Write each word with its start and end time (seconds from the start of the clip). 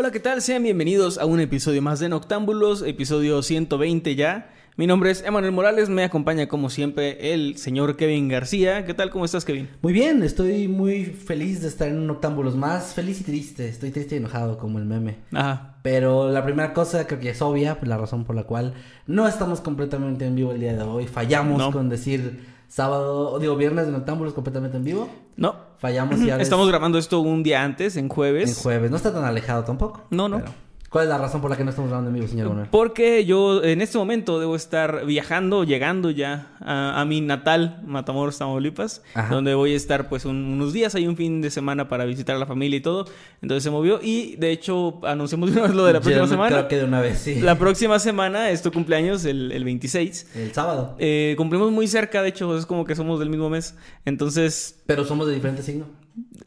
Hola, 0.00 0.12
¿qué 0.12 0.20
tal? 0.20 0.42
Sean 0.42 0.62
bienvenidos 0.62 1.18
a 1.18 1.26
un 1.26 1.40
episodio 1.40 1.82
más 1.82 1.98
de 1.98 2.08
Noctámbulos, 2.08 2.82
episodio 2.82 3.42
120 3.42 4.14
ya. 4.14 4.48
Mi 4.76 4.86
nombre 4.86 5.10
es 5.10 5.24
Emanuel 5.24 5.50
Morales, 5.50 5.88
me 5.88 6.04
acompaña 6.04 6.46
como 6.46 6.70
siempre 6.70 7.34
el 7.34 7.56
señor 7.56 7.96
Kevin 7.96 8.28
García. 8.28 8.86
¿Qué 8.86 8.94
tal? 8.94 9.10
¿Cómo 9.10 9.24
estás, 9.24 9.44
Kevin? 9.44 9.68
Muy 9.82 9.92
bien, 9.92 10.22
estoy 10.22 10.68
muy 10.68 11.04
feliz 11.04 11.62
de 11.62 11.66
estar 11.66 11.88
en 11.88 12.06
Noctámbulos 12.06 12.54
más. 12.54 12.94
Feliz 12.94 13.22
y 13.22 13.24
triste, 13.24 13.68
estoy 13.68 13.90
triste 13.90 14.14
y 14.14 14.18
enojado 14.18 14.56
como 14.56 14.78
el 14.78 14.84
meme. 14.84 15.16
Ajá. 15.32 15.78
Pero 15.82 16.30
la 16.30 16.44
primera 16.44 16.72
cosa 16.74 17.08
creo 17.08 17.18
que 17.18 17.30
es 17.30 17.42
obvia, 17.42 17.76
la 17.82 17.98
razón 17.98 18.22
por 18.24 18.36
la 18.36 18.44
cual 18.44 18.74
no 19.08 19.26
estamos 19.26 19.60
completamente 19.60 20.26
en 20.26 20.36
vivo 20.36 20.52
el 20.52 20.60
día 20.60 20.76
de 20.76 20.82
hoy. 20.84 21.08
Fallamos 21.08 21.58
No. 21.58 21.72
con 21.72 21.88
decir 21.88 22.46
sábado, 22.68 23.30
o 23.32 23.38
digo 23.38 23.56
viernes 23.56 23.86
de 23.86 23.92
Noctámbulos 23.92 24.34
completamente 24.34 24.76
en 24.76 24.84
vivo. 24.84 25.08
No. 25.36 25.56
Fallamos 25.78 26.20
ya. 26.20 26.36
Estamos 26.40 26.68
grabando 26.68 26.98
esto 26.98 27.20
un 27.20 27.42
día 27.42 27.62
antes, 27.64 27.96
en 27.96 28.08
jueves. 28.08 28.56
en 28.56 28.62
jueves. 28.62 28.90
No 28.90 28.96
está 28.96 29.12
tan 29.12 29.24
alejado 29.24 29.64
tampoco. 29.64 30.04
No, 30.10 30.28
no. 30.28 30.38
pero- 30.38 30.52
¿Cuál 30.90 31.04
es 31.04 31.10
la 31.10 31.18
razón 31.18 31.42
por 31.42 31.50
la 31.50 31.56
que 31.58 31.64
no 31.64 31.70
estamos 31.70 31.90
grabando 31.90 32.08
en 32.08 32.14
vivo, 32.14 32.26
señor 32.28 32.48
Manuel? 32.48 32.68
Porque 32.70 33.26
yo 33.26 33.62
en 33.62 33.82
este 33.82 33.98
momento 33.98 34.40
debo 34.40 34.56
estar 34.56 35.04
viajando, 35.04 35.64
llegando 35.64 36.10
ya 36.10 36.56
a, 36.60 36.98
a 36.98 37.04
mi 37.04 37.20
natal 37.20 37.82
Matamoros, 37.86 38.38
Tamaulipas, 38.38 39.02
Ajá. 39.12 39.34
donde 39.34 39.52
voy 39.54 39.74
a 39.74 39.76
estar 39.76 40.08
pues 40.08 40.24
un- 40.24 40.46
unos 40.46 40.72
días, 40.72 40.94
hay 40.94 41.06
un 41.06 41.14
fin 41.14 41.42
de 41.42 41.50
semana 41.50 41.88
para 41.90 42.06
visitar 42.06 42.36
a 42.36 42.38
la 42.38 42.46
familia 42.46 42.78
y 42.78 42.80
todo. 42.80 43.04
Entonces 43.42 43.64
se 43.64 43.70
movió 43.70 44.00
y 44.02 44.36
de 44.36 44.50
hecho 44.50 44.98
anunciamos 45.04 45.50
de 45.52 45.58
una 45.58 45.66
vez 45.68 45.76
lo 45.76 45.84
de 45.84 45.92
la 45.92 46.00
próxima 46.00 46.26
semana. 46.26 46.56
Creo 46.56 46.68
que 46.68 46.76
de 46.78 46.84
una 46.84 47.00
vez, 47.02 47.18
sí. 47.18 47.34
La 47.40 47.58
próxima 47.58 47.98
semana 47.98 48.48
es 48.50 48.62
tu 48.62 48.72
cumpleaños, 48.72 49.26
el, 49.26 49.52
el 49.52 49.64
26. 49.64 50.30
El 50.36 50.54
sábado. 50.54 50.94
Eh, 50.98 51.34
cumplimos 51.36 51.70
muy 51.70 51.86
cerca, 51.86 52.22
de 52.22 52.30
hecho, 52.30 52.56
es 52.56 52.64
como 52.64 52.86
que 52.86 52.94
somos 52.96 53.18
del 53.20 53.28
mismo 53.28 53.50
mes. 53.50 53.74
Entonces, 54.06 54.80
Pero 54.86 55.04
somos 55.04 55.26
de 55.26 55.34
diferente 55.34 55.62
signo. 55.62 55.84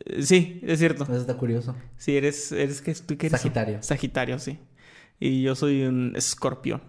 Eh, 0.05 0.23
sí, 0.23 0.59
es 0.63 0.79
cierto. 0.79 1.03
Eso 1.03 1.17
está 1.17 1.35
curioso. 1.37 1.75
Sí, 1.97 2.15
eres, 2.17 2.51
eres 2.51 2.81
que 2.81 2.93
tú 2.95 3.15
eres? 3.19 3.31
Sagitario. 3.31 3.81
Sagitario, 3.83 4.39
sí. 4.39 4.59
Y 5.19 5.41
yo 5.43 5.55
soy 5.55 5.83
un 5.83 6.13
escorpión. 6.15 6.81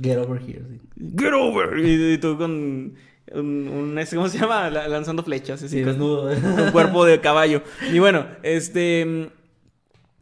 Get 0.00 0.16
over 0.18 0.40
here. 0.40 0.62
sí. 0.70 0.80
Get 1.18 1.32
over. 1.32 1.78
Y, 1.78 2.14
y 2.14 2.18
tú 2.18 2.36
con 2.38 2.50
un, 2.52 2.94
un- 3.34 3.98
¿cómo 4.14 4.28
se 4.28 4.38
llama? 4.38 4.70
La- 4.70 4.88
lanzando 4.88 5.22
flechas, 5.22 5.62
así 5.62 5.68
Sí, 5.78 5.82
con, 5.82 5.92
desnudo. 5.92 6.30
con 6.56 6.70
cuerpo 6.72 7.04
de 7.04 7.20
caballo. 7.20 7.62
Y 7.92 7.98
bueno, 7.98 8.26
este 8.42 9.30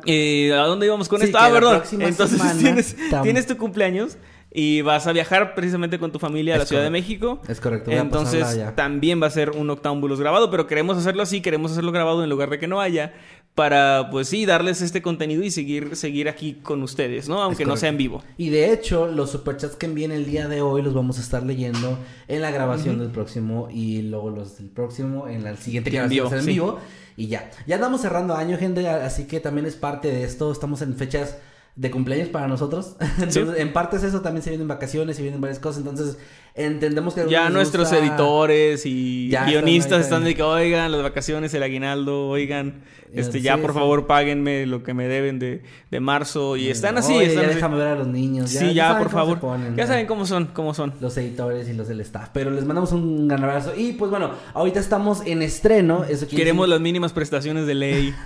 eh, 0.06 0.52
¿a 0.52 0.62
dónde 0.66 0.86
íbamos 0.86 1.08
con 1.08 1.20
Sí, 1.20 1.26
esto? 1.26 1.38
Ah, 1.38 1.50
perdón. 1.52 1.82
Entonces 2.00 2.96
tienes 3.22 3.46
tu 3.46 3.56
cumpleaños 3.56 4.16
y 4.58 4.80
vas 4.80 5.06
a 5.06 5.12
viajar 5.12 5.54
precisamente 5.54 5.98
con 5.98 6.10
tu 6.10 6.18
familia 6.18 6.54
a 6.54 6.56
la 6.56 6.62
Es 6.62 6.70
Ciudad 6.70 6.82
de. 6.82 6.88
México. 6.88 7.40
Es 7.46 7.60
correcto, 7.60 7.90
voy 7.90 8.00
Entonces 8.00 8.58
también 8.74 9.22
va 9.22 9.26
a 9.26 9.30
ser 9.30 9.50
un 9.50 9.68
octámbulos 9.68 10.18
grabado, 10.18 10.50
pero 10.50 10.66
queremos 10.66 10.96
hacerlo 10.96 11.22
así, 11.22 11.42
queremos 11.42 11.72
hacerlo 11.72 11.92
grabado 11.92 12.24
en 12.24 12.30
lugar 12.30 12.48
de 12.48 12.58
que 12.58 12.66
no 12.66 12.80
haya 12.80 13.12
para 13.54 14.08
pues 14.10 14.28
sí 14.28 14.46
darles 14.46 14.80
este 14.80 15.02
contenido 15.02 15.42
y 15.42 15.50
seguir 15.50 15.94
seguir 15.94 16.30
aquí 16.30 16.54
con 16.54 16.82
ustedes, 16.82 17.28
¿no? 17.28 17.42
Aunque 17.42 17.66
no 17.66 17.76
sea 17.76 17.90
en 17.90 17.98
vivo. 17.98 18.24
Y 18.38 18.48
de 18.48 18.72
hecho, 18.72 19.06
los 19.06 19.30
superchats 19.30 19.76
que 19.76 19.84
envíen 19.84 20.10
el 20.10 20.24
día 20.24 20.48
de 20.48 20.62
hoy 20.62 20.80
los 20.80 20.94
vamos 20.94 21.18
a 21.18 21.20
estar 21.20 21.42
leyendo 21.42 21.98
en 22.26 22.40
la 22.40 22.50
grabación 22.50 22.98
del 22.98 23.10
próximo 23.10 23.68
y 23.70 24.00
luego 24.02 24.30
los 24.30 24.56
del 24.56 24.70
próximo 24.70 25.28
en 25.28 25.44
la 25.44 25.54
siguiente 25.58 25.90
que 25.90 25.98
En 25.98 26.08
vivo, 26.08 26.30
ser 26.30 26.38
en 26.38 26.44
sí. 26.44 26.52
vivo. 26.52 26.78
Y 27.14 27.26
ya. 27.26 27.50
Ya 27.66 27.74
andamos 27.74 28.00
cerrando 28.00 28.34
año, 28.34 28.56
gente, 28.56 28.88
así 28.88 29.24
que 29.24 29.38
también 29.40 29.66
es 29.66 29.74
parte 29.74 30.08
de 30.08 30.24
esto. 30.24 30.50
Estamos 30.50 30.80
en 30.80 30.94
fechas 30.96 31.36
de 31.76 31.90
cumpleaños 31.90 32.28
para 32.28 32.48
nosotros. 32.48 32.96
Entonces, 33.18 33.48
en 33.58 33.72
parte 33.72 33.96
es 33.96 34.02
eso, 34.02 34.22
también 34.22 34.42
se 34.42 34.50
vienen 34.50 34.66
vacaciones, 34.66 35.16
se 35.16 35.22
vienen 35.22 35.40
varias 35.40 35.58
cosas. 35.58 35.78
Entonces, 35.80 36.16
entendemos 36.54 37.14
que 37.14 37.26
Ya 37.28 37.50
nuestros 37.50 37.90
gusta- 37.90 38.02
editores 38.04 38.86
y 38.86 39.28
Ya 39.28 39.44
guionistas 39.44 40.00
están 40.00 40.24
de 40.24 40.34
que, 40.34 40.42
oigan, 40.42 40.90
las 40.90 41.02
vacaciones, 41.02 41.52
el 41.52 41.62
aguinaldo, 41.62 42.28
oigan, 42.28 42.82
Ya, 43.12 43.20
este, 43.20 43.38
sí, 43.38 43.44
ya 43.44 43.58
por 43.58 43.72
sí. 43.72 43.78
favor 43.78 44.06
páguenme 44.06 44.64
lo 44.64 44.82
que 44.82 44.94
me 44.94 45.06
deben 45.06 45.38
de, 45.38 45.62
de 45.90 46.00
marzo. 46.00 46.56
Y 46.56 46.68
están 46.70 46.96
así, 46.96 47.12
Oye, 47.12 47.26
están 47.26 47.42
ya 47.42 47.48
así. 47.48 47.54
déjame 47.56 47.76
ver 47.76 47.88
a 47.88 47.94
los 47.96 48.06
niños. 48.08 48.48
sí, 48.48 48.72
ya, 48.72 48.96
por 48.98 49.10
favor. 49.10 49.38
ponen, 49.38 49.76
ya 49.76 49.86
saben 49.86 50.06
cómo 50.06 50.24
son, 50.24 50.46
cómo 50.46 50.72
son. 50.72 50.94
los 51.02 51.14
editores 51.18 51.68
y 51.68 51.74
los 51.74 51.88
del 51.88 52.00
staff. 52.00 52.30
Pero 52.32 52.50
les 52.50 52.64
mandamos 52.64 52.92
un 52.92 53.28
gran 53.28 53.44
abrazo. 53.44 53.74
Y 53.76 53.92
pues 53.92 54.10
bueno, 54.10 54.30
ahorita 54.54 54.80
estamos 54.80 55.20
en 55.26 55.42
estreno. 55.42 56.04
Eso 56.04 56.26
Queremos 56.26 56.64
decir- 56.64 56.70
las 56.70 56.80
mínimas 56.80 57.12
prestaciones 57.12 57.66
de 57.66 57.74
ley. 57.74 58.14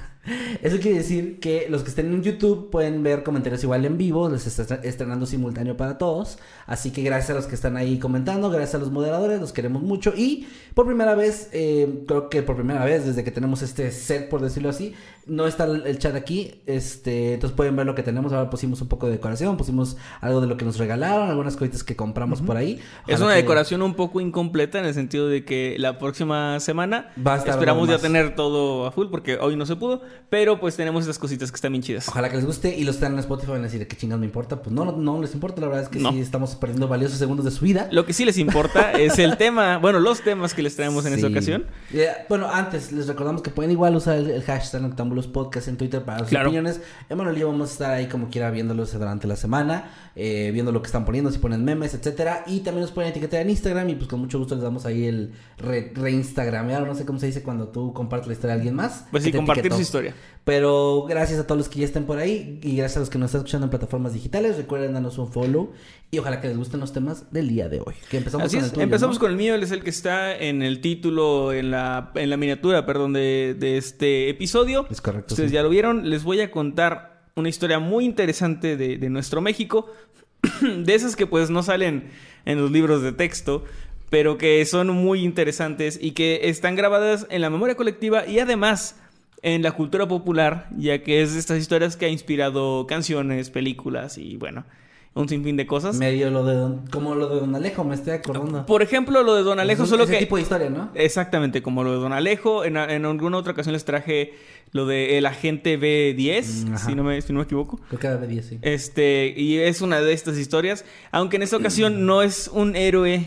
Eso 0.62 0.78
quiere 0.78 0.98
decir 0.98 1.40
que 1.40 1.66
los 1.70 1.82
que 1.82 1.88
estén 1.88 2.12
en 2.12 2.22
YouTube 2.22 2.70
pueden 2.70 3.02
ver 3.02 3.22
comentarios 3.22 3.62
igual 3.64 3.84
en 3.84 3.96
vivo, 3.96 4.28
les 4.28 4.46
está 4.46 4.74
estrenando 4.76 5.26
simultáneo 5.26 5.76
para 5.76 5.96
todos. 5.98 6.38
Así 6.70 6.92
que 6.92 7.02
gracias 7.02 7.30
a 7.30 7.34
los 7.34 7.46
que 7.46 7.56
están 7.56 7.76
ahí 7.76 7.98
comentando, 7.98 8.48
gracias 8.48 8.76
a 8.76 8.78
los 8.78 8.92
moderadores, 8.92 9.40
los 9.40 9.52
queremos 9.52 9.82
mucho. 9.82 10.12
Y 10.16 10.46
por 10.74 10.86
primera 10.86 11.16
vez, 11.16 11.48
eh, 11.52 12.04
creo 12.06 12.30
que 12.30 12.42
por 12.44 12.54
primera 12.54 12.84
vez 12.84 13.04
desde 13.04 13.24
que 13.24 13.32
tenemos 13.32 13.60
este 13.62 13.90
set, 13.90 14.28
por 14.28 14.40
decirlo 14.40 14.68
así, 14.68 14.94
no 15.26 15.48
está 15.48 15.64
el, 15.64 15.98
chat 15.98 16.14
aquí. 16.14 16.62
Este, 16.66 17.34
entonces 17.34 17.56
pueden 17.56 17.74
ver 17.74 17.86
lo 17.86 17.96
que 17.96 18.04
tenemos. 18.04 18.32
Ahora 18.32 18.50
pusimos 18.50 18.80
un 18.82 18.86
poco 18.88 19.06
de 19.06 19.12
decoración, 19.14 19.56
pusimos 19.56 19.96
algo 20.20 20.40
de 20.40 20.46
lo 20.46 20.56
que 20.56 20.64
nos 20.64 20.78
regalaron, 20.78 21.28
algunas 21.28 21.56
cositas 21.56 21.82
que 21.82 21.96
compramos 21.96 22.40
por 22.40 22.56
ahí. 22.56 22.78
Es 23.08 23.20
una 23.20 23.30
que- 23.34 23.42
decoración 23.42 23.82
un 23.82 23.94
poco 23.94 24.20
incompleta 24.20 24.78
en 24.78 24.84
el 24.84 24.94
sentido 24.94 25.26
de 25.28 25.44
que 25.44 25.74
la 25.76 25.98
próxima 25.98 26.60
semana 26.60 27.10
Va 27.18 27.34
a 27.34 27.38
estar 27.38 27.50
esperamos 27.54 27.88
ya 27.88 27.98
tener 27.98 28.36
todo 28.36 28.86
a 28.86 28.92
full 28.92 29.08
porque 29.10 29.38
hoy 29.38 29.56
no 29.56 29.66
se 29.66 29.74
pudo, 29.74 30.02
pero 30.28 30.60
pues 30.60 30.76
tenemos 30.76 31.02
estas 31.02 31.18
cositas 31.18 31.50
que 31.50 31.56
están 31.56 31.72
bien 31.72 31.82
chidas. 31.82 32.08
Ojalá 32.08 32.28
que 32.28 32.36
les 32.36 32.46
guste 32.46 32.76
y 32.78 32.84
los 32.84 32.94
están 32.94 33.14
en 33.14 33.18
Spotify 33.18 33.50
van 33.50 33.60
a 33.62 33.64
decir, 33.64 33.86
¿qué 33.88 33.96
chingas 33.96 34.20
me 34.20 34.26
importa? 34.26 34.62
Pues 34.62 34.72
no, 34.72 34.84
no, 34.84 34.92
no 34.96 35.20
les 35.20 35.34
importa, 35.34 35.60
la 35.60 35.66
verdad 35.66 35.82
es 35.84 35.88
que 35.88 35.98
No. 35.98 36.12
sí 36.12 36.20
estamos 36.20 36.54
perdiendo 36.60 36.86
valiosos 36.86 37.18
segundos 37.18 37.44
de 37.44 37.50
su 37.50 37.64
vida. 37.64 37.88
Lo 37.90 38.06
que 38.06 38.12
sí 38.12 38.24
les 38.24 38.38
importa 38.38 38.92
es 38.98 39.18
el 39.18 39.36
tema, 39.36 39.78
bueno, 39.78 39.98
los 39.98 40.20
temas 40.20 40.54
que 40.54 40.62
les 40.62 40.76
traemos 40.76 41.04
en 41.06 41.14
esta 41.14 41.26
Sí. 41.26 41.32
ocasión. 41.32 41.66
Eh, 41.92 42.08
bueno, 42.28 42.48
antes 42.48 42.92
les 42.92 43.06
recordamos 43.08 43.42
que 43.42 43.50
pueden 43.50 43.72
igual 43.72 43.96
usar 43.96 44.18
el, 44.18 44.30
el 44.30 44.42
hashtag 44.42 44.82
Noctámbulos 44.82 45.26
Podcast 45.26 45.66
en 45.68 45.76
Twitter 45.76 46.02
para 46.04 46.20
sus 46.20 46.28
Claro. 46.28 46.48
opiniones. 46.50 46.80
Emanuel 47.08 47.36
y 47.36 47.40
yo 47.40 47.48
vamos 47.48 47.70
a 47.70 47.72
estar 47.72 47.90
ahí 47.92 48.06
como 48.06 48.28
quiera 48.30 48.50
viéndolos 48.50 48.92
durante 48.92 49.26
la 49.26 49.36
semana, 49.36 49.90
eh, 50.14 50.50
viendo 50.52 50.70
lo 50.72 50.82
que 50.82 50.86
están 50.86 51.04
poniendo, 51.04 51.30
si 51.32 51.38
ponen 51.38 51.64
memes, 51.64 51.94
etcétera. 51.94 52.44
Y 52.46 52.60
también 52.60 52.82
nos 52.82 52.92
pueden 52.92 53.10
etiquetar 53.10 53.40
en 53.40 53.50
Instagram 53.50 53.88
y 53.88 53.94
pues 53.94 54.08
con 54.08 54.20
mucho 54.20 54.38
gusto 54.38 54.54
les 54.54 54.62
damos 54.62 54.84
ahí 54.86 55.06
el 55.06 55.32
re, 55.58 55.92
reinstagramear, 55.94 56.86
no 56.86 56.94
sé 56.94 57.04
cómo 57.06 57.18
se 57.18 57.26
dice 57.26 57.42
cuando 57.42 57.68
tú 57.68 57.92
compartes 57.92 58.26
la 58.28 58.34
historia 58.34 58.54
de 58.54 58.60
alguien 58.60 58.74
más. 58.74 59.04
Pues 59.10 59.22
sí, 59.24 59.32
compartir 59.32 59.60
etiquetó. 59.62 59.76
su 59.76 59.82
historia. 59.82 60.14
Pero 60.44 61.04
gracias 61.08 61.38
a 61.38 61.46
todos 61.46 61.58
los 61.58 61.68
que 61.68 61.80
ya 61.80 61.84
estén 61.86 62.04
por 62.04 62.18
ahí 62.18 62.58
y 62.62 62.76
gracias 62.76 62.96
a 62.96 63.00
los 63.00 63.10
que 63.10 63.18
nos 63.18 63.26
están 63.26 63.40
escuchando 63.40 63.66
en 63.66 63.70
plataformas 63.70 64.12
digitales. 64.12 64.56
Recuerden 64.56 64.92
darnos 64.94 65.18
un 65.18 65.30
follow 65.30 65.72
y 66.10 66.18
ojalá 66.18 66.40
que 66.40 66.49
les 66.50 66.58
gusten 66.58 66.80
los 66.80 66.92
temas 66.92 67.32
del 67.32 67.48
día 67.48 67.68
de 67.68 67.78
hoy. 67.78 67.94
Que 68.10 68.16
empezamos 68.16 68.46
Así 68.46 68.56
con 68.56 68.64
es, 68.64 68.70
el 68.70 68.74
tuyo, 68.74 68.82
empezamos 68.82 69.16
¿no? 69.16 69.20
con 69.20 69.30
el 69.30 69.36
mío, 69.36 69.54
él 69.54 69.62
es 69.62 69.70
el 69.70 69.84
que 69.84 69.90
está 69.90 70.36
en 70.36 70.62
el 70.62 70.80
título, 70.80 71.52
en 71.52 71.70
la, 71.70 72.10
en 72.16 72.28
la 72.28 72.36
miniatura, 72.36 72.84
perdón, 72.86 73.12
de, 73.12 73.54
de 73.56 73.78
este 73.78 74.28
episodio. 74.28 74.86
Es 74.90 75.00
correcto, 75.00 75.34
Ustedes 75.34 75.50
sí. 75.50 75.54
ya 75.54 75.62
lo 75.62 75.68
vieron, 75.68 76.10
les 76.10 76.24
voy 76.24 76.40
a 76.40 76.50
contar 76.50 77.22
una 77.36 77.48
historia 77.48 77.78
muy 77.78 78.04
interesante 78.04 78.76
de, 78.76 78.98
de 78.98 79.10
nuestro 79.10 79.40
México, 79.40 79.86
de 80.60 80.94
esas 80.94 81.14
que 81.14 81.26
pues 81.26 81.50
no 81.50 81.62
salen 81.62 82.10
en 82.44 82.60
los 82.60 82.72
libros 82.72 83.02
de 83.02 83.12
texto, 83.12 83.64
pero 84.10 84.38
que 84.38 84.64
son 84.66 84.88
muy 84.88 85.22
interesantes 85.22 85.98
y 86.02 86.10
que 86.10 86.40
están 86.48 86.74
grabadas 86.74 87.28
en 87.30 87.42
la 87.42 87.50
memoria 87.50 87.76
colectiva 87.76 88.26
y 88.26 88.40
además 88.40 88.96
en 89.42 89.62
la 89.62 89.72
cultura 89.72 90.06
popular, 90.08 90.68
ya 90.76 91.02
que 91.02 91.22
es 91.22 91.32
de 91.32 91.38
estas 91.38 91.58
historias 91.58 91.96
que 91.96 92.06
ha 92.06 92.08
inspirado 92.08 92.86
canciones, 92.86 93.50
películas 93.50 94.18
y 94.18 94.36
bueno, 94.36 94.64
un 95.14 95.28
sinfín 95.28 95.56
de 95.56 95.66
cosas. 95.66 95.96
Medio 95.98 96.30
lo 96.30 96.44
de 96.44 96.54
don, 96.54 96.86
como 96.86 97.14
lo 97.14 97.28
de 97.28 97.40
Don 97.40 97.54
Alejo, 97.54 97.82
me 97.84 97.94
estoy 97.94 98.12
acordando. 98.14 98.64
Por 98.66 98.80
ejemplo, 98.82 99.22
lo 99.22 99.34
de 99.34 99.42
Don 99.42 99.58
Alejo, 99.58 99.82
Es 99.82 99.88
un- 99.88 99.90
solo 99.90 100.04
ese 100.04 100.12
que... 100.14 100.18
tipo 100.20 100.36
de 100.36 100.42
historia, 100.42 100.70
¿no? 100.70 100.90
Exactamente, 100.94 101.62
como 101.62 101.82
lo 101.82 101.90
de 101.92 101.96
Don 101.98 102.12
Alejo. 102.12 102.64
En, 102.64 102.76
en 102.76 103.04
alguna 103.04 103.36
otra 103.38 103.52
ocasión 103.52 103.72
les 103.72 103.84
traje 103.84 104.34
lo 104.72 104.86
de 104.86 105.18
el 105.18 105.26
agente 105.26 105.78
B10, 105.80 106.44
Mm, 106.70 106.76
si, 106.76 106.94
no 106.94 107.02
me, 107.02 107.20
si 107.22 107.32
no 107.32 107.40
me 107.40 107.44
equivoco. 107.44 107.80
Creo 107.88 107.98
que 107.98 108.06
era 108.06 108.16
de 108.18 108.26
10, 108.28 108.46
sí. 108.46 108.58
Este, 108.62 109.34
y 109.36 109.56
es 109.58 109.80
una 109.80 110.00
de 110.00 110.12
estas 110.12 110.38
historias. 110.38 110.84
Aunque 111.10 111.36
en 111.36 111.42
esta 111.42 111.56
ocasión 111.56 112.06
no 112.06 112.22
es 112.22 112.48
un 112.52 112.76
héroe. 112.76 113.26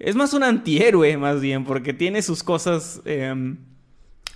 Es 0.00 0.16
más 0.16 0.32
un 0.32 0.42
antihéroe, 0.42 1.16
más 1.16 1.40
bien, 1.40 1.64
porque 1.64 1.92
tiene 1.92 2.22
sus 2.22 2.42
cosas. 2.42 3.00
eh, 3.04 3.54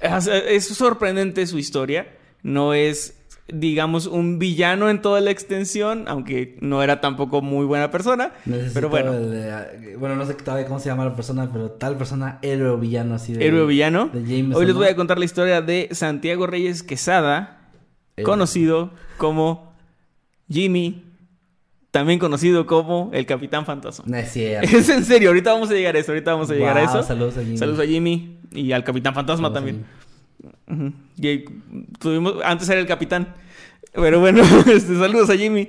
es, 0.00 0.26
es 0.28 0.66
sorprendente 0.68 1.46
su 1.46 1.58
historia. 1.58 2.06
No 2.42 2.74
es, 2.74 3.16
digamos, 3.48 4.06
un 4.06 4.38
villano 4.38 4.88
en 4.88 5.02
toda 5.02 5.20
la 5.20 5.30
extensión, 5.30 6.04
aunque 6.06 6.56
no 6.60 6.82
era 6.82 7.00
tampoco 7.00 7.42
muy 7.42 7.66
buena 7.66 7.90
persona. 7.90 8.32
Necesito 8.46 8.74
pero 8.74 8.88
bueno, 8.88 9.12
de- 9.12 9.96
bueno, 9.98 10.16
no 10.16 10.24
sé 10.26 10.34
todavía 10.34 10.66
cómo 10.66 10.78
se 10.80 10.88
llama 10.88 11.04
la 11.04 11.14
persona, 11.16 11.50
pero 11.52 11.70
tal 11.72 11.96
persona, 11.96 12.38
héroe 12.42 12.70
o 12.70 12.78
villano 12.78 13.14
así 13.14 13.32
de... 13.34 13.44
héroe 13.46 13.62
o 13.62 13.66
villano. 13.66 14.08
de 14.12 14.20
Jameson, 14.22 14.54
Hoy 14.54 14.66
les 14.66 14.74
voy 14.74 14.86
a 14.86 14.96
contar 14.96 15.18
la 15.18 15.24
historia 15.24 15.60
de 15.60 15.88
Santiago 15.92 16.46
Reyes 16.46 16.82
Quesada, 16.82 17.58
Eh, 18.16 18.22
conocido 18.22 18.90
como 19.18 19.72
Jimmy, 20.48 21.02
también 21.90 22.18
conocido 22.18 22.66
como 22.66 23.10
el 23.12 23.26
Capitán 23.26 23.66
Fantasma. 23.66 24.04
No 24.08 24.16
es 24.16 24.30
cierto. 24.32 24.68
Es 24.76 24.88
en 24.88 25.04
serio, 25.04 25.28
ahorita 25.30 25.52
vamos 25.52 25.68
a 25.70 25.74
llegar 25.74 25.96
a 25.96 25.98
eso, 25.98 26.12
ahorita 26.12 26.32
vamos 26.32 26.50
a 26.50 26.54
llegar 26.54 26.78
a 26.78 26.82
eso. 26.84 27.02
saludos 27.02 27.36
a 27.36 27.42
Jimmy. 27.42 27.58
Saludos 27.58 27.80
a 27.80 27.86
Jimmy 27.86 28.38
y 28.52 28.72
al 28.72 28.84
Capitán 28.84 29.14
Fantasma 29.14 29.48
Saludos 29.48 29.62
a 29.74 30.01
Y 31.18 31.44
tuvimos, 31.98 32.34
antes 32.44 32.68
era 32.68 32.80
el 32.80 32.86
Capitán. 32.86 33.34
Pero 33.92 34.20
bueno, 34.20 34.42
este, 34.72 34.96
saludos 34.98 35.30
a 35.30 35.36
Jimmy. 35.36 35.68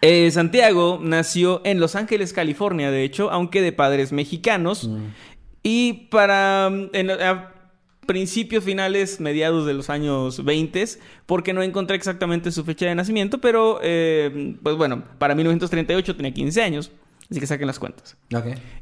Eh, 0.00 0.30
Santiago 0.32 0.98
nació 1.02 1.60
en 1.64 1.78
Los 1.78 1.94
Ángeles, 1.94 2.32
California, 2.32 2.90
de 2.90 3.04
hecho, 3.04 3.30
aunque 3.30 3.62
de 3.62 3.72
padres 3.72 4.12
mexicanos. 4.12 4.88
Mm. 4.88 5.06
Y 5.62 5.92
para 6.10 6.70
mm, 6.70 6.90
en- 6.92 7.10
a 7.10 7.48
principios, 8.06 8.64
finales, 8.64 9.20
mediados 9.20 9.64
de 9.64 9.74
los 9.74 9.88
años 9.88 10.44
20, 10.44 10.84
porque 11.24 11.52
no 11.52 11.62
encontré 11.62 11.96
exactamente 11.96 12.50
su 12.50 12.64
fecha 12.64 12.86
de 12.86 12.96
nacimiento, 12.96 13.40
pero 13.40 13.78
eh, 13.80 14.56
pues 14.60 14.74
bueno, 14.76 15.04
para 15.18 15.36
1938 15.36 16.16
tenía 16.16 16.34
15 16.34 16.62
años, 16.62 16.90
así 17.32 17.40
que 17.40 17.46
saquen 17.46 17.66
las 17.66 17.78
cuentas. 17.78 18.16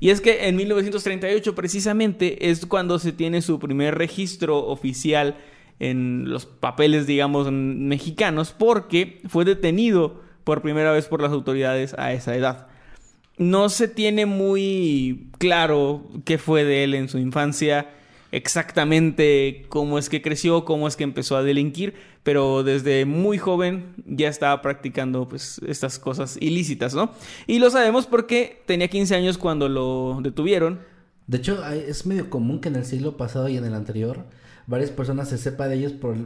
Y 0.00 0.10
es 0.10 0.20
que 0.20 0.48
en 0.48 0.56
1938 0.56 1.54
precisamente 1.54 2.50
es 2.50 2.66
cuando 2.66 2.98
se 2.98 3.12
tiene 3.12 3.40
su 3.40 3.58
primer 3.58 3.96
registro 3.96 4.66
oficial 4.66 5.36
en 5.78 6.28
los 6.28 6.44
papeles, 6.44 7.06
digamos, 7.06 7.50
mexicanos, 7.50 8.54
porque 8.56 9.22
fue 9.28 9.44
detenido 9.44 10.20
por 10.44 10.60
primera 10.62 10.92
vez 10.92 11.06
por 11.06 11.22
las 11.22 11.32
autoridades 11.32 11.94
a 11.98 12.12
esa 12.12 12.36
edad. 12.36 12.66
No 13.38 13.70
se 13.70 13.88
tiene 13.88 14.26
muy 14.26 15.30
claro 15.38 16.06
qué 16.24 16.36
fue 16.36 16.64
de 16.64 16.84
él 16.84 16.94
en 16.94 17.08
su 17.08 17.18
infancia, 17.18 17.88
exactamente 18.32 19.64
cómo 19.68 19.98
es 19.98 20.08
que 20.08 20.22
creció, 20.22 20.64
cómo 20.64 20.86
es 20.88 20.96
que 20.96 21.04
empezó 21.04 21.36
a 21.36 21.42
delinquir, 21.42 21.94
pero 22.22 22.62
desde 22.62 23.04
muy 23.04 23.38
joven 23.38 23.94
ya 24.06 24.28
estaba 24.28 24.60
practicando 24.62 25.28
pues 25.28 25.60
estas 25.66 25.98
cosas 25.98 26.36
ilícitas, 26.40 26.94
¿no? 26.94 27.12
Y 27.46 27.58
lo 27.58 27.70
sabemos 27.70 28.06
porque 28.06 28.62
tenía 28.66 28.88
15 28.88 29.14
años 29.16 29.38
cuando 29.38 29.68
lo 29.68 30.18
detuvieron. 30.22 30.80
De 31.26 31.38
hecho, 31.38 31.64
es 31.68 32.06
medio 32.06 32.28
común 32.28 32.60
que 32.60 32.68
en 32.68 32.76
el 32.76 32.84
siglo 32.84 33.16
pasado 33.16 33.48
y 33.48 33.56
en 33.56 33.64
el 33.64 33.74
anterior 33.74 34.24
varias 34.66 34.90
personas 34.90 35.28
se 35.28 35.38
sepa 35.38 35.68
de 35.68 35.76
ellos 35.76 35.92
por 35.92 36.16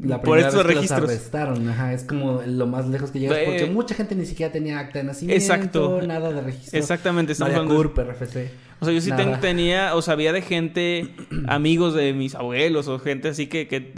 la 0.00 0.18
Por 0.22 0.32
primera 0.36 0.48
estos 0.48 0.62
vez 0.64 0.68
que 0.68 0.74
registros. 0.74 1.00
los 1.02 1.10
arrestaron. 1.10 1.68
Ajá, 1.68 1.92
es 1.92 2.04
como 2.04 2.42
lo 2.46 2.66
más 2.66 2.86
lejos 2.88 3.10
que 3.10 3.20
llegas 3.20 3.38
porque 3.44 3.66
mucha 3.66 3.94
gente 3.94 4.14
ni 4.14 4.24
siquiera 4.26 4.52
tenía 4.52 4.78
acta 4.78 4.98
de 5.00 5.04
nacimiento, 5.04 5.42
Exacto. 5.42 6.00
nada 6.06 6.32
de 6.32 6.40
registro. 6.42 6.78
Exactamente, 6.78 7.34
María 7.38 7.56
hablando 7.56 7.74
de- 7.74 7.88
CURP, 7.88 7.98
RFC. 7.98 8.50
O 8.80 8.84
sea, 8.84 8.94
yo 8.94 9.00
sí 9.00 9.10
ten- 9.12 9.40
tenía, 9.40 9.94
o 9.94 10.02
sabía 10.02 10.32
de 10.32 10.42
gente, 10.42 11.08
amigos 11.48 11.94
de 11.94 12.12
mis 12.14 12.34
abuelos 12.34 12.88
o 12.88 12.98
gente 12.98 13.28
así 13.28 13.46
que, 13.46 13.68
que, 13.68 13.92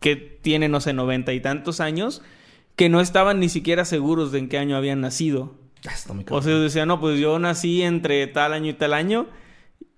que 0.00 0.16
tiene, 0.16 0.68
no 0.68 0.80
sé, 0.80 0.92
noventa 0.92 1.32
y 1.32 1.40
tantos 1.40 1.80
años, 1.80 2.22
que 2.76 2.88
no 2.88 3.00
estaban 3.00 3.38
ni 3.40 3.48
siquiera 3.48 3.84
seguros 3.84 4.32
de 4.32 4.40
en 4.40 4.48
qué 4.48 4.58
año 4.58 4.76
habían 4.76 5.00
nacido. 5.00 5.54
Ah, 5.86 5.94
O 6.30 6.42
sea, 6.42 6.54
decían, 6.58 6.88
no, 6.88 6.98
pues 7.00 7.20
yo 7.20 7.38
nací 7.38 7.82
entre 7.82 8.26
tal 8.26 8.52
año 8.54 8.70
y 8.70 8.74
tal 8.74 8.94
año 8.94 9.26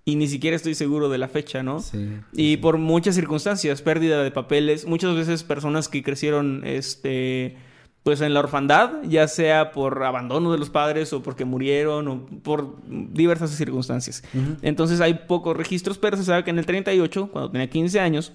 y 0.04 0.16
ni 0.16 0.26
siquiera 0.28 0.56
estoy 0.56 0.74
seguro 0.74 1.08
de 1.08 1.18
la 1.18 1.28
fecha, 1.28 1.62
¿no? 1.62 1.78
Sí, 1.80 2.08
Y 2.32 2.56
por 2.58 2.78
muchas 2.78 3.14
circunstancias, 3.14 3.82
pérdida 3.82 4.22
de 4.22 4.30
papeles, 4.30 4.86
muchas 4.86 5.14
veces 5.16 5.42
personas 5.44 5.88
que 5.88 6.02
crecieron, 6.02 6.62
este, 6.64 7.56
pues 8.06 8.20
en 8.20 8.34
la 8.34 8.38
orfandad, 8.38 9.02
ya 9.02 9.26
sea 9.26 9.72
por 9.72 10.04
abandono 10.04 10.52
de 10.52 10.58
los 10.58 10.70
padres 10.70 11.12
o 11.12 11.24
porque 11.24 11.44
murieron 11.44 12.06
o 12.06 12.24
por 12.44 12.76
diversas 12.86 13.50
circunstancias. 13.50 14.22
Entonces 14.62 15.00
hay 15.00 15.14
pocos 15.26 15.56
registros, 15.56 15.98
pero 15.98 16.16
se 16.16 16.22
sabe 16.22 16.44
que 16.44 16.50
en 16.50 16.60
el 16.60 16.66
38, 16.66 17.30
cuando 17.32 17.50
tenía 17.50 17.68
15 17.68 17.98
años, 17.98 18.32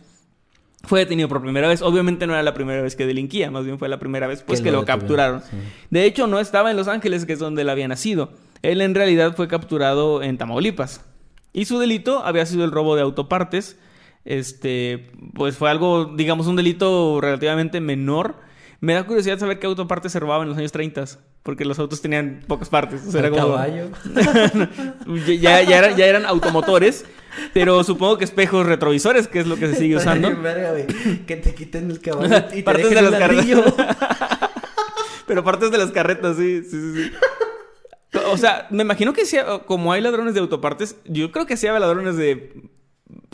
fue 0.84 1.00
detenido 1.00 1.30
por 1.30 1.42
primera 1.42 1.70
vez. 1.70 1.82
Obviamente 1.84 2.28
no 2.28 2.34
era 2.34 2.44
la 2.44 2.54
primera 2.54 2.82
vez 2.82 2.98
que 2.98 3.06
delinquía, 3.06 3.50
más 3.50 3.64
bien 3.64 3.80
fue 3.80 3.88
la 3.88 3.98
primera 3.98 4.28
vez 4.28 4.44
pues 4.44 4.60
Que 4.60 4.66
que, 4.66 4.72
lo 4.74 4.84
capturaron. 4.84 5.40
sí. 5.40 5.56
De 5.90 6.04
hecho, 6.04 6.28
no 6.28 6.42
estaba 6.42 6.70
en 6.70 6.76
Los 6.76 6.90
Ángeles, 6.90 7.26
que 7.26 7.32
es 7.32 7.40
donde 7.40 7.62
él 7.62 7.70
había 7.70 7.88
nacido. 7.88 8.34
Él 8.64 8.82
en 8.82 8.94
realidad 8.94 9.38
fue 9.38 9.48
capturado 9.48 10.22
en 10.22 10.38
Tamaulipas. 10.38 11.06
Y 11.54 11.64
su 11.64 11.80
delito 11.80 12.26
había 12.26 12.46
sido 12.46 12.66
el 12.66 12.72
robo 12.72 12.98
de 12.98 13.04
autopartes. 13.04 13.78
Este, 14.26 15.12
pues 15.34 15.56
fue 15.56 15.70
algo, 15.70 16.12
digamos, 16.14 16.48
un 16.48 16.58
delito 16.58 17.22
relativamente 17.22 17.80
menor. 17.80 18.51
Me 18.82 18.94
da 18.96 19.04
curiosidad 19.06 19.38
saber 19.38 19.60
qué 19.60 19.68
autopartes 19.68 20.12
se 20.12 20.20
robaban 20.20 20.44
en 20.46 20.50
los 20.50 20.58
años 20.58 20.72
30, 20.72 21.06
porque 21.44 21.66
los 21.66 21.78
autos 21.78 22.02
tenían 22.02 22.42
pocas 22.48 22.68
partes. 22.70 23.04
O 23.08 23.12
sea, 23.12 23.20
era 23.20 23.30
como- 23.30 23.54
caballo. 23.54 23.90
ya, 25.40 25.62
ya, 25.62 25.78
era- 25.78 25.96
ya 25.96 26.06
eran 26.08 26.26
automotores, 26.26 27.06
pero 27.54 27.84
supongo 27.84 28.18
que 28.18 28.26
espejos 28.26 28.66
retrovisores, 28.66 29.28
que 29.28 29.40
es 29.40 29.46
lo 29.48 29.56
que 29.58 29.68
se 29.68 29.76
sigue 29.76 29.98
usando. 29.98 30.36
Verga. 30.42 30.74
Que 31.28 31.36
te 31.36 31.54
quiten 31.54 31.92
el 31.92 32.02
caballo 32.02 32.36
y 32.56 32.62
Partes 32.64 32.90
de 32.90 33.02
las 33.04 33.12
ladrillo. 33.12 33.64
Pero 35.28 35.46
partes 35.46 35.72
de 35.72 35.78
las 35.78 35.92
carretas, 35.92 36.36
sí, 36.36 36.62
sí, 36.64 36.72
sí. 36.94 37.04
sí. 37.06 38.20
O 38.32 38.36
sea, 38.36 38.68
me 38.70 38.82
imagino 38.84 39.14
que 39.14 39.22
como 39.66 39.94
hay 39.94 40.02
ladrones 40.02 40.34
de 40.34 40.42
autopartes, 40.42 40.98
yo 41.06 41.32
creo 41.32 41.46
que 41.46 41.56
sí 41.56 41.68
había 41.68 41.80
ladrones 41.80 42.18
de 42.18 42.52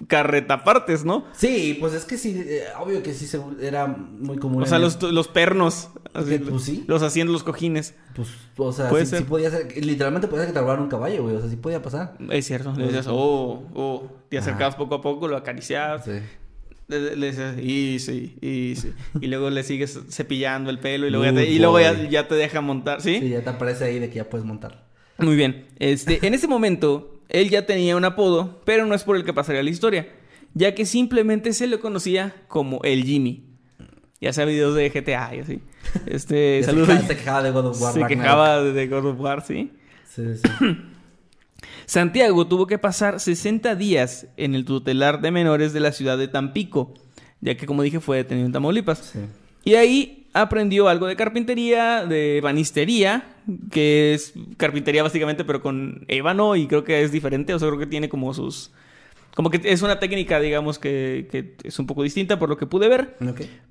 carretapartes, 0.08 1.06
¿no? 1.06 1.26
Sí, 1.34 1.78
pues 1.80 1.94
es 1.94 2.06
que 2.06 2.18
sí, 2.18 2.36
eh, 2.46 2.64
obvio 2.80 3.02
que 3.04 3.14
sí 3.14 3.28
se- 3.28 3.42
era 3.62 3.88
muy 3.88 4.38
común. 4.38 4.64
O 4.64 4.66
sea, 4.66 4.80
los, 4.80 5.02
los 5.02 5.28
pernos. 5.28 5.90
así, 6.14 6.38
Pues 6.40 6.64
sí. 6.64 6.84
Los 6.88 7.02
haciendo 7.04 7.34
los 7.34 7.44
cojines. 7.44 7.94
Pues, 8.16 8.30
o 8.58 8.72
sea, 8.72 8.90
sí, 8.90 9.06
ser. 9.06 9.20
sí 9.20 9.26
podía 9.26 9.50
ser. 9.52 9.84
Literalmente 9.84 10.28
podía 10.28 10.46
ser 10.46 10.54
que 10.54 10.60
te 10.60 10.66
un 10.66 10.90
caballo, 10.90 11.24
güey. 11.24 11.36
O 11.36 11.40
sea, 11.42 11.50
sí 11.50 11.56
podía 11.56 11.82
pasar. 11.82 12.16
Es 12.30 12.46
cierto. 12.46 12.74
Le 12.76 12.86
decías, 12.86 13.08
oh, 13.10 13.64
oh. 13.74 14.12
Te 14.30 14.38
acercabas 14.38 14.76
poco 14.76 14.96
a 14.96 15.02
poco, 15.02 15.28
lo 15.28 15.38
acariciabas. 15.38 16.06
Sí. 16.06 16.20
Le, 16.90 17.16
le 17.18 17.26
decías, 17.28 17.58
y 17.60 18.00
sí, 18.00 18.38
y 18.42 18.76
sí. 18.78 18.94
Y 19.20 19.28
luego 19.28 19.50
le 19.50 19.64
sigues 19.64 20.00
cepillando 20.10 20.70
el 20.70 20.80
pelo 20.80 21.06
y 21.06 21.10
luego, 21.10 21.26
ya 21.26 21.34
te, 21.34 21.50
y 21.50 21.60
luego 21.60 21.80
ya 22.10 22.28
te 22.30 22.36
deja 22.36 22.62
montar, 22.62 23.02
¿sí? 23.02 23.20
Sí, 23.20 23.30
ya 23.30 23.42
te 23.44 23.50
aparece 23.50 23.84
ahí 23.84 24.00
de 24.00 24.10
que 24.10 24.16
ya 24.16 24.30
puedes 24.30 24.46
montar. 24.48 24.86
Muy 25.18 25.36
bien. 25.36 25.68
Este, 25.80 26.26
en 26.26 26.34
ese 26.34 26.48
momento, 26.48 27.17
él 27.30 27.50
ya 27.50 27.66
tenía 27.66 27.96
un 27.96 28.06
apodo, 28.06 28.62
pero 28.66 28.86
no 28.86 28.96
es 28.96 29.04
por 29.04 29.16
el 29.16 29.24
que 29.24 29.34
pasaría 29.34 29.64
la 29.64 29.70
historia, 29.70 30.08
ya 30.54 30.74
que 30.76 30.86
simplemente 30.86 31.54
se 31.54 31.68
le 31.68 31.80
conocía 31.80 32.36
como 32.48 32.82
el 32.84 33.04
Jimmy. 33.04 33.44
Ya 34.20 34.34
sea 34.34 34.46
videos 34.46 34.74
de 34.76 34.90
GTA 34.90 35.36
y 35.36 35.40
así. 35.40 35.60
Este, 36.06 36.62
saludos. 36.64 36.90
se 37.08 37.16
quejaba 37.16 37.44
de 37.44 37.52
God 37.52 37.66
of 37.68 37.82
War. 37.82 37.94
Se 37.94 38.00
Ragnarok. 38.02 38.22
quejaba 38.24 38.64
de 38.64 38.88
God 38.88 39.06
of 39.06 39.20
War, 39.20 39.46
sí. 39.46 39.72
Sí, 40.14 40.24
sí. 40.36 40.50
Santiago 41.86 42.46
tuvo 42.48 42.68
que 42.68 42.78
pasar 42.78 43.20
60 43.20 43.76
días 43.76 44.28
en 44.38 44.56
el 44.56 44.66
tutelar 44.66 45.22
de 45.22 45.32
menores 45.32 45.74
de 45.74 45.80
la 45.80 45.92
ciudad 45.92 46.18
de 46.18 46.28
Tampico, 46.28 46.94
ya 47.42 47.56
que 47.56 47.66
como 47.66 47.82
dije 47.84 48.00
fue 48.00 48.18
detenido 48.18 48.46
en 48.48 48.52
Tamaulipas. 48.54 49.00
sí. 49.14 49.20
Y 49.64 49.76
ahí 49.76 50.27
aprendió 50.42 50.88
algo 50.88 51.08
de 51.08 51.16
carpintería, 51.16 52.06
de 52.06 52.40
banistería, 52.42 53.26
que 53.72 54.14
es 54.14 54.34
carpintería 54.58 55.04
básicamente, 55.04 55.44
pero 55.46 55.62
con 55.62 56.06
ébano 56.08 56.56
y 56.56 56.68
creo 56.68 56.84
que 56.84 57.02
es 57.02 57.12
diferente, 57.12 57.54
o 57.54 57.60
sea, 57.60 57.68
creo 57.70 57.80
que 57.80 57.88
tiene 57.88 58.10
como 58.10 58.34
sus... 58.34 58.72
Como 59.36 59.52
que 59.52 59.62
es 59.64 59.84
una 59.84 60.00
técnica, 60.00 60.40
digamos, 60.40 60.80
que, 60.80 61.28
que 61.32 61.56
es 61.64 61.78
un 61.78 61.86
poco 61.86 62.02
distinta 62.02 62.40
por 62.40 62.50
lo 62.50 62.58
que 62.58 62.66
pude 62.66 62.88
ver, 62.88 63.16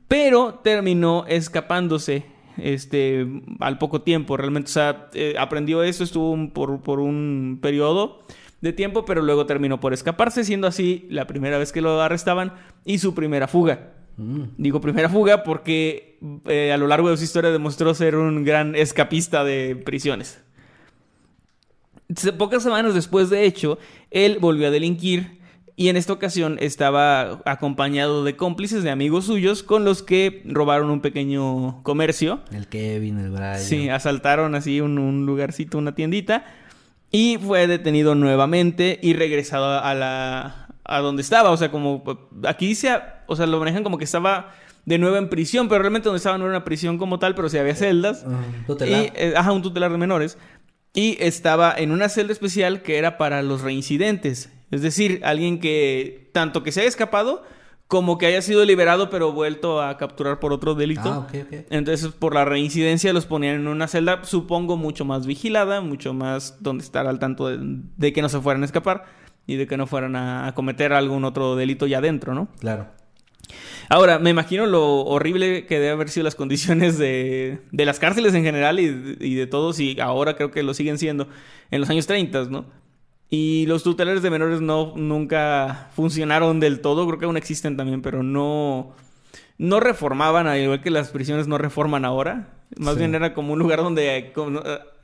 pero 0.07 0.61
terminó 0.63 1.25
escapándose 1.27 2.25
este, 2.57 3.27
al 3.61 3.77
poco 3.79 4.03
tiempo, 4.03 4.37
realmente, 4.37 4.71
o 4.71 4.73
sea, 4.73 5.09
eh, 5.15 5.35
aprendió 5.39 5.83
eso, 5.83 6.05
estuvo 6.05 6.31
un- 6.31 6.51
por, 6.53 6.81
por 6.83 7.01
un 7.01 7.59
periodo 7.61 8.21
de 8.61 8.73
tiempo, 8.73 9.05
pero 9.05 9.23
luego 9.23 9.45
terminó 9.47 9.81
por 9.81 9.93
escaparse, 9.93 10.45
siendo 10.45 10.67
así 10.69 11.07
la 11.11 11.27
primera 11.27 11.59
vez 11.59 11.73
que 11.73 11.81
lo 11.81 12.01
arrestaban 12.01 12.55
y 12.85 12.99
su 12.99 13.15
primera 13.15 13.49
fuga. 13.49 13.93
Mm. 14.17 14.43
Digo 14.57 14.81
primera 14.81 15.09
fuga 15.09 15.43
porque 15.43 16.19
eh, 16.47 16.73
a 16.73 16.77
lo 16.77 16.87
largo 16.87 17.11
de 17.11 17.17
su 17.17 17.25
historia 17.25 17.51
demostró 17.51 17.95
ser 17.95 18.17
un 18.17 18.45
gran 18.45 18.75
escapista 18.75 19.45
de 19.45 19.77
prisiones. 19.77 20.43
Pocas 22.39 22.63
semanas 22.63 22.95
después, 22.95 23.31
de 23.31 23.45
hecho, 23.45 23.79
él 24.11 24.39
volvió 24.41 24.69
a 24.69 24.71
delinquir 24.71 25.41
Y 25.79 25.91
en 25.91 25.97
esta 25.97 26.15
ocasión 26.15 26.57
estaba 26.61 27.43
acompañado 27.45 28.25
de 28.25 28.35
cómplices, 28.35 28.83
de 28.83 28.91
amigos 28.91 29.27
suyos, 29.27 29.63
con 29.63 29.85
los 29.85 30.03
que 30.03 30.43
robaron 30.47 30.89
un 30.89 31.03
pequeño 31.03 31.83
comercio. 31.83 32.41
El 32.51 32.67
Kevin, 32.67 33.19
el 33.19 33.31
Brian. 33.31 33.59
Sí, 33.59 33.91
asaltaron 33.91 34.55
así 34.55 34.81
un, 34.81 34.99
un 34.99 35.27
lugarcito, 35.27 35.77
una 35.77 35.95
tiendita. 35.95 36.47
Y 37.13 37.37
fue 37.37 37.67
detenido 37.67 38.15
nuevamente 38.15 38.99
y 39.03 39.13
regresado 39.13 39.79
a 39.79 39.95
la... 39.95 40.66
a 40.89 41.01
donde 41.01 41.23
estaba. 41.23 41.51
O 41.51 41.57
sea, 41.57 41.71
como... 41.71 42.03
Aquí 42.47 42.67
dice... 42.67 42.99
O 43.27 43.37
sea, 43.37 43.47
lo 43.47 43.59
manejan 43.59 43.83
como 43.83 43.99
que 43.99 44.05
estaba 44.05 44.53
de 44.87 44.99
nuevo 44.99 45.17
en 45.17 45.29
prisión, 45.29 45.69
pero 45.69 45.81
realmente 45.81 46.07
donde 46.07 46.19
estaba 46.19 46.39
no 46.39 46.45
era 46.45 46.53
una 46.53 46.65
prisión 46.65 46.97
como 46.97 47.19
tal, 47.19 47.35
pero 47.35 47.49
sí 47.49 47.59
había 47.59 47.75
celdas. 47.75 48.25
Uh, 48.25 48.67
tutelar. 48.67 49.03
Y, 49.03 49.13
eh, 49.15 49.35
ajá, 49.37 49.53
un 49.53 49.63
tutelar 49.63 49.91
de 49.91 49.99
menores. 49.99 50.39
Y 50.95 51.19
estaba 51.21 51.75
en 51.77 51.91
una 51.91 52.09
celda 52.09 52.33
especial 52.33 52.83
que 52.83 52.97
era 52.97 53.19
para 53.19 53.43
los 53.43 53.61
reincidentes. 53.63 54.51
Es 54.71 54.83
decir, 54.83 55.21
alguien 55.25 55.59
que 55.61 56.31
tanto 56.33 56.63
que 56.63 56.73
se 56.73 56.81
haya 56.81 56.89
escapado 56.89 57.45
como 57.89 58.19
que 58.19 58.27
haya 58.27 58.43
sido 58.43 58.65
liberado 58.65 59.11
pero 59.11 59.33
vuelto 59.33 59.81
a 59.81 59.97
capturar 59.97 60.41
por 60.41 60.53
otro 60.53 60.75
delito. 60.75 61.13
Ah, 61.13 61.19
ok, 61.19 61.35
ok. 61.47 61.67
Entonces, 61.71 62.09
por 62.13 62.35
la 62.35 62.45
reincidencia 62.45 63.13
los 63.13 63.27
ponían 63.27 63.57
en 63.57 63.69
una 63.69 63.89
celda, 63.89 64.25
supongo, 64.25 64.77
mucho 64.77 65.05
más 65.05 65.27
vigilada, 65.27 65.81
mucho 65.81 66.15
más 66.15 66.57
donde 66.61 66.83
estar 66.83 67.07
al 67.07 67.19
tanto 67.19 67.49
de, 67.49 67.59
de 67.61 68.13
que 68.13 68.23
no 68.23 68.29
se 68.29 68.41
fueran 68.41 68.63
a 68.63 68.67
escapar 68.67 69.05
y 69.47 69.57
de 69.57 69.67
que 69.67 69.77
no 69.77 69.87
fueran 69.87 70.17
a, 70.17 70.47
a 70.49 70.55
cometer 70.55 70.93
algún 70.93 71.25
otro 71.25 71.57
delito 71.57 71.87
ya 71.87 71.99
adentro, 71.99 72.35
¿no? 72.35 72.49
Claro. 72.59 72.89
Ahora, 73.89 74.19
me 74.19 74.31
imagino 74.31 74.67
lo 74.67 75.03
horrible 75.05 75.67
que 75.67 75.77
debe 75.79 75.91
haber 75.91 76.09
sido 76.09 76.25
las 76.25 76.35
condiciones 76.35 76.99
de, 76.99 77.61
de 77.71 77.85
las 77.85 78.01
cárceles 78.01 78.35
en 78.35 78.43
general 78.43 78.81
y, 78.81 79.17
y 79.21 79.35
de 79.35 79.47
todos, 79.47 79.79
y 79.79 80.01
ahora 80.01 80.35
creo 80.37 80.51
que 80.51 80.63
lo 80.65 80.75
siguen 80.75 80.99
siendo, 80.99 81.29
en 81.71 81.81
los 81.81 81.89
años 81.91 82.07
30, 82.07 82.47
¿no? 82.47 82.67
Y 83.29 83.67
los 83.67 83.83
tutelares 83.83 84.23
de 84.23 84.31
menores 84.31 84.61
no 84.61 84.93
nunca 84.97 85.91
funcionaron 85.95 86.61
del 86.61 86.81
todo, 86.81 87.07
creo 87.07 87.19
que 87.19 87.25
aún 87.27 87.37
existen 87.37 87.77
también, 87.77 88.03
pero 88.03 88.23
no 88.23 88.93
no 89.59 89.81
reformaban, 89.81 90.47
al 90.47 90.61
igual 90.61 90.83
que 90.83 90.91
las 90.91 91.11
prisiones 91.11 91.47
no 91.49 91.57
reforman 91.57 92.05
ahora. 92.05 92.49
Más 92.77 92.95
Sí. 92.95 92.99
bien 93.01 93.15
era 93.15 93.33
como 93.33 93.55
un 93.55 93.59
lugar 93.59 93.79
donde 93.79 94.17
eh, 94.19 94.33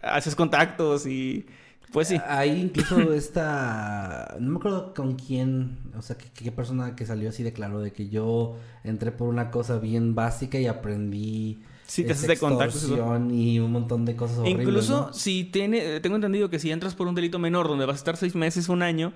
haces 0.03 0.35
contactos 0.37 1.07
y 1.07 1.47
pues 1.93 2.09
sí. 2.09 2.17
Ahí 2.27 2.61
incluso 2.63 3.13
esta... 3.15 4.37
No 4.41 4.51
me 4.51 4.57
acuerdo 4.57 4.95
con 4.95 5.15
quién, 5.15 5.79
o 5.97 6.03
sea, 6.03 6.17
qué, 6.17 6.53
persona 6.53 6.97
que 6.97 7.07
salió 7.07 7.29
así 7.29 7.43
declaró 7.43 7.81
de 7.81 7.93
que 7.93 8.09
yo 8.09 8.57
entré 8.85 9.13
por 9.13 9.29
una 9.29 9.51
cosa 9.51 9.79
bien 9.79 10.15
básica 10.15 10.59
y 10.59 10.67
aprendí... 10.67 11.63
Sí, 11.87 12.05
te 12.05 12.13
haces 12.13 12.27
de 12.27 12.39
contactos 12.39 12.91
y 13.31 13.59
un 13.59 13.71
montón 13.71 14.07
de 14.07 14.17
cosas 14.17 14.39
horribles, 14.39 14.67
Incluso 14.67 15.07
¿no? 15.09 15.13
si 15.13 15.45
tiene, 15.45 16.01
tengo 16.01 16.17
entendido 16.17 16.49
que 16.49 16.59
si 16.59 16.71
entras 16.71 16.95
por 16.95 17.07
un 17.07 17.15
delito 17.15 17.39
menor 17.39 17.69
donde 17.69 17.85
vas 17.85 17.97
a 17.97 17.99
estar 17.99 18.17
seis 18.17 18.35
meses, 18.35 18.71
un 18.71 18.83
año, 18.83 19.13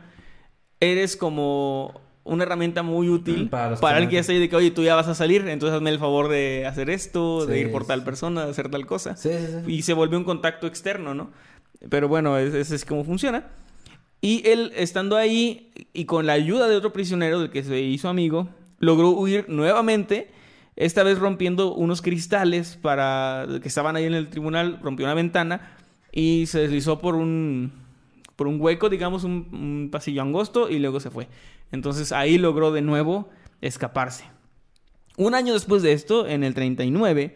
eres 0.78 1.16
como 1.16 2.02
una 2.26 2.42
herramienta 2.42 2.82
muy 2.82 3.08
útil 3.08 3.48
Para 3.48 3.76
para, 3.76 3.96
que 3.98 4.02
el 4.02 4.08
que 4.10 4.22
ya 4.22 4.32
ahí 4.32 4.40
de 4.40 4.48
que, 4.48 4.56
oye, 4.56 4.70
tú 4.70 4.82
ya 4.82 4.94
vas 4.94 5.08
a 5.08 5.14
salir, 5.14 5.46
entonces 5.48 5.76
hazme 5.76 5.90
el 5.90 5.98
favor 5.98 6.28
de 6.28 6.66
hacer 6.66 6.90
esto, 6.90 7.46
de 7.46 7.54
Sí, 7.54 7.60
ir 7.60 7.72
por 7.72 7.86
tal 7.86 8.04
persona, 8.04 8.44
de 8.44 8.50
hacer 8.50 8.68
tal 8.68 8.84
cosa. 8.84 9.16
Sí, 9.16 9.30
sí, 9.30 9.46
sí. 9.64 9.72
Y 9.72 9.82
se 9.82 9.92
vuelve 9.92 10.16
un 10.16 10.24
contacto 10.24 10.66
externo, 10.66 11.14
¿no? 11.14 11.30
Pero 11.88 12.08
bueno, 12.08 12.38
es- 12.38 12.54
ese 12.54 12.74
es 12.76 12.84
como 12.84 13.04
funciona. 13.04 13.46
Y 14.20 14.46
él, 14.48 14.72
estando 14.76 15.16
ahí 15.16 15.70
y 15.92 16.04
con 16.06 16.26
la 16.26 16.32
ayuda 16.32 16.68
de 16.68 16.76
otro 16.76 16.92
prisionero 16.92 17.40
del 17.40 17.50
que 17.50 17.62
se 17.62 17.80
hizo 17.80 18.08
amigo, 18.08 18.48
logró 18.78 19.10
huir 19.10 19.46
nuevamente, 19.48 20.30
esta 20.74 21.02
vez 21.02 21.18
rompiendo 21.18 21.74
unos 21.74 22.02
cristales 22.02 22.78
para 22.80 23.46
que 23.62 23.68
estaban 23.68 23.96
ahí 23.96 24.04
en 24.04 24.14
el 24.14 24.28
tribunal, 24.28 24.78
rompió 24.82 25.06
una 25.06 25.14
ventana 25.14 25.76
y 26.12 26.44
se 26.46 26.60
deslizó 26.60 26.98
por 27.00 27.14
un 27.14 27.72
por 28.36 28.46
un 28.48 28.60
hueco, 28.60 28.90
digamos, 28.90 29.24
un, 29.24 29.48
un 29.50 29.88
pasillo 29.90 30.20
angosto 30.20 30.68
y 30.68 30.78
luego 30.78 31.00
se 31.00 31.10
fue. 31.10 31.26
Entonces 31.72 32.12
ahí 32.12 32.36
logró 32.36 32.70
de 32.70 32.82
nuevo 32.82 33.30
escaparse. 33.62 34.24
Un 35.16 35.34
año 35.34 35.54
después 35.54 35.82
de 35.82 35.92
esto, 35.92 36.26
en 36.26 36.44
el 36.44 36.52
39, 36.52 37.34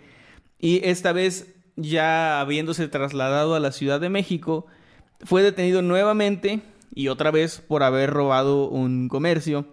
y 0.59 0.85
esta 0.85 1.13
vez 1.13 1.55
ya 1.83 2.41
habiéndose 2.41 2.89
trasladado 2.89 3.55
a 3.55 3.61
la 3.61 3.73
Ciudad 3.73 4.01
de 4.01 4.09
México, 4.09 4.67
fue 5.23 5.43
detenido 5.43 5.83
nuevamente 5.83 6.61
y 6.95 7.09
otra 7.09 7.31
vez 7.31 7.63
por 7.67 7.83
haber 7.83 8.11
robado 8.11 8.69
un 8.69 9.09
comercio 9.09 9.67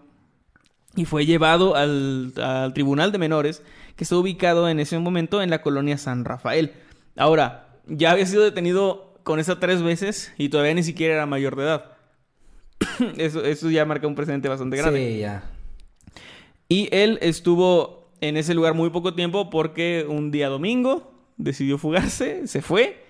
y 0.96 1.06
fue 1.06 1.26
llevado 1.26 1.76
al, 1.76 2.34
al 2.38 2.74
Tribunal 2.74 3.12
de 3.12 3.18
Menores 3.18 3.64
que 3.96 4.04
está 4.04 4.16
ubicado 4.16 4.70
en 4.70 4.80
ese 4.80 4.98
momento 5.00 5.42
en 5.42 5.50
la 5.50 5.62
colonia 5.62 5.98
San 5.98 6.26
Rafael. 6.26 6.74
Ahora, 7.16 7.68
ya 7.88 8.12
había 8.12 8.26
sido 8.26 8.44
detenido 8.44 9.20
con 9.24 9.40
esa 9.40 9.60
tres 9.60 9.82
veces 9.82 10.34
y 10.38 10.50
todavía 10.50 10.74
ni 10.74 10.84
siquiera 10.84 11.16
era 11.16 11.26
mayor 11.26 11.56
de 11.56 11.64
edad. 11.64 11.98
eso, 13.18 13.44
eso 13.44 13.70
ya 13.70 13.86
marca 13.86 14.08
un 14.08 14.16
precedente 14.16 14.50
bastante 14.50 14.78
grande. 14.78 15.14
Sí, 15.14 15.20
ya. 15.20 15.44
Y 16.70 16.90
él 16.92 17.18
estuvo 17.22 18.12
en 18.22 18.38
ese 18.38 18.54
lugar 18.54 18.74
muy 18.74 18.90
poco 18.90 19.14
tiempo 19.14 19.50
porque 19.50 20.06
un 20.08 20.32
día 20.32 20.50
domingo 20.50 21.17
decidió 21.38 21.78
fugarse, 21.78 22.48
se 22.48 22.62
fue. 22.62 23.04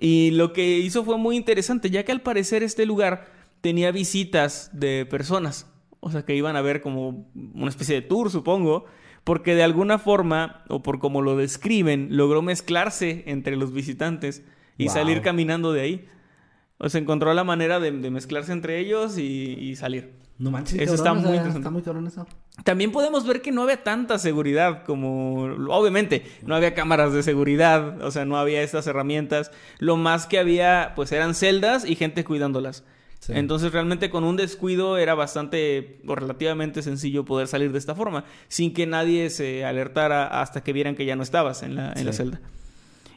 Y 0.00 0.30
lo 0.32 0.52
que 0.52 0.78
hizo 0.78 1.04
fue 1.04 1.18
muy 1.18 1.36
interesante, 1.36 1.90
ya 1.90 2.04
que 2.04 2.12
al 2.12 2.22
parecer 2.22 2.62
este 2.62 2.86
lugar 2.86 3.32
tenía 3.60 3.92
visitas 3.92 4.70
de 4.72 5.06
personas. 5.06 5.70
O 6.00 6.10
sea, 6.10 6.24
que 6.24 6.34
iban 6.36 6.56
a 6.56 6.60
ver 6.62 6.80
como 6.80 7.30
una 7.54 7.68
especie 7.70 7.94
de 7.94 8.02
tour, 8.02 8.30
supongo. 8.30 8.84
Porque 9.22 9.54
de 9.54 9.62
alguna 9.62 9.98
forma, 9.98 10.64
o 10.68 10.82
por 10.82 10.98
como 10.98 11.22
lo 11.22 11.34
describen, 11.36 12.08
logró 12.10 12.42
mezclarse 12.42 13.22
entre 13.26 13.56
los 13.56 13.72
visitantes 13.72 14.42
y 14.76 14.84
Wow. 14.86 14.94
salir 14.94 15.22
caminando 15.22 15.72
de 15.72 15.80
ahí. 15.80 16.04
O 16.78 16.88
sea, 16.90 17.00
encontró 17.00 17.32
la 17.32 17.44
manera 17.44 17.80
de, 17.80 17.90
de 17.92 18.10
mezclarse 18.10 18.52
entre 18.52 18.80
ellos 18.80 19.16
y, 19.16 19.22
y 19.58 19.76
salir. 19.76 20.12
No 20.36 20.50
manches, 20.50 20.80
Eso 20.80 20.96
cabrón, 20.96 20.96
está 20.96 21.12
o 21.12 21.14
muy 21.14 21.22
sea, 21.22 21.30
interesante. 21.36 21.58
Está 21.60 21.70
muy 21.70 21.82
cabrón 21.82 22.06
eso. 22.08 22.26
También 22.64 22.90
podemos 22.90 23.24
ver 23.26 23.40
que 23.40 23.52
no 23.52 23.62
había 23.62 23.84
tanta 23.84 24.18
seguridad 24.18 24.82
como... 24.84 25.44
Obviamente, 25.70 26.24
no 26.44 26.56
había 26.56 26.74
cámaras 26.74 27.12
de 27.12 27.22
seguridad, 27.22 28.02
o 28.02 28.10
sea, 28.10 28.24
no 28.24 28.36
había 28.36 28.62
estas 28.62 28.86
herramientas. 28.88 29.52
Lo 29.78 29.96
más 29.96 30.26
que 30.26 30.38
había, 30.40 30.92
pues, 30.96 31.12
eran 31.12 31.34
celdas 31.34 31.84
y 31.88 31.94
gente 31.94 32.24
cuidándolas. 32.24 32.82
Sí. 33.20 33.32
Entonces, 33.36 33.72
realmente 33.72 34.10
con 34.10 34.24
un 34.24 34.36
descuido 34.36 34.98
era 34.98 35.14
bastante 35.14 36.00
o 36.06 36.14
relativamente 36.16 36.82
sencillo 36.82 37.24
poder 37.24 37.46
salir 37.46 37.70
de 37.72 37.78
esta 37.78 37.94
forma, 37.94 38.24
sin 38.48 38.74
que 38.74 38.86
nadie 38.86 39.30
se 39.30 39.64
alertara 39.64 40.26
hasta 40.42 40.62
que 40.64 40.72
vieran 40.72 40.94
que 40.96 41.06
ya 41.06 41.14
no 41.16 41.22
estabas 41.22 41.62
en 41.62 41.76
la, 41.76 41.92
en 41.92 42.04
la 42.06 42.12
Sí. 42.12 42.18
celda. 42.18 42.40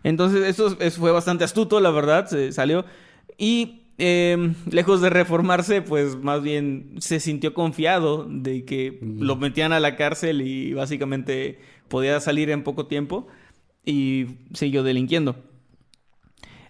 Entonces, 0.03 0.43
eso, 0.45 0.77
eso 0.79 0.99
fue 1.01 1.11
bastante 1.11 1.43
astuto, 1.43 1.79
la 1.79 1.89
verdad, 1.89 2.27
se 2.27 2.51
salió. 2.51 2.85
Y 3.37 3.86
eh, 3.97 4.53
lejos 4.69 5.01
de 5.01 5.09
reformarse, 5.09 5.81
pues 5.81 6.15
más 6.15 6.41
bien 6.43 6.95
se 6.99 7.19
sintió 7.19 7.53
confiado 7.53 8.25
de 8.29 8.63
que 8.65 8.99
Mm. 9.01 9.21
lo 9.23 9.35
metían 9.35 9.73
a 9.73 9.79
la 9.79 9.95
cárcel 9.95 10.41
y 10.41 10.73
básicamente 10.73 11.59
podía 11.87 12.19
salir 12.19 12.49
en 12.49 12.63
poco 12.63 12.85
tiempo 12.87 13.27
y 13.85 14.27
siguió 14.53 14.83
delinquiendo. 14.83 15.35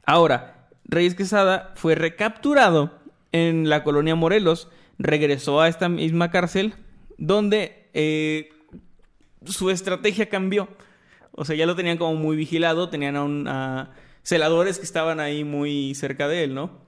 Ahora, 0.05 0.69
Reyes 0.85 1.15
Quesada 1.15 1.73
fue 1.75 1.95
recapturado 1.95 2.97
en 3.31 3.69
la 3.69 3.83
colonia 3.83 4.15
Morelos, 4.15 4.69
regresó 4.97 5.59
a 5.59 5.67
esta 5.67 5.89
misma 5.89 6.31
cárcel 6.31 6.75
donde 7.17 7.89
eh, 7.93 8.49
su 9.45 9.69
estrategia 9.69 10.29
cambió. 10.29 10.69
O 11.31 11.45
sea, 11.45 11.55
ya 11.55 11.65
lo 11.65 11.75
tenían 11.75 11.97
como 11.97 12.15
muy 12.15 12.35
vigilado, 12.35 12.89
tenían 12.89 13.15
a, 13.15 13.23
un, 13.23 13.47
a 13.47 13.91
celadores 14.23 14.79
que 14.79 14.85
estaban 14.85 15.19
ahí 15.19 15.43
muy 15.43 15.93
cerca 15.93 16.27
de 16.27 16.45
él, 16.45 16.53
¿no? 16.55 16.86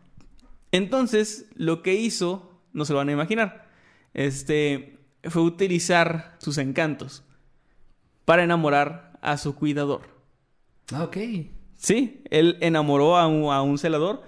Entonces, 0.71 1.47
lo 1.55 1.81
que 1.81 1.95
hizo, 1.95 2.51
no 2.73 2.85
se 2.85 2.93
lo 2.93 2.97
van 2.97 3.09
a 3.09 3.13
imaginar, 3.13 3.67
este, 4.13 4.99
fue 5.23 5.41
utilizar 5.41 6.35
sus 6.39 6.57
encantos 6.57 7.23
para 8.25 8.43
enamorar 8.43 9.17
a 9.21 9.37
su 9.37 9.55
cuidador. 9.55 10.01
Ah, 10.93 11.03
ok. 11.03 11.17
Sí, 11.75 12.23
él 12.29 12.57
enamoró 12.61 13.17
a 13.17 13.27
un, 13.27 13.51
a 13.51 13.61
un 13.61 13.77
celador 13.77 14.23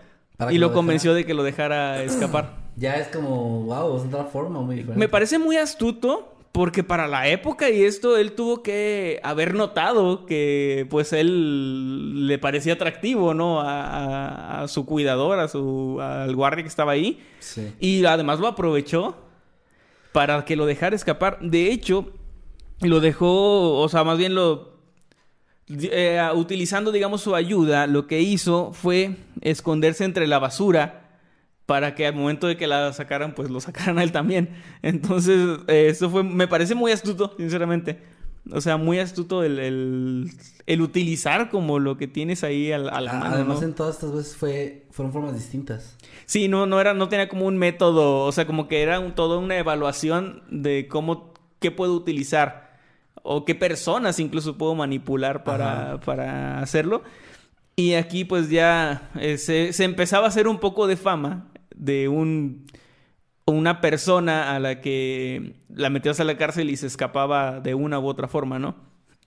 y 0.50 0.57
lo, 0.57 0.67
lo 0.67 0.74
convenció 0.74 1.13
de 1.13 1.25
que 1.25 1.33
lo 1.33 1.43
dejara 1.43 2.03
escapar. 2.03 2.62
Ya 2.77 2.95
es 2.95 3.10
como, 3.10 3.63
wow, 3.63 3.98
es 3.98 4.05
otra 4.05 4.24
forma 4.24 4.62
muy 4.62 4.77
diferente. 4.77 4.98
Me 4.98 5.10
parece 5.10 5.38
muy 5.38 5.57
astuto 5.57 6.30
porque 6.51 6.84
para 6.84 7.08
la 7.08 7.27
época 7.29 7.70
y 7.70 7.84
esto 7.84 8.17
él 8.17 8.34
tuvo 8.34 8.62
que 8.62 9.20
haber 9.24 9.53
notado 9.53 10.25
que 10.25 10.86
pues 10.89 11.13
él 11.13 12.27
le 12.27 12.38
parecía 12.39 12.74
atractivo, 12.74 13.34
¿no? 13.34 13.62
A, 13.62 13.86
a- 13.86 14.62
a 14.63 14.67
su 14.67 14.86
cuidador, 14.86 15.39
a 15.39 15.48
su 15.48 16.00
al 16.01 16.36
guardia 16.36 16.63
que 16.63 16.67
estaba 16.70 16.91
ahí 16.91 17.20
Sí. 17.39 17.72
y 17.79 18.03
además 18.05 18.39
lo 18.39 18.48
aprovechó 18.48 19.15
para 20.12 20.43
que 20.43 20.55
lo 20.58 20.65
dejara 20.65 20.96
escapar. 20.96 21.39
De 21.41 21.72
hecho, 21.72 22.12
lo 22.81 23.00
dejó, 23.00 23.79
o 23.79 23.88
sea, 23.88 24.03
más 24.03 24.17
bien 24.17 24.36
lo 24.36 24.72
eh, 25.70 26.20
utilizando, 26.36 26.91
digamos, 26.91 27.22
su 27.22 27.34
ayuda, 27.34 27.88
lo 27.88 28.08
que 28.08 28.20
hizo 28.20 28.74
fue 28.74 29.15
esconderse 29.39 30.03
entre 30.03 30.27
la 30.27 30.38
basura 30.39 31.00
para 31.71 31.95
que 31.95 32.05
al 32.05 32.15
momento 32.15 32.47
de 32.47 32.57
que 32.57 32.67
la 32.67 32.91
sacaran, 32.91 33.33
pues 33.33 33.49
lo 33.49 33.61
sacaran 33.61 33.97
a 33.97 34.03
él 34.03 34.11
también. 34.11 34.49
Entonces, 34.81 35.59
eh, 35.69 35.87
eso 35.89 36.09
fue, 36.09 36.21
me 36.21 36.45
parece 36.49 36.75
muy 36.75 36.91
astuto, 36.91 37.33
sinceramente. 37.37 37.97
O 38.51 38.59
sea, 38.59 38.75
muy 38.75 38.99
astuto 38.99 39.41
el, 39.43 39.57
el, 39.57 40.31
el 40.65 40.81
utilizar 40.81 41.49
como 41.49 41.79
lo 41.79 41.95
que 41.95 42.07
tienes 42.09 42.43
ahí 42.43 42.73
a, 42.73 42.77
la- 42.77 42.91
a 42.91 42.99
la 42.99 43.11
Ah, 43.11 43.19
mano. 43.19 43.35
Además, 43.35 43.61
¿no? 43.61 43.67
en 43.67 43.73
todas 43.73 43.95
estas 43.95 44.11
veces 44.13 44.35
fue, 44.35 44.85
fueron 44.91 45.13
formas 45.13 45.33
distintas. 45.33 45.95
Sí, 46.25 46.49
no, 46.49 46.65
no 46.65 46.81
era, 46.81 46.93
no 46.93 47.07
tenía 47.07 47.29
como 47.29 47.45
un 47.45 47.55
método, 47.57 48.25
o 48.25 48.31
sea, 48.33 48.45
como 48.45 48.67
que 48.67 48.81
era 48.81 48.99
un, 48.99 49.13
toda 49.15 49.37
una 49.37 49.57
evaluación 49.57 50.43
de 50.49 50.87
cómo, 50.89 51.33
qué 51.59 51.71
puedo 51.71 51.93
utilizar 51.93 52.77
o 53.23 53.45
qué 53.45 53.55
personas 53.55 54.19
incluso 54.19 54.57
puedo 54.57 54.75
manipular 54.75 55.45
para, 55.45 56.01
para 56.01 56.59
hacerlo. 56.59 57.03
Y 57.77 57.93
aquí 57.93 58.25
pues 58.25 58.49
ya 58.49 59.09
eh, 59.19 59.37
se, 59.37 59.71
se 59.71 59.85
empezaba 59.85 60.25
a 60.25 60.29
hacer 60.29 60.47
un 60.47 60.57
poco 60.59 60.87
de 60.87 60.97
fama 60.97 61.47
de 61.75 62.07
un 62.07 62.65
una 63.45 63.81
persona 63.81 64.55
a 64.55 64.59
la 64.59 64.79
que 64.81 65.55
la 65.69 65.89
metías 65.89 66.19
a 66.19 66.23
la 66.23 66.37
cárcel 66.37 66.69
y 66.69 66.77
se 66.77 66.87
escapaba 66.87 67.59
de 67.59 67.73
una 67.73 67.99
u 67.99 68.07
otra 68.07 68.27
forma, 68.27 68.59
¿no? 68.59 68.75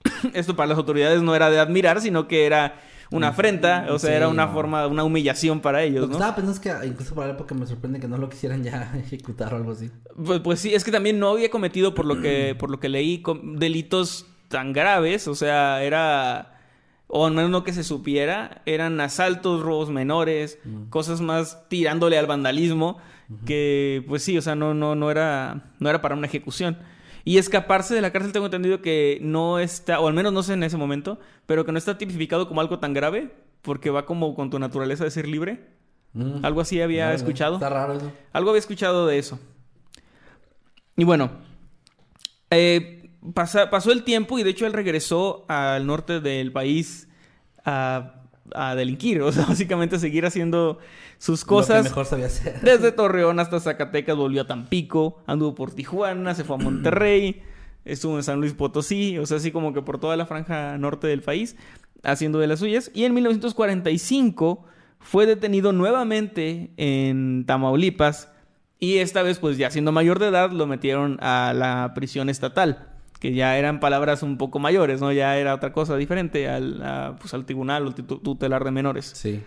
Esto 0.33 0.55
para 0.55 0.67
las 0.67 0.77
autoridades 0.77 1.21
no 1.21 1.35
era 1.35 1.49
de 1.49 1.59
admirar, 1.59 2.01
sino 2.01 2.27
que 2.27 2.45
era 2.45 2.79
una 3.11 3.27
afrenta, 3.29 3.85
o 3.89 3.99
sea, 3.99 4.09
Sí, 4.11 4.15
era 4.15 4.27
una 4.29 4.47
no. 4.47 4.53
forma, 4.53 4.87
una 4.87 5.03
humillación 5.03 5.59
para 5.59 5.83
ellos, 5.83 6.01
Lo 6.01 6.07
que 6.07 6.11
¿no? 6.13 6.17
estaba 6.17 6.35
pensando 6.35 6.53
es 6.53 6.59
que 6.81 6.87
incluso 6.87 7.13
para 7.13 7.27
la 7.27 7.33
época 7.33 7.53
me 7.53 7.67
sorprende 7.67 7.99
que 7.99 8.07
no 8.07 8.17
lo 8.17 8.29
quisieran 8.29 8.63
ya 8.63 8.91
ejecutar 9.05 9.53
o 9.53 9.57
algo 9.57 9.71
así. 9.73 9.91
Pues, 10.23 10.39
pues 10.39 10.59
sí, 10.59 10.73
es 10.73 10.83
que 10.83 10.91
también 10.91 11.19
no 11.19 11.29
había 11.29 11.51
cometido, 11.51 11.93
por 11.93 12.05
lo 12.05 12.19
que, 12.21 12.55
por 12.57 12.71
lo 12.71 12.79
que 12.79 12.89
leí, 12.89 13.21
delitos 13.43 14.25
tan 14.47 14.73
graves. 14.73 15.27
O 15.27 15.35
sea, 15.35 15.83
era. 15.83 16.54
O 17.07 17.25
al 17.25 17.33
menos 17.33 17.51
no 17.51 17.63
que 17.63 17.73
se 17.73 17.83
supiera. 17.83 18.61
Eran 18.65 18.99
asaltos, 18.99 19.61
robos 19.61 19.89
menores, 19.89 20.59
cosas 20.89 21.21
más 21.21 21.67
tirándole 21.69 22.17
al 22.17 22.27
vandalismo. 22.27 22.97
Que, 23.45 24.03
pues 24.07 24.23
sí, 24.23 24.37
o 24.37 24.41
sea, 24.41 24.55
no, 24.55 24.73
no, 24.73 24.95
no 24.95 25.11
era. 25.11 25.71
No 25.79 25.89
era 25.89 26.01
para 26.01 26.15
una 26.15 26.27
ejecución. 26.27 26.77
Y 27.27 27.39
escaparse 27.39 27.95
de 27.95 28.01
la 28.01 28.11
cárcel, 28.11 28.31
tengo 28.31 28.45
entendido 28.45 28.83
que 28.83 29.17
no 29.21 29.57
está, 29.57 29.99
o 29.99 30.07
al 30.07 30.13
menos 30.13 30.31
no 30.31 30.43
sé 30.43 30.53
en 30.53 30.61
ese 30.61 30.77
momento, 30.77 31.19
pero 31.47 31.65
que 31.65 31.71
no 31.71 31.79
está 31.79 31.97
tipificado 31.97 32.47
como 32.47 32.61
algo 32.61 32.77
tan 32.77 32.93
grave, 32.93 33.31
porque 33.63 33.89
va 33.89 34.05
como 34.05 34.35
con 34.35 34.51
tu 34.51 34.59
naturaleza 34.59 35.03
de 35.03 35.09
ser 35.09 35.27
libre. 35.27 35.65
Mm. 36.13 36.45
Algo 36.45 36.61
así 36.61 36.79
había 36.81 37.05
Vale, 37.05 37.15
escuchado. 37.15 37.55
Está 37.55 37.69
raro 37.69 37.93
eso. 37.93 38.11
Algo 38.31 38.51
había 38.51 38.59
escuchado 38.59 39.07
de 39.07 39.17
eso. 39.17 39.39
Y 40.95 41.03
bueno, 41.03 41.31
eh, 42.51 43.04
pasa- 43.33 43.69
pasó 43.69 43.91
el 43.91 44.03
tiempo 44.03 44.37
y 44.39 44.43
de 44.43 44.51
hecho 44.51 44.65
él 44.65 44.73
regresó 44.73 45.45
al 45.47 45.85
norte 45.87 46.19
del 46.19 46.51
país 46.51 47.07
a, 47.63 48.21
a 48.53 48.75
delinquir, 48.75 49.21
o 49.23 49.31
sea, 49.31 49.45
básicamente 49.45 49.95
a 49.95 49.99
seguir 49.99 50.25
haciendo 50.25 50.79
sus 51.17 51.41
Lo 51.41 51.47
cosas. 51.47 51.83
que 51.83 51.89
mejor 51.89 52.05
sabía 52.05 52.25
hacer. 52.27 52.59
Desde 52.61 52.91
Torreón 52.91 53.39
hasta 53.39 53.59
Zacatecas 53.59 54.15
volvió 54.15 54.41
a 54.41 54.47
Tampico, 54.47 55.21
anduvo 55.27 55.55
por 55.55 55.71
Tijuana, 55.71 56.35
se 56.35 56.43
fue 56.43 56.55
a 56.55 56.59
Monterrey, 56.59 57.41
estuvo 57.85 58.17
en 58.17 58.23
San 58.23 58.39
Luis 58.39 58.53
Potosí, 58.53 59.17
o 59.17 59.25
sea, 59.25 59.37
así 59.37 59.51
como 59.51 59.73
que 59.73 59.81
por 59.81 59.99
toda 59.99 60.15
la 60.17 60.25
franja 60.25 60.77
norte 60.77 61.07
del 61.07 61.21
país, 61.21 61.55
haciendo 62.03 62.39
de 62.39 62.47
las 62.47 62.59
suyas. 62.59 62.91
Y 62.93 63.05
en 63.05 63.13
1945 63.13 64.63
fue 64.99 65.25
detenido 65.25 65.71
nuevamente 65.71 66.71
en 66.77 67.45
Tamaulipas 67.45 68.29
y 68.79 68.97
esta 68.97 69.21
vez, 69.23 69.39
pues 69.39 69.57
ya 69.57 69.71
siendo 69.71 69.91
mayor 69.91 70.19
de 70.19 70.27
edad, 70.27 70.51
lo 70.51 70.67
metieron 70.67 71.17
a 71.21 71.53
la 71.55 71.93
prisión 71.95 72.29
estatal, 72.29 72.89
que 73.19 73.33
ya 73.33 73.57
eran 73.57 73.79
palabras 73.79 74.23
un 74.23 74.37
poco 74.37 74.59
mayores, 74.59 75.01
¿no? 75.01 75.11
Ya 75.11 75.37
era 75.37 75.53
otra 75.55 75.71
cosa 75.73 75.95
diferente 75.97 76.47
al, 76.49 76.81
a, 76.83 77.15
pues, 77.19 77.33
al 77.33 77.45
tribunal 77.45 77.87
o 77.87 77.91
tu- 77.95 78.19
tutelar 78.19 78.63
de 78.63 78.71
menores. 78.71 79.05
Sí. 79.15 79.43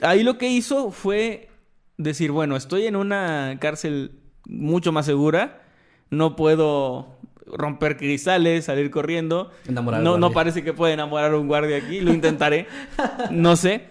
Ahí 0.00 0.22
lo 0.22 0.38
que 0.38 0.48
hizo 0.50 0.90
fue 0.90 1.48
decir, 1.96 2.30
bueno, 2.32 2.56
estoy 2.56 2.86
en 2.86 2.96
una 2.96 3.56
cárcel 3.60 4.18
mucho 4.46 4.92
más 4.92 5.06
segura, 5.06 5.62
no 6.10 6.36
puedo 6.36 7.16
romper 7.46 7.96
cristales, 7.96 8.64
salir 8.64 8.90
corriendo. 8.90 9.50
Enamorar 9.68 10.02
no, 10.02 10.18
no 10.18 10.32
parece 10.32 10.64
que 10.64 10.72
pueda 10.72 10.92
enamorar 10.92 11.32
a 11.32 11.38
un 11.38 11.46
guardia 11.46 11.76
aquí, 11.76 12.00
lo 12.00 12.12
intentaré, 12.12 12.66
no 13.30 13.54
sé. 13.56 13.88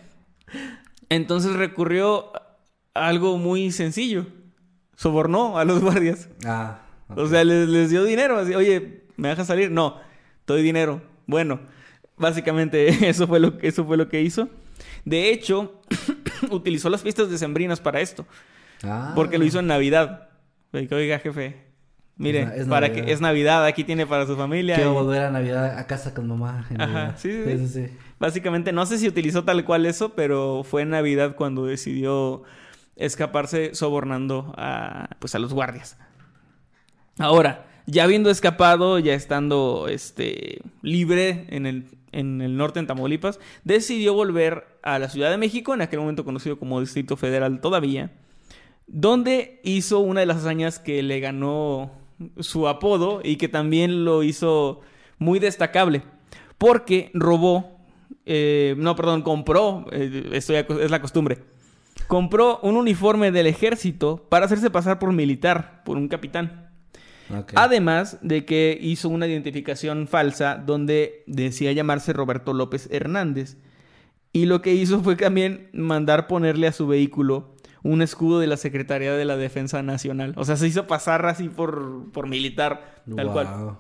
Entonces 1.10 1.54
recurrió 1.56 2.32
a 2.94 3.08
algo 3.08 3.38
muy 3.38 3.72
sencillo, 3.72 4.28
sobornó 4.96 5.58
a 5.58 5.66
los 5.66 5.82
guardias. 5.82 6.30
Ah. 6.46 6.80
O 7.16 7.28
sea, 7.28 7.44
les, 7.44 7.68
les 7.68 7.90
dio 7.90 8.04
dinero. 8.04 8.38
Así, 8.38 8.54
oye, 8.56 9.04
¿me 9.18 9.30
dejas 9.30 9.48
salir? 9.48 9.72
No, 9.72 9.98
doy 10.48 10.62
dinero. 10.62 11.02
Bueno, 11.28 11.60
básicamente 12.18 12.88
eso 13.10 13.28
fue 13.28 13.40
lo, 13.40 13.58
que- 13.58 13.68
eso 13.68 13.86
fue 13.86 13.98
lo 13.98 14.10
que 14.10 14.22
hizo. 14.22 14.50
De 15.06 15.30
hecho, 15.30 15.82
utilizó 16.52 16.90
las 16.90 17.02
fiestas 17.02 17.30
decembrinas 17.30 17.80
para 17.80 18.02
esto. 18.02 18.26
Ah. 18.84 19.14
Porque 19.16 19.38
lo 19.38 19.46
hizo 19.46 19.60
en 19.60 19.68
Navidad. 19.68 20.30
Oiga, 20.74 21.20
jefe, 21.20 21.58
mire, 22.18 22.42
Es 22.56 22.68
para 22.68 22.88
Navidad. 22.88 23.06
que 23.06 23.12
es 23.14 23.22
Navidad, 23.22 23.66
aquí 23.66 23.84
tiene 23.84 24.08
para 24.08 24.26
su 24.26 24.36
familia. 24.36 24.76
Quiero 24.76 24.92
y- 24.92 24.94
volver 24.94 25.22
a 25.24 25.30
Navidad 25.30 25.78
a 25.78 25.86
casa 25.88 26.14
con 26.14 26.28
mamá. 26.28 26.66
en 26.70 26.82
Ajá, 26.82 26.92
Navidad. 26.94 27.16
sí, 27.18 27.32
sí, 27.46 27.58
sí. 27.60 27.68
sí. 27.88 27.94
Básicamente, 28.20 28.72
no 28.72 28.86
sé 28.86 28.98
si 28.98 29.08
utilizó 29.08 29.44
tal 29.44 29.64
cual 29.66 29.86
eso, 29.86 30.14
pero 30.16 30.64
fue 30.64 30.82
en 30.82 30.90
Navidad 30.90 31.36
cuando 31.36 31.66
decidió 31.66 32.44
escaparse 32.96 33.76
sobornando 33.76 34.54
a, 34.58 35.10
pues, 35.20 35.36
a 35.36 35.40
los 35.40 35.54
guardias. 35.54 35.98
Ahora, 37.20 37.66
ya 37.86 38.04
habiendo 38.04 38.30
escapado, 38.30 39.00
ya 39.00 39.14
estando 39.14 39.88
este, 39.90 40.62
libre 40.82 41.46
en 41.50 41.66
el, 41.66 41.86
en 42.12 42.42
el 42.42 42.58
norte, 42.58 42.80
en 42.80 42.88
Tamaulipas, 42.88 43.40
decidió 43.64 44.14
volver 44.14 44.66
a 44.84 45.00
la 45.00 45.10
Ciudad 45.10 45.30
de 45.30 45.38
México, 45.38 45.74
en 45.74 45.82
aquel 45.82 46.00
momento 46.00 46.26
conocido 46.26 46.58
como 46.58 46.80
Distrito 46.80 47.18
Federal 47.18 47.62
todavía, 47.62 48.12
donde 48.88 49.60
hizo 49.64 50.00
una 50.00 50.22
de 50.22 50.26
las 50.26 50.38
hazañas 50.38 50.80
que 50.80 51.04
le 51.04 51.20
ganó 51.20 51.92
su 52.40 52.68
apodo 52.68 53.22
y 53.24 53.36
que 53.36 53.48
también 53.48 54.06
lo 54.06 54.24
hizo 54.24 54.82
muy 55.20 55.40
destacable, 55.40 56.04
porque 56.58 57.12
robó, 57.14 57.80
eh, 58.26 58.76
no, 58.78 58.96
perdón, 58.96 59.22
compró, 59.22 59.86
eh, 59.92 60.30
esto 60.34 60.54
es 60.54 60.92
la 60.92 61.02
costumbre, 61.02 61.40
compró 62.08 62.60
un 62.62 62.78
uniforme 62.78 63.32
del 63.32 63.48
ejército 63.48 64.26
para 64.30 64.46
hacerse 64.46 64.70
pasar 64.70 65.00
por 65.00 65.12
militar, 65.12 65.82
por 65.84 65.98
un 65.98 66.08
capitán. 66.08 66.63
Además 67.56 68.18
de 68.22 68.46
que 68.46 68.78
hizo 68.82 69.10
una 69.10 69.28
identificación 69.28 70.08
falsa 70.08 70.56
donde 70.58 71.24
decía 71.28 71.72
llamarse 71.72 72.14
Roberto 72.14 72.54
López 72.54 72.88
Hernández. 72.92 73.58
Y 74.32 74.46
lo 74.46 74.62
que 74.62 74.74
hizo 74.74 75.02
fue 75.02 75.16
también 75.16 75.70
mandar 75.74 76.28
ponerle 76.28 76.68
a 76.68 76.72
su 76.72 76.88
vehículo 76.88 77.56
un 77.84 78.02
escudo 78.02 78.40
de 78.40 78.48
la 78.48 78.58
Secretaría 78.58 79.14
de 79.14 79.26
la 79.26 79.38
Defensa 79.38 79.84
Nacional. 79.84 80.34
O 80.38 80.46
sea, 80.46 80.56
se 80.56 80.68
hizo 80.68 80.88
pasar 80.88 81.26
así 81.26 81.50
por, 81.50 82.12
por 82.12 82.28
militar, 82.28 83.04
tal 83.16 83.32
cual. 83.32 83.78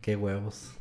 Qué 0.00 0.14
huevos. 0.14 0.72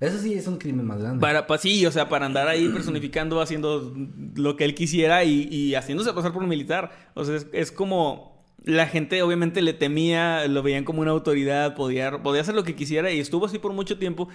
Eso 0.00 0.18
sí 0.18 0.34
es 0.34 0.46
un 0.46 0.58
crimen 0.58 0.86
más 0.86 1.00
grande. 1.00 1.20
Para, 1.20 1.46
pa- 1.46 1.58
sí, 1.58 1.84
o 1.84 1.90
sea, 1.90 2.08
para 2.08 2.24
andar 2.26 2.46
ahí 2.48 2.68
personificando, 2.68 3.40
haciendo 3.40 3.92
lo 4.36 4.56
que 4.56 4.64
él 4.64 4.74
quisiera 4.74 5.24
y, 5.24 5.48
y 5.50 5.74
haciéndose 5.74 6.12
pasar 6.12 6.32
por 6.32 6.46
militar. 6.46 6.92
O 7.14 7.24
sea, 7.24 7.34
es, 7.36 7.46
es 7.52 7.72
como 7.72 8.37
la 8.68 8.86
gente 8.86 9.22
obviamente 9.22 9.62
le 9.62 9.72
temía, 9.72 10.46
lo 10.46 10.62
veían 10.62 10.84
como 10.84 11.00
una 11.00 11.10
autoridad, 11.10 11.74
podía, 11.74 12.22
podía 12.22 12.42
hacer 12.42 12.54
lo 12.54 12.64
que 12.64 12.76
quisiera 12.76 13.10
y 13.10 13.18
estuvo 13.18 13.46
así 13.46 13.58
por 13.58 13.72
mucho 13.72 13.98
tiempo 13.98 14.28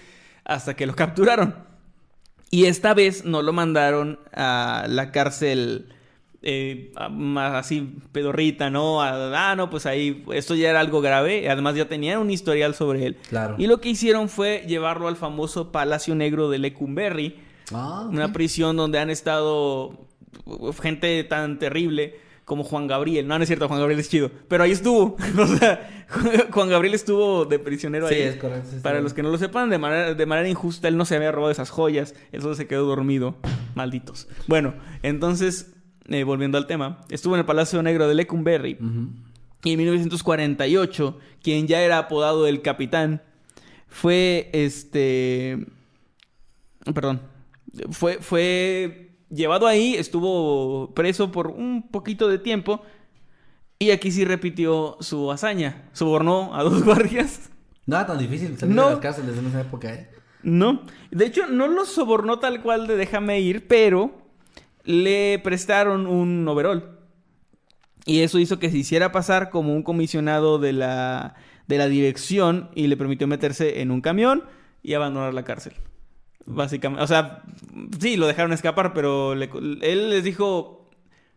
hasta 0.44 0.76
que 0.76 0.86
lo 0.88 0.96
capturaron. 0.98 1.56
Y 2.50 2.66
esta 2.66 2.94
vez 2.94 3.26
no 3.26 3.42
lo 3.42 3.54
mandaron 3.54 4.20
a 4.34 4.86
la 4.88 5.12
cárcel 5.12 5.94
eh, 6.42 6.92
así 7.38 7.98
pedorrita, 8.12 8.70
¿no? 8.70 9.02
Ah, 9.02 9.56
no, 9.56 9.70
pues 9.70 9.86
ahí 9.86 10.24
esto 10.34 10.54
ya 10.54 10.70
era 10.70 10.80
algo 10.80 11.02
grave. 11.02 11.50
Además 11.50 11.76
ya 11.76 11.88
tenían 11.88 12.20
un 12.20 12.30
historial 12.30 12.76
sobre 12.76 13.08
él. 13.08 13.18
Claro. 13.30 13.56
Y 13.58 13.68
lo 13.68 13.82
que 13.82 13.90
hicieron 13.90 14.30
fue 14.30 14.64
llevarlo 14.68 15.08
al 15.08 15.16
famoso 15.16 15.72
Palacio 15.72 16.14
Negro 16.14 16.50
de 16.50 16.60
Lecumberri, 16.60 17.40
Ah, 17.72 18.08
una 18.10 18.34
prisión 18.34 18.76
donde 18.76 19.00
han 19.00 19.10
estado 19.10 20.08
gente 20.82 21.24
tan 21.24 21.60
terrible 21.60 22.20
como 22.46 22.64
Juan 22.64 22.88
Gabriel. 22.88 23.28
No, 23.28 23.38
no 23.38 23.44
es 23.44 23.48
cierto, 23.48 23.68
Juan 23.68 23.80
Gabriel 23.80 24.00
es 24.00 24.10
chido. 24.10 24.30
Pero 24.48 24.64
ahí 24.64 24.72
estuvo. 24.72 25.16
o 25.40 25.48
sea, 25.48 26.06
Juan 26.52 26.70
Gabriel 26.70 26.94
estuvo 26.94 27.46
de 27.46 27.60
prisionero 27.60 28.08
Sí, 28.10 28.16
ahí. 28.16 28.22
es 28.24 28.36
correcto. 28.38 28.70
sí, 28.72 28.78
Para 28.82 28.98
sí. 28.98 29.04
los 29.04 29.14
que 29.14 29.24
no 29.24 29.30
lo 29.30 29.38
sepan, 29.38 29.70
de 29.70 29.78
manera, 29.78 30.14
de 30.14 30.26
manera 30.26 30.48
injusta, 30.50 30.88
él 30.88 30.98
no 30.98 31.06
se 31.06 31.16
había 31.16 31.32
robado 31.32 31.52
esas 31.52 31.70
joyas. 31.70 32.16
Él 32.32 32.42
solo 32.42 32.56
se 32.56 32.68
quedó 32.68 32.86
dormido. 32.86 33.38
Malditos. 33.76 34.28
Bueno, 34.48 34.74
entonces, 35.02 35.74
eh, 36.10 36.24
volviendo 36.24 36.58
al 36.58 36.68
tema, 36.68 37.02
estuvo 37.10 37.36
en 37.36 37.40
el 37.40 37.46
Palacio 37.46 37.82
Negro 37.82 38.08
de 38.08 38.16
Lecumberri. 38.16 38.78
Ujú. 38.80 39.10
Y 39.66 39.72
en 39.72 39.78
1948, 39.78 41.18
quien 41.42 41.68
ya 41.68 41.82
era 41.82 41.98
apodado 41.98 42.48
el 42.48 42.62
capitán, 42.62 43.22
fue 43.88 44.50
este. 44.54 45.66
Perdón. 46.94 47.22
Fue, 47.92 48.18
fue 48.22 49.13
llevado 49.34 49.68
ahí, 49.68 49.96
estuvo 49.96 50.94
preso 50.94 51.32
por 51.32 51.48
un 51.48 51.90
poquito 51.90 52.28
de 52.28 52.38
tiempo. 52.40 52.82
Y 53.80 53.92
aquí 53.92 54.12
sí 54.12 54.24
repitió 54.24 54.98
su 55.02 55.32
hazaña. 55.32 55.90
Sobornó 55.94 56.56
a 56.56 56.64
dos 56.64 56.84
guardias. 56.86 57.50
No 57.86 57.98
era 57.98 58.06
tan 58.06 58.18
difícil 58.18 58.58
salir 58.58 58.76
No. 58.76 58.86
de 58.86 58.92
las 58.92 59.00
cárceles 59.02 59.38
en 59.38 59.48
esa 59.48 59.62
época, 59.62 59.94
¿eh? 59.94 60.10
No. 60.44 60.82
De 61.12 61.26
hecho, 61.26 61.48
no 61.48 61.68
lo 61.68 61.86
sobornó 61.86 62.40
tal 62.40 62.62
cual 62.62 62.88
de 62.88 62.96
déjame 62.96 63.40
ir, 63.42 63.68
pero 63.68 64.12
le 64.84 65.40
prestaron 65.44 66.06
un 66.08 66.48
overall. 66.48 66.98
Y 68.06 68.20
eso 68.22 68.40
hizo 68.40 68.60
que 68.60 68.70
se 68.70 68.78
hiciera 68.78 69.12
pasar 69.12 69.50
como 69.50 69.74
un 69.74 69.84
comisionado 69.84 70.60
de 70.60 70.74
la, 70.74 71.36
de 71.68 71.78
la 71.78 71.88
dirección 71.88 72.70
y 72.76 72.88
le 72.88 72.98
permitió 72.98 73.28
meterse 73.28 73.82
en 73.82 73.92
un 73.92 74.02
camión 74.02 74.44
y 74.82 74.94
abandonar 74.94 75.34
la 75.34 75.44
cárcel. 75.46 75.74
Básicamente, 76.46 77.04
o 77.04 77.08
sea, 77.08 77.44
sí, 78.00 78.18
lo 78.18 78.28
dejaron 78.28 78.52
escapar, 78.54 78.94
pero 78.94 79.34
le- 79.36 79.50
él 79.82 80.10
les 80.10 80.24
dijo, 80.24 80.90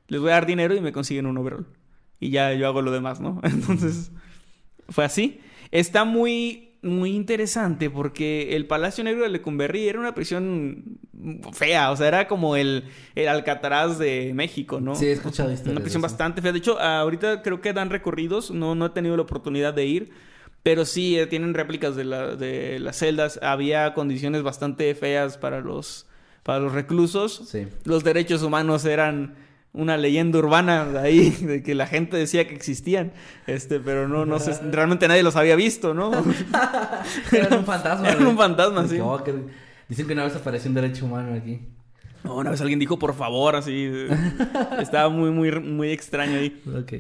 les 0.09 0.21
voy 0.21 0.31
a 0.31 0.35
dar 0.35 0.47
dinero 0.47 0.75
y 0.75 0.81
me 0.81 0.93
consiguen 0.93 1.27
un 1.27 1.39
overall. 1.39 1.67
Y 2.19 2.31
ya 2.31 2.53
yo 2.55 2.67
hago 2.67 2.83
lo 2.83 2.91
demás, 2.91 3.21
¿no? 3.21 3.41
Entonces, 3.45 4.11
fue 4.89 5.05
así. 5.05 5.41
Está 5.71 6.05
muy, 6.05 6.71
muy 6.83 7.11
interesante 7.15 7.91
porque 7.91 8.57
el 8.57 8.67
Palacio 8.67 9.05
Negro 9.05 9.23
de 9.25 9.29
Lecumberri 9.29 9.89
era 9.89 9.99
una 10.01 10.15
prisión 10.15 10.99
fea, 11.53 11.91
o 11.91 11.97
sea, 11.97 12.09
era 12.09 12.29
como 12.29 12.57
el, 12.57 12.85
el 13.15 13.29
Alcatraz 13.29 13.99
de 13.99 14.33
México, 14.35 14.81
¿no? 14.81 14.95
Sí, 14.95 15.07
he 15.07 15.13
escuchado 15.13 15.53
Una 15.67 15.81
prisión 15.81 16.03
bastante 16.03 16.43
fea. 16.43 16.53
De 16.53 16.59
hecho, 16.59 16.81
ahorita 16.81 17.43
creo 17.43 17.61
que 17.61 17.73
dan 17.73 17.91
recorridos, 17.91 18.51
no, 18.51 18.75
no 18.75 18.87
he 18.87 18.91
tenido 18.91 19.17
la 19.17 19.23
oportunidad 19.23 19.75
de 19.75 19.87
ir, 19.87 20.11
pero 20.67 20.85
sí 20.85 21.17
eh, 21.17 21.29
tienen 21.29 21.55
réplicas 21.55 21.95
de, 21.95 22.03
la- 22.03 22.35
de 22.35 22.81
las 22.81 22.97
celdas. 22.97 23.39
Había 23.41 23.95
condiciones 23.95 24.43
bastante 24.43 24.93
feas 24.97 25.39
para 25.39 25.61
los, 25.61 26.09
para 26.43 26.59
los 26.59 26.73
reclusos. 26.73 27.43
Sí. 27.49 27.69
Los 27.85 28.03
derechos 28.03 28.43
humanos 28.43 28.85
eran 28.85 29.37
una 29.73 29.97
leyenda 29.97 30.41
urbana 30.41 30.85
de 30.85 30.99
ahí, 30.99 31.31
de 31.41 31.63
que 31.63 31.77
la 31.77 31.87
gente 31.87 32.17
decía 32.17 32.49
que 32.49 32.57
existían, 32.57 33.13
este, 33.47 33.79
pero 33.79 34.09
no, 34.09 34.27
no 34.27 34.41
sé, 34.41 34.59
realmente 34.73 35.07
nadie 35.07 35.23
los 35.23 35.37
había 35.37 35.55
visto, 35.55 35.95
¿no? 35.95 36.11
Eran 37.31 37.59
un 37.61 37.65
fantasma. 37.65 38.09
Eran 38.11 38.27
un 38.27 38.37
fantasma, 38.37 38.89
sí. 38.89 38.99
No, 38.99 39.23
que- 39.23 39.35
Dicen 39.89 40.09
que 40.09 40.15
una 40.15 40.25
vez 40.25 40.35
apareció 40.35 40.69
un 40.69 40.75
derecho 40.75 41.05
humano 41.07 41.33
aquí. 41.33 41.61
No, 42.25 42.39
una 42.39 42.51
vez 42.51 42.61
alguien 42.61 42.81
dijo 42.81 42.99
por 42.99 43.15
favor, 43.15 43.55
así, 43.55 43.89
estaba 44.81 45.09
muy, 45.11 45.31
muy, 45.31 45.53
muy 45.61 45.93
extraño 45.93 46.39
ahí. 46.41 46.61
Ok. 46.77 46.93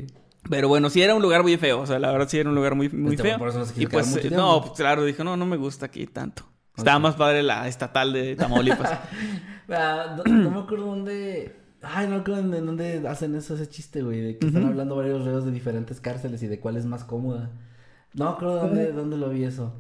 Pero 0.50 0.68
bueno, 0.68 0.90
sí 0.90 1.02
era 1.02 1.14
un 1.14 1.22
lugar 1.22 1.42
muy 1.42 1.56
feo. 1.56 1.80
O 1.80 1.86
sea, 1.86 1.98
la 1.98 2.10
verdad 2.12 2.28
sí 2.28 2.38
era 2.38 2.48
un 2.48 2.54
lugar 2.54 2.74
muy, 2.74 2.88
muy 2.88 3.14
Este, 3.14 3.28
feo. 3.28 3.38
por 3.38 3.48
eso 3.48 3.64
y 3.76 3.86
pues, 3.86 4.06
mucho 4.08 4.26
eh, 4.28 4.30
no, 4.30 4.60
pues 4.62 4.72
claro, 4.74 5.04
dijo, 5.04 5.24
no, 5.24 5.36
no 5.36 5.46
me 5.46 5.56
gusta 5.56 5.86
aquí 5.86 6.06
tanto. 6.06 6.42
Estaba 6.76 6.98
más 6.98 7.14
padre 7.14 7.42
la 7.42 7.66
estatal 7.68 8.12
de 8.12 8.36
Tamaulipas. 8.36 8.98
Ah, 9.68 10.14
no, 10.24 10.32
no 10.32 10.50
me 10.52 10.60
acuerdo 10.60 10.86
dónde. 10.86 11.56
Ay, 11.82 12.06
no 12.06 12.14
me 12.14 12.20
acuerdo 12.20 12.40
en 12.56 12.66
dónde 12.66 13.02
hacen 13.08 13.34
eso, 13.34 13.54
ese 13.56 13.68
chiste, 13.68 14.00
güey. 14.02 14.20
De 14.20 14.38
que 14.38 14.46
están 14.46 14.64
hablando 14.64 14.94
varios 14.94 15.24
reos 15.24 15.44
de 15.44 15.50
diferentes 15.50 16.00
cárceles 16.00 16.40
y 16.44 16.46
de 16.46 16.60
cuál 16.60 16.76
es 16.76 16.86
más 16.86 17.02
cómoda. 17.02 17.50
No 18.14 18.26
me 18.26 18.30
acuerdo 18.30 18.54
dónde, 18.60 18.92
dónde 18.92 19.16
lo 19.16 19.28
vi 19.30 19.42
eso. 19.42 19.74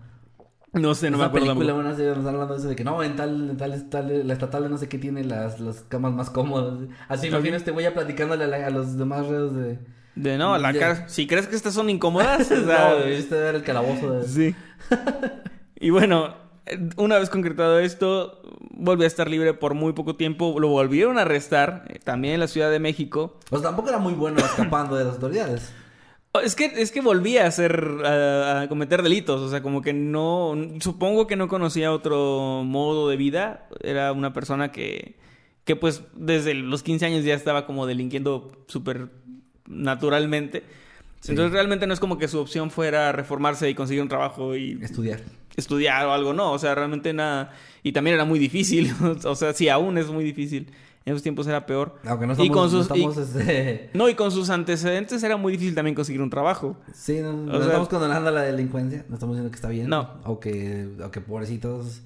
no 0.72 0.92
sé, 0.96 1.08
no 1.10 1.18
me 1.18 1.22
Esa 1.22 1.28
acuerdo. 1.28 1.46
película, 1.46 1.66
tampoco. 1.68 1.86
una 1.88 1.94
serie 1.94 2.06
donde 2.10 2.20
están 2.22 2.34
hablando 2.34 2.54
de 2.54 2.60
eso 2.60 2.68
de 2.68 2.74
que 2.74 2.82
no, 2.82 3.00
en 3.02 3.14
tal, 3.14 3.50
en 3.50 3.56
tal, 3.56 3.88
tal- 3.88 4.26
la 4.26 4.32
estatal 4.32 4.62
de 4.64 4.68
no 4.70 4.76
sé 4.78 4.88
qué 4.88 4.98
tiene 4.98 5.22
las, 5.22 5.60
las 5.60 5.82
camas 5.82 6.12
más 6.14 6.30
cómodas. 6.30 6.80
Así 7.06 7.28
imagino 7.28 7.54
a 7.54 7.58
este 7.58 7.70
güey 7.70 7.84
ya 7.84 7.94
platicándole 7.94 8.42
a, 8.42 8.48
la- 8.48 8.66
a 8.66 8.70
los 8.70 8.96
demás 8.96 9.28
reos 9.28 9.54
de. 9.54 9.78
De 10.16 10.38
no, 10.38 10.56
la 10.56 10.72
cara. 10.72 11.08
Si 11.08 11.26
crees 11.26 11.46
que 11.46 11.54
estas 11.54 11.74
son 11.74 11.90
incómodas, 11.90 12.50
o 12.50 12.64
sea, 12.64 12.88
no, 12.90 13.04
este 13.04 13.36
era 13.36 13.50
el 13.50 13.62
calabozo 13.62 14.12
de. 14.12 14.26
Sí. 14.26 14.56
y 15.78 15.90
bueno, 15.90 16.34
una 16.96 17.18
vez 17.18 17.28
concretado 17.28 17.78
esto, 17.78 18.40
volvió 18.70 19.04
a 19.04 19.06
estar 19.06 19.30
libre 19.30 19.52
por 19.52 19.74
muy 19.74 19.92
poco 19.92 20.16
tiempo. 20.16 20.58
Lo 20.58 20.68
volvieron 20.68 21.18
a 21.18 21.22
arrestar, 21.22 21.84
eh, 21.88 22.00
también 22.02 22.34
en 22.34 22.40
la 22.40 22.48
Ciudad 22.48 22.70
de 22.70 22.80
México. 22.80 23.38
Pues 23.50 23.62
tampoco 23.62 23.90
era 23.90 23.98
muy 23.98 24.14
bueno 24.14 24.38
escapando 24.38 24.96
de 24.96 25.04
las 25.04 25.14
autoridades. 25.14 25.72
Oh, 26.32 26.40
Es 26.40 26.56
que, 26.56 26.64
es 26.64 26.90
que 26.92 27.02
volvía 27.02 27.44
a 27.44 27.48
hacer, 27.48 27.84
a, 28.04 28.62
a 28.62 28.68
cometer 28.68 29.02
delitos, 29.02 29.40
o 29.42 29.50
sea, 29.50 29.62
como 29.62 29.82
que 29.82 29.92
no, 29.92 30.54
supongo 30.80 31.26
que 31.26 31.36
no 31.36 31.46
conocía 31.48 31.92
otro 31.92 32.62
modo 32.64 33.08
de 33.10 33.16
vida, 33.16 33.68
era 33.82 34.12
una 34.12 34.32
persona 34.32 34.72
que, 34.72 35.18
que 35.64 35.76
pues 35.76 36.02
desde 36.14 36.54
los 36.54 36.82
15 36.82 37.06
años 37.06 37.24
ya 37.24 37.34
estaba 37.34 37.66
como 37.66 37.86
delinquiendo 37.86 38.52
súper 38.66 39.08
naturalmente. 39.68 40.62
Sí. 41.20 41.32
Entonces 41.32 41.52
realmente 41.52 41.86
no 41.86 41.94
es 41.94 42.00
como 42.00 42.18
que 42.18 42.28
su 42.28 42.38
opción 42.38 42.70
fuera 42.70 43.10
reformarse 43.12 43.68
y 43.68 43.74
conseguir 43.74 44.02
un 44.02 44.08
trabajo 44.08 44.54
y 44.54 44.78
Estudiar. 44.82 45.20
estudiar 45.56 46.06
o 46.06 46.12
algo, 46.12 46.32
no, 46.34 46.52
o 46.52 46.58
sea, 46.58 46.74
realmente 46.74 47.12
nada, 47.12 47.52
y 47.82 47.92
también 47.92 48.14
era 48.14 48.24
muy 48.24 48.38
difícil, 48.38 48.92
o 49.24 49.34
sea, 49.34 49.52
sí, 49.52 49.68
aún 49.68 49.98
es 49.98 50.08
muy 50.08 50.22
difícil, 50.24 50.70
en 51.04 51.12
esos 51.14 51.22
tiempos 51.22 51.46
era 51.46 51.66
peor. 51.66 51.96
Aunque 52.04 52.26
no 52.26 52.32
Y 52.34 52.46
estamos, 52.46 52.56
con 52.56 52.70
sus- 52.70 52.88
no 52.90 52.96
y- 52.96 53.04
este... 53.06 53.90
No, 53.94 54.08
y 54.08 54.14
con 54.14 54.30
sus 54.30 54.50
antecedentes 54.50 55.22
era 55.22 55.36
muy 55.36 55.52
difícil 55.52 55.74
también 55.74 55.94
conseguir 55.94 56.20
un 56.20 56.30
trabajo. 56.30 56.76
Sí, 56.94 57.18
no, 57.20 57.32
no 57.32 57.52
sea- 57.58 57.66
estamos 57.66 57.88
condenando 57.88 58.30
la 58.30 58.42
delincuencia, 58.42 59.04
no 59.08 59.14
estamos 59.14 59.34
diciendo 59.36 59.50
que 59.50 59.56
está 59.56 59.68
bien. 59.68 59.88
No. 59.88 60.14
O 60.24 60.38
que, 60.38 60.88
o 61.02 61.10
que 61.10 61.20
pobrecitos. 61.20 62.02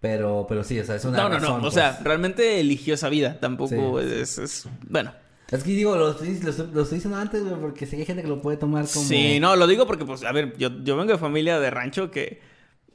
Pero, 0.00 0.44
pero 0.48 0.64
sí, 0.64 0.78
o 0.78 0.84
sea, 0.84 0.96
es 0.96 1.04
una 1.06 1.16
No, 1.16 1.28
no, 1.30 1.34
razón, 1.36 1.50
no. 1.52 1.56
O 1.58 1.60
pues. 1.62 1.74
sea, 1.74 1.98
realmente 2.02 2.60
eligió 2.60 2.92
esa 2.94 3.08
vida. 3.08 3.38
Tampoco 3.40 4.00
Sí. 4.00 4.06
es, 4.20 4.38
es- 4.38 4.68
Bueno. 4.88 5.12
Es 5.50 5.62
que 5.62 5.70
digo, 5.70 5.94
lo 5.96 6.10
estoy, 6.12 6.38
lo 6.40 6.50
estoy- 6.50 6.70
lo 6.72 6.82
estoy 6.82 6.96
diciendo 6.98 7.18
antes, 7.18 7.42
güey, 7.44 7.60
porque 7.60 7.86
sí 7.86 7.96
hay 7.96 8.04
gente 8.06 8.22
que 8.22 8.28
lo 8.28 8.40
puede 8.40 8.56
tomar 8.56 8.86
como... 8.92 9.06
Sí, 9.06 9.38
no, 9.40 9.56
lo 9.56 9.66
digo 9.66 9.86
porque, 9.86 10.04
pues, 10.04 10.24
a 10.24 10.32
ver, 10.32 10.56
yo, 10.56 10.70
yo 10.82 10.96
vengo 10.96 11.12
de 11.12 11.18
familia 11.18 11.60
de 11.60 11.70
rancho 11.70 12.10
que. 12.10 12.40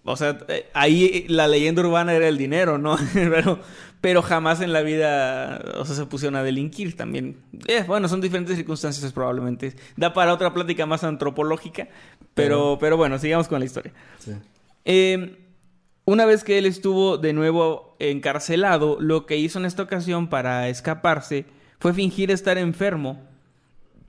O 0.03 0.15
sea, 0.15 0.39
eh, 0.47 0.65
ahí 0.73 1.25
la 1.27 1.47
leyenda 1.47 1.81
urbana 1.81 2.13
era 2.13 2.27
el 2.27 2.38
dinero, 2.38 2.77
¿no? 2.77 2.97
pero, 3.13 3.59
pero 4.01 4.21
jamás 4.23 4.62
en 4.62 4.73
la 4.73 4.81
vida, 4.81 5.62
o 5.77 5.85
sea, 5.85 5.95
se 5.95 6.05
pusieron 6.05 6.35
a 6.38 6.43
delinquir 6.43 6.95
también. 6.97 7.38
Eh, 7.67 7.83
bueno, 7.85 8.07
son 8.07 8.19
diferentes 8.21 8.55
circunstancias 8.55 9.12
probablemente. 9.12 9.75
Da 9.97 10.13
para 10.13 10.33
otra 10.33 10.53
plática 10.53 10.85
más 10.85 11.03
antropológica, 11.03 11.88
pero, 12.33 12.77
pero 12.79 12.97
bueno, 12.97 13.19
sigamos 13.19 13.47
con 13.47 13.59
la 13.59 13.65
historia. 13.65 13.93
Sí. 14.19 14.31
Eh, 14.85 15.38
una 16.05 16.25
vez 16.25 16.43
que 16.43 16.57
él 16.57 16.65
estuvo 16.65 17.17
de 17.17 17.33
nuevo 17.33 17.95
encarcelado, 17.99 18.97
lo 18.99 19.25
que 19.27 19.38
hizo 19.38 19.59
en 19.59 19.65
esta 19.65 19.83
ocasión 19.83 20.29
para 20.29 20.69
escaparse 20.69 21.45
fue 21.80 21.94
fingir 21.94 22.32
estar 22.32 22.58
enfermo 22.58 23.22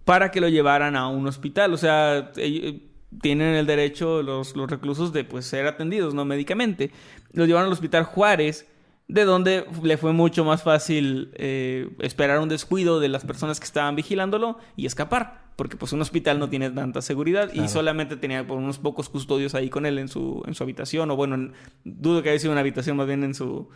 para 0.05 0.31
que 0.31 0.41
lo 0.41 0.49
llevaran 0.49 0.97
a 0.97 1.09
un 1.09 1.27
hospital. 1.27 1.73
O 1.73 1.77
sea, 1.77 2.33
eh, 2.37 2.81
tienen 3.21 3.55
el 3.55 3.67
derecho 3.67 4.23
los, 4.23 4.57
los 4.57 4.71
reclusos 4.71 5.13
de 5.13 5.25
pues 5.25 5.47
ser 5.47 5.67
atendidos, 5.67 6.15
¿no? 6.15 6.25
Médicamente. 6.25 6.91
Lo 7.33 7.45
llevaron 7.47 7.67
al 7.69 7.73
hospital 7.73 8.05
Juárez, 8.05 8.67
de 9.09 9.25
donde 9.25 9.65
le 9.83 9.97
fue 9.97 10.13
mucho 10.13 10.45
más 10.45 10.63
fácil 10.63 11.31
eh, 11.35 11.89
esperar 12.01 12.39
un 12.41 12.49
descuido 12.49 13.01
de 13.01 13.09
las 13.09 13.25
personas 13.25 13.59
que 13.61 13.67
estaban 13.67 13.95
vigilándolo 13.97 14.59
y 14.77 14.87
escapar. 14.87 15.41
Porque 15.57 15.77
pues 15.77 15.93
un 15.93 16.01
hospital 16.01 16.39
no 16.39 16.49
tiene 16.49 16.71
tanta 16.71 17.03
seguridad 17.03 17.53
y 17.53 17.69
solamente 17.69 18.17
tenía 18.17 18.47
por 18.47 18.57
unos 18.57 18.79
pocos 18.79 19.11
custodios 19.11 19.55
ahí 19.55 19.69
con 19.69 19.85
él 19.85 19.99
en 19.99 20.09
su, 20.09 20.43
en 20.47 20.55
su 20.55 20.63
habitación. 20.63 21.11
O 21.11 21.17
bueno, 21.17 21.35
en- 21.35 21.53
dudo 21.85 22.23
que 22.23 22.31
haya 22.31 22.39
sido 22.39 22.53
una 22.53 22.63
habitación, 22.63 22.97
más 22.97 23.07
bien 23.07 23.23
en 23.25 23.35
su 23.35 23.69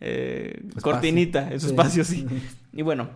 eh, 0.00 0.60
cortinita, 0.82 1.50
en 1.50 1.58
su 1.60 1.66
Sí. 1.68 1.72
espacio, 1.72 2.04
sí. 2.04 2.26
Y 2.74 2.82
bueno, 2.82 3.08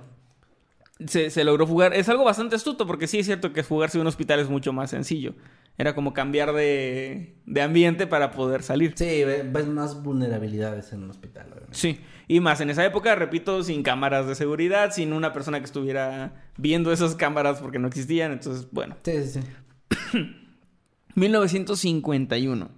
se, 1.07 1.31
se 1.31 1.45
logró 1.45 1.67
fugar. 1.67 1.95
Es 1.95 2.09
algo 2.09 2.25
bastante 2.25 2.57
astuto 2.57 2.87
porque 2.87 3.07
sí 3.07 3.19
es 3.19 3.27
cierto 3.27 3.53
que 3.53 3.63
fugarse 3.63 3.99
de 3.99 4.03
un 4.03 4.07
hospital 4.09 4.41
es 4.41 4.49
mucho 4.49 4.73
más 4.73 4.91
sencillo. 4.91 5.35
Era 5.77 5.95
como 5.95 6.13
cambiar 6.15 6.53
de, 6.53 7.35
de 7.47 7.63
ambiente 7.63 8.07
para 8.07 8.31
poder 8.31 8.63
salir. 8.63 8.93
Sí, 8.97 9.25
ve- 9.25 9.43
ves 9.45 9.67
más 9.67 10.03
vulnerabilidades 10.05 10.93
en 10.93 11.03
un 11.03 11.11
hospital, 11.11 11.47
obviamente. 11.49 11.77
Sí, 11.77 11.99
y 12.29 12.39
más 12.39 12.61
en 12.61 12.71
esa 12.71 12.85
época, 12.85 13.15
repito, 13.17 13.63
sin 13.65 13.83
cámaras 13.83 14.29
de 14.29 14.37
seguridad, 14.37 14.93
sin 14.93 15.13
una 15.13 15.33
persona 15.33 15.59
que 15.59 15.65
estuviera 15.67 16.45
viendo 16.57 16.93
esas 16.93 17.17
cámaras 17.17 17.61
porque 17.61 17.81
no 17.81 17.89
existían. 17.89 18.31
Entonces, 18.31 18.69
bueno, 18.71 18.97
Sí, 19.05 19.25
sí, 19.25 19.41
sí. 19.41 20.19
1951. 21.17 22.71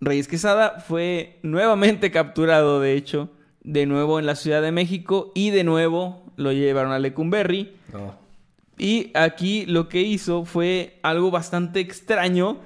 Reyes 0.00 0.28
Quesada 0.28 0.80
fue 0.80 1.38
nuevamente 1.42 2.10
capturado, 2.10 2.80
de 2.80 2.94
hecho, 2.94 3.30
de 3.62 3.86
nuevo 3.86 4.18
en 4.18 4.26
la 4.26 4.34
Ciudad 4.36 4.60
de 4.62 4.72
México 4.72 5.32
y 5.34 5.50
de 5.50 5.64
nuevo 5.64 6.23
lo 6.36 6.52
llevaron 6.52 6.92
a 6.92 6.98
Lecumberri. 6.98 7.72
Oh. 7.92 8.14
Y 8.78 9.10
aquí 9.14 9.66
lo 9.66 9.88
que 9.88 10.02
hizo 10.02 10.44
fue 10.44 10.98
algo 11.02 11.30
bastante 11.30 11.80
extraño 11.80 12.58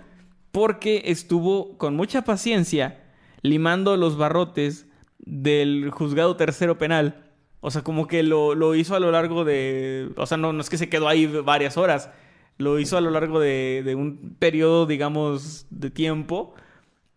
porque 0.53 1.03
estuvo 1.07 1.77
con 1.77 1.95
mucha 1.97 2.23
paciencia 2.23 3.03
limando 3.43 3.97
los 3.97 4.17
barrotes 4.17 4.87
del 5.19 5.91
juzgado 5.91 6.37
tercero 6.37 6.79
penal. 6.79 7.27
O 7.61 7.71
sea, 7.71 7.83
como 7.83 8.07
que 8.07 8.23
lo, 8.23 8.55
lo 8.55 8.75
hizo 8.75 8.95
a 8.95 9.01
lo 9.01 9.11
largo 9.11 9.45
de... 9.45 10.11
O 10.17 10.27
sea, 10.27 10.37
no, 10.39 10.53
no 10.53 10.61
es 10.61 10.71
que 10.71 10.79
se 10.79 10.89
quedó 10.89 11.09
ahí 11.09 11.27
varias 11.27 11.77
horas. 11.77 12.11
Lo 12.57 12.79
hizo 12.79 12.97
a 12.97 13.01
lo 13.01 13.11
largo 13.11 13.41
de, 13.41 13.83
de 13.85 13.95
un 13.95 14.37
periodo, 14.39 14.87
digamos, 14.87 15.67
de 15.71 15.91
tiempo 15.91 16.55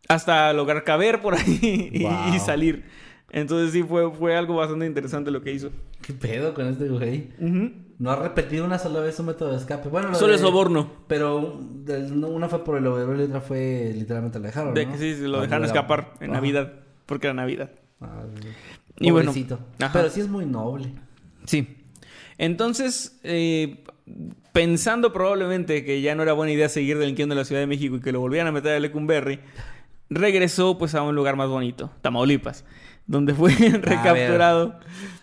hasta 0.08 0.52
lograr 0.52 0.84
caber 0.84 1.22
por 1.22 1.36
ahí 1.36 1.90
y, 1.94 2.04
Wow. 2.04 2.34
y 2.36 2.40
salir. 2.40 2.84
Entonces 3.30 3.72
sí, 3.72 3.84
fue, 3.84 4.12
fue 4.12 4.36
algo 4.36 4.56
bastante 4.56 4.86
interesante 4.86 5.32
lo 5.32 5.42
que 5.42 5.54
hizo. 5.54 5.72
¿Qué 6.20 6.28
pedo 6.28 6.54
con 6.54 6.68
este 6.68 6.88
güey? 6.88 7.30
No 8.00 8.10
ha 8.12 8.16
repetido 8.16 8.66
una 8.66 8.80
sola 8.80 9.00
vez 9.02 9.16
su 9.16 9.24
método 9.24 9.52
de 9.52 9.58
escape. 9.58 9.88
Bueno, 9.90 10.10
lo 10.10 10.16
Solo 10.16 10.30
de- 10.30 10.36
es 10.36 10.42
soborno. 10.42 10.90
Pero 11.08 11.60
una 12.28 12.50
fue 12.50 12.64
por 12.64 12.78
el 12.78 12.88
overall 12.88 13.20
y 13.20 13.24
otra 13.26 13.42
fue 13.42 13.92
literalmente 13.96 14.40
lo 14.40 14.46
dejaron. 14.46 14.74
De 14.74 14.86
¿no? 14.86 14.92
que 14.94 14.98
sí, 14.98 15.16
se 15.16 15.28
lo 15.28 15.38
Ah, 15.38 15.42
dejaron 15.42 15.64
era- 15.66 15.74
escapar 15.74 16.14
en 16.20 16.32
Ajá. 16.32 16.34
Navidad, 16.40 16.74
porque 17.06 17.28
era 17.28 17.34
Navidad. 17.36 17.70
Ah, 18.02 18.24
Y 19.00 19.12
bueno, 19.12 19.32
ajá. 19.80 19.90
Pero 19.94 20.10
sí 20.10 20.20
es 20.22 20.28
muy 20.28 20.46
noble. 20.46 20.92
Sí. 21.46 21.78
Entonces, 22.40 23.20
eh, 23.24 23.84
pensando 24.52 25.14
probablemente 25.14 25.86
que 25.86 26.02
ya 26.02 26.16
no 26.16 26.24
era 26.24 26.34
buena 26.34 26.52
idea 26.52 26.70
seguir 26.70 26.98
delinquiendo 26.98 27.34
en 27.34 27.38
la 27.40 27.46
Ciudad 27.46 27.62
de 27.62 27.68
México 27.68 27.98
y 27.98 28.00
que 28.02 28.12
lo 28.12 28.20
volvieran 28.20 28.48
a 28.48 28.52
meter 28.52 28.74
a 28.74 28.80
Lecumberri, 28.80 29.40
regresó 30.10 30.78
pues 30.78 30.96
a 30.96 31.04
un 31.04 31.14
lugar 31.16 31.36
más 31.36 31.50
bonito, 31.50 31.92
Tamaulipas, 32.02 32.66
donde 33.06 33.34
fue 33.36 33.52
recapturado. 33.82 34.80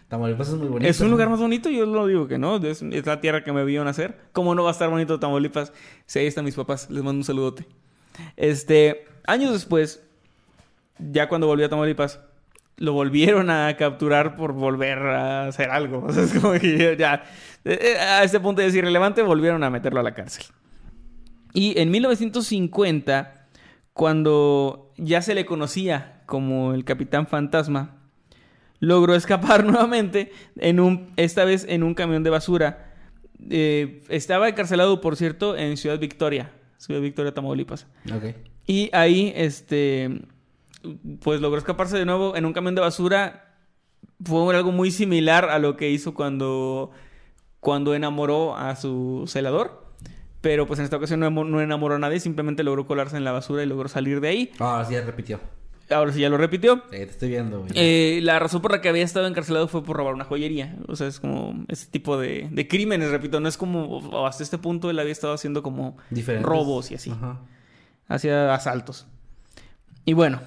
Tamaulipas 0.08 0.48
es 0.48 0.54
muy 0.54 0.68
bonito. 0.68 0.88
Es 0.88 1.00
un 1.00 1.08
¿no? 1.08 1.12
lugar 1.12 1.28
más 1.28 1.38
bonito, 1.38 1.68
yo 1.68 1.84
lo 1.84 2.06
digo 2.06 2.26
que 2.26 2.38
no, 2.38 2.56
es, 2.56 2.82
es 2.82 3.06
la 3.06 3.20
tierra 3.20 3.44
que 3.44 3.52
me 3.52 3.64
vio 3.64 3.84
nacer. 3.84 4.18
¿Cómo 4.32 4.54
no 4.54 4.62
va 4.64 4.70
a 4.70 4.72
estar 4.72 4.88
bonito 4.88 5.20
Tamaulipas? 5.20 5.72
Si 6.06 6.18
ahí 6.18 6.26
están 6.26 6.44
mis 6.46 6.54
papás, 6.54 6.90
les 6.90 7.02
mando 7.02 7.18
un 7.18 7.24
saludote. 7.24 7.66
Este, 8.36 9.04
años 9.26 9.52
después, 9.52 10.02
ya 10.98 11.28
cuando 11.28 11.46
volvió 11.46 11.66
a 11.66 11.68
Tamaulipas, 11.68 12.20
lo 12.78 12.92
volvieron 12.94 13.50
a 13.50 13.76
capturar 13.76 14.36
por 14.36 14.54
volver 14.54 14.98
a 14.98 15.48
hacer 15.48 15.70
algo. 15.70 16.02
O 16.06 16.12
sea, 16.12 16.24
es 16.24 16.32
como 16.32 16.54
que 16.54 16.96
ya, 16.98 17.24
eh, 17.64 17.96
a 17.98 18.24
este 18.24 18.40
punto 18.40 18.62
es 18.62 18.74
irrelevante, 18.74 19.22
volvieron 19.22 19.62
a 19.62 19.70
meterlo 19.70 20.00
a 20.00 20.02
la 20.02 20.14
cárcel. 20.14 20.44
Y 21.52 21.78
en 21.78 21.90
1950, 21.90 23.48
cuando 23.92 24.92
ya 24.96 25.20
se 25.20 25.34
le 25.34 25.44
conocía 25.44 26.22
como 26.26 26.72
el 26.72 26.84
Capitán 26.84 27.26
Fantasma, 27.26 27.97
logró 28.80 29.14
escapar 29.14 29.64
nuevamente, 29.66 30.32
en 30.56 30.80
un, 30.80 31.12
esta 31.16 31.44
vez 31.44 31.66
en 31.68 31.82
un 31.82 31.94
camión 31.94 32.22
de 32.22 32.30
basura. 32.30 32.92
Eh, 33.50 34.02
estaba 34.08 34.48
encarcelado, 34.48 35.00
por 35.00 35.16
cierto, 35.16 35.56
en 35.56 35.76
Ciudad 35.76 35.98
Victoria, 35.98 36.52
Ciudad 36.76 37.00
Victoria, 37.00 37.32
Tamaulipas. 37.32 37.86
Y 38.66 38.90
ahí, 38.92 39.32
este, 39.34 40.22
pues 41.20 41.40
logró 41.40 41.58
escaparse 41.58 41.96
de 41.96 42.04
nuevo 42.04 42.36
en 42.36 42.44
un 42.44 42.52
camión 42.52 42.74
de 42.74 42.80
basura. 42.80 43.54
Fue 44.24 44.54
algo 44.54 44.72
muy 44.72 44.90
similar 44.90 45.48
a 45.48 45.58
lo 45.58 45.76
que 45.76 45.90
hizo 45.90 46.14
cuando, 46.14 46.90
cuando 47.60 47.94
enamoró 47.94 48.56
a 48.56 48.76
su 48.76 49.24
celador. 49.26 49.86
Pero 50.40 50.66
pues 50.66 50.78
en 50.78 50.84
esta 50.84 50.96
ocasión 50.96 51.20
no, 51.20 51.60
enamoró 51.60 51.96
a 51.96 51.98
nadie, 51.98 52.20
simplemente 52.20 52.62
logró 52.62 52.86
colarse 52.86 53.16
en 53.16 53.24
la 53.24 53.32
basura 53.32 53.62
y 53.62 53.66
logró 53.66 53.88
salir 53.88 54.20
de 54.20 54.28
ahí. 54.28 54.52
Ahora 54.58 54.84
sí 54.84 54.98
repitió. 55.00 55.40
Ahora 55.90 56.12
sí 56.12 56.20
ya 56.20 56.28
lo 56.28 56.36
repitió. 56.36 56.82
Eh, 56.92 57.04
te 57.06 57.10
estoy 57.12 57.28
viendo, 57.30 57.60
güey. 57.60 57.70
Eh, 57.74 58.20
la 58.22 58.38
razón 58.38 58.60
por 58.60 58.72
la 58.72 58.80
que 58.82 58.88
había 58.90 59.04
estado 59.04 59.26
encarcelado 59.26 59.68
fue 59.68 59.82
por 59.82 59.96
robar 59.96 60.12
una 60.14 60.24
joyería. 60.24 60.76
O 60.86 60.96
sea, 60.96 61.06
es 61.06 61.18
como 61.18 61.64
ese 61.68 61.86
tipo 61.86 62.18
de, 62.18 62.48
de 62.50 62.68
crímenes, 62.68 63.10
repito. 63.10 63.40
No 63.40 63.48
es 63.48 63.56
como 63.56 64.26
hasta 64.26 64.42
este 64.42 64.58
punto 64.58 64.90
él 64.90 64.98
había 64.98 65.12
estado 65.12 65.32
haciendo 65.32 65.62
como 65.62 65.96
Diferentes. 66.10 66.46
robos 66.48 66.90
y 66.90 66.94
así. 66.96 67.10
Ajá. 67.10 67.40
Hacía 68.06 68.52
asaltos. 68.54 69.06
Y 70.04 70.12
bueno, 70.12 70.40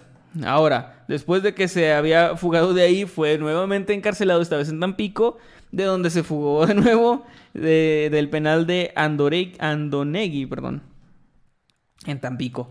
ahora, 0.45 1.05
después 1.07 1.41
de 1.43 1.53
que 1.55 1.67
se 1.67 1.91
había 1.93 2.35
fugado 2.37 2.73
de 2.73 2.83
ahí, 2.83 3.05
fue 3.05 3.37
nuevamente 3.37 3.93
encarcelado, 3.93 4.41
esta 4.41 4.57
vez 4.57 4.69
en 4.69 4.79
Tampico, 4.79 5.37
de 5.71 5.83
donde 5.85 6.09
se 6.11 6.23
fugó 6.23 6.65
de 6.67 6.73
nuevo 6.75 7.25
de- 7.53 8.09
del 8.11 8.29
penal 8.29 8.65
de 8.67 8.91
Andore- 8.95 9.55
Andonegui, 9.59 10.45
perdón, 10.45 10.81
en 12.05 12.19
Tampico. 12.19 12.69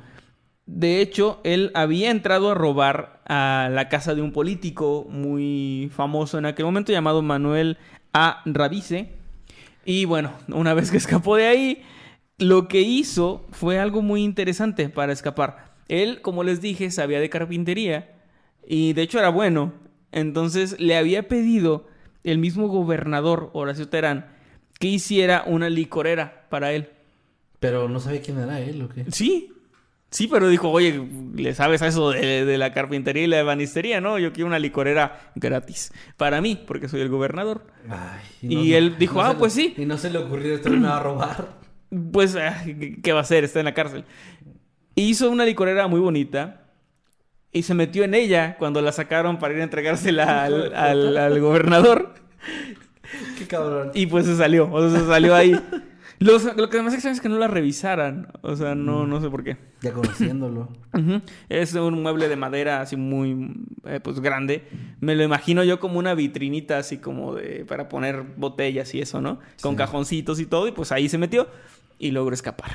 De 0.66 1.00
hecho, 1.00 1.40
él 1.44 1.70
había 1.74 2.10
entrado 2.10 2.50
a 2.50 2.54
robar 2.54 3.22
a 3.26 3.68
la 3.72 3.88
casa 3.88 4.14
de 4.14 4.22
un 4.22 4.32
político 4.32 5.06
muy 5.08 5.90
famoso 5.92 6.38
en 6.38 6.46
aquel 6.46 6.64
momento 6.64 6.92
llamado 6.92 7.22
Manuel 7.22 7.78
A. 8.12 8.42
Ravice. 8.44 9.10
Y 9.84 10.04
bueno, 10.04 10.32
una 10.48 10.74
vez 10.74 10.90
que 10.90 10.96
escapó 10.96 11.36
de 11.36 11.46
ahí, 11.46 11.82
lo 12.38 12.68
que 12.68 12.80
hizo 12.80 13.46
fue 13.50 13.78
algo 13.78 14.02
muy 14.02 14.22
interesante 14.22 14.88
para 14.88 15.12
escapar. 15.12 15.74
Él, 15.88 16.20
como 16.22 16.44
les 16.44 16.60
dije, 16.60 16.90
sabía 16.90 17.20
de 17.20 17.30
carpintería 17.30 18.16
y 18.66 18.92
de 18.92 19.02
hecho 19.02 19.18
era 19.18 19.30
bueno. 19.30 19.72
Entonces 20.12 20.78
le 20.80 20.96
había 20.96 21.28
pedido 21.28 21.86
el 22.24 22.38
mismo 22.38 22.68
gobernador, 22.68 23.50
Horacio 23.52 23.88
Terán, 23.88 24.26
que 24.78 24.88
hiciera 24.88 25.44
una 25.46 25.68
licorera 25.68 26.46
para 26.48 26.72
él. 26.72 26.90
Pero 27.58 27.88
no 27.88 28.00
sabía 28.00 28.22
quién 28.22 28.38
era 28.38 28.60
él 28.60 28.82
o 28.82 28.88
qué. 28.88 29.04
Sí, 29.10 29.52
sí, 30.10 30.26
pero 30.28 30.48
dijo, 30.48 30.70
oye, 30.70 31.00
¿le 31.34 31.54
sabes 31.54 31.82
a 31.82 31.86
eso 31.86 32.10
de, 32.10 32.44
de 32.44 32.58
la 32.58 32.72
carpintería 32.72 33.24
y 33.24 33.26
la 33.26 33.40
ebanistería? 33.40 34.00
No, 34.00 34.18
yo 34.18 34.32
quiero 34.32 34.46
una 34.48 34.58
licorera 34.58 35.32
gratis. 35.34 35.92
Para 36.16 36.40
mí, 36.40 36.62
porque 36.66 36.88
soy 36.88 37.00
el 37.00 37.08
gobernador. 37.08 37.66
Ay, 37.88 38.20
Y 38.42 38.72
él 38.74 38.96
dijo, 38.98 39.20
ah, 39.22 39.36
pues 39.38 39.56
le- 39.56 39.62
sí. 39.62 39.74
Y 39.78 39.86
no 39.86 39.96
se 39.98 40.10
le 40.10 40.18
ocurrió 40.18 40.54
esto 40.54 40.70
me 40.70 40.86
va 40.88 40.96
a 40.98 41.02
robar. 41.02 41.60
Pues, 42.12 42.36
ah, 42.36 42.62
¿qué 42.64 43.00
qué 43.02 43.12
va 43.12 43.18
a 43.18 43.22
hacer? 43.22 43.42
Está 43.42 43.58
en 43.58 43.64
la 43.64 43.74
cárcel. 43.74 44.04
Hizo 44.94 45.28
una 45.28 45.44
licorera 45.44 45.88
muy 45.88 45.98
bonita 45.98 46.68
y 47.50 47.62
se 47.64 47.74
metió 47.74 48.04
en 48.04 48.14
ella 48.14 48.54
cuando 48.60 48.80
la 48.80 48.92
sacaron 48.92 49.40
para 49.40 49.54
ir 49.54 49.60
a 49.60 49.64
entregársela 49.64 50.44
al, 50.44 50.72
al- 50.72 51.16
al 51.16 51.40
gobernador. 51.40 52.14
Qué 53.38 53.46
cabrón. 53.48 53.90
Y 53.94 54.06
pues 54.06 54.24
se 54.26 54.36
salió, 54.36 54.70
o 54.72 54.88
sea, 54.88 55.00
se 55.00 55.06
salió 55.06 55.34
ahí. 55.34 55.52
Los- 56.20 56.54
lo 56.56 56.68
que 56.68 56.80
más 56.82 56.92
extraño 56.94 57.14
es 57.14 57.20
que 57.20 57.28
no 57.30 57.38
la 57.38 57.48
revisaran. 57.48 58.28
O 58.42 58.54
sea, 58.54 58.74
no, 58.74 59.06
no 59.06 59.20
sé 59.20 59.28
por 59.30 59.42
qué. 59.42 59.56
Ya 59.80 59.92
conociéndolo. 59.92 60.68
Es 61.48 61.74
un 61.74 62.02
mueble 62.02 62.28
de 62.28 62.36
madera 62.36 62.80
así 62.82 62.96
muy 62.96 63.54
eh, 63.86 64.00
pues 64.02 64.20
grande. 64.20 64.68
Me 65.00 65.16
lo 65.16 65.22
imagino 65.24 65.64
yo 65.64 65.80
como 65.80 65.98
una 65.98 66.14
vitrinita 66.14 66.76
así 66.78 66.98
como 66.98 67.34
de 67.34 67.64
para 67.66 67.88
poner 67.88 68.22
botellas 68.36 68.94
y 68.94 69.00
eso, 69.00 69.20
¿no? 69.20 69.40
Con 69.62 69.72
Sí. 69.72 69.76
cajoncitos 69.78 70.38
y 70.40 70.46
todo 70.46 70.68
y 70.68 70.72
pues 70.72 70.92
ahí 70.92 71.08
se 71.08 71.16
metió 71.18 71.48
y 71.98 72.10
logró 72.10 72.34
escapar. 72.34 72.70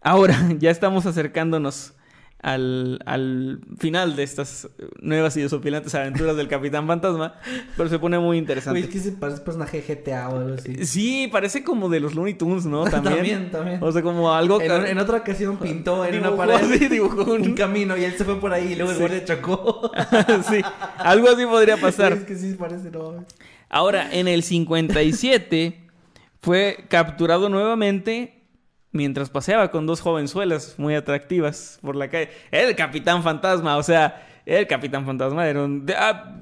Ahora 0.00 0.36
ya 0.58 0.70
estamos 0.70 1.06
acercándonos 1.06 1.94
al, 2.42 3.00
al 3.04 3.60
final 3.78 4.16
de 4.16 4.22
estas 4.22 4.68
nuevas 5.02 5.36
y 5.36 5.42
desopilantes 5.42 5.94
aventuras 5.94 6.36
del 6.36 6.48
Capitán 6.48 6.86
Fantasma, 6.86 7.34
pero 7.76 7.88
se 7.90 7.98
pone 7.98 8.18
muy 8.18 8.38
interesante. 8.38 8.80
es 8.80 8.86
que 8.88 8.98
se 8.98 9.12
parece 9.12 9.42
personaje 9.42 9.84
GTA 9.86 10.28
o 10.30 10.36
algo 10.38 10.54
así. 10.54 10.86
Sí, 10.86 11.28
parece 11.30 11.62
como 11.62 11.88
de 11.90 12.00
los 12.00 12.14
Looney 12.14 12.34
Tunes, 12.34 12.64
¿no? 12.64 12.84
También. 12.90 13.16
También, 13.16 13.50
también. 13.50 13.78
O 13.82 13.92
sea, 13.92 14.00
como 14.02 14.32
algo 14.32 14.60
En, 14.60 14.86
en 14.86 14.98
otra 14.98 15.18
ocasión 15.18 15.58
pintó 15.58 16.04
en 16.06 16.12
Dibujó 16.12 16.34
una 16.34 16.36
pared 16.58 16.88
dibujó 16.90 17.24
un- 17.34 17.42
un 17.42 17.54
camino 17.54 17.96
y 17.96 18.04
él 18.04 18.14
se 18.16 18.24
fue 18.24 18.40
por 18.40 18.52
ahí 18.52 18.72
y 18.72 18.74
luego 18.76 18.90
el 18.92 18.96
Sí. 18.96 19.00
guardia 19.02 19.24
chocó. 19.24 19.90
sí, 20.48 20.62
algo 20.98 21.28
así 21.28 21.44
podría 21.44 21.76
pasar. 21.76 22.14
Es 22.14 22.24
que 22.24 22.36
sí 22.36 22.54
parece, 22.58 22.90
no. 22.90 23.24
Ahora, 23.68 24.10
en 24.12 24.28
el 24.28 24.42
57 24.42 25.78
fue 26.40 26.84
capturado 26.88 27.48
nuevamente 27.48 28.39
mientras 28.92 29.30
paseaba 29.30 29.70
con 29.70 29.86
dos 29.86 30.00
jovenzuelas 30.00 30.74
muy 30.78 30.94
atractivas 30.94 31.78
por 31.82 31.96
la 31.96 32.08
calle. 32.08 32.30
El 32.50 32.74
Capitán 32.76 33.22
Fantasma, 33.22 33.76
o 33.76 33.82
sea, 33.82 34.26
el 34.46 34.66
Capitán 34.66 35.06
Fantasma 35.06 35.46
era 35.48 35.62
un... 35.64 35.86
de- 35.86 35.94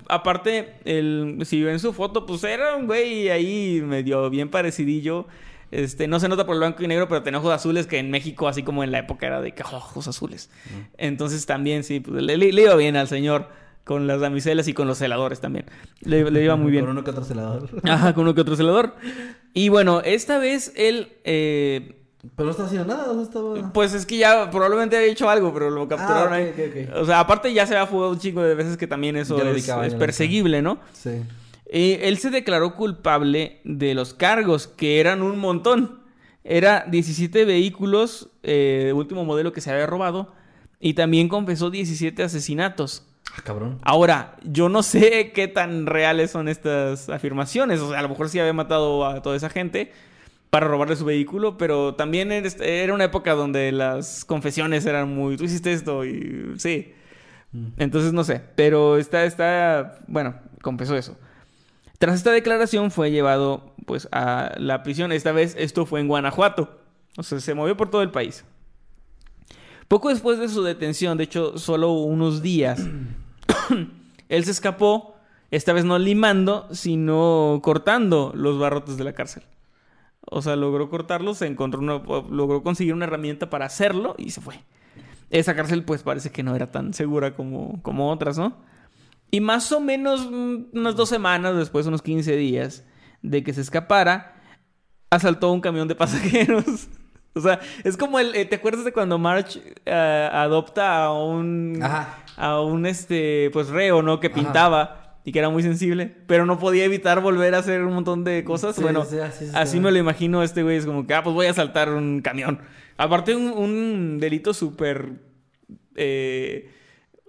aparte, 0.09 0.75
el, 0.85 1.39
si 1.45 1.63
ven 1.63 1.79
su 1.79 1.93
foto, 1.93 2.25
pues 2.27 2.45
era 2.45 2.77
un 2.77 2.87
güey 2.87 3.29
ahí 3.29 3.83
medio 3.85 4.31
bien 4.31 4.49
parecidillo. 4.49 5.27
Este, 5.71 6.09
no 6.09 6.19
se 6.19 6.29
nota 6.31 6.47
por 6.47 6.55
el 6.55 6.61
blanco 6.61 6.83
y 6.83 6.89
negro, 6.89 7.09
pero 7.09 7.23
tenía 7.23 7.41
ojos 7.41 7.53
azules 7.53 7.87
que 7.87 7.99
en 7.99 8.11
México, 8.11 8.49
así 8.49 8.63
como 8.63 8.83
en 8.83 8.91
la 8.93 9.01
época, 9.01 9.27
era 9.27 9.43
de 9.43 9.53
que 9.53 9.63
"Oh, 9.65 9.77
ojos 9.77 10.09
azules. 10.09 10.49
Entonces 10.97 11.45
también, 11.45 11.85
sí, 11.85 12.01
pues, 12.01 12.23
le, 12.23 12.39
le- 12.39 12.53
le 12.53 12.63
iba 12.63 12.75
bien 12.77 12.97
al 12.97 13.09
señor 13.09 13.49
con 13.85 14.07
las 14.07 14.21
damiselas 14.21 14.67
y 14.69 14.73
con 14.73 14.87
los 14.89 14.97
celadores 14.99 15.41
también. 15.41 15.67
Le, 16.01 16.31
le 16.31 16.43
iba 16.45 16.57
muy 16.57 16.71
bien. 16.71 16.85
Con 16.85 16.93
uno 16.93 17.05
que 17.05 17.11
otro 17.11 17.25
celador. 17.25 17.69
Ajá, 17.85 18.15
con 18.15 18.23
uno 18.25 18.35
que 18.35 18.41
otro 18.41 18.57
celador. 18.57 18.95
Y 19.53 19.69
bueno, 19.69 20.01
esta 20.03 20.39
vez 20.39 20.73
él, 20.77 21.13
eh, 21.25 21.98
Pero 22.35 22.47
no 22.47 22.51
estaba 22.51 22.67
haciendo 22.69 22.95
nada, 22.97 23.13
no 23.13 23.23
estaba. 23.23 23.73
pues 23.73 23.95
es 23.95 24.05
que 24.05 24.19
ya 24.19 24.51
probablemente 24.51 24.97
había 24.97 25.09
hecho 25.13 25.31
algo, 25.31 25.53
pero 25.55 25.71
lo 25.71 25.87
capturaron 25.87 26.33
Ah, 26.33 26.37
ahí. 26.37 26.89
O 26.97 27.05
sea, 27.05 27.21
aparte 27.21 27.53
ya 27.53 27.65
se 27.67 27.77
había 27.77 27.87
jugado 27.87 28.11
un 28.11 28.19
chingo 28.19 28.43
de 28.43 28.55
veces 28.57 28.77
que 28.77 28.87
también 28.89 29.17
eso 29.17 29.41
es, 29.41 29.53
ubicaba, 29.55 29.87
perseguible, 29.99 30.61
¿no? 30.61 30.79
Sí. 30.93 31.23
Eh, 31.67 32.01
él 32.05 32.19
se 32.19 32.31
declaró 32.31 32.75
culpable 32.75 33.61
de 33.65 33.95
los 33.95 34.15
cargos, 34.15 34.67
que 34.67 34.99
eran 35.01 35.23
un 35.23 35.39
montón. 35.39 36.01
Era 36.43 36.85
17 36.89 37.45
vehículos, 37.45 38.31
eh, 38.43 38.93
último 38.97 39.25
modelo 39.25 39.53
que 39.53 39.61
se 39.61 39.71
había 39.71 39.87
robado, 39.87 40.33
y 40.81 40.95
también 40.95 41.29
confesó 41.29 41.71
17 41.71 42.23
asesinatos. 42.23 43.05
Ah, 43.37 43.43
cabrón. 43.45 43.79
Ahora, 43.83 44.37
yo 44.43 44.69
no 44.69 44.83
sé 44.83 45.31
qué 45.35 45.47
tan 45.47 45.87
reales 45.87 46.31
son 46.33 46.49
estas 46.49 47.11
afirmaciones. 47.11 47.81
O 47.81 47.91
sea, 47.91 47.99
a 47.99 48.03
lo 48.03 48.09
mejor 48.09 48.29
sí 48.29 48.41
había 48.41 48.55
matado 48.55 49.07
a 49.07 49.21
toda 49.23 49.37
esa 49.37 49.51
gente 49.51 49.93
para 50.51 50.67
robarle 50.67 50.97
su 50.97 51.05
vehículo, 51.05 51.59
pero 51.59 51.95
también 51.95 52.33
era 52.33 52.95
una 52.95 53.05
época 53.05 53.35
donde 53.35 53.71
las 53.73 54.25
confesiones 54.25 54.87
eran 54.87 55.15
muy... 55.15 55.37
Tú 55.37 55.45
hiciste 55.45 55.73
esto 55.73 56.05
y... 56.05 56.55
Sí. 56.59 56.95
Entonces, 57.77 58.13
no 58.13 58.25
sé. 58.25 58.43
Pero 58.55 58.97
está, 58.97 59.25
está... 59.25 59.99
Bueno, 60.07 60.37
confesó 60.63 60.97
eso. 60.97 61.17
Tras 61.99 62.15
esta 62.15 62.31
declaración 62.33 62.91
fue 62.91 63.11
llevado 63.11 63.75
pues 63.85 64.09
a 64.13 64.55
la 64.59 64.83
prisión. 64.83 65.13
Esta 65.13 65.33
vez 65.33 65.55
esto 65.59 65.85
fue 65.85 66.01
en 66.01 66.09
Guanajuato. 66.09 66.79
O 67.17 67.23
sea, 67.23 67.41
se 67.41 67.55
movió 67.55 67.77
por 67.77 67.91
todo 67.91 68.03
el 68.03 68.11
país. 68.11 68.45
Poco 69.89 70.11
después 70.11 70.39
de 70.39 70.49
su 70.49 70.63
detención, 70.63 71.19
de 71.19 71.25
hecho, 71.25 71.59
solo 71.59 71.93
unos 71.93 72.43
días, 72.43 72.87
él 74.29 74.45
se 74.45 74.51
escapó, 74.51 75.17
esta 75.51 75.73
vez 75.73 75.85
no 75.87 75.99
limando, 75.99 76.69
sino 76.71 77.61
cortando 77.63 78.33
los 78.35 78.59
barrotes 78.59 78.99
de 78.99 79.05
la 79.05 79.15
cárcel. 79.15 79.45
O 80.31 80.43
sea, 80.43 80.57
logró 80.57 80.89
cortarlos, 80.91 81.39
se 81.39 81.47
encontró 81.47 81.81
una- 81.81 82.03
logró 82.31 82.63
conseguir 82.63 82.95
una 82.95 83.07
herramienta 83.07 83.49
para 83.51 83.67
hacerlo 83.67 84.15
y 84.19 84.31
se 84.31 84.41
fue. 84.41 84.61
Esa 85.31 85.55
cárcel, 85.55 85.85
pues 85.85 86.03
parece 86.03 86.31
que 86.31 86.43
no 86.43 86.55
era 86.57 86.71
tan 86.71 86.95
segura 86.95 87.33
como, 87.35 87.83
como 87.83 88.11
otras, 88.11 88.39
¿no? 88.39 88.57
Y 89.31 89.41
más 89.41 89.71
o 89.73 89.81
menos 89.81 90.27
mm, 90.31 90.57
unas 90.79 90.97
dos 90.97 91.09
semanas 91.09 91.55
después, 91.57 91.87
unos 91.87 92.03
15 92.03 92.35
días 92.37 92.85
de 93.23 93.43
que 93.43 93.53
se 93.53 93.61
escapara, 93.61 94.37
asaltó 95.11 95.53
un 95.53 95.61
camión 95.61 95.89
de 95.89 95.95
pasajeros. 95.97 96.89
O 97.35 97.41
sea, 97.41 97.61
es 97.85 97.97
como 97.97 98.19
el. 98.19 98.35
eh, 98.35 98.47
¿Te 98.47 98.57
acuerdas 98.57 98.85
de 98.85 98.93
cuando 98.93 99.19
March 99.19 99.61
eh, 99.85 100.29
adopta 100.33 101.05
a 101.05 101.13
un. 101.13 101.79
Ajá. 101.83 102.19
A 102.37 102.61
un 102.63 102.87
este. 102.87 103.51
Pues 103.53 103.69
reo, 103.69 104.03
¿no? 104.03 104.19
Que 104.21 104.29
Ajá. 104.29 104.37
Y 105.25 105.33
que 105.33 105.39
era 105.41 105.51
muy 105.51 105.63
sensible. 105.63 106.15
Pero 106.27 106.47
no 106.47 106.59
podía 106.59 106.85
evitar 106.85 107.21
volver 107.21 107.55
a 107.55 107.59
hacer 107.59 107.83
un 107.85 107.95
montón 107.95 108.25
de 108.25 108.45
cosas. 108.45 108.77
Sí, 108.77 108.83
bueno, 108.83 109.05
sí, 109.05 109.17
así 109.55 109.79
me 109.81 109.91
lo 109.91 109.99
imagino 109.99 110.43
este 110.43 110.63
güey. 110.63 110.77
Es 110.77 110.87
como 110.87 111.07
que, 111.07 111.15
ah, 111.15 111.23
pues 111.23 111.35
voy 111.35 111.47
a 111.47 111.55
saltar 111.55 111.91
un 111.91 112.21
camión. 112.23 112.61
Aparte, 112.97 113.35
un, 113.37 113.49
un 113.53 114.19
delito 114.21 114.55
súper. 114.55 115.11
eh, 115.97 116.71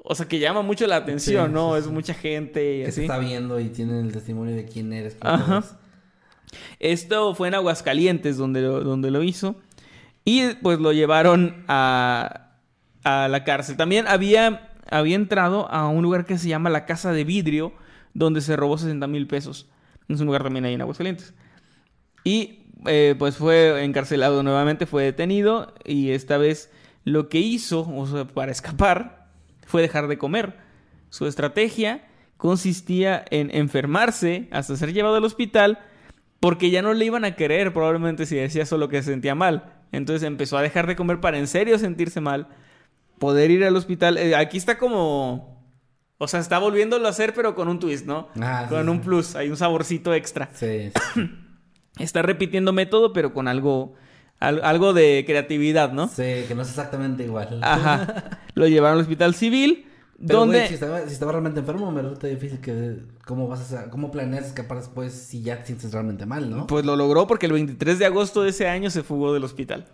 o 0.04 0.16
sea, 0.16 0.28
que 0.28 0.40
llama 0.40 0.62
mucho 0.62 0.88
la 0.88 0.96
atención, 0.96 1.48
Sí, 1.50 1.54
¿no? 1.54 1.76
es 1.76 1.88
mucha 1.88 2.14
gente 2.14 2.78
y 2.78 2.80
Que 2.80 2.86
se 2.86 2.90
así. 2.92 3.02
está 3.02 3.20
viendo 3.20 3.60
y 3.60 3.68
tienen 3.70 4.06
el 4.06 4.12
testimonio 4.14 4.56
de 4.56 4.66
quién 4.66 4.92
eres. 4.94 5.18
Ajá. 5.22 5.64
Esto 6.80 7.36
fue 7.36 7.50
en 7.50 7.56
Aguascalientes 7.56 8.38
donde 8.38 8.62
lo, 8.62 8.82
donde 8.82 9.12
lo 9.12 9.24
hizo. 9.24 9.56
Y 10.26 10.54
pues 10.62 10.80
lo 10.80 10.94
llevaron 10.94 11.64
a, 11.68 12.52
a 13.04 13.28
la 13.28 13.44
cárcel. 13.44 13.78
También 13.78 14.08
había, 14.08 14.69
había 14.92 15.16
entrado 15.16 15.70
a 15.72 15.88
un 15.88 16.04
lugar 16.04 16.26
que 16.26 16.38
se 16.38 16.48
llama 16.48 16.70
la 16.70 16.86
Casa 16.86 17.12
de 17.12 17.24
Vidrio, 17.24 17.74
donde 18.14 18.42
se 18.42 18.56
robó 18.56 18.78
60 18.78 19.08
mil 19.08 19.28
pesos. 19.28 19.70
Es 20.08 20.20
un 20.20 20.26
lugar 20.26 20.44
también 20.44 20.66
ahí 20.66 20.74
en 20.74 20.82
Aguascalientes. 20.82 21.34
Y 22.24 22.66
eh, 22.86 23.16
pues 23.18 23.38
fue 23.38 23.84
encarcelado 23.84 24.44
nuevamente, 24.44 24.86
fue 24.86 25.04
detenido. 25.04 25.74
Y 25.86 26.12
esta 26.12 26.38
vez 26.38 26.72
lo 27.04 27.30
que 27.30 27.40
hizo, 27.40 28.28
para 28.34 28.52
escapar, 28.52 29.28
fue 29.66 29.82
dejar 29.82 30.08
de 30.08 30.18
comer. 30.18 30.58
Su 31.10 31.28
estrategia 31.28 32.08
consistía 32.38 33.24
en 33.32 33.54
enfermarse 33.54 34.48
hasta 34.52 34.76
ser 34.78 34.94
llevado 34.94 35.18
al 35.18 35.26
hospital 35.26 35.80
porque 36.40 36.70
ya 36.70 36.82
no 36.82 36.94
le 36.94 37.06
iban 37.06 37.26
a 37.26 37.36
querer 37.36 37.74
probablemente 37.74 38.26
si 38.26 38.36
decía 38.36 38.66
solo 38.66 38.90
que 38.90 39.02
se 39.02 39.12
sentía 39.12 39.36
mal. 39.36 39.74
Entonces 39.92 40.26
empezó 40.26 40.58
a 40.58 40.62
dejar 40.62 40.88
de 40.88 40.96
comer 40.96 41.20
para 41.20 41.38
en 41.38 41.48
serio 41.48 41.78
sentirse 41.78 42.22
mal, 42.22 42.48
poder 43.20 43.52
ir 43.52 43.64
al 43.64 43.76
hospital. 43.76 44.18
Eh, 44.18 44.36
aquí 44.36 44.58
está 44.58 44.78
como... 44.78 45.60
O 46.18 46.28
sea, 46.28 46.40
está 46.42 46.60
volviéndolo 46.60 47.08
a 47.08 47.12
hacer 47.12 47.34
pero 47.34 47.56
con 47.56 47.68
un 47.70 47.80
twist, 47.80 48.06
¿no? 48.06 48.28
Ah, 48.42 48.66
con 48.68 48.84
sí. 48.84 48.90
un 48.90 49.00
plus, 49.02 49.36
hay 49.36 49.50
un 49.50 49.56
saborcito 49.58 50.14
extra. 50.14 50.50
Sí, 50.54 50.92
sí. 51.14 51.22
Está 52.00 52.22
repitiendo 52.22 52.72
método 52.74 53.14
pero 53.14 53.34
con 53.34 53.48
algo, 53.48 53.94
al- 54.40 54.64
algo 54.64 54.94
de 54.94 55.24
creatividad, 55.26 55.92
¿no? 55.92 56.08
Sí, 56.08 56.44
que 56.48 56.56
no 56.56 56.62
es 56.62 56.70
exactamente 56.70 57.24
igual. 57.24 57.60
Ajá. 57.62 58.40
Lo 58.56 58.68
llevaron 58.68 58.98
al 58.98 59.02
hospital 59.02 59.34
civil, 59.36 59.86
Pero, 60.26 60.40
donde... 60.40 60.68
si 60.68 60.74
estaba, 60.76 61.02
si 61.08 61.14
estaba 61.14 61.32
realmente 61.34 61.60
enfermo, 61.62 61.92
me 61.92 62.02
resulta 62.02 62.28
difícil 62.28 62.60
que... 62.62 62.98
¿Cómo 63.26 63.48
vas 63.48 63.60
a 63.60 63.64
hacer- 63.64 63.90
cómo 63.90 64.12
planeas 64.12 64.46
escapar 64.48 64.78
después 64.80 65.14
si 65.14 65.42
ya 65.42 65.60
te 65.60 65.68
sientes 65.68 65.92
realmente 65.94 66.26
mal, 66.26 66.50
no? 66.50 66.68
Pues 66.68 66.86
lo 66.86 66.96
logró 66.96 67.28
porque 67.28 67.46
el 67.46 67.54
23 67.54 67.98
de 68.00 68.06
agosto 68.06 68.44
de 68.44 68.50
ese 68.50 68.68
año 68.68 68.90
se 68.90 69.04
fugó 69.04 69.34
del 69.34 69.44
hospital. 69.44 69.86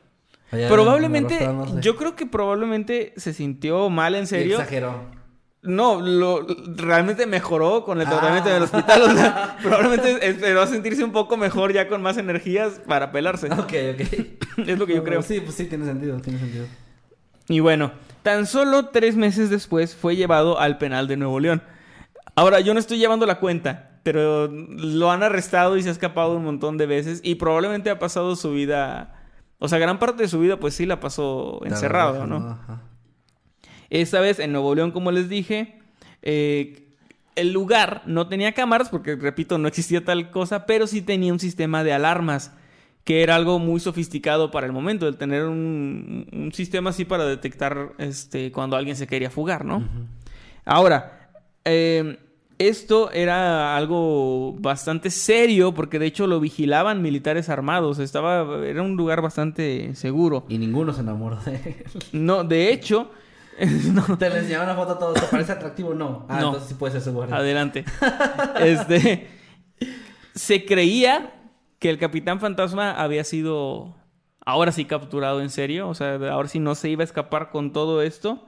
Probablemente, 0.50 1.48
yo 1.82 1.96
creo 1.96 2.16
que 2.16 2.26
probablemente 2.26 3.14
se 3.18 3.34
sintió 3.34 3.90
mal 3.90 4.16
en 4.16 4.24
Y 4.24 4.28
serio. 4.28 4.56
Exageró. 4.58 5.26
No, 5.62 6.00
lo, 6.00 6.46
realmente 6.76 7.26
mejoró 7.26 7.84
con 7.84 8.00
el 8.00 8.08
tratamiento 8.08 8.50
del 8.50 8.64
hospital. 8.64 9.02
o 9.02 9.12
sea, 9.12 9.58
probablemente 9.64 10.28
esperó 10.28 10.68
sentirse 10.68 11.04
un 11.04 11.12
poco 11.12 11.38
mejor 11.38 11.74
ya 11.74 11.88
con 11.88 12.04
más 12.04 12.18
energías 12.18 12.82
para 12.88 13.12
pelarse. 13.12 13.48
Ok, 13.52 13.74
ok. 13.94 14.02
Es 14.68 14.80
lo 14.80 14.86
que 14.86 14.96
yo 14.96 15.04
creo. 15.04 15.22
Sí, 15.22 15.42
pues 15.42 15.56
sí, 15.56 15.66
tiene 15.66 15.86
sentido, 15.86 16.20
tiene 16.22 16.40
sentido. 16.40 16.66
Y 17.50 17.60
bueno, 17.60 17.92
tan 18.24 18.46
solo 18.46 18.88
tres 18.88 19.16
meses 19.16 19.50
después 19.50 19.96
fue 19.96 20.16
llevado 20.16 20.60
al 20.60 20.78
penal 20.78 21.08
de 21.08 21.18
Nuevo 21.18 21.40
León. 21.40 21.62
Ahora, 22.36 22.60
yo 22.60 22.74
no 22.74 22.80
estoy 22.80 22.98
llevando 22.98 23.26
la 23.26 23.40
cuenta, 23.40 24.00
pero 24.04 24.48
lo 24.48 25.12
han 25.12 25.24
arrestado 25.24 25.78
y 25.78 25.84
se 25.84 25.90
ha 25.90 25.92
escapado 25.92 26.36
un 26.36 26.44
montón 26.44 26.78
de 26.78 26.86
veces 26.86 27.22
y 27.24 27.36
probablemente 27.36 27.90
ha 27.90 28.00
pasado 28.00 28.36
su 28.36 28.52
vida, 28.52 29.15
o 29.60 29.68
sea, 29.68 29.80
gran 29.80 30.00
parte 30.00 30.24
de 30.24 30.30
su 30.30 30.40
vida 30.40 30.60
pues 30.60 30.74
sí 30.74 30.86
la 30.86 31.00
pasó 31.00 31.62
encerrado, 31.66 32.20
La 32.20 32.26
¿no? 32.26 32.38
Ajá. 32.38 32.82
Esta 33.90 34.20
vez 34.20 34.40
en 34.40 34.52
Nuevo 34.52 34.74
León, 34.76 34.92
como 34.92 35.12
les 35.12 35.30
dije, 35.30 35.80
eh, 36.22 36.86
el 37.36 37.52
lugar 37.52 38.02
no 38.06 38.28
tenía 38.28 38.54
cámaras 38.54 38.90
porque, 38.90 39.16
repito, 39.16 39.58
no 39.58 39.68
existía 39.68 40.04
tal 40.04 40.32
cosa, 40.32 40.66
pero 40.66 40.88
sí 40.88 41.02
tenía 41.02 41.32
un 41.32 41.40
sistema 41.40 41.84
de 41.84 41.94
alarmas, 41.94 42.54
que 43.04 43.22
era 43.22 43.36
algo 43.36 43.60
muy 43.60 43.80
sofisticado 43.80 44.50
para 44.52 44.66
el 44.66 44.74
momento, 44.74 45.08
el 45.08 45.18
tener 45.18 45.44
un, 45.44 46.28
un 46.32 46.52
sistema 46.54 46.90
así 46.90 47.06
para 47.06 47.26
detectar 47.26 47.94
este, 48.00 48.52
cuando 48.52 48.76
alguien 48.76 48.96
se 48.96 49.06
quería 49.06 49.30
fugar, 49.30 49.64
¿no? 49.64 49.88
Ahora, 50.66 51.30
eh, 51.66 52.18
esto 52.58 53.12
era 53.12 53.76
algo 53.76 54.54
bastante 54.60 55.10
serio 55.12 55.74
porque 55.74 56.00
de 56.00 56.06
hecho 56.06 56.28
lo 56.28 56.40
vigilaban 56.40 57.02
militares 57.02 57.50
armados, 57.50 58.00
estaba, 58.00 58.66
era 58.66 58.82
un 58.82 58.96
lugar 58.96 59.22
bastante 59.22 59.94
seguro. 59.96 60.46
Y 60.50 60.58
ninguno 60.58 60.94
se 60.94 61.02
enamoró 61.02 61.38
de 61.38 61.56
él. 61.56 61.86
No, 62.14 62.44
de 62.44 62.72
hecho, 62.72 63.12
no, 63.94 64.18
Te 64.18 64.30
le 64.30 64.40
enseñaban 64.40 64.68
una 64.70 64.76
foto 64.78 64.94
a 64.94 65.00
todos. 65.00 65.14
¿Te 65.22 65.28
parece 65.28 65.52
atractivo? 65.54 65.94
No. 65.94 66.26
Ah, 66.30 66.40
No. 66.40 66.48
entonces 66.48 66.70
sí 66.70 66.76
puede 66.76 66.94
ser 66.94 67.02
su 67.02 67.14
guardia. 67.14 67.36
Adelante. 67.38 67.86
Este. 68.60 69.28
Se 70.34 70.66
creía 70.66 71.34
que 71.80 71.90
el 71.90 71.98
Capitán 71.98 72.40
Fantasma 72.40 72.92
había 72.92 73.24
sido. 73.24 73.96
Ahora 74.46 74.72
sí 74.72 74.86
capturado 74.86 75.42
en 75.42 75.50
serio. 75.50 75.88
O 75.90 75.96
sea, 75.96 76.16
ahora 76.32 76.48
sí 76.48 76.60
no 76.60 76.76
se 76.76 76.90
iba 76.90 77.02
a 77.02 77.06
escapar 77.06 77.50
con 77.50 77.74
todo 77.74 78.02
esto. 78.02 78.46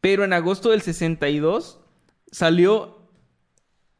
Pero 0.00 0.24
en 0.24 0.32
agosto 0.32 0.70
del 0.70 0.82
62 0.82 1.80
salió 2.30 2.97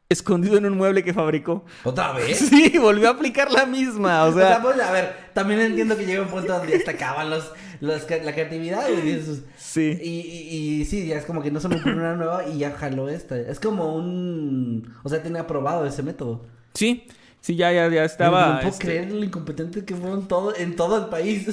escondido 0.09 0.57
en 0.57 0.65
un 0.65 0.75
mueble 0.75 1.03
que 1.03 1.13
fabricó. 1.13 1.63
¿Otra 1.83 2.11
vez? 2.13 2.37
Sí, 2.37 2.77
volvió 2.79 3.07
a 3.07 3.11
aplicar 3.11 3.51
la 3.51 3.65
misma. 3.65 4.25
O 4.25 4.29
O 4.31 4.33
sea, 4.33 4.47
sea, 4.55 4.61
pues, 4.61 4.79
a 4.79 4.91
ver, 4.91 5.13
también 5.33 5.59
entiendo 5.61 5.95
que 5.95 6.05
llega 6.05 6.21
un 6.23 6.27
punto 6.29 6.51
donde 6.53 6.77
ya 6.77 6.83
se 6.83 6.89
acaban 6.91 7.29
los, 7.29 7.51
los- 7.79 8.09
la 8.09 8.33
creatividad 8.33 8.89
y 8.89 9.01
dices, 9.01 9.43
sí. 9.57 9.97
Y, 10.01 10.09
y, 10.09 10.81
y 10.81 10.85
sí, 10.85 11.07
ya 11.07 11.17
es 11.17 11.25
como 11.25 11.41
que 11.43 11.51
no 11.51 11.59
se 11.59 11.67
me 11.69 11.75
ocurrió 11.77 11.97
una 11.99 12.15
nueva 12.15 12.47
y 12.47 12.57
ya 12.57 12.71
jaló 12.71 13.07
esta. 13.07 13.37
Es 13.39 13.59
como 13.59 13.95
un... 13.95 14.93
O 15.03 15.09
sea, 15.09 15.21
tiene 15.21 15.39
aprobado 15.39 15.85
ese 15.85 16.01
método. 16.03 16.43
Sí, 16.73 17.05
sí, 17.39 17.55
ya, 17.55 17.71
ya, 17.71 17.87
ya 17.89 18.03
estaba. 18.03 18.47
No 18.47 18.55
puedo 18.61 18.69
este, 18.69 18.85
creer 18.85 19.11
lo 19.11 19.23
incompetente 19.23 19.85
que 19.85 19.95
fueron 19.95 20.27
todo, 20.27 20.55
en 20.55 20.75
todo 20.75 20.97
el 20.97 21.05
país. 21.09 21.47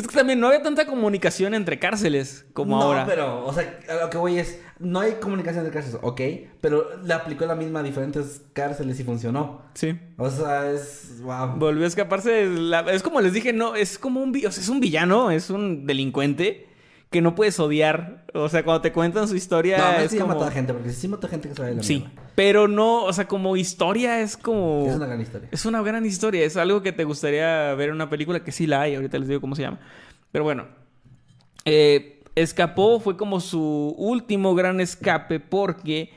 Es 0.00 0.08
que 0.08 0.14
también 0.16 0.40
no 0.40 0.46
había 0.48 0.62
tanta 0.62 0.86
comunicación 0.86 1.54
entre 1.54 1.78
cárceles 1.78 2.46
como 2.52 2.76
no, 2.78 2.82
ahora. 2.82 3.04
pero, 3.06 3.44
o 3.44 3.52
sea, 3.52 3.78
a 3.88 4.04
lo 4.04 4.10
que 4.10 4.18
voy 4.18 4.38
es... 4.38 4.60
No 4.78 5.00
hay 5.00 5.12
comunicación 5.20 5.64
de 5.64 5.70
cárceles, 5.70 5.98
ok. 6.02 6.20
Pero 6.62 7.02
le 7.02 7.12
aplicó 7.12 7.44
la 7.44 7.54
misma 7.54 7.80
a 7.80 7.82
diferentes 7.82 8.40
cárceles 8.54 8.98
y 8.98 9.04
funcionó. 9.04 9.62
Sí. 9.74 9.98
O 10.16 10.30
sea, 10.30 10.70
es... 10.70 11.20
Wow. 11.22 11.56
Volvió 11.56 11.84
a 11.84 11.88
escaparse. 11.88 12.30
de 12.30 12.46
la- 12.48 12.80
Es 12.90 13.02
como 13.02 13.20
les 13.20 13.32
dije, 13.34 13.52
no, 13.52 13.74
es 13.74 13.98
como 13.98 14.20
un... 14.22 14.30
o 14.30 14.50
sea, 14.50 14.62
es 14.62 14.68
un 14.70 14.80
villano, 14.80 15.30
es 15.30 15.50
un 15.50 15.86
delincuente 15.86 16.66
que 17.10 17.20
no 17.20 17.34
puedes 17.34 17.58
odiar. 17.58 18.24
O 18.34 18.48
sea, 18.48 18.62
cuando 18.64 18.80
te 18.82 18.92
cuentan 18.92 19.26
su 19.26 19.34
historia 19.36 19.78
No, 19.78 19.92
no 19.92 19.98
es 19.98 20.12
ya 20.12 20.20
como... 20.20 20.34
mató 20.34 20.44
a 20.46 20.50
gente, 20.52 20.72
porque 20.72 20.90
sí 20.90 21.08
mató 21.08 21.26
a 21.26 21.30
gente 21.30 21.48
que 21.48 21.54
se 21.56 21.62
va 21.62 21.68
de 21.68 21.74
la 21.74 21.82
Sí, 21.82 21.98
mierda. 21.98 22.22
pero 22.36 22.68
no, 22.68 23.04
o 23.04 23.12
sea, 23.12 23.26
como 23.26 23.56
historia 23.56 24.20
es 24.20 24.36
como... 24.36 24.86
Es 24.88 24.94
una 24.94 25.06
gran 25.06 25.20
historia. 25.20 25.48
Es 25.50 25.66
una 25.66 25.82
gran 25.82 26.06
historia, 26.06 26.44
es 26.44 26.56
algo 26.56 26.82
que 26.82 26.92
te 26.92 27.02
gustaría 27.04 27.74
ver 27.74 27.88
en 27.88 27.96
una 27.96 28.08
película 28.08 28.44
que 28.44 28.52
sí 28.52 28.66
la 28.68 28.82
hay, 28.82 28.94
ahorita 28.94 29.18
les 29.18 29.26
digo 29.28 29.40
cómo 29.40 29.56
se 29.56 29.62
llama. 29.62 29.80
Pero 30.30 30.44
bueno, 30.44 30.68
eh, 31.64 32.22
escapó, 32.36 33.00
fue 33.00 33.16
como 33.16 33.40
su 33.40 33.94
último 33.98 34.54
gran 34.54 34.80
escape 34.80 35.40
porque 35.40 36.10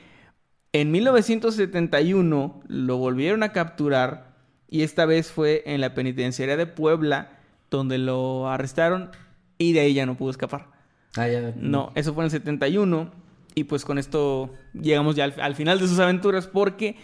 en 0.72 0.92
1971 0.92 2.62
lo 2.68 2.96
volvieron 2.98 3.42
a 3.42 3.52
capturar 3.52 4.34
y 4.68 4.82
esta 4.82 5.06
vez 5.06 5.30
fue 5.32 5.62
en 5.66 5.80
la 5.80 5.94
penitenciaria 5.94 6.56
de 6.56 6.66
Puebla 6.66 7.38
donde 7.70 7.98
lo 7.98 8.48
arrestaron 8.48 9.10
y 9.58 9.72
de 9.72 9.80
ahí 9.80 9.94
ya 9.94 10.06
no 10.06 10.16
pudo 10.16 10.30
escapar. 10.30 10.73
Ah, 11.16 11.28
ya. 11.28 11.52
No, 11.56 11.92
eso 11.94 12.14
fue 12.14 12.24
en 12.24 12.26
el 12.26 12.30
71. 12.30 13.10
Y 13.54 13.64
pues 13.64 13.84
con 13.84 13.98
esto 13.98 14.50
llegamos 14.72 15.14
ya 15.14 15.24
al, 15.24 15.34
al 15.40 15.54
final 15.54 15.78
de 15.78 15.86
sus 15.86 15.98
aventuras 16.00 16.48
porque 16.48 16.96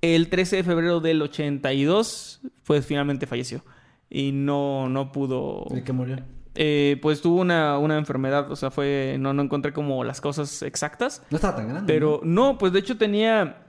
el 0.00 0.28
13 0.28 0.56
de 0.56 0.64
febrero 0.64 0.98
del 1.00 1.22
82 1.22 2.40
pues 2.64 2.84
finalmente 2.86 3.26
falleció. 3.26 3.64
Y 4.10 4.32
no, 4.32 4.88
no 4.88 5.12
pudo... 5.12 5.66
¿De 5.70 5.82
qué 5.84 5.92
murió? 5.92 6.16
eh, 6.54 6.98
pues 7.00 7.22
tuvo 7.22 7.40
una, 7.40 7.78
una 7.78 7.96
enfermedad, 7.96 8.50
o 8.50 8.56
sea, 8.56 8.70
fue... 8.70 9.16
No, 9.18 9.32
no 9.32 9.42
encontré 9.42 9.72
como 9.72 10.04
las 10.04 10.20
cosas 10.20 10.62
exactas. 10.62 11.22
No 11.30 11.36
estaba 11.36 11.56
tan 11.56 11.68
grande. 11.68 11.92
Pero 11.92 12.20
no, 12.24 12.58
pues 12.58 12.72
de 12.72 12.80
hecho 12.80 12.98
tenía... 12.98 13.64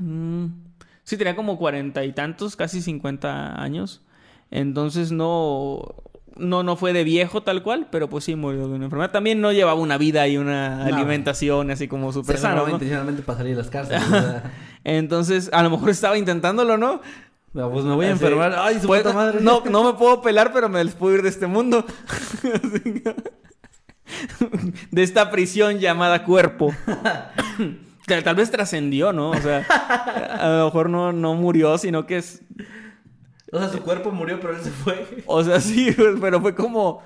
mm, 0.00 0.46
sí, 1.02 1.16
tenía 1.18 1.36
como 1.36 1.58
cuarenta 1.58 2.04
y 2.04 2.12
tantos, 2.12 2.56
casi 2.56 2.80
50 2.80 3.60
años. 3.60 4.02
Entonces 4.50 5.12
no... 5.12 5.94
No, 6.40 6.62
no 6.62 6.76
fue 6.76 6.92
de 6.92 7.04
viejo 7.04 7.42
tal 7.42 7.62
cual, 7.62 7.88
pero 7.90 8.08
pues 8.08 8.24
sí 8.24 8.34
murió 8.34 8.66
de 8.68 8.74
una 8.74 8.84
enfermedad. 8.86 9.10
También 9.10 9.40
no 9.40 9.52
llevaba 9.52 9.80
una 9.80 9.98
vida 9.98 10.26
y 10.26 10.36
una 10.38 10.88
No. 10.88 10.96
alimentación 10.96 11.70
así 11.70 11.86
como 11.86 12.12
súper 12.12 12.38
sana, 12.38 12.62
¿no? 12.62 12.68
intencionalmente 12.70 13.22
para 13.22 13.38
salir 13.38 13.56
de 13.56 13.62
las 13.62 13.70
cárceles. 13.70 14.02
Entonces, 14.84 15.50
a 15.52 15.62
lo 15.62 15.70
mejor 15.70 15.90
estaba 15.90 16.16
intentándolo, 16.18 16.76
¿no? 16.76 17.00
No, 17.52 17.70
pues 17.70 17.84
me 17.84 17.94
voy 17.94 18.06
a 18.06 18.10
enfermar. 18.10 18.54
Ay, 18.56 18.78
su 18.80 18.86
pues, 18.86 19.02
puta 19.02 19.14
madre. 19.14 19.40
No, 19.40 19.62
no 19.68 19.84
me 19.84 19.94
puedo 19.98 20.22
pelar, 20.22 20.52
pero 20.52 20.68
me 20.68 20.82
les 20.84 20.94
puedo 20.94 21.16
ir 21.16 21.22
de 21.22 21.28
este 21.28 21.46
mundo. 21.46 21.84
De 24.90 25.02
esta 25.02 25.30
prisión 25.30 25.78
llamada 25.78 26.24
cuerpo. 26.24 26.74
Que 28.06 28.22
Tal 28.22 28.34
vez 28.34 28.50
trascendió, 28.50 29.12
¿no? 29.12 29.30
O 29.30 29.36
sea, 29.36 29.58
a 29.60 30.48
lo 30.58 30.64
mejor 30.64 30.90
no, 30.90 31.12
no 31.12 31.34
murió, 31.34 31.78
sino 31.78 32.06
que 32.06 32.16
es... 32.16 32.42
O 33.52 33.58
sea, 33.58 33.68
su 33.68 33.80
cuerpo 33.82 34.10
murió, 34.12 34.38
pero 34.40 34.54
él 34.56 34.62
se 34.62 34.70
fue. 34.70 35.06
O 35.26 35.42
sea, 35.42 35.60
sí, 35.60 35.94
pero 36.20 36.40
fue 36.40 36.54
como, 36.54 37.00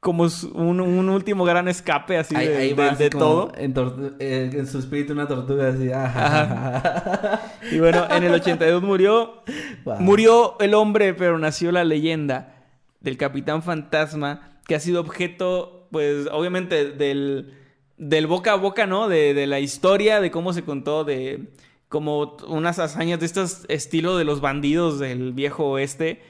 como 0.00 0.26
un, 0.54 0.80
un 0.80 1.08
último 1.08 1.44
gran 1.44 1.68
escape 1.68 2.18
así 2.18 2.36
ahí, 2.36 2.48
de, 2.48 2.56
ahí 2.56 2.68
de- 2.70 2.74
va 2.74 2.90
así 2.90 3.04
de 3.04 3.10
como 3.10 3.24
todo. 3.24 3.52
En, 3.56 3.74
eh, 4.20 4.50
en 4.52 4.66
su 4.66 4.78
espíritu 4.78 5.12
una 5.14 5.26
tortuga 5.26 5.68
así. 5.68 5.90
Ajá. 5.92 7.42
Y 7.72 7.78
bueno, 7.78 8.06
en 8.10 8.24
el 8.24 8.34
82 8.34 8.82
murió. 8.82 9.42
Wow. 9.84 10.00
Murió 10.00 10.56
el 10.58 10.74
hombre, 10.74 11.14
pero 11.14 11.38
nació 11.38 11.70
la 11.70 11.84
leyenda 11.84 12.64
del 13.00 13.16
Capitán 13.16 13.62
Fantasma, 13.62 14.58
que 14.66 14.74
ha 14.74 14.80
sido 14.80 15.00
objeto, 15.00 15.86
pues, 15.92 16.26
obviamente, 16.32 16.90
del, 16.90 17.54
del 17.96 18.26
boca 18.26 18.50
a 18.52 18.56
boca, 18.56 18.84
¿no? 18.88 19.06
De, 19.08 19.32
de 19.32 19.46
la 19.46 19.60
historia, 19.60 20.20
de 20.20 20.32
cómo 20.32 20.52
se 20.52 20.64
contó, 20.64 21.04
de 21.04 21.50
como 21.88 22.36
unas 22.48 22.78
hazañas 22.78 23.20
de 23.20 23.26
estos 23.26 23.64
estilo 23.68 24.16
de 24.16 24.24
los 24.24 24.40
bandidos 24.40 24.98
del 24.98 25.32
viejo 25.32 25.66
oeste. 25.66 26.22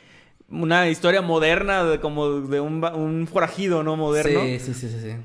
Una 0.49 0.89
historia 0.89 1.23
moderna, 1.23 1.83
de, 1.85 2.01
como 2.01 2.41
de 2.43 2.61
un, 2.61 2.85
un 2.85 3.27
forajido, 3.27 3.83
¿no? 3.83 3.97
Moderno. 3.97 4.41
Sí, 4.45 4.59
sí, 4.61 4.75
sí, 4.75 4.89
sí, 4.89 4.99
sí. 5.01 5.17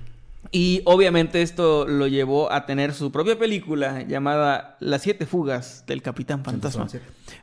Y 0.53 0.81
obviamente 0.85 1.41
esto 1.43 1.85
lo 1.87 2.07
llevó 2.07 2.51
a 2.51 2.65
tener 2.65 2.93
su 2.93 3.11
propia 3.11 3.37
película 3.37 4.01
llamada 4.01 4.77
Las 4.79 5.03
siete 5.03 5.25
fugas 5.25 5.85
del 5.85 6.01
Capitán 6.01 6.43
Fantasma. 6.43 6.89
Sí. 6.89 6.97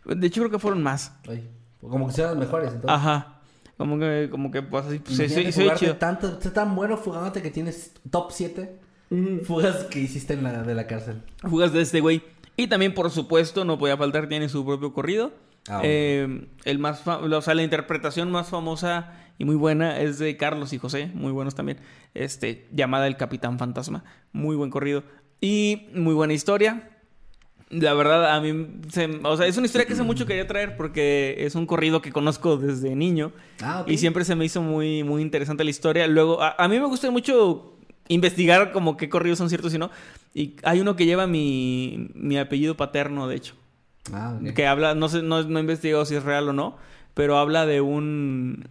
De 0.04 0.26
hecho 0.26 0.40
creo 0.42 0.50
que 0.50 0.58
fueron 0.58 0.82
más. 0.82 1.12
Ay, 1.28 1.48
como 1.80 2.08
que 2.08 2.14
sean 2.14 2.30
los 2.30 2.38
mejores, 2.38 2.68
entonces. 2.74 2.90
Ajá. 2.90 3.34
Como 3.76 3.96
que, 3.98 4.28
como 4.30 4.50
que 4.50 4.60
pues 4.62 4.84
así, 4.86 4.98
pues, 4.98 5.16
se, 5.16 5.28
se- 5.28 5.52
se 5.52 5.74
chido. 5.76 5.96
tanto, 5.96 6.36
tan 6.38 6.74
bueno 6.74 6.96
fugándote 6.96 7.40
que 7.40 7.50
tienes 7.52 7.92
top 8.10 8.32
7 8.32 8.76
fugas 9.44 9.84
que 9.84 10.00
hiciste 10.00 10.34
en 10.34 10.42
la 10.42 10.62
de 10.64 10.74
la 10.74 10.86
cárcel. 10.88 11.22
Fugas 11.48 11.72
de 11.72 11.80
este 11.82 12.00
güey. 12.00 12.22
Y 12.58 12.66
también, 12.66 12.92
por 12.92 13.08
supuesto, 13.10 13.64
no 13.64 13.78
podía 13.78 13.96
faltar, 13.96 14.28
tiene 14.28 14.48
su 14.48 14.66
propio 14.66 14.92
corrido. 14.92 15.32
Ah, 15.68 15.80
Eh, 15.84 16.48
el 16.64 16.78
más 16.80 17.00
fa- 17.02 17.18
o 17.18 17.40
sea, 17.40 17.54
la 17.54 17.62
interpretación 17.62 18.30
más 18.32 18.48
famosa 18.48 19.12
y 19.38 19.44
muy 19.44 19.54
buena 19.54 20.00
es 20.00 20.18
de 20.18 20.36
Carlos 20.36 20.72
y 20.72 20.78
José, 20.78 21.10
muy 21.14 21.30
buenos 21.30 21.54
también. 21.54 21.78
Este, 22.14 22.66
llamada 22.72 23.06
El 23.06 23.16
Capitán 23.16 23.58
Fantasma. 23.60 24.02
Muy 24.32 24.56
buen 24.56 24.70
corrido. 24.70 25.04
Y 25.40 25.86
muy 25.94 26.14
buena 26.14 26.32
historia. 26.32 26.90
La 27.70 27.94
verdad, 27.94 28.34
a 28.34 28.40
mí, 28.40 28.80
se- 28.88 29.20
o 29.22 29.36
sea, 29.36 29.46
es 29.46 29.56
una 29.56 29.66
historia 29.66 29.86
que 29.86 29.92
hace 29.92 30.02
mucho 30.02 30.26
quería 30.26 30.46
traer 30.48 30.76
porque 30.76 31.36
es 31.38 31.54
un 31.54 31.64
corrido 31.66 32.02
que 32.02 32.10
conozco 32.10 32.56
desde 32.56 32.96
niño. 32.96 33.30
Ah. 33.62 33.84
Y 33.86 33.98
siempre 33.98 34.24
se 34.24 34.34
me 34.34 34.44
hizo 34.46 34.62
muy, 34.62 35.04
muy 35.04 35.22
interesante 35.22 35.62
la 35.62 35.70
historia. 35.70 36.08
Luego, 36.08 36.42
a, 36.42 36.56
a 36.58 36.66
mí 36.66 36.80
me 36.80 36.86
gusta 36.86 37.08
mucho 37.12 37.77
investigar 38.08 38.72
como 38.72 38.96
qué 38.96 39.08
corridos 39.08 39.38
son 39.38 39.48
ciertos 39.48 39.74
y 39.74 39.78
no. 39.78 39.90
Y 40.34 40.56
hay 40.64 40.80
uno 40.80 40.96
que 40.96 41.06
lleva 41.06 41.26
mi, 41.26 42.10
mi 42.14 42.38
apellido 42.38 42.76
paterno, 42.76 43.28
de 43.28 43.36
hecho. 43.36 43.54
Ah. 44.12 44.38
Que 44.54 44.66
habla, 44.66 44.94
no 44.94 45.08
sé, 45.08 45.22
no, 45.22 45.42
no 45.42 45.58
he 45.58 45.62
investigado 45.62 46.04
si 46.04 46.14
es 46.14 46.22
real 46.22 46.48
o 46.48 46.52
no, 46.52 46.76
pero 47.14 47.38
habla 47.38 47.66
de 47.66 47.80
un, 47.80 48.68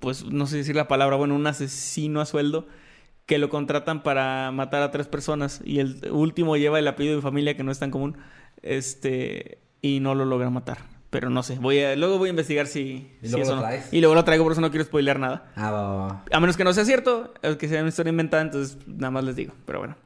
pues 0.00 0.24
no 0.24 0.46
sé 0.46 0.58
decir 0.58 0.76
la 0.76 0.88
palabra, 0.88 1.16
bueno, 1.16 1.34
un 1.34 1.46
asesino 1.46 2.20
a 2.20 2.26
sueldo 2.26 2.66
que 3.26 3.38
lo 3.38 3.48
contratan 3.48 4.02
para 4.02 4.50
matar 4.52 4.82
a 4.82 4.90
tres 4.90 5.08
personas 5.08 5.60
y 5.64 5.80
el 5.80 6.10
último 6.10 6.56
lleva 6.56 6.78
el 6.78 6.88
apellido 6.88 7.16
de 7.16 7.22
familia 7.22 7.56
que 7.56 7.64
no 7.64 7.72
es 7.72 7.78
tan 7.78 7.90
común, 7.90 8.16
este, 8.62 9.58
y 9.82 10.00
no 10.00 10.14
lo 10.14 10.24
logra 10.24 10.50
matar. 10.50 10.95
Pero 11.18 11.30
no 11.30 11.42
sé, 11.42 11.56
voy 11.58 11.80
a, 11.80 11.96
luego 11.96 12.18
voy 12.18 12.28
a 12.28 12.30
investigar 12.30 12.66
si, 12.66 13.10
¿Y 13.22 13.26
si 13.26 13.30
luego 13.32 13.42
eso 13.44 13.56
lo 13.56 13.62
no. 13.62 13.68
Y 13.90 14.00
luego 14.00 14.14
lo 14.14 14.22
traigo, 14.22 14.44
por 14.44 14.52
eso 14.52 14.60
no 14.60 14.70
quiero 14.70 14.84
spoilear 14.84 15.18
nada. 15.18 15.50
Ah, 15.56 15.70
va, 15.70 15.82
va, 15.82 15.96
va. 16.08 16.24
A 16.30 16.40
menos 16.40 16.58
que 16.58 16.64
no 16.64 16.74
sea 16.74 16.84
cierto, 16.84 17.32
que 17.58 17.68
sea 17.68 17.80
una 17.80 17.88
historia 17.88 18.10
inventada, 18.10 18.42
entonces 18.42 18.76
nada 18.86 19.10
más 19.10 19.24
les 19.24 19.34
digo, 19.34 19.54
pero 19.64 19.78
bueno. 19.78 19.96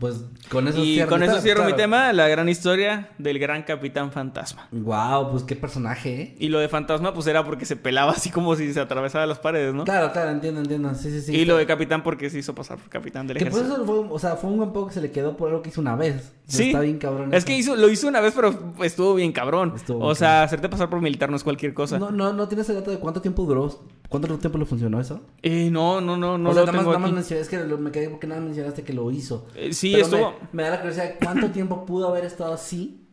Pues 0.00 0.24
con 0.50 0.66
eso 0.66 0.82
y 0.82 0.94
cierro 0.94 1.10
con 1.10 1.22
eso 1.22 1.40
cierro 1.42 1.64
mi 1.64 1.74
tema, 1.74 2.10
la 2.14 2.26
gran 2.26 2.48
historia 2.48 3.10
del 3.18 3.38
gran 3.38 3.64
capitán 3.64 4.10
fantasma. 4.10 4.66
Wow, 4.72 5.30
pues 5.30 5.42
qué 5.42 5.56
personaje, 5.56 6.22
¿eh? 6.22 6.36
Y 6.38 6.48
lo 6.48 6.58
de 6.58 6.70
fantasma, 6.70 7.12
pues 7.12 7.26
era 7.26 7.44
porque 7.44 7.66
se 7.66 7.76
pelaba 7.76 8.12
así 8.12 8.30
como 8.30 8.56
si 8.56 8.72
se 8.72 8.80
atravesaba 8.80 9.26
las 9.26 9.38
paredes, 9.38 9.74
¿no? 9.74 9.84
Claro, 9.84 10.10
claro, 10.10 10.30
entiendo, 10.30 10.62
entiendo. 10.62 10.94
Sí, 10.94 11.10
sí, 11.10 11.20
sí. 11.20 11.36
y 11.36 11.44
lo 11.44 11.58
de 11.58 11.66
capitán 11.66 12.02
porque 12.02 12.30
se 12.30 12.38
hizo 12.38 12.54
pasar 12.54 12.78
por 12.78 12.88
capitán 12.88 13.26
del 13.26 13.36
Que 13.36 13.44
por 13.44 13.60
ejército. 13.60 13.76
eso 13.76 13.84
fue, 13.84 14.06
o 14.08 14.18
sea, 14.18 14.36
fue 14.36 14.48
un 14.48 14.56
buen 14.56 14.72
poco 14.72 14.88
que 14.88 14.94
se 14.94 15.02
le 15.02 15.10
quedó 15.10 15.36
por 15.36 15.50
algo 15.50 15.60
que 15.60 15.68
hizo 15.68 15.82
una 15.82 15.96
vez. 15.96 16.32
Sí. 16.46 16.68
Está 16.68 16.80
bien 16.80 16.96
cabrón. 16.96 17.34
Es 17.34 17.38
eso. 17.38 17.46
que 17.46 17.58
hizo, 17.58 17.76
lo 17.76 17.90
hizo 17.90 18.08
una 18.08 18.20
vez, 18.20 18.32
pero 18.34 18.74
estuvo 18.82 19.14
bien 19.16 19.32
cabrón. 19.32 19.74
Estuvo 19.76 19.98
o 19.98 20.06
bien 20.06 20.16
sea, 20.16 20.42
hacerte 20.44 20.70
pasar 20.70 20.88
por 20.88 21.02
militar 21.02 21.28
no 21.28 21.36
es 21.36 21.44
cualquier 21.44 21.74
cosa. 21.74 21.98
No, 21.98 22.10
no, 22.10 22.32
no 22.32 22.48
tienes 22.48 22.66
el 22.70 22.76
dato 22.76 22.90
de 22.90 22.98
cuánto 22.98 23.20
tiempo 23.20 23.44
duró. 23.44 23.84
¿Cuánto 24.10 24.36
tiempo 24.38 24.58
le 24.58 24.66
funcionó 24.66 25.00
eso? 25.00 25.22
Eh, 25.40 25.70
no, 25.70 26.00
no, 26.00 26.16
no, 26.16 26.36
no 26.36 26.50
o 26.50 26.52
sea, 26.52 26.62
lo 26.62 26.72
nada 26.72 26.78
más, 26.84 26.98
nada 27.00 27.12
más 27.12 27.30
es 27.30 27.48
que 27.48 27.58
lo- 27.64 27.78
me 27.78 27.92
quedé 27.92 28.10
porque 28.10 28.26
nada 28.26 28.40
más 28.40 28.48
mencionaste 28.48 28.82
que 28.82 28.92
lo 28.92 29.08
hizo. 29.12 29.46
Eh, 29.54 29.72
sí, 29.72 29.92
Pero 29.92 30.04
estuvo... 30.04 30.30
Me, 30.32 30.48
me 30.52 30.62
da 30.64 30.70
la 30.70 30.76
curiosidad, 30.80 31.14
¿cuánto 31.22 31.50
tiempo 31.52 31.86
pudo 31.86 32.08
haber 32.08 32.24
estado 32.24 32.52
así 32.52 33.06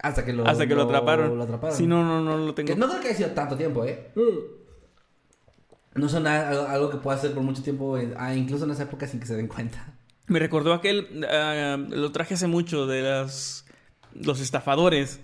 hasta 0.00 0.24
que 0.24 0.32
lo, 0.32 0.46
Hasta 0.46 0.66
que 0.66 0.74
lo 0.76 0.82
atraparon. 0.82 1.36
Lo 1.36 1.42
atraparon. 1.42 1.76
Sí, 1.76 1.86
no, 1.88 2.04
no, 2.04 2.22
no 2.22 2.38
lo 2.38 2.54
tengo. 2.54 2.68
Que 2.68 2.76
no 2.76 2.86
creo 2.88 3.00
que 3.00 3.08
haya 3.08 3.16
sido 3.16 3.30
tanto 3.30 3.56
tiempo, 3.56 3.84
¿eh? 3.84 4.12
No 5.94 6.08
son 6.08 6.22
nada- 6.24 6.48
algo, 6.50 6.66
algo 6.68 6.90
que 6.90 6.96
pueda 6.98 7.16
hacer 7.16 7.32
por 7.32 7.42
mucho 7.42 7.62
tiempo, 7.62 7.96
eh, 7.98 8.14
ah, 8.16 8.34
incluso 8.34 8.64
en 8.64 8.70
esa 8.72 8.84
época 8.84 9.06
sin 9.06 9.20
que 9.20 9.26
se 9.26 9.34
den 9.36 9.48
cuenta. 9.48 9.94
Me 10.26 10.38
recordó 10.38 10.72
aquel, 10.72 11.24
ah, 11.28 11.76
lo 11.88 12.12
traje 12.12 12.34
hace 12.34 12.46
mucho, 12.46 12.86
de 12.86 13.02
las, 13.02 13.64
los 14.14 14.40
estafadores. 14.40 15.20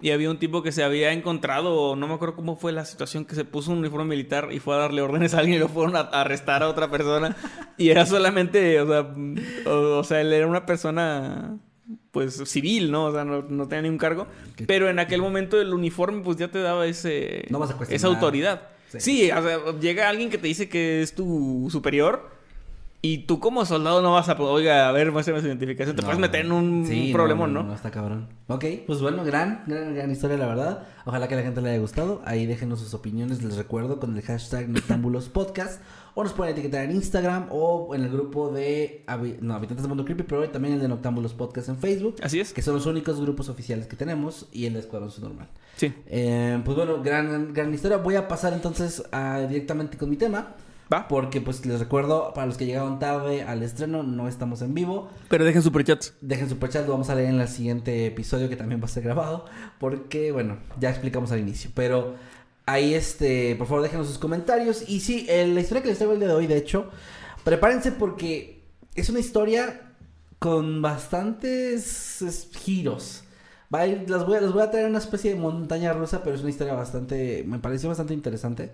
Y 0.00 0.10
había 0.10 0.30
un 0.30 0.38
tipo 0.38 0.62
que 0.62 0.72
se 0.72 0.82
había 0.82 1.12
encontrado, 1.12 1.96
no 1.96 2.06
me 2.08 2.14
acuerdo 2.14 2.34
cómo 2.36 2.56
fue 2.56 2.72
la 2.72 2.84
situación, 2.84 3.24
que 3.24 3.34
se 3.34 3.44
puso 3.44 3.70
un 3.72 3.78
uniforme 3.78 4.06
militar 4.06 4.48
y 4.52 4.58
fue 4.58 4.74
a 4.74 4.78
darle 4.78 5.00
órdenes 5.00 5.32
a 5.34 5.38
alguien 5.38 5.56
y 5.56 5.60
lo 5.60 5.68
fueron 5.68 5.96
a 5.96 6.00
arrestar 6.00 6.62
a 6.62 6.68
otra 6.68 6.90
persona. 6.90 7.36
y 7.78 7.88
era 7.88 8.04
solamente, 8.04 8.80
o 8.80 8.86
sea, 8.86 9.14
o, 9.72 9.98
o 9.98 10.04
sea, 10.04 10.20
él 10.20 10.32
era 10.32 10.46
una 10.46 10.66
persona, 10.66 11.56
pues, 12.10 12.42
civil, 12.46 12.90
¿no? 12.90 13.06
O 13.06 13.12
sea, 13.12 13.24
no, 13.24 13.42
no 13.42 13.66
tenía 13.68 13.82
ningún 13.82 13.98
cargo. 13.98 14.26
Pero 14.66 14.90
en 14.90 14.98
aquel 14.98 15.22
momento 15.22 15.60
el 15.60 15.72
uniforme, 15.72 16.22
pues, 16.22 16.36
ya 16.36 16.48
te 16.48 16.58
daba 16.58 16.86
ese, 16.86 17.46
No 17.48 17.58
vas 17.58 17.70
a 17.70 17.76
cuestionar. 17.76 17.96
esa 17.96 18.08
autoridad. 18.08 18.68
Sí. 18.88 19.00
Sí, 19.00 19.30
o 19.30 19.42
sea, 19.42 19.58
llega 19.80 20.08
alguien 20.08 20.28
que 20.28 20.38
te 20.38 20.48
dice 20.48 20.68
que 20.68 21.02
es 21.02 21.14
tu 21.14 21.68
superior 21.70 22.33
y 23.06 23.18
tú 23.26 23.38
como 23.38 23.66
soldado 23.66 24.00
no 24.00 24.12
vas 24.12 24.30
a, 24.30 24.40
oiga, 24.40 24.88
a 24.88 24.92
ver, 24.92 25.12
muéstrame 25.12 25.40
su 25.42 25.46
identificación, 25.46 25.94
te 25.94 26.00
No, 26.00 26.06
puedes 26.06 26.20
meter 26.20 26.46
en 26.46 26.52
un 26.52 26.86
sí, 26.86 27.10
problemón, 27.12 27.52
¿no? 27.52 27.62
No, 27.62 27.74
está 27.74 27.90
cabrón. 27.90 28.28
Ok, 28.48 28.64
pues 28.86 29.02
bueno, 29.02 29.24
gran, 29.24 29.62
gran, 29.66 29.94
gran 29.94 30.10
historia, 30.10 30.38
la 30.38 30.46
verdad. 30.46 30.82
Ojalá 31.04 31.28
que 31.28 31.34
a 31.34 31.36
la 31.36 31.42
gente 31.42 31.60
le 31.60 31.68
haya 31.70 31.78
gustado. 31.80 32.22
Ahí 32.24 32.46
déjenos 32.46 32.80
sus 32.80 32.94
opiniones, 32.94 33.42
les 33.42 33.56
recuerdo, 33.56 34.00
con 34.00 34.16
el 34.16 34.22
hashtag 34.22 34.68
Noctámbulos 34.70 35.28
Podcast. 35.28 35.82
O 36.14 36.22
nos 36.22 36.32
pueden 36.32 36.52
etiquetar 36.54 36.84
en 36.84 36.92
Instagram 36.92 37.48
o 37.50 37.94
en 37.94 38.04
el 38.04 38.08
grupo 38.10 38.48
de 38.50 39.04
no, 39.40 39.54
Habitantes 39.54 39.82
del 39.82 39.88
Mundo 39.88 40.04
Creepy, 40.04 40.22
pero 40.22 40.48
también 40.48 40.74
el 40.74 40.80
de 40.80 40.88
Noctámbulos 40.88 41.34
Podcast 41.34 41.68
en 41.68 41.76
Facebook. 41.76 42.16
Así 42.22 42.40
es. 42.40 42.52
Que 42.54 42.62
son 42.62 42.74
los 42.74 42.86
únicos 42.86 43.20
grupos 43.20 43.48
oficiales 43.48 43.86
que 43.86 43.96
tenemos 43.96 44.46
y 44.52 44.66
el 44.66 44.74
de 44.74 44.80
Escuadrón 44.80 45.10
Normal. 45.20 45.48
Sí. 45.76 45.92
Eh, 46.06 46.58
pues 46.64 46.76
bueno, 46.76 47.02
gran, 47.02 47.52
gran 47.52 47.74
historia. 47.74 47.98
Voy 47.98 48.14
a 48.14 48.28
pasar 48.28 48.52
entonces 48.52 49.02
a- 49.12 49.40
directamente 49.40 49.98
con 49.98 50.08
mi 50.08 50.16
tema. 50.16 50.54
Va. 50.94 51.08
Porque 51.08 51.40
pues 51.40 51.66
les 51.66 51.80
recuerdo, 51.80 52.32
para 52.34 52.46
los 52.46 52.56
que 52.56 52.66
llegaron 52.66 52.98
tarde 53.00 53.42
al 53.42 53.62
estreno, 53.64 54.02
no 54.04 54.28
estamos 54.28 54.62
en 54.62 54.74
vivo. 54.74 55.08
Pero 55.28 55.44
dejen 55.44 55.62
superchats. 55.62 56.14
Dejen 56.20 56.48
su 56.48 56.56
chat, 56.68 56.86
lo 56.86 56.92
vamos 56.92 57.10
a 57.10 57.14
leer 57.16 57.30
en 57.30 57.40
el 57.40 57.48
siguiente 57.48 58.06
episodio 58.06 58.48
que 58.48 58.56
también 58.56 58.80
va 58.80 58.84
a 58.84 58.88
ser 58.88 59.02
grabado. 59.02 59.46
Porque, 59.80 60.30
bueno, 60.30 60.58
ya 60.78 60.90
explicamos 60.90 61.32
al 61.32 61.40
inicio. 61.40 61.70
Pero 61.74 62.14
ahí, 62.66 62.94
este, 62.94 63.56
por 63.56 63.66
favor, 63.66 63.82
déjenos 63.82 64.06
sus 64.06 64.18
comentarios. 64.18 64.88
Y 64.88 65.00
sí, 65.00 65.26
la 65.28 65.60
historia 65.60 65.82
que 65.82 65.88
les 65.88 65.98
traigo 65.98 66.12
el 66.14 66.20
día 66.20 66.28
de 66.28 66.34
hoy, 66.34 66.46
de 66.46 66.56
hecho, 66.56 66.90
prepárense 67.42 67.90
porque 67.92 68.62
es 68.94 69.08
una 69.10 69.18
historia 69.20 69.80
con 70.38 70.80
bastantes 70.82 72.22
es, 72.22 72.48
giros. 72.52 73.24
Va 73.74 73.80
a 73.80 73.86
ir- 73.86 74.08
las 74.08 74.24
voy, 74.26 74.36
a- 74.36 74.40
les 74.40 74.52
voy 74.52 74.62
a 74.62 74.70
traer 74.70 74.86
una 74.88 74.98
especie 74.98 75.32
de 75.34 75.40
montaña 75.40 75.92
rusa, 75.92 76.22
pero 76.22 76.36
es 76.36 76.42
una 76.42 76.50
historia 76.50 76.74
bastante, 76.74 77.44
me 77.46 77.58
pareció 77.58 77.88
bastante 77.88 78.14
interesante. 78.14 78.72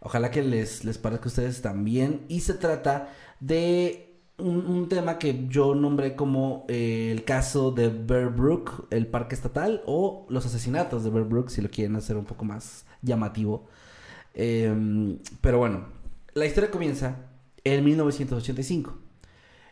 Ojalá 0.00 0.30
que 0.30 0.42
les, 0.42 0.84
les 0.84 0.98
parezca 0.98 1.24
a 1.24 1.28
ustedes 1.28 1.62
también. 1.62 2.22
Y 2.28 2.40
se 2.40 2.54
trata 2.54 3.08
de 3.40 4.06
un, 4.38 4.88
tema 4.88 5.18
que 5.18 5.46
yo 5.48 5.74
nombré 5.74 6.14
como 6.14 6.64
eh, 6.68 7.10
el 7.10 7.24
caso 7.24 7.70
de 7.70 7.88
Bear 7.88 8.30
Brook, 8.30 8.86
el 8.90 9.06
parque 9.06 9.34
estatal, 9.34 9.82
o 9.86 10.26
los 10.28 10.44
asesinatos 10.46 11.04
de 11.04 11.10
Bear 11.10 11.24
Brook, 11.24 11.50
si 11.50 11.62
lo 11.62 11.70
quieren 11.70 11.96
hacer 11.96 12.16
un 12.16 12.24
poco 12.24 12.44
más 12.44 12.84
llamativo. 13.02 13.66
Em, 14.34 15.18
pero 15.40 15.58
bueno, 15.58 15.86
la 16.34 16.46
historia 16.46 16.70
comienza 16.70 17.16
en 17.64 17.84
1985. 17.84 18.98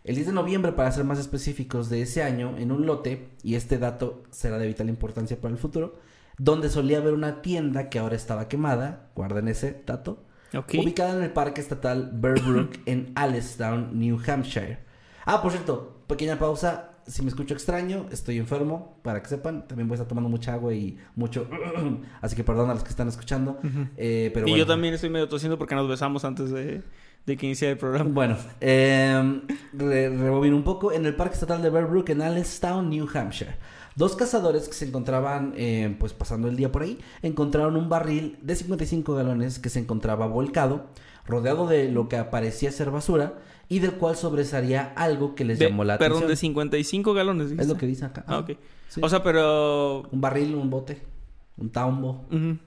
El 0.05 0.17
10 0.17 0.29
de 0.29 0.33
noviembre, 0.33 0.73
para 0.73 0.93
ser 0.93 1.05
más 1.05 1.19
específicos, 1.19 1.89
de 1.89 2.03
ese 2.03 2.23
año, 2.23 2.57
en 2.59 2.73
un 2.73 2.87
lote, 2.87 3.29
y 3.43 3.55
este 3.55 3.79
dato 3.79 4.23
será 4.31 4.59
de 4.59 4.67
vital 4.67 4.89
importancia 4.89 5.41
para 5.41 5.53
el 5.53 5.59
futuro, 5.59 5.99
donde 6.39 6.69
solía 6.69 6.99
haber 6.99 7.15
una 7.15 7.43
tienda 7.43 7.89
que 7.91 7.99
ahora 7.99 8.17
estaba 8.17 8.49
quemada, 8.49 9.09
guarden 9.15 9.49
ese 9.49 9.83
dato, 9.87 10.25
Ok. 10.55 10.75
ubicada 10.83 11.17
en 11.17 11.23
el 11.25 11.31
parque 11.33 11.61
estatal 11.61 12.11
Bear 12.15 12.41
Brook 12.41 12.71
en 12.87 13.13
Allestown, 13.15 13.99
New 13.99 14.19
Hampshire. 14.27 14.79
Ah, 15.27 15.43
por 15.43 15.53
cierto, 15.53 16.03
pequeña 16.07 16.39
pausa. 16.39 16.91
Si 17.07 17.21
me 17.21 17.29
escucho 17.29 17.53
extraño, 17.53 18.07
estoy 18.13 18.39
enfermo, 18.39 18.99
para 19.03 19.21
que 19.23 19.29
sepan. 19.29 19.69
También 19.69 19.87
voy 19.89 19.95
a 19.95 19.97
estar 19.97 20.09
tomando 20.09 20.31
mucha 20.31 20.55
agua 20.55 20.73
y 20.73 20.97
mucho. 21.17 21.47
Así 22.23 22.35
que 22.35 22.45
perdón 22.45 22.71
a 22.71 22.75
los 22.75 22.83
que 22.83 22.89
están 22.91 23.09
escuchando. 23.09 23.59
eh, 23.99 24.31
pero 24.33 24.47
y 24.47 24.53
bueno. 24.53 24.65
yo 24.65 24.67
también 24.67 24.95
estoy 24.95 25.11
medio 25.11 25.29
tosiendo 25.29 25.59
porque 25.59 25.75
nos 25.75 25.87
besamos 25.87 26.25
antes 26.25 26.51
de, 26.51 26.83
de 27.27 27.37
que 27.37 27.45
iniciara 27.45 27.73
el 27.73 27.79
programa. 27.79 28.09
Bueno, 28.11 28.37
eh, 28.61 29.41
re- 29.75 30.09
rebobino 30.09 30.57
un 30.57 30.65
poco. 30.65 30.93
En 30.93 31.05
el 31.05 31.15
Parque 31.15 31.35
Estatal 31.35 31.61
de 31.63 31.69
Bear 31.69 31.87
Brook, 31.89 32.09
en 32.09 32.23
Allenstown, 32.23 32.89
New 32.89 33.07
Hampshire. 33.13 33.57
Dos 33.97 34.17
cazadores 34.17 34.67
que 34.69 34.75
se 34.75 34.87
encontraban, 34.87 35.55
eh, 35.57 35.95
pues 36.01 36.13
pasando 36.13 36.49
el 36.49 36.57
día 36.57 36.73
por 36.73 36.83
ahí, 36.83 36.99
encontraron 37.23 37.77
un 37.77 37.89
barril 37.89 38.39
de 38.43 38.57
55 38.57 39.15
galones 39.15 39.59
que 39.61 39.69
se 39.69 39.79
encontraba 39.79 40.27
volcado, 40.27 40.87
rodeado 41.27 41.67
de 41.69 41.89
lo 41.91 42.09
que 42.09 42.23
parecía 42.25 42.73
ser 42.73 42.91
basura 42.91 43.35
y 43.69 43.79
del 43.79 43.93
cual 43.93 44.17
sobresalía 44.17 44.93
algo 44.97 45.35
que 45.37 45.45
les 45.45 45.59
De- 45.59 45.69
llamó 45.69 45.85
la 45.85 45.97
perdón, 45.99 46.25
atención. 46.25 46.29
de 46.31 46.37
55 46.37 47.15
galones. 47.15 47.45
Es 47.45 47.51
dijiste. 47.53 47.73
lo 47.73 47.79
que 47.79 47.87
dice 47.87 48.05
acá. 48.05 48.25
Ah, 48.27 48.39
ok. 48.39 48.51
Sí. 48.89 49.01
O 49.03 49.09
sea, 49.09 49.23
pero... 49.23 50.03
Un 50.11 50.21
barril, 50.21 50.55
un 50.57 50.71
bote, 50.71 51.01
un 51.57 51.71
tambo. 51.71 52.27
ujú. 52.33 52.59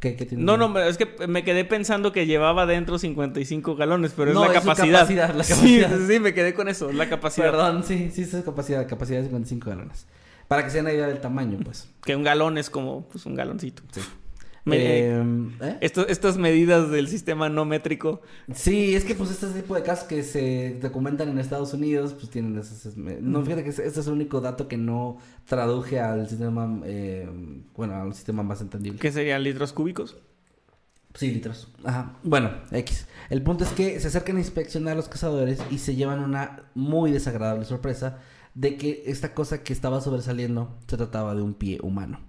¿Qué, 0.00 0.16
qué 0.16 0.26
tiene? 0.26 0.42
No, 0.42 0.56
no, 0.56 0.76
es 0.80 0.98
que 0.98 1.28
me 1.28 1.44
quedé 1.44 1.64
pensando 1.64 2.10
que 2.10 2.26
llevaba 2.26 2.66
dentro 2.66 2.98
55 2.98 3.76
galones, 3.76 4.12
pero 4.16 4.30
es 4.30 4.34
No, 4.34 4.40
la 4.46 4.52
es 4.54 4.60
capacidad. 4.60 5.00
capacidad, 5.00 5.34
la 5.34 5.44
Sí, 5.44 5.52
capacidad. 5.80 6.08
Sí, 6.08 6.18
me 6.18 6.34
quedé 6.34 6.54
con 6.54 6.68
eso, 6.68 6.90
la 6.90 7.08
capacidad. 7.08 7.52
Perdón, 7.52 7.84
sí, 7.84 8.10
sí, 8.12 8.22
esa 8.22 8.38
es 8.40 8.44
capacidad, 8.44 8.88
capacidad 8.88 9.18
de 9.20 9.26
55 9.26 9.70
galones. 9.70 10.06
Para 10.52 10.64
que 10.64 10.70
se 10.70 10.82
den 10.82 10.94
idea 10.94 11.06
del 11.08 11.20
tamaño, 11.20 11.58
pues. 11.64 11.88
Que 12.04 12.14
un 12.16 12.22
galón 12.24 12.58
es 12.58 12.68
como 12.70 13.08
pues, 13.08 13.24
un 13.26 13.34
galoncito. 13.34 13.82
Sí. 13.92 14.00
Me- 14.64 14.76
Eh, 14.76 15.22
¿eh? 15.60 15.78
Esto- 15.80 16.06
estas 16.06 16.36
medidas 16.38 16.88
del 16.90 17.08
sistema 17.08 17.48
no 17.48 17.64
métrico. 17.64 18.20
Sí, 18.54 18.94
es 18.94 19.04
que 19.04 19.16
pues 19.16 19.30
este 19.32 19.48
tipo 19.48 19.74
de 19.74 19.82
casos 19.82 20.04
que 20.06 20.22
se 20.22 20.78
documentan 20.80 21.28
en 21.30 21.38
Estados 21.40 21.74
Unidos, 21.74 22.12
pues 22.12 22.30
tienen 22.30 22.56
esas... 22.58 22.96
No, 22.96 23.42
fíjate 23.44 23.64
que 23.64 23.70
este 23.70 23.88
es 23.88 24.06
el 24.06 24.12
único 24.12 24.40
dato 24.40 24.68
que 24.68 24.76
no 24.76 25.18
traduje 25.46 25.98
al 25.98 26.28
sistema, 26.28 26.80
eh, 26.84 27.28
bueno, 27.74 27.94
al 28.02 28.14
sistema 28.14 28.44
más 28.44 28.60
entendible. 28.60 29.00
¿Qué 29.00 29.10
serían 29.10 29.42
litros 29.42 29.72
cúbicos? 29.72 30.16
Sí, 31.14 31.32
litros. 31.32 31.68
Ajá. 31.84 32.14
Bueno, 32.22 32.52
X. 32.70 33.06
El 33.30 33.42
punto 33.42 33.64
es 33.64 33.70
que 33.70 33.98
se 34.00 34.06
acercan 34.08 34.36
a 34.36 34.40
inspeccionar 34.40 34.92
a 34.92 34.96
los 34.96 35.08
cazadores 35.08 35.60
y 35.70 35.78
se 35.78 35.94
llevan 35.96 36.20
una 36.20 36.62
muy 36.74 37.10
desagradable 37.10 37.64
sorpresa 37.64 38.18
de 38.54 38.76
que 38.76 39.02
esta 39.06 39.34
cosa 39.34 39.62
que 39.62 39.72
estaba 39.72 40.00
sobresaliendo 40.00 40.78
se 40.86 40.96
trataba 40.96 41.34
de 41.34 41.42
un 41.42 41.54
pie 41.54 41.78
humano. 41.82 42.20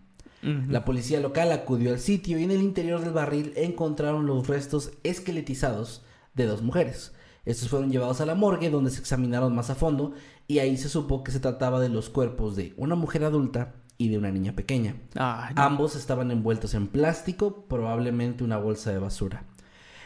La 0.67 0.83
policía 0.83 1.21
local 1.21 1.53
acudió 1.53 1.91
al 1.91 2.01
sitio 2.01 2.37
y 2.37 2.43
en 2.43 2.51
el 2.51 2.61
interior 2.61 2.99
del 2.99 3.13
barril 3.13 3.53
encontraron 3.55 4.25
los 4.25 4.45
restos 4.45 4.91
esqueletizados 5.03 6.03
de 6.33 6.45
dos 6.45 6.61
mujeres. 6.61 7.13
Estos 7.45 7.69
fueron 7.69 7.91
llevados 7.91 8.19
a 8.19 8.25
la 8.25 8.35
morgue 8.35 8.69
donde 8.69 8.91
se 8.91 8.99
examinaron 8.99 9.55
más 9.55 9.69
a 9.69 9.75
fondo 9.75 10.13
y 10.45 10.59
ahí 10.59 10.75
se 10.75 10.89
supo 10.89 11.23
que 11.23 11.31
se 11.31 11.39
trataba 11.39 11.79
de 11.79 11.87
los 11.87 12.09
cuerpos 12.09 12.57
de 12.57 12.73
una 12.75 12.95
mujer 12.95 13.23
adulta 13.23 13.75
y 13.97 14.09
de 14.09 14.17
una 14.17 14.31
niña 14.31 14.53
pequeña. 14.53 14.97
No. 15.15 15.33
Ambos 15.55 15.95
estaban 15.95 16.29
envueltos 16.29 16.73
en 16.73 16.87
plástico, 16.87 17.65
probablemente 17.69 18.43
una 18.43 18.57
bolsa 18.57 18.91
de 18.91 18.99
basura. 18.99 19.45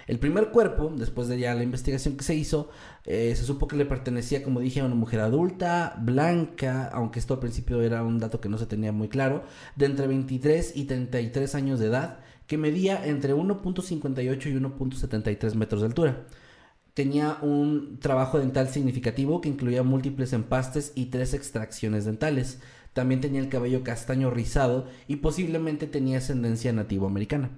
El 0.08 0.20
primer 0.20 0.51
cuerpo, 0.51 0.91
después 0.95 1.28
de 1.28 1.38
ya 1.38 1.53
la 1.53 1.64
investigación 1.64 2.16
que 2.16 2.24
se 2.24 2.34
hizo, 2.34 2.70
eh, 3.03 3.34
se 3.36 3.43
supo 3.43 3.68
que 3.68 3.76
le 3.76 3.86
pertenecía, 3.86 4.41
como 4.41 4.62
dije, 4.62 4.80
a 4.80 4.86
una 4.86 4.95
mujer 4.95 5.20
adulta, 5.20 5.95
blanca, 5.99 6.88
aunque 6.93 7.20
esto 7.20 7.34
al 7.34 7.41
principio 7.41 7.82
era 7.82 8.03
un 8.03 8.18
dato 8.18 8.39
que 8.39 8.47
no 8.47 8.58
se 8.58 8.66
tenía 8.68 8.93
muy 8.93 9.10
claro, 9.10 9.43
de 9.76 9.86
entre 9.86 10.08
23 10.08 10.78
y 10.78 10.86
33 10.86 11.55
años 11.55 11.80
de 11.80 11.88
edad, 11.88 12.20
que 12.47 12.58
medía 12.58 13.05
entre 13.05 13.36
1.58 13.36 14.45
y 14.47 14.53
1.73 14.53 15.55
metros 15.55 15.82
de 15.82 15.88
altura. 15.88 16.26
Tenía 16.93 17.38
un 17.41 17.99
trabajo 17.99 18.39
dental 18.39 18.70
significativo 18.70 19.41
que 19.41 19.49
incluía 19.49 19.84
múltiples 19.84 20.32
empastes 20.32 20.93
y 20.95 21.08
tres 21.08 21.34
extracciones 21.34 22.05
dentales. 22.05 22.60
También 22.93 23.22
tenía 23.22 23.41
el 23.41 23.49
cabello 23.49 23.84
castaño 23.84 24.32
rizado 24.32 24.88
y 25.08 25.18
posiblemente 25.18 25.86
tenía 25.86 26.20
ascendencia 26.20 26.74
nativoamericana. 26.74 27.51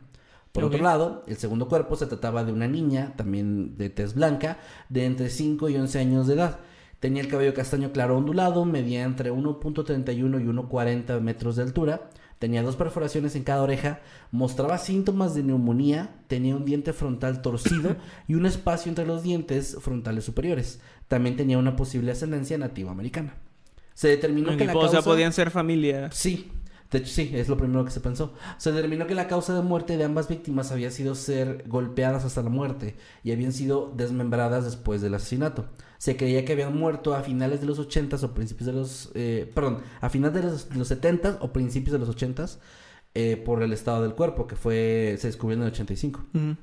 Por 0.52 0.64
otro 0.64 0.82
lado, 0.84 1.24
el 1.28 1.38
segundo 1.38 1.68
cuerpo 1.68 1.96
se 1.96 2.08
trataba 2.08 2.44
de 2.44 2.52
una 2.52 2.68
niña, 2.68 3.14
también 3.16 3.78
de 3.78 3.90
tez 3.90 4.16
blanca, 4.16 4.58
de 4.90 5.06
entre 5.06 5.30
5 5.30 5.70
y 5.70 5.76
11 5.76 6.00
años 6.00 6.28
de 6.28 6.34
edad. 6.34 6.60
Tenía 7.00 7.22
el 7.22 7.30
cabello 7.30 7.54
castaño 7.54 7.92
claro 7.92 8.18
ondulado, 8.18 8.66
medía 8.66 9.04
entre 9.04 9.32
1.31 9.32 10.42
y 10.42 10.46
1.40 10.46 11.22
metros 11.22 11.56
de 11.56 11.64
altura, 11.64 12.10
tenía 12.40 12.64
dos 12.64 12.76
perforaciones 12.76 13.36
en 13.36 13.44
cada 13.44 13.62
oreja, 13.62 14.02
mostraba 14.32 14.78
síntomas 14.78 15.34
de 15.34 15.44
neumonía, 15.44 16.16
tenía 16.28 16.56
un 16.56 16.66
diente 16.66 16.92
frontal 16.92 17.42
torcido 17.42 17.96
y 18.28 18.36
un 18.36 18.46
espacio 18.46 18.90
entre 18.90 19.06
los 19.06 19.24
dientes 19.24 19.78
frontales 19.80 20.26
superiores. 20.26 20.82
También 21.08 21.38
tenía 21.38 21.58
una 21.58 21.76
posible 21.76 22.12
ascendencia 22.12 22.58
nativoamericana. 22.58 23.36
Se 23.94 24.08
determinó 24.08 24.56
que 24.58 24.66
la 24.66 24.74
o 24.74 24.82
sea, 24.82 24.92
causa... 24.92 25.10
podían 25.10 25.32
ser 25.32 25.52
familia. 25.52 26.10
Sí, 26.12 26.52
de 26.92 26.98
hecho 26.98 27.14
sí, 27.14 27.32
es 27.34 27.48
lo 27.50 27.58
primero 27.58 27.86
que 27.86 27.92
se 27.92 28.00
pensó. 28.00 28.34
Se 28.58 28.72
determinó 28.72 29.06
que 29.06 29.14
la 29.14 29.28
causa 29.28 29.54
de 29.54 29.62
muerte 29.62 29.96
de 29.96 30.04
ambas 30.04 30.28
víctimas 30.28 30.72
había 30.72 30.90
sido 30.90 31.14
ser 31.14 31.64
golpeadas 31.68 32.26
hasta 32.26 32.42
la 32.42 32.50
muerte 32.50 32.96
y 33.24 33.32
habían 33.32 33.54
sido 33.54 33.94
desmembradas 33.96 34.66
después 34.66 35.02
del 35.02 35.14
asesinato. 35.14 35.68
Se 36.00 36.18
creía 36.18 36.46
que 36.46 36.54
habían 36.54 36.76
muerto 36.76 37.14
a 37.14 37.22
finales 37.22 37.62
de 37.62 37.68
los 37.68 37.78
80 37.78 38.18
o 38.26 38.34
principios 38.34 38.66
de 38.66 38.74
los... 38.74 39.12
eh, 39.14 39.52
perdón, 39.54 39.84
a 40.02 40.10
finales 40.10 40.42
de 40.42 40.50
los, 40.50 40.70
de 40.70 40.76
los 40.78 40.88
70 40.88 41.38
o 41.42 41.54
principios 41.54 41.94
de 41.94 42.00
los 42.00 42.10
80 42.10 42.46
eh, 43.14 43.38
por 43.38 43.62
el 43.62 43.74
estado 43.74 44.02
del 44.02 44.16
cuerpo, 44.16 44.48
que 44.48 44.56
fue 44.56 45.16
se 45.20 45.28
descubrió 45.28 45.58
en 45.58 45.64
el 45.64 45.72
85. 45.72 46.26
Ujú. 46.34 46.56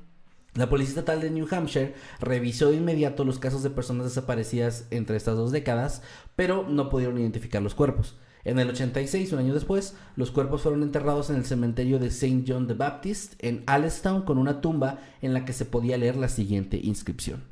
La 0.55 0.69
Policía 0.69 0.89
Estatal 0.89 1.21
de 1.21 1.29
New 1.29 1.47
Hampshire 1.51 1.93
revisó 2.19 2.71
de 2.71 2.77
inmediato 2.77 3.23
los 3.23 3.37
casos 3.37 3.63
de 3.63 3.69
personas 3.69 4.07
desaparecidas 4.07 4.87
entre 4.89 5.15
estas 5.15 5.35
dos 5.35 5.51
décadas, 5.51 6.01
pero 6.35 6.67
no 6.67 6.89
pudieron 6.89 7.19
identificar 7.19 7.61
los 7.61 7.75
cuerpos. 7.75 8.17
En 8.47 8.59
el 8.59 8.69
86, 8.69 9.33
un 9.33 9.39
año 9.39 9.53
después, 9.53 9.93
los 10.15 10.31
cuerpos 10.31 10.61
fueron 10.61 10.81
enterrados 10.81 11.29
en 11.29 11.35
el 11.35 11.43
cementerio 11.43 11.99
de 11.99 12.07
St. 12.07 12.45
John 12.47 12.65
the 12.65 12.75
Baptist 12.75 13.33
en 13.39 13.61
Allenstown 13.65 14.21
con 14.21 14.37
una 14.37 14.61
tumba 14.61 15.01
en 15.21 15.33
la 15.33 15.43
que 15.43 15.51
se 15.51 15.65
podía 15.65 15.97
leer 15.97 16.15
la 16.15 16.29
siguiente 16.29 16.79
inscripción. 16.81 17.43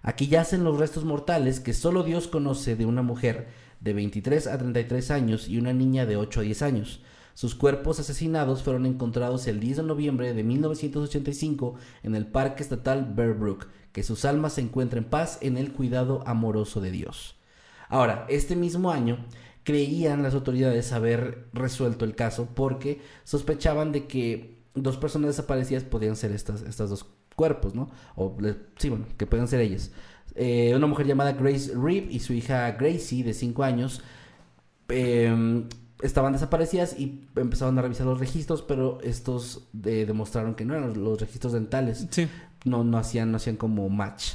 Aquí 0.00 0.28
yacen 0.28 0.62
los 0.62 0.78
restos 0.78 1.04
mortales 1.04 1.58
que 1.58 1.74
solo 1.74 2.04
Dios 2.04 2.28
conoce 2.28 2.76
de 2.76 2.86
una 2.86 3.02
mujer 3.02 3.48
de 3.80 3.94
23 3.94 4.46
a 4.46 4.56
33 4.56 5.10
años 5.10 5.48
y 5.48 5.58
una 5.58 5.72
niña 5.72 6.06
de 6.06 6.14
8 6.16 6.38
a 6.38 6.42
10 6.44 6.62
años. 6.62 7.00
Sus 7.34 7.56
cuerpos 7.56 7.98
asesinados 7.98 8.62
fueron 8.62 8.86
encontrados 8.86 9.48
el 9.48 9.58
10 9.58 9.78
de 9.78 9.82
noviembre 9.82 10.34
de 10.34 10.44
1985 10.44 11.74
en 12.04 12.14
el 12.14 12.28
Parque 12.28 12.62
Estatal 12.62 13.12
Bear 13.12 13.34
Brook. 13.34 13.66
Que 13.90 14.04
sus 14.04 14.24
almas 14.24 14.52
se 14.52 14.60
encuentren 14.60 15.02
en 15.02 15.10
paz 15.10 15.36
en 15.40 15.56
el 15.56 15.72
cuidado 15.72 16.22
amoroso 16.28 16.80
de 16.80 16.92
Dios. 16.92 17.34
Ahora, 17.88 18.26
este 18.28 18.56
mismo 18.56 18.90
año 18.90 19.18
creían 19.64 20.22
las 20.22 20.34
autoridades 20.34 20.92
haber 20.92 21.48
resuelto 21.52 22.04
el 22.04 22.14
caso 22.14 22.48
porque 22.54 23.00
sospechaban 23.24 23.92
de 23.92 24.06
que 24.06 24.58
dos 24.74 24.96
personas 24.96 25.28
desaparecidas 25.28 25.84
podían 25.84 26.16
ser 26.16 26.32
estas, 26.32 26.62
estas 26.62 26.90
dos 26.90 27.06
cuerpos, 27.34 27.74
¿no? 27.74 27.90
O, 28.14 28.36
sí, 28.76 28.90
bueno, 28.90 29.06
que 29.16 29.26
podían 29.26 29.48
ser 29.48 29.60
ellas. 29.60 29.90
Eh, 30.34 30.72
una 30.74 30.86
mujer 30.86 31.06
llamada 31.06 31.32
Grace 31.32 31.72
Reeve 31.74 32.08
y 32.10 32.20
su 32.20 32.32
hija 32.32 32.70
Gracie, 32.72 33.24
de 33.24 33.34
5 33.34 33.62
años, 33.62 34.02
eh, 34.88 35.64
estaban 36.02 36.32
desaparecidas 36.32 36.98
y 36.98 37.26
empezaron 37.36 37.78
a 37.78 37.82
revisar 37.82 38.06
los 38.06 38.18
registros, 38.18 38.62
pero 38.62 38.98
estos 39.02 39.68
eh, 39.84 40.04
demostraron 40.06 40.54
que 40.54 40.64
no 40.64 40.74
eran 40.74 41.02
los 41.02 41.20
registros 41.20 41.52
dentales 41.52 42.06
Sí. 42.10 42.28
no, 42.64 42.84
no 42.84 42.98
hacían, 42.98 43.30
no 43.30 43.36
hacían 43.38 43.56
como 43.56 43.88
match. 43.88 44.34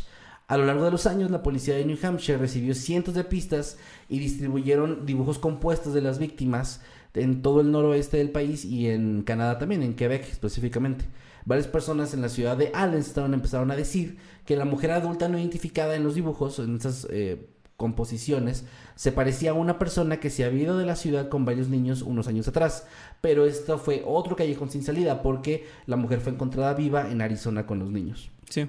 A 0.49 0.57
lo 0.57 0.65
largo 0.65 0.83
de 0.83 0.89
los 0.89 1.05
años, 1.05 1.29
la 1.29 1.43
policía 1.43 1.75
de 1.75 1.85
New 1.85 1.99
Hampshire 2.01 2.39
recibió 2.39 2.73
cientos 2.73 3.13
de 3.13 3.23
pistas 3.23 3.77
y 4.09 4.17
distribuyeron 4.17 5.05
dibujos 5.05 5.37
compuestos 5.37 5.93
de 5.93 6.01
las 6.01 6.17
víctimas 6.17 6.81
en 7.13 7.43
todo 7.43 7.61
el 7.61 7.69
noroeste 7.69 8.17
del 8.17 8.31
país 8.31 8.65
y 8.65 8.87
en 8.87 9.21
Canadá 9.21 9.59
también, 9.59 9.83
en 9.83 9.93
Quebec 9.93 10.27
específicamente. 10.27 11.05
Varias 11.45 11.67
personas 11.67 12.15
en 12.15 12.23
la 12.23 12.29
ciudad 12.29 12.57
de 12.57 12.71
Allenstown 12.73 13.35
empezaron 13.35 13.69
a 13.69 13.75
decir 13.75 14.17
que 14.43 14.55
la 14.55 14.65
mujer 14.65 14.89
adulta 14.89 15.29
no 15.29 15.37
identificada 15.37 15.95
en 15.95 16.03
los 16.03 16.15
dibujos, 16.15 16.57
en 16.57 16.77
esas 16.77 17.05
eh, 17.11 17.47
composiciones, 17.77 18.65
se 18.95 19.11
parecía 19.11 19.51
a 19.51 19.53
una 19.53 19.77
persona 19.77 20.19
que 20.19 20.31
se 20.31 20.45
había 20.45 20.63
ido 20.63 20.79
de 20.79 20.85
la 20.87 20.95
ciudad 20.95 21.29
con 21.29 21.45
varios 21.45 21.69
niños 21.69 22.01
unos 22.01 22.27
años 22.27 22.47
atrás. 22.47 22.87
Pero 23.21 23.45
esto 23.45 23.77
fue 23.77 24.01
otro 24.03 24.35
callejón 24.35 24.71
sin 24.71 24.81
salida 24.81 25.21
porque 25.21 25.67
la 25.85 25.95
mujer 25.95 26.21
fue 26.21 26.33
encontrada 26.33 26.73
viva 26.73 27.11
en 27.11 27.21
Arizona 27.21 27.67
con 27.67 27.77
los 27.77 27.91
niños. 27.91 28.31
Sí. 28.49 28.67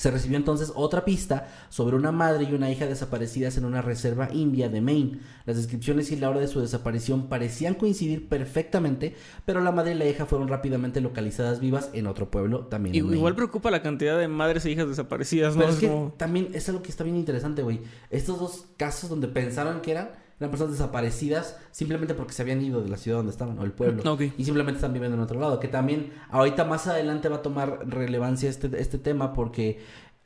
Se 0.00 0.10
recibió 0.10 0.38
entonces 0.38 0.72
otra 0.76 1.04
pista 1.04 1.46
sobre 1.68 1.94
una 1.94 2.10
madre 2.10 2.44
y 2.50 2.54
una 2.54 2.70
hija 2.70 2.86
desaparecidas 2.86 3.58
en 3.58 3.66
una 3.66 3.82
reserva 3.82 4.30
india 4.32 4.70
de 4.70 4.80
Maine. 4.80 5.18
Las 5.44 5.58
descripciones 5.58 6.10
y 6.10 6.16
la 6.16 6.30
hora 6.30 6.40
de 6.40 6.48
su 6.48 6.58
desaparición 6.58 7.28
parecían 7.28 7.74
coincidir 7.74 8.26
perfectamente, 8.26 9.14
pero 9.44 9.60
la 9.60 9.72
madre 9.72 9.92
y 9.92 9.98
la 9.98 10.06
hija 10.06 10.24
fueron 10.24 10.48
rápidamente 10.48 11.02
localizadas 11.02 11.60
vivas 11.60 11.90
en 11.92 12.06
otro 12.06 12.30
pueblo 12.30 12.60
también. 12.60 12.94
Igual 12.94 13.34
preocupa 13.36 13.70
la 13.70 13.82
cantidad 13.82 14.18
de 14.18 14.26
madres 14.26 14.64
e 14.64 14.70
hijas 14.70 14.88
desaparecidas, 14.88 15.54
¿no? 15.54 15.60
Pero 15.60 15.68
es 15.70 15.74
Es 15.76 15.80
que 15.82 15.88
como- 15.88 16.14
también 16.16 16.48
es 16.54 16.66
algo 16.70 16.80
que 16.80 16.90
está 16.90 17.04
bien 17.04 17.16
interesante, 17.16 17.62
güey. 17.62 17.82
Estos 18.08 18.40
dos 18.40 18.64
casos 18.78 19.10
donde 19.10 19.28
pensaron 19.28 19.82
que 19.82 19.90
eran, 19.90 20.08
eran 20.40 20.50
personas 20.50 20.72
desaparecidas 20.72 21.58
simplemente 21.70 22.14
porque 22.14 22.32
se 22.32 22.40
habían 22.40 22.62
ido 22.62 22.80
de 22.80 22.88
la 22.88 22.96
ciudad 22.96 23.18
donde 23.18 23.30
estaban 23.30 23.58
o 23.58 23.64
el 23.64 23.72
pueblo. 23.72 24.18
Y 24.38 24.44
simplemente 24.44 24.78
están 24.78 24.94
viviendo 24.94 25.16
en 25.16 25.22
otro 25.22 25.38
lado. 25.38 25.60
Que 25.60 25.68
también 25.68 26.12
ahorita 26.30 26.64
más 26.64 26.86
adelante 26.86 27.28
va 27.28 27.36
a 27.36 27.42
tomar 27.42 27.86
relevancia 27.86 28.48
este, 28.48 28.70
este 28.80 28.96
tema 28.96 29.34
porque 29.34 29.80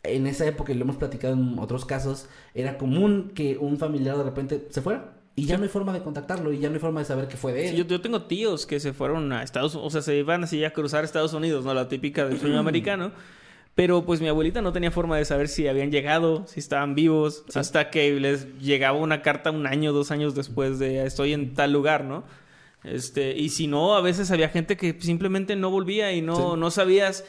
en 0.05 0.29
esa 0.29 0.47
época, 0.47 0.73
y 0.73 0.77
lo 0.77 0.85
hemos 0.85 0.97
platicado 0.97 1.35
en 1.35 1.59
otros 1.59 1.85
casos, 1.85 2.29
era 2.55 2.79
común 2.79 3.33
que 3.35 3.59
un 3.59 3.77
familiar 3.77 4.17
de 4.17 4.23
repente 4.23 4.69
se 4.71 4.83
fuera. 4.83 5.15
Y 5.37 5.47
ya 5.47 5.57
no 5.57 5.65
hay 5.65 5.69
forma 5.69 5.93
de 5.93 6.01
contactarlo 6.01 6.53
y 6.53 6.61
ya 6.61 6.69
no 6.69 6.75
hay 6.75 6.81
forma 6.81 7.01
de 7.01 7.07
saber 7.07 7.27
qué 7.27 7.37
fue 7.37 7.53
de 7.53 7.65
él. 7.65 7.71
Sí, 7.73 7.77
yo, 7.79 7.85
yo 7.85 8.01
tengo 8.01 8.23
tíos 8.23 8.67
que 8.67 8.79
se 8.79 8.93
fueron 8.93 9.33
a 9.33 9.43
Estados 9.43 9.75
Unidos, 9.75 9.89
o 9.89 9.91
sea, 9.91 10.03
se 10.03 10.17
iban 10.17 10.45
así 10.45 10.63
a 10.65 10.73
cruzar 10.73 11.03
Estados 11.03 11.33
Unidos, 11.33 11.65
¿no? 11.65 11.75
La 11.75 11.89
típica 11.89 12.25
del 12.25 12.39
sueño 12.39 12.61
americano. 12.61 13.11
Pero 13.75 14.05
pues 14.05 14.21
mi 14.21 14.29
abuelita 14.29 14.63
no 14.63 14.73
tenía 14.73 14.93
forma 14.93 15.17
de 15.17 15.25
saber 15.25 15.49
si 15.49 15.67
habían 15.67 15.91
llegado, 15.91 16.47
si 16.47 16.61
estaban 16.61 16.95
vivos, 16.95 17.45
hasta 17.55 17.91
que 17.91 18.13
les 18.21 18.57
llegaba 18.61 18.99
una 18.99 19.21
carta 19.21 19.51
un 19.51 19.67
año, 19.67 19.93
dos 19.93 20.13
años 20.13 20.35
después 20.37 20.79
de 20.79 21.05
estoy 21.05 21.33
en 21.33 21.55
tal 21.55 21.73
lugar, 21.73 22.05
¿no? 22.05 22.23
Este, 22.85 23.37
y 23.37 23.49
si 23.49 23.67
no, 23.67 23.97
a 23.97 24.01
veces 24.01 24.31
había 24.31 24.49
gente 24.49 24.77
que 24.77 24.97
simplemente 25.01 25.57
no 25.57 25.71
volvía 25.71 26.13
y 26.13 26.23
no, 26.23 26.37
Sí. 26.37 26.61
no 26.61 26.71
sabías 26.71 27.25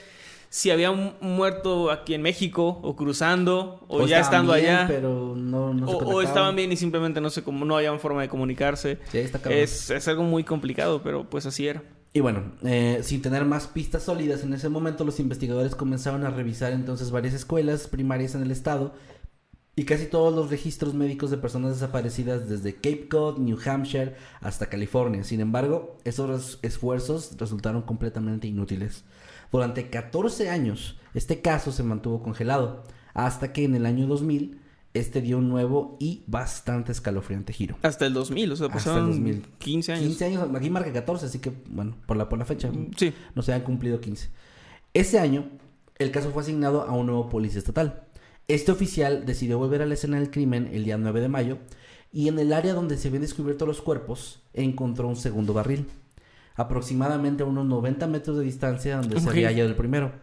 si 0.49 0.69
habían 0.69 1.15
muerto 1.19 1.89
aquí 1.89 2.13
en 2.13 2.21
México 2.21 2.79
o 2.83 2.95
cruzando 2.95 3.83
o, 3.87 4.05
ya 4.05 4.19
estando 4.19 4.53
bien, 4.53 4.67
allá. 4.67 4.87
Pero 4.87 5.33
no, 5.35 5.73
no 5.73 5.87
se 5.87 5.93
o, 5.95 6.21
estaban 6.21 6.55
bien 6.55 6.71
y 6.71 6.77
simplemente 6.77 7.19
no 7.21 7.29
cómo 7.43 7.65
no 7.65 7.75
habían 7.75 7.99
forma 7.99 8.21
de 8.21 8.29
comunicarse. 8.29 8.99
Sí, 9.11 9.17
está. 9.17 9.39
Es, 9.51 9.89
es 9.89 10.07
algo 10.07 10.23
muy 10.23 10.43
complicado, 10.43 11.01
pero 11.01 11.27
pues 11.29 11.45
así 11.45 11.67
era. 11.67 11.83
Y 12.15 12.21
bueno, 12.21 12.43
eh, 12.63 13.01
sin 13.03 13.21
tener 13.21 13.43
más 13.43 13.67
pistas 13.67 14.03
sólidas 14.03 14.41
en 14.41 14.53
ese 14.53 14.69
momento, 14.69 15.03
los 15.03 15.19
investigadores 15.19 15.75
comenzaron 15.75 16.23
a 16.23 16.29
revisar 16.29 16.71
entonces 16.71 17.11
varias 17.11 17.33
escuelas 17.33 17.89
primarias 17.89 18.35
en 18.35 18.41
el 18.41 18.51
estado 18.51 18.93
y 19.75 19.83
casi 19.83 20.05
todos 20.05 20.33
los 20.33 20.49
registros 20.49 20.93
médicos 20.93 21.29
de 21.29 21.37
personas 21.37 21.73
desaparecidas 21.73 22.47
desde 22.47 22.75
Cape 22.75 23.09
Cod, 23.09 23.39
New 23.39 23.59
Hampshire 23.65 24.15
hasta 24.39 24.67
California. 24.67 25.25
Sin 25.25 25.41
embargo, 25.41 25.97
esos 26.05 26.57
esfuerzos 26.61 27.35
resultaron 27.37 27.81
completamente 27.81 28.47
inútiles. 28.47 29.03
Durante 29.51 29.89
14 29.89 30.49
años, 30.49 30.97
este 31.15 31.41
caso 31.41 31.73
se 31.73 31.83
mantuvo 31.83 32.23
congelado, 32.23 32.85
hasta 33.13 33.51
que 33.51 33.65
en 33.65 33.75
el 33.75 33.85
año 33.85 34.07
2000, 34.07 34.61
este 34.95 35.21
dio 35.21 35.37
un 35.37 35.49
nuevo 35.49 35.97
y 35.99 36.23
bastante 36.25 36.91
escalofriante 36.91 37.53
giro. 37.53 37.77
Hasta 37.81 38.05
el 38.05 38.13
2000, 38.13 38.51
o 38.51 38.55
sea, 38.55 38.67
Hasta 38.67 38.77
el 38.77 38.83
pasaron 38.83 39.11
2000. 39.11 39.45
15 39.59 39.91
años. 39.91 40.05
15 40.05 40.25
años, 40.25 40.49
aquí 40.55 40.69
marca 40.69 40.91
14, 40.91 41.25
así 41.25 41.39
que, 41.39 41.51
bueno, 41.69 41.95
por 42.05 42.17
la, 42.17 42.29
por 42.29 42.39
la 42.39 42.45
fecha. 42.45 42.71
Sí. 42.95 43.13
No 43.35 43.41
se 43.41 43.53
han 43.53 43.61
cumplido 43.61 43.99
15. 43.99 44.29
Ese 44.93 45.19
año, 45.19 45.49
el 45.97 46.11
caso 46.11 46.31
fue 46.31 46.41
asignado 46.41 46.83
a 46.83 46.93
un 46.93 47.05
nuevo 47.07 47.29
policía 47.29 47.59
estatal. 47.59 48.03
Este 48.47 48.71
oficial 48.71 49.25
decidió 49.25 49.57
volver 49.57 49.81
a 49.81 49.85
la 49.85 49.95
escena 49.95 50.19
del 50.19 50.31
crimen 50.31 50.69
el 50.71 50.85
día 50.85 50.97
9 50.97 51.19
de 51.19 51.27
mayo 51.27 51.57
y 52.13 52.27
en 52.29 52.39
el 52.39 52.53
área 52.53 52.73
donde 52.73 52.97
se 52.97 53.09
habían 53.09 53.23
descubierto 53.23 53.65
los 53.65 53.81
cuerpos 53.81 54.39
encontró 54.53 55.07
un 55.07 55.17
segundo 55.17 55.53
barril, 55.53 55.87
aproximadamente 56.55 57.43
a 57.43 57.45
unos 57.45 57.65
90 57.65 58.07
metros 58.07 58.37
de 58.37 58.45
distancia 58.45 58.97
donde 58.97 59.19
se 59.19 59.29
había 59.29 59.49
hallado 59.49 59.69
el 59.69 59.75
primero. 59.75 60.13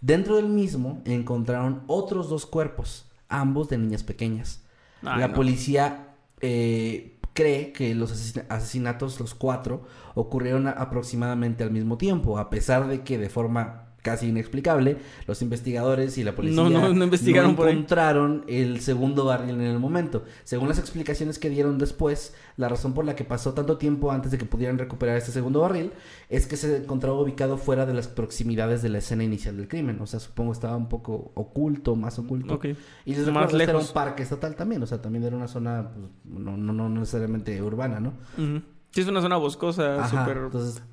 Dentro 0.00 0.36
del 0.36 0.48
mismo 0.48 1.02
encontraron 1.06 1.82
otros 1.86 2.28
dos 2.28 2.46
cuerpos, 2.46 3.06
ambos 3.40 3.68
de 3.68 3.78
niñas 3.78 4.02
pequeñas. 4.02 4.62
Ay, 5.02 5.20
la 5.20 5.28
no. 5.28 5.34
policía 5.34 6.14
eh, 6.40 7.18
cree 7.32 7.72
que 7.72 7.94
los 7.94 8.12
asesin- 8.12 8.46
asesinatos, 8.48 9.18
los 9.20 9.34
cuatro, 9.34 9.86
ocurrieron 10.14 10.68
aproximadamente 10.68 11.64
al 11.64 11.70
mismo 11.70 11.98
tiempo, 11.98 12.38
a 12.38 12.50
pesar 12.50 12.86
de 12.88 13.02
que 13.02 13.18
de 13.18 13.28
forma 13.28 13.93
casi 14.04 14.28
inexplicable, 14.28 14.98
los 15.26 15.40
investigadores 15.40 16.18
y 16.18 16.24
la 16.24 16.36
policía 16.36 16.62
No, 16.62 16.68
no, 16.68 16.92
no 16.92 17.04
investigaron 17.04 17.56
ahí. 17.58 17.70
encontraron 17.70 18.44
el 18.46 18.80
segundo 18.82 19.24
barril 19.24 19.54
en 19.54 19.62
el 19.62 19.78
momento. 19.78 20.24
Según 20.44 20.68
las 20.68 20.78
explicaciones 20.78 21.38
que 21.38 21.48
dieron 21.48 21.78
después, 21.78 22.34
la 22.58 22.68
razón 22.68 22.92
por 22.92 23.06
la 23.06 23.16
que 23.16 23.24
pasó 23.24 23.54
tanto 23.54 23.78
tiempo 23.78 24.12
antes 24.12 24.30
de 24.30 24.36
que 24.36 24.44
pudieran 24.44 24.78
recuperar 24.78 25.16
este 25.16 25.32
segundo 25.32 25.60
barril 25.60 25.90
es 26.28 26.46
que 26.46 26.58
se 26.58 26.76
encontraba 26.76 27.18
ubicado 27.18 27.56
fuera 27.56 27.86
de 27.86 27.94
las 27.94 28.06
proximidades 28.06 28.82
de 28.82 28.90
la 28.90 28.98
escena 28.98 29.24
inicial 29.24 29.56
del 29.56 29.68
crimen. 29.68 29.98
O 30.02 30.06
sea, 30.06 30.20
supongo 30.20 30.52
estaba 30.52 30.76
un 30.76 30.90
poco 30.90 31.32
oculto, 31.34 31.96
más 31.96 32.18
oculto. 32.18 32.60
Y 33.06 33.14
Más 33.32 33.52
este 33.52 33.62
era 33.62 33.78
un 33.78 33.86
parque 33.88 34.22
estatal 34.22 34.54
también, 34.54 34.82
o 34.82 34.86
sea, 34.86 35.00
también 35.00 35.24
era 35.24 35.34
una 35.34 35.48
zona 35.48 35.88
pues, 35.94 36.10
no, 36.24 36.58
no, 36.58 36.74
no 36.74 36.90
necesariamente 36.90 37.60
urbana, 37.62 38.00
¿no? 38.00 38.12
Sí, 38.94 39.00
es 39.00 39.08
una 39.08 39.20
zona 39.20 39.36
boscosa, 39.36 40.08
súper 40.08 40.38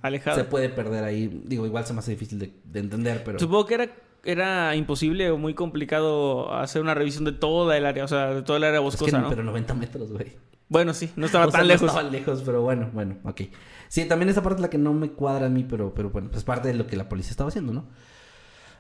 alejada. 0.02 0.36
se 0.36 0.44
puede 0.44 0.70
perder 0.70 1.04
ahí. 1.04 1.44
Digo, 1.46 1.68
igual 1.68 1.86
se 1.86 1.94
me 1.94 2.00
hace 2.00 2.12
difícil 2.12 2.40
de, 2.40 2.52
de 2.64 2.80
entender, 2.80 3.24
pero... 3.24 3.38
Supongo 3.38 3.68
que 3.68 3.74
era, 3.76 3.90
era 4.24 4.76
imposible 4.76 5.30
o 5.30 5.38
muy 5.38 5.54
complicado 5.54 6.52
hacer 6.54 6.82
una 6.82 6.96
revisión 6.96 7.26
de 7.26 7.32
toda 7.32 7.78
el 7.78 7.86
área, 7.86 8.04
o 8.04 8.08
sea, 8.08 8.34
de 8.34 8.42
toda 8.42 8.58
el 8.58 8.64
área 8.64 8.80
Es 8.80 8.84
boscosa, 8.84 9.18
que, 9.18 9.22
¿no? 9.22 9.30
Pero 9.30 9.44
90 9.44 9.74
metros, 9.76 10.12
güey. 10.12 10.36
Bueno, 10.68 10.94
sí, 10.96 11.12
no 11.16 11.28
estaba 11.28 11.46
O 11.48 11.52
sea, 11.52 11.60
tan 11.60 11.68
no 11.68 11.74
lejos. 11.74 11.90
estaba 11.90 12.10
lejos, 12.10 12.42
pero 12.44 12.62
bueno, 12.64 12.90
bueno, 12.92 13.18
ok. 13.24 13.42
Sí, 13.88 14.06
también 14.06 14.30
esa 14.30 14.42
parte 14.42 14.56
es 14.56 14.62
la 14.62 14.70
que 14.72 14.80
no 14.80 14.94
me 14.94 15.12
cuadra 15.12 15.46
a 15.46 15.50
mí, 15.50 15.64
pero, 15.64 15.94
pero 15.94 16.10
bueno, 16.10 16.30
pues 16.32 16.44
parte 16.44 16.70
de 16.70 16.74
lo 16.74 16.88
que 16.88 16.96
la 16.96 17.08
policía 17.08 17.32
estaba 17.32 17.50
haciendo, 17.50 17.72
¿no? 17.72 17.86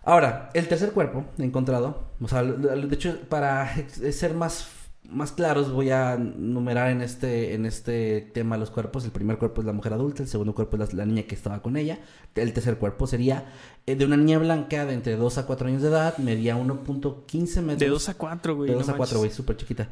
Ahora, 0.04 0.50
el 0.56 0.68
tercer 0.68 0.94
cuerpo 0.94 1.26
encontrado, 1.38 2.06
o 2.20 2.28
sea, 2.28 2.42
de 2.42 2.96
hecho, 2.96 3.20
para 3.30 3.72
ser 4.12 4.34
más, 4.34 4.68
más 5.12 5.32
claros, 5.32 5.72
voy 5.72 5.92
a 5.92 6.18
numerar 6.18 6.90
en 6.90 7.02
este, 7.02 7.54
en 7.54 7.66
este 7.66 8.22
tema 8.34 8.58
los 8.58 8.72
cuerpos. 8.72 9.06
El 9.06 9.12
primer 9.12 9.38
cuerpo 9.38 9.62
es 9.62 9.68
la 9.68 9.74
mujer 9.74 9.94
adulta, 9.94 10.24
el 10.24 10.30
segundo 10.30 10.56
cuerpo 10.56 10.78
es 10.78 10.94
la, 10.94 11.00
la 11.00 11.06
niña 11.06 11.24
que 11.24 11.36
estaba 11.36 11.62
con 11.62 11.78
ella. 11.78 12.00
El 12.36 12.54
tercer 12.54 12.78
cuerpo 12.78 13.08
sería 13.08 13.46
eh, 13.86 13.96
de 13.96 14.06
una 14.06 14.16
niña 14.16 14.38
blanca 14.38 14.86
de 14.86 14.94
entre 14.94 15.16
2 15.16 15.38
a 15.38 15.46
4 15.46 15.68
años 15.68 15.82
de 15.82 15.90
edad, 15.90 16.18
medía 16.18 16.56
1.15 16.56 17.62
metros. 17.62 17.80
De 17.80 17.88
2 17.88 18.10
a 18.10 18.14
4, 18.14 18.56
güey. 18.56 18.70
De 18.70 18.74
no 18.74 18.80
2 18.80 18.90
a 18.90 18.94
4, 18.94 19.00
manches. 19.00 19.18
güey, 19.18 19.32
súper 19.32 19.58
chiquita. 19.58 19.90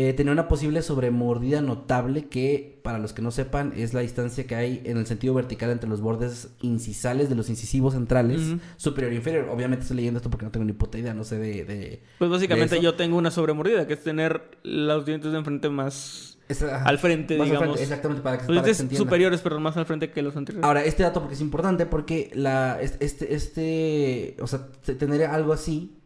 Eh, 0.00 0.12
tenía 0.12 0.32
una 0.32 0.46
posible 0.46 0.80
sobremordida 0.82 1.60
notable 1.60 2.26
que, 2.28 2.78
para 2.84 2.98
los 3.00 3.12
que 3.12 3.20
no 3.20 3.32
sepan, 3.32 3.72
es 3.76 3.94
la 3.94 4.00
distancia 4.00 4.46
que 4.46 4.54
hay 4.54 4.80
en 4.84 4.96
el 4.96 5.06
sentido 5.06 5.34
vertical 5.34 5.70
entre 5.70 5.88
los 5.90 6.00
bordes 6.00 6.50
incisales 6.60 7.28
de 7.28 7.34
los 7.34 7.48
incisivos 7.50 7.94
centrales, 7.94 8.40
superior 8.76 9.12
e 9.12 9.16
inferior. 9.16 9.48
Obviamente 9.50 9.82
estoy 9.82 9.96
leyendo 9.96 10.18
esto 10.18 10.30
porque 10.30 10.44
no 10.44 10.52
tengo 10.52 10.64
ni 10.66 10.72
puta 10.72 10.98
idea, 10.98 11.14
no 11.14 11.24
sé 11.24 11.38
de... 11.38 11.64
de 11.64 12.02
Pues 12.18 12.30
básicamente 12.30 12.76
de 12.76 12.80
yo 12.80 12.94
tengo 12.94 13.16
una 13.18 13.32
sobremordida, 13.32 13.88
que 13.88 13.94
es 13.94 14.02
tener 14.04 14.42
los 14.62 15.04
dientes 15.04 15.32
de 15.32 15.38
enfrente 15.38 15.68
más 15.68 16.38
al 16.84 16.98
frente, 16.98 17.36
más 17.36 17.46
al 17.46 17.50
digamos. 17.50 17.76
frente, 17.76 17.82
exactamente, 17.82 18.22
para 18.22 18.38
que, 18.38 18.44
Los 18.52 18.56
para 18.62 18.68
que 18.68 18.74
se 18.74 18.96
superiores, 18.96 19.40
pero 19.40 19.58
más 19.60 19.76
al 19.76 19.84
frente 19.84 20.10
que 20.10 20.22
los 20.22 20.36
anteriores. 20.36 20.64
Ahora, 20.64 20.84
este 20.84 21.02
dato 21.02 21.20
porque 21.20 21.34
es 21.34 21.40
importante 21.40 21.86
porque 21.86 22.30
la, 22.34 22.80
este, 22.80 23.34
este, 23.34 24.36
o 24.40 24.46
sea, 24.46 24.66
te- 24.84 24.94
tener 24.94 25.24
algo 25.24 25.52
así 25.52 25.97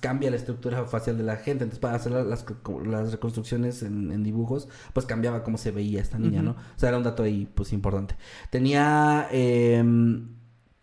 cambia 0.00 0.30
la 0.30 0.36
estructura 0.36 0.84
facial 0.86 1.16
de 1.16 1.24
la 1.24 1.36
gente. 1.36 1.64
Entonces, 1.64 1.78
para 1.80 1.96
hacer 1.96 2.12
la- 2.12 2.22
las, 2.24 2.44
co- 2.44 2.80
las 2.80 3.12
reconstrucciones 3.12 3.82
en, 3.82 4.12
en 4.12 4.22
dibujos, 4.22 4.68
pues 4.92 5.06
cambiaba 5.06 5.42
cómo 5.42 5.58
se 5.58 5.70
veía 5.70 6.00
esta 6.00 6.18
niña. 6.18 6.42
¿no? 6.42 6.50
O 6.52 6.78
sea, 6.78 6.90
era 6.90 6.98
un 6.98 7.04
dato 7.04 7.22
ahí, 7.22 7.48
pues, 7.54 7.72
importante. 7.72 8.14
Tenía, 8.50 9.28
eh, 9.32 9.82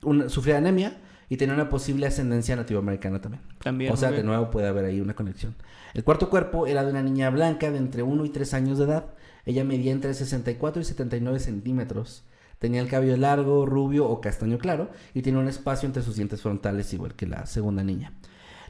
una, 0.04 0.30
sufría 0.30 0.58
anemia 0.58 0.98
y 1.30 1.38
tenía 1.38 1.54
una 1.56 1.70
posible 1.70 2.08
ascendencia 2.08 2.56
nativoamericana 2.56 3.22
también. 3.22 3.44
También. 3.64 3.94
O 3.94 3.98
sea, 3.98 4.12
de 4.12 4.24
nuevo 4.24 4.52
puede 4.52 4.68
haber 4.68 4.86
ahí 4.86 5.00
una 5.00 5.16
conexión. 5.16 5.56
El 5.94 6.04
cuarto 6.04 6.30
cuerpo 6.30 6.68
era 6.68 6.84
de 6.84 6.92
una 6.92 7.02
niña 7.04 7.30
blanca 7.30 7.72
de 7.72 7.78
entre 7.78 8.04
1 8.04 8.26
y 8.26 8.30
3 8.30 8.54
años 8.54 8.78
de 8.78 8.86
edad. 8.86 9.14
Ella 9.46 9.64
medía 9.64 9.92
entre 9.92 10.14
64 10.14 10.82
y 10.82 10.86
79 10.86 11.40
centímetros. 11.40 12.24
Tenía 12.60 12.82
el 12.82 12.88
cabello 12.90 13.18
largo, 13.18 13.66
rubio 13.66 14.08
o 14.08 14.22
castaño 14.22 14.60
claro 14.60 14.92
y 15.16 15.22
tenía 15.24 15.40
un 15.40 15.48
espacio 15.48 15.88
entre 15.88 16.04
sus 16.04 16.16
dientes 16.16 16.42
frontales 16.42 16.94
igual 16.94 17.16
que 17.16 17.26
la 17.26 17.46
segunda 17.48 17.84
niña. 17.84 18.14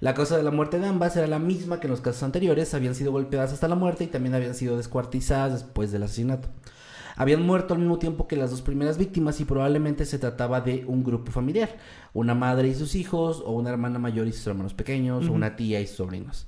La 0.02 0.14
causa 0.14 0.36
de 0.36 0.44
la 0.44 0.52
muerte 0.52 0.80
de 0.80 0.88
ambas 0.88 1.16
era 1.16 1.28
la 1.28 1.40
misma 1.40 1.80
que 1.80 1.88
en 1.88 1.92
los 1.92 2.02
casos 2.02 2.24
anteriores, 2.24 2.74
habían 2.74 2.96
sido 2.96 3.12
golpeadas 3.14 3.54
hasta 3.54 3.68
la 3.70 3.76
muerte 3.76 4.04
y 4.04 4.08
también 4.08 4.36
habían 4.36 4.56
sido 4.56 4.76
descuartizadas 4.76 5.54
después 5.54 5.92
del 5.94 6.04
asesinato. 6.04 6.50
Habían 7.16 7.46
muerto 7.46 7.74
al 7.76 7.80
mismo 7.82 8.00
tiempo 8.00 8.28
que 8.28 8.36
las 8.36 8.50
dos 8.52 8.62
primeras 8.62 8.98
víctimas 8.98 9.40
y 9.40 9.46
probablemente 9.46 10.06
se 10.06 10.18
trataba 10.18 10.60
de 10.62 10.86
un 10.88 11.04
grupo 11.04 11.32
familiar, 11.32 11.70
una 12.14 12.34
madre 12.34 12.68
y 12.70 12.74
sus 12.76 12.96
hijos, 12.96 13.44
o 13.46 13.52
una 13.52 13.70
hermana 13.70 14.00
mayor 14.00 14.28
y 14.28 14.32
sus 14.32 14.48
hermanos 14.48 14.74
pequeños, 14.74 15.28
o 15.28 15.34
una 15.34 15.56
tía 15.56 15.80
y 15.82 15.88
sus 15.88 15.98
sobrinos. 15.98 16.48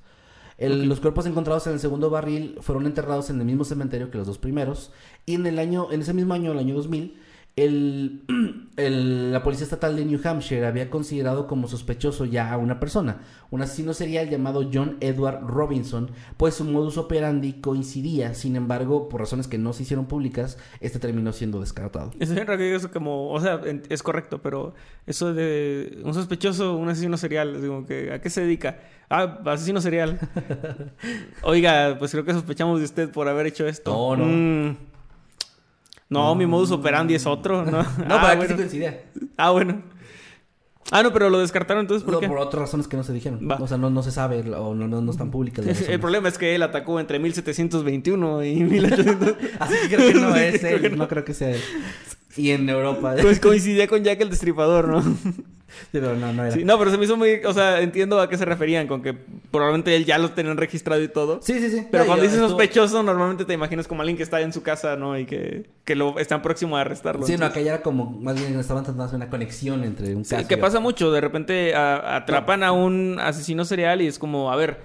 El- 0.57 0.87
Los 0.89 0.99
cuerpos 0.99 1.25
encontrados 1.27 1.67
en 1.67 1.73
el 1.73 1.79
segundo 1.79 2.09
barril 2.09 2.57
fueron 2.61 2.85
enterrados 2.87 3.29
en 3.29 3.39
el 3.39 3.45
mismo 3.45 3.65
cementerio 3.65 4.09
que 4.09 4.17
los 4.17 4.25
dos 4.25 4.37
primeros. 4.39 4.91
Y 5.27 5.35
en 5.35 5.45
el 5.45 5.59
año, 5.59 5.91
en 5.91 6.01
ese 6.01 6.13
mismo 6.13 6.33
año, 6.33 6.53
el 6.53 6.59
año 6.59 6.73
2000, 6.75 7.19
el, 7.55 8.21
el- 8.77 9.31
la 9.31 9.43
policía 9.43 9.63
estatal 9.65 9.95
de 9.95 10.05
New 10.05 10.19
Hampshire 10.23 10.65
había 10.65 10.89
considerado 10.89 11.45
como 11.47 11.67
sospechoso 11.67 12.25
ya 12.25 12.51
a 12.51 12.57
una 12.57 12.79
persona, 12.79 13.21
un 13.51 13.61
asesino 13.61 13.93
serial 13.93 14.29
llamado 14.29 14.69
John 14.73 14.97
Edward 15.01 15.41
Robinson, 15.45 16.09
pues 16.37 16.55
su 16.55 16.65
modus 16.65 16.97
operandi 16.97 17.53
coincidía. 17.61 18.33
Sin 18.33 18.55
embargo, 18.55 19.07
por 19.09 19.21
razones 19.21 19.47
que 19.47 19.57
no 19.59 19.73
se 19.73 19.83
hicieron 19.83 20.05
públicas, 20.07 20.57
este 20.79 20.97
terminó 20.99 21.31
siendo 21.33 21.59
descartado. 21.59 22.11
Es 22.19 22.33
bien 22.33 22.47
raro 22.47 22.61
digas 22.63 22.87
como, 22.87 23.31
o 23.31 23.39
sea, 23.39 23.61
es 23.89 24.01
correcto, 24.01 24.41
pero 24.41 24.73
eso 25.05 25.33
de 25.33 25.99
un 26.03 26.13
sospechoso, 26.15 26.75
un 26.75 26.89
asesino 26.89 27.17
serial, 27.17 27.61
digo 27.61 27.85
que 27.85 28.11
¿a 28.13 28.19
qué 28.21 28.29
se 28.31 28.41
dedica? 28.41 28.79
Ah, 29.09 29.39
asesino 29.45 29.79
serial. 29.81 30.19
Oiga, 31.43 31.97
pues 31.99 32.11
creo 32.11 32.25
que 32.25 32.33
sospechamos 32.33 32.79
de 32.79 32.85
usted 32.85 33.11
por 33.11 33.27
haber 33.27 33.45
hecho 33.47 33.67
esto. 33.67 33.91
No, 33.91 34.15
no. 34.15 34.25
Mm. 34.25 34.77
No, 36.13 36.35
mi 36.35 36.45
modus 36.45 36.71
operandi 36.71 37.15
es 37.15 37.25
otro, 37.25 37.63
¿no? 37.65 37.71
No, 37.81 37.83
ah, 38.15 38.21
para 38.21 38.31
que 38.31 38.35
bueno. 38.37 38.49
sí 38.51 38.55
coincidía. 38.55 39.03
Ah, 39.37 39.51
bueno. 39.51 39.81
Ah, 40.91 41.01
no, 41.01 41.11
pero 41.13 41.29
lo 41.29 41.39
descartaron 41.39 41.81
entonces, 41.81 42.03
¿por 42.03 42.13
No, 42.13 42.19
qué? 42.19 42.27
por 42.27 42.37
otras 42.37 42.61
razones 42.61 42.87
que 42.87 42.97
no 42.97 43.03
se 43.03 43.13
dijeron. 43.13 43.47
Va. 43.49 43.55
O 43.55 43.67
sea, 43.67 43.77
no, 43.77 43.89
no 43.89 44.03
se 44.03 44.11
sabe 44.11 44.41
o 44.53 44.75
no, 44.75 44.87
no, 44.87 45.01
no 45.01 45.11
están 45.11 45.31
públicas. 45.31 45.65
El 45.89 45.99
problema 45.99 46.27
es 46.29 46.37
que 46.37 46.53
él 46.55 46.61
atacó 46.61 46.99
entre 46.99 47.19
1721 47.19 48.43
y 48.43 48.55
1800. 48.63 49.35
Así 49.59 49.75
que 49.89 49.95
creo 49.95 50.07
que 50.13 50.19
no 50.19 50.35
es 50.35 50.59
que 50.61 50.75
él. 50.75 50.97
No 50.97 51.07
creo 51.07 51.23
que 51.25 51.33
sea 51.33 51.51
él. 51.51 51.61
Y 52.37 52.51
en 52.51 52.67
Europa. 52.69 53.15
Pues 53.21 53.39
coincidía 53.39 53.87
con 53.87 54.03
Jack 54.03 54.21
el 54.21 54.29
Destripador, 54.29 54.87
¿no? 54.87 55.03
Pero 55.91 56.15
no, 56.15 56.31
no 56.33 56.43
era. 56.45 56.53
Sí, 56.53 56.63
no, 56.63 56.77
pero 56.77 56.91
se 56.91 56.99
me 56.99 57.05
hizo 57.05 57.17
muy... 57.17 57.41
O 57.45 57.51
sea, 57.53 57.81
entiendo 57.81 58.21
a 58.21 58.29
qué 58.29 58.37
se 58.37 58.45
referían, 58.45 58.87
con 58.87 59.01
que 59.01 59.13
probablemente 59.49 59.95
él 59.95 60.05
ya 60.05 60.19
lo 60.19 60.29
tenían 60.29 60.55
registrado 60.55 61.01
y 61.01 61.07
todo. 61.07 61.39
Sí, 61.41 61.59
sí, 61.59 61.71
sí. 61.71 61.87
Pero 61.89 62.03
No, 62.03 62.07
cuando 62.09 62.23
dices 62.23 62.37
sospechoso, 62.39 63.01
normalmente 63.01 63.43
te 63.43 63.53
imaginas 63.53 63.87
como 63.87 64.01
alguien 64.03 64.15
que 64.15 64.21
está 64.21 64.39
en 64.41 64.53
su 64.53 64.61
casa, 64.61 64.95
¿no? 64.97 65.17
Y 65.17 65.25
que, 65.25 65.71
que 65.83 65.95
lo 65.95 66.19
están 66.19 66.43
próximo 66.43 66.77
a 66.77 66.81
arrestarlo. 66.81 67.25
Sí, 67.25 67.31
no, 67.31 67.37
Entonces- 67.37 67.55
aquella 67.57 67.73
era 67.73 67.81
como, 67.81 68.05
más 68.11 68.35
bien 68.35 68.57
estaban 68.59 68.83
tratando 68.83 69.01
de 69.03 69.07
hacer 69.07 69.15
una 69.17 69.29
conexión 69.31 69.83
entre 69.83 70.15
un 70.15 70.25
Sí, 70.25 70.35
caso 70.35 70.47
que 70.47 70.53
y 70.53 70.57
pasa 70.57 70.77
otro. 70.77 70.81
mucho. 70.81 71.11
De 71.11 71.21
repente 71.21 71.73
a- 71.73 72.17
atrapan 72.17 72.61
a 72.61 72.71
un 72.71 73.17
asesino 73.19 73.65
serial 73.65 74.03
y 74.03 74.05
es 74.07 74.19
como, 74.19 74.51
a 74.51 74.55
ver, 74.55 74.77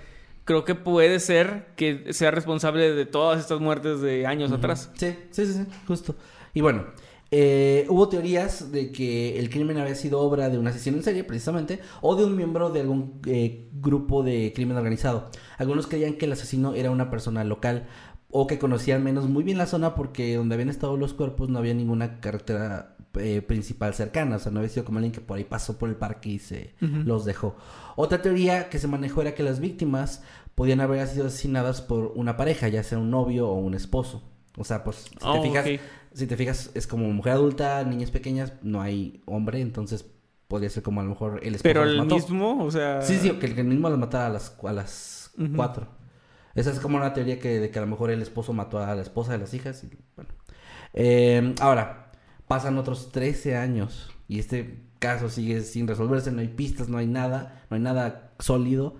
creo 0.46 0.64
que 0.64 0.74
puede 0.74 1.20
ser 1.20 1.66
que 1.76 2.14
sea 2.14 2.30
responsable 2.30 2.94
de 2.94 3.05
todas 3.05 3.40
estas 3.40 3.61
muertes 3.61 4.01
de 4.01 4.26
años 4.26 4.53
atrás. 4.53 4.90
Sí, 4.94 5.14
sí, 5.32 5.44
sí, 5.44 5.53
sí, 5.53 5.66
justo. 5.86 6.16
Y 6.55 6.62
bueno, 6.62 6.86
eh, 7.31 7.87
hubo 7.89 8.09
teorías 8.09 8.72
de 8.72 8.91
que 8.91 9.39
el 9.39 9.51
crimen 9.51 9.76
había 9.79 9.95
sido 9.95 10.20
obra 10.20 10.49
de 10.49 10.59
un 10.59 10.66
asesino 10.66 10.97
en 10.97 11.03
serie, 11.03 11.24
precisamente, 11.24 11.81
o 12.01 12.16
de 12.16 12.24
un 12.24 12.37
miembro 12.37 12.70
de 12.70 12.81
algún 12.81 13.20
eh, 13.26 13.68
grupo 13.74 14.22
de 14.22 14.53
crimen 14.55 14.76
organizado. 14.76 15.31
Algunos 15.59 15.87
creían 15.87 16.14
que 16.14 16.24
el 16.26 16.33
asesino 16.33 16.74
era 16.74 16.91
una 16.91 17.11
persona 17.11 17.45
local 17.45 17.87
o 18.31 18.47
que 18.47 18.59
conocía 18.59 18.95
al 18.97 19.03
menos 19.03 19.29
muy 19.29 19.43
bien 19.43 19.59
la 19.59 19.66
zona 19.66 19.95
porque 19.95 20.37
donde 20.37 20.55
habían 20.55 20.68
estado 20.68 20.97
los 20.97 21.14
cuerpos 21.14 21.49
no 21.49 21.59
había 21.59 21.74
ninguna 21.74 22.20
carretera 22.20 22.97
eh, 23.14 23.41
principal 23.43 23.95
cercana, 23.95 24.37
o 24.37 24.39
sea, 24.39 24.53
no 24.53 24.59
había 24.61 24.68
sido 24.70 24.85
como 24.85 24.99
alguien 24.99 25.12
que 25.12 25.20
por 25.22 25.39
ahí 25.39 25.45
pasó 25.45 25.79
por 25.79 25.89
el 25.89 25.97
parque 25.97 26.29
y 26.31 26.39
se 26.39 26.74
los 26.81 27.24
dejó. 27.24 27.57
Otra 27.97 28.20
teoría 28.22 28.68
que 28.68 28.79
se 28.79 28.87
manejó 28.87 29.22
era 29.22 29.35
que 29.35 29.43
las 29.43 29.61
víctimas 29.61 30.22
podían 30.55 30.81
haber 30.81 31.07
sido 31.09 31.26
asesinadas 31.26 31.81
por 31.81 32.12
una 32.16 32.37
pareja, 32.37 32.68
ya 32.68 32.83
sea 32.83 32.99
un 32.99 33.11
novio 33.11 33.49
o 33.49 33.55
un 33.55 33.74
esposo. 33.74 34.22
O 34.59 34.64
sea, 34.64 34.83
pues 34.85 34.97
si 34.97 35.11
Oh, 35.22 35.41
te 35.41 35.49
fijas, 35.49 35.64
ok. 35.66 35.81
Si 36.18 36.26
te 36.26 36.36
fijas 36.36 36.70
es 36.74 36.86
como 36.86 37.08
mujer 37.12 37.34
adulta, 37.34 37.82
niñas 37.84 38.10
pequeñas, 38.10 38.52
no 38.62 38.82
hay 38.82 39.22
hombre, 39.26 39.60
entonces 39.60 40.04
podría 40.48 40.70
ser 40.70 40.82
como 40.82 41.00
a 41.00 41.04
lo 41.04 41.10
mejor 41.10 41.40
el 41.42 41.54
esposo 41.54 41.62
Pero 41.62 41.84
el 41.84 41.98
mató. 41.98 42.16
mismo, 42.16 42.64
o 42.64 42.70
sea... 42.70 43.02
Sí, 43.02 43.18
sí, 43.18 43.30
que 43.32 43.46
el, 43.46 43.64
mismo 43.64 43.88
las 43.88 43.98
matara 43.98 44.26
a 44.26 44.30
las, 44.30 44.56
a 44.64 44.72
las 44.72 45.32
cuatro. 45.54 45.88
Esa 46.54 46.70
es 46.72 46.80
como 46.80 46.96
una 46.96 47.12
teoría 47.12 47.38
que, 47.38 47.60
de 47.60 47.70
que 47.70 47.78
a 47.78 47.82
lo 47.82 47.88
mejor 47.88 48.10
el 48.10 48.20
esposo 48.22 48.52
mató 48.52 48.78
a 48.80 48.94
la 48.94 49.02
esposa 49.02 49.32
de 49.32 49.38
las 49.38 49.54
hijas. 49.54 49.84
Y, 49.84 49.90
bueno. 50.16 50.30
Eh, 50.94 51.54
ahora, 51.60 52.10
pasan 52.48 52.78
otros 52.78 53.12
13 53.12 53.56
años 53.56 54.10
y 54.26 54.38
este 54.38 54.80
caso 54.98 55.28
sigue 55.28 55.60
sin 55.60 55.86
resolverse, 55.86 56.32
no 56.32 56.40
hay 56.40 56.48
pistas, 56.48 56.88
no 56.88 56.98
hay 56.98 57.06
nada, 57.06 57.62
no 57.70 57.76
hay 57.76 57.82
nada 57.82 58.32
sólido. 58.38 58.96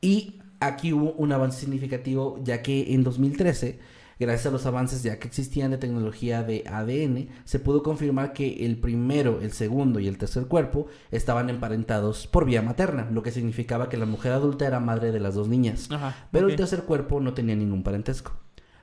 Y 0.00 0.40
aquí 0.60 0.92
hubo 0.92 1.12
un 1.12 1.32
avance 1.32 1.60
significativo 1.60 2.40
ya 2.42 2.62
que 2.62 2.94
en 2.94 3.04
2013, 3.04 3.80
gracias 4.18 4.46
a 4.46 4.50
los 4.50 4.66
avances 4.66 5.02
ya 5.02 5.18
que 5.18 5.28
existían 5.28 5.70
de 5.70 5.78
tecnología 5.78 6.42
de 6.42 6.64
ADN, 6.66 7.28
se 7.44 7.58
pudo 7.58 7.82
confirmar 7.82 8.32
que 8.32 8.64
el 8.64 8.78
primero, 8.78 9.40
el 9.40 9.52
segundo 9.52 10.00
y 10.00 10.08
el 10.08 10.18
tercer 10.18 10.46
cuerpo 10.46 10.86
estaban 11.10 11.50
emparentados 11.50 12.26
por 12.26 12.44
vía 12.44 12.62
materna, 12.62 13.08
lo 13.10 13.22
que 13.22 13.30
significaba 13.30 13.88
que 13.88 13.96
la 13.96 14.06
mujer 14.06 14.32
adulta 14.32 14.66
era 14.66 14.80
madre 14.80 15.12
de 15.12 15.20
las 15.20 15.34
dos 15.34 15.48
niñas. 15.48 15.90
Ajá, 15.90 16.28
Pero 16.30 16.48
el 16.48 16.56
tercer 16.56 16.82
cuerpo 16.82 17.20
no 17.20 17.34
tenía 17.34 17.56
ningún 17.56 17.82
parentesco. 17.82 18.32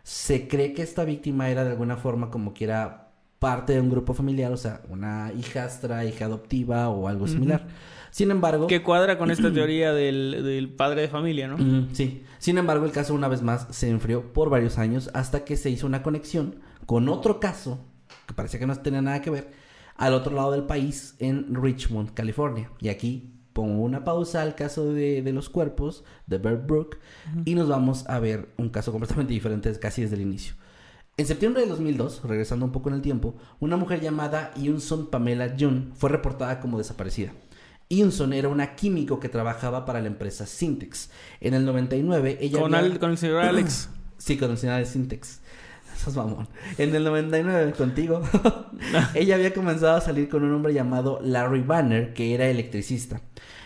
Se 0.04 0.48
cree 0.48 0.74
que 0.74 0.82
esta 0.82 1.06
víctima 1.06 1.50
era 1.50 1.64
de 1.64 1.72
alguna 1.72 1.98
forma 1.98 2.32
como 2.32 2.54
que 2.54 2.64
era 2.66 3.12
parte 3.42 3.74
de 3.74 3.82
un 3.82 3.90
grupo 3.90 4.14
familiar, 4.14 4.52
o 4.52 4.58
sea, 4.58 4.82
una 4.90 5.32
hijastra, 5.36 6.06
hija 6.06 6.26
adoptiva 6.26 6.90
o 6.90 7.08
algo 7.08 7.28
similar. 7.28 7.68
Sin 8.12 8.30
embargo, 8.30 8.68
Que 8.68 8.84
cuadra 8.84 9.18
con 9.18 9.32
esta 9.32 9.52
teoría 9.54 9.94
del, 9.94 10.44
del 10.44 10.70
padre 10.70 11.02
de 11.02 11.08
familia, 11.08 11.48
¿no? 11.48 11.58
Mm, 11.58 11.90
sí. 11.94 12.24
Sin 12.38 12.58
embargo, 12.58 12.86
el 12.86 12.92
caso 12.92 13.14
una 13.14 13.28
vez 13.28 13.42
más 13.42 13.68
se 13.72 13.90
enfrió 13.90 14.34
por 14.34 14.50
varios 14.50 14.78
años 14.78 15.10
hasta 15.14 15.44
que 15.46 15.58
se 15.58 15.70
hizo 15.70 15.88
una 15.88 16.04
conexión 16.04 16.58
con 16.86 17.10
otro 17.10 17.40
caso 17.40 17.80
que 18.28 18.34
parecía 18.34 18.60
que 18.60 18.68
no 18.68 18.76
tenía 18.76 19.02
nada 19.02 19.22
que 19.22 19.30
ver 19.30 19.52
al 19.98 20.14
otro 20.14 20.36
lado 20.36 20.52
del 20.52 20.64
país 20.64 21.16
en 21.20 21.56
Richmond, 21.56 22.14
California. 22.14 22.70
Y 22.80 22.90
aquí 22.90 23.34
pongo 23.54 23.84
una 23.84 24.04
pausa 24.04 24.42
al 24.42 24.56
caso 24.56 24.94
de, 24.94 25.22
de 25.22 25.34
los 25.34 25.50
cuerpos 25.50 26.04
de 26.28 26.38
Bert 26.38 26.66
Brook 26.66 26.98
y 27.46 27.56
nos 27.56 27.68
vamos 27.68 28.08
a 28.10 28.20
ver 28.20 28.50
un 28.58 28.70
caso 28.70 28.92
completamente 28.92 29.34
diferente 29.34 29.72
casi 29.80 30.02
desde 30.02 30.16
el 30.16 30.22
inicio. 30.22 30.56
En 31.18 31.28
septiembre 31.28 31.62
de 31.62 31.68
2002, 31.68 32.24
regresando 32.24 32.66
un 32.66 32.72
poco 32.72 32.90
en 32.90 32.96
el 32.96 33.02
tiempo, 33.02 33.36
una 33.60 33.78
mujer 33.78 34.02
llamada 34.02 34.52
Yunson 34.56 35.10
Pamela 35.10 35.56
Jun 35.60 35.92
fue 35.94 36.10
reportada 36.10 36.60
como 36.60 36.78
desaparecida. 36.78 37.34
Yunson 37.98 38.34
era 38.34 38.50
una 38.50 38.76
químico 38.76 39.20
que 39.20 39.30
trabajaba 39.30 39.86
para 39.86 40.02
la 40.02 40.08
empresa 40.08 40.46
Syntex. 40.46 41.10
En 41.40 41.54
el 41.54 41.66
99 41.66 42.38
ella 42.42 42.60
Con, 42.60 42.76
había- 42.76 43.00
con 43.00 43.12
el 43.12 43.18
señor 43.18 43.38
Alex. 43.44 43.90
Sí, 44.18 44.38
con 44.38 44.52
el 44.52 44.58
señor 44.58 44.78
de 44.80 44.86
Syntex. 44.86 45.40
Sos 46.04 46.16
mamón. 46.16 46.48
En 46.78 46.96
el 46.96 47.04
99, 47.04 47.74
contigo, 47.74 48.22
ella 49.14 49.36
había 49.36 49.54
comenzado 49.54 49.96
a 49.98 50.02
salir 50.02 50.30
con 50.30 50.44
un 50.44 50.54
hombre 50.54 50.74
llamado 50.74 51.20
Larry 51.24 51.62
Banner, 51.62 52.14
que 52.14 52.34
era 52.34 52.48
electricista. 52.50 53.22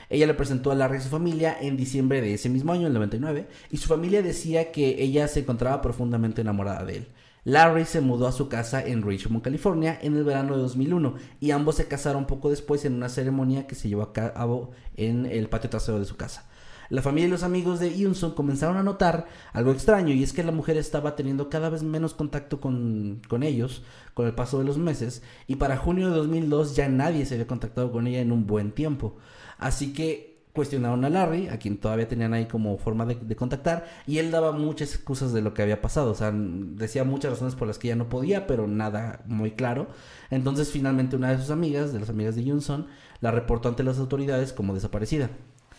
Ella 0.10 0.28
le 0.28 0.34
presentó 0.36 0.72
a 0.72 0.76
Larry 0.76 0.98
a 0.98 1.02
su 1.02 1.10
familia 1.10 1.58
en 1.60 1.78
diciembre 1.78 2.22
de 2.22 2.34
ese 2.36 2.50
mismo 2.50 2.72
año, 2.74 2.88
el 2.88 2.94
99, 2.94 3.48
y 3.72 3.78
su 3.78 3.88
familia 3.88 4.22
decía 4.22 4.72
que 4.72 5.02
ella 5.02 5.28
se 5.28 5.40
encontraba 5.40 5.82
profundamente 5.82 6.42
enamorada 6.42 6.84
de 6.86 6.98
él. 6.98 7.08
Larry 7.46 7.86
se 7.86 8.02
mudó 8.02 8.28
a 8.28 8.32
su 8.32 8.50
casa 8.50 8.84
en 8.84 9.04
Richmond, 9.04 9.43
California, 9.43 9.98
en 10.02 10.18
el 10.18 10.24
verano 10.24 10.56
de 10.56 10.64
2001, 10.64 11.14
y 11.39 11.52
ambos 11.52 11.76
se 11.76 11.88
casaron 11.88 12.26
poco 12.26 12.50
después 12.50 12.84
en 12.86 12.96
una 12.96 13.08
ceremonia 13.08 13.68
que 13.68 13.76
se 13.76 13.88
llevó 13.88 14.02
a 14.02 14.14
cabo 14.14 14.72
en 14.98 15.28
el 15.28 15.48
patio 15.48 15.70
trasero 15.70 16.00
de 16.00 16.06
su 16.06 16.18
casa. 16.18 16.50
La 16.89 17.04
familia 17.04 17.28
y 17.28 17.32
los 17.32 17.43
amigos 17.43 17.80
de 17.80 17.96
Yunson 17.96 18.34
comenzaron 18.34 18.78
a 18.78 18.84
notar 18.84 19.28
algo 19.54 19.72
extraño 19.72 20.14
y 20.14 20.24
es 20.24 20.34
que 20.34 20.43
la 20.43 20.52
mujer 20.52 20.78
estaba 20.78 21.16
teniendo 21.16 21.50
cada 21.50 21.70
vez 21.70 21.84
menos 21.84 22.14
contacto 22.14 22.60
con, 22.60 23.22
con 23.28 23.43
ellos 23.43 23.84
con 24.14 24.28
el 24.28 24.36
paso 24.36 24.60
de 24.60 24.66
los 24.66 24.78
meses 24.78 25.24
y 25.48 25.56
para 25.56 25.78
junio 25.78 26.10
de 26.10 26.18
2002 26.18 26.76
ya 26.76 26.88
nadie 26.88 27.26
se 27.26 27.36
había 27.36 27.48
contactado 27.48 27.91
con 27.91 28.06
ella 28.06 28.22
en 28.22 28.32
un 28.32 28.46
buen 28.46 28.72
tiempo. 28.72 29.18
Así 29.58 29.93
que 29.93 30.35
cuestionaron 30.56 31.06
a 31.06 31.10
Larry, 31.12 31.49
a 31.49 31.60
quien 31.60 31.78
todavía 31.78 32.08
tenían 32.08 32.34
ahí 32.34 32.45
como 32.45 32.78
forma 32.80 33.06
de, 33.06 33.16
de 33.16 33.36
contactar 33.36 33.86
y 34.08 34.18
él 34.18 34.32
daba 34.32 34.51
muchas 34.51 34.95
excusas 34.95 35.34
de 35.34 35.41
lo 35.41 35.53
que 35.53 35.62
había 35.62 35.82
pasado, 35.82 36.12
o 36.12 36.16
sea, 36.16 36.32
decía 36.34 37.03
muchas 37.03 37.34
razones 37.34 37.53
por 37.53 37.68
las 37.68 37.78
que 37.78 37.89
ella 37.89 37.95
no 37.95 38.10
podía, 38.10 38.47
pero 38.47 38.68
nada 38.68 39.22
muy 39.28 39.51
claro. 39.51 39.88
Entonces 40.32 40.72
finalmente 40.72 41.16
una 41.16 41.32
de 41.32 41.38
sus 41.38 41.51
amigas, 41.51 41.93
de 41.93 41.99
las 41.99 42.10
amigas 42.10 42.36
de 42.36 42.45
Yunson, 42.45 42.88
la 43.22 43.32
reportó 43.32 43.70
ante 43.70 43.84
las 43.84 43.99
autoridades 43.99 44.53
como 44.53 44.74
desaparecida. 44.74 45.30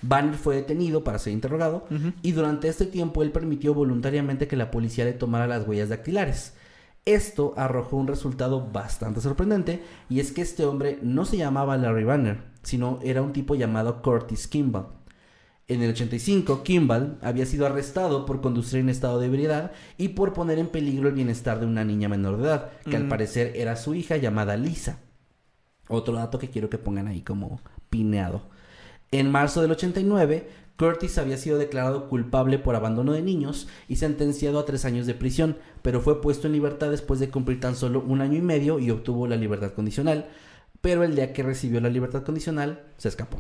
Banner 0.03 0.35
fue 0.35 0.57
detenido 0.57 1.05
para 1.05 1.19
ser 1.19 1.33
interrogado 1.33 1.87
y 2.23 2.33
durante 2.33 2.69
este 2.69 2.87
tiempo 2.87 3.23
él 3.23 3.33
permitió 3.33 3.75
voluntariamente 3.75 4.47
que 4.47 4.57
la 4.57 4.71
policía 4.71 5.05
le 5.05 5.15
tomara 5.15 5.47
las 5.47 5.67
huellas 5.67 5.89
dactilares. 5.89 6.53
Esto 7.07 7.55
arrojó 7.57 7.97
un 7.97 8.09
resultado 8.09 8.69
bastante 8.69 9.21
sorprendente 9.21 9.83
y 10.09 10.21
es 10.21 10.33
que 10.33 10.43
este 10.43 10.65
hombre 10.65 10.99
no 11.03 11.25
se 11.25 11.37
llamaba 11.37 11.77
Larry 11.77 12.05
Banner, 12.05 12.43
sino 12.67 12.99
era 13.03 13.23
un 13.23 13.33
tipo 13.33 13.55
llamado 13.55 14.03
Curtis 14.03 14.49
Kimball. 14.49 14.87
En 15.69 15.83
el 15.83 15.91
85, 15.91 16.63
Kimball 16.63 17.19
había 17.23 17.47
sido 17.47 17.67
arrestado 17.67 18.25
por 18.27 18.41
conducir 18.41 18.81
en 18.81 18.89
estado 18.89 19.19
de 19.19 19.27
ebriedad 19.27 19.73
y 19.99 20.09
por 20.09 20.33
poner 20.33 20.59
en 20.59 20.69
peligro 20.69 21.09
el 21.09 21.15
bienestar 21.15 21.59
de 21.59 21.67
una 21.67 21.85
niña 21.85 22.09
menor 22.09 22.37
de 22.37 22.45
edad, 22.45 22.71
que 22.89 22.97
al 22.97 23.05
Mm. 23.05 23.09
parecer 23.09 23.53
era 23.57 23.75
su 23.77 23.95
hija 23.95 24.17
llamada 24.17 24.57
Lisa. 24.57 24.99
Otro 25.89 26.15
dato 26.15 26.39
que 26.39 26.51
quiero 26.51 26.69
que 26.71 26.79
pongan 26.79 27.09
ahí 27.09 27.21
como 27.23 27.61
pineado. 27.91 28.43
En 29.13 29.31
marzo 29.31 29.61
del 29.63 29.71
89, 29.73 30.49
Curtis 30.77 31.17
había 31.19 31.37
sido 31.37 31.59
declarado 31.59 32.09
culpable 32.09 32.59
por 32.59 32.77
abandono 32.77 33.13
de 33.13 33.23
niños 33.23 33.67
y 33.89 33.97
sentenciado 33.97 34.59
a 34.59 34.67
tres 34.67 34.85
años 34.85 35.07
de 35.07 35.15
prisión, 35.15 35.57
pero 35.83 36.01
fue 36.01 36.21
puesto 36.21 36.47
en 36.47 36.53
libertad 36.53 36.91
después 36.91 37.19
de 37.19 37.31
cumplir 37.31 37.61
tan 37.61 37.75
solo 37.77 38.05
un 38.07 38.21
año 38.21 38.37
y 38.37 38.43
medio 38.43 38.79
y 38.79 38.91
obtuvo 38.91 39.27
la 39.27 39.37
libertad 39.37 39.73
condicional. 39.73 40.27
Pero 40.87 41.03
el 41.03 41.17
día 41.17 41.33
que 41.33 41.43
recibió 41.43 41.81
la 41.81 41.89
libertad 41.89 42.23
condicional, 42.23 42.85
se 42.97 43.09
escapó. 43.09 43.39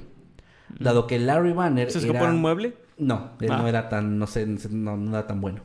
Dado 0.80 1.06
que 1.06 1.20
Larry 1.20 1.52
Banner 1.52 1.92
¿Se 1.92 1.98
escapó 1.98 2.16
era... 2.18 2.28
en 2.28 2.34
un 2.34 2.40
mueble? 2.40 2.74
No, 2.98 3.30
él 3.40 3.52
Ah. 3.52 3.58
no 3.58 3.68
era 3.68 3.88
tan, 3.88 4.18
no 4.18 4.26
sé, 4.26 4.44
no, 4.46 4.96
no 4.96 5.10
era 5.10 5.28
tan 5.28 5.40
bueno. 5.40 5.60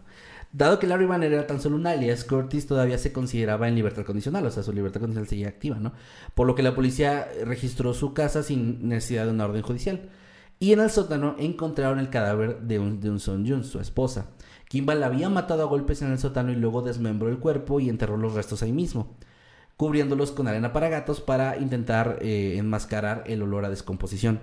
Dado 0.53 0.77
que 0.77 0.86
Larry 0.86 1.05
Banner 1.07 1.34
era 1.34 1.47
tan 1.47 1.59
solo 1.59 1.77
un 1.77 1.88
alias, 1.88 2.23
Curtis 2.23 2.67
todavía 2.67 2.99
se 2.99 3.11
consideraba 3.11 3.67
en 3.67 3.73
libertad 3.73 4.03
condicional, 4.05 4.45
o 4.45 4.51
sea, 4.51 4.61
su 4.61 4.73
libertad 4.73 4.99
condicional 4.99 5.27
seguía 5.27 5.47
activa, 5.47 5.77
¿no? 5.77 5.93
Por 6.36 6.45
lo 6.45 6.53
que 6.53 6.61
la 6.61 6.75
policía 6.75 7.27
registró 7.45 7.95
su 7.95 8.13
casa 8.13 8.43
sin 8.43 8.88
necesidad 8.88 9.25
de 9.25 9.32
una 9.32 9.45
orden 9.45 9.63
judicial. 9.63 10.09
Y 10.59 10.73
en 10.73 10.82
el 10.82 10.91
sótano 10.91 11.36
encontraron 11.39 11.97
el 11.97 12.11
cadáver 12.11 12.59
de 12.61 12.77
un, 12.77 12.99
de 12.99 13.09
un 13.09 13.19
Son 13.19 13.47
Jun, 13.47 13.63
su 13.63 13.79
esposa. 13.79 14.27
Kimball 14.69 15.01
había 15.03 15.29
matado 15.29 15.63
a 15.63 15.65
golpes 15.65 16.03
en 16.03 16.11
el 16.11 16.19
sótano 16.19 16.51
y 16.51 16.55
luego 16.57 16.84
desmembró 16.84 17.29
el 17.29 17.39
cuerpo 17.39 17.79
y 17.79 17.89
enterró 17.89 18.17
los 18.17 18.36
restos 18.36 18.61
ahí 18.61 18.71
mismo, 18.71 19.15
cubriéndolos 19.82 20.32
con 20.32 20.47
arena 20.47 20.73
para 20.73 20.89
gatos 20.89 21.21
para 21.21 21.57
intentar 21.57 22.19
eh, 22.21 22.53
enmascarar 22.59 23.23
el 23.25 23.41
olor 23.41 23.65
a 23.65 23.69
descomposición. 23.71 24.39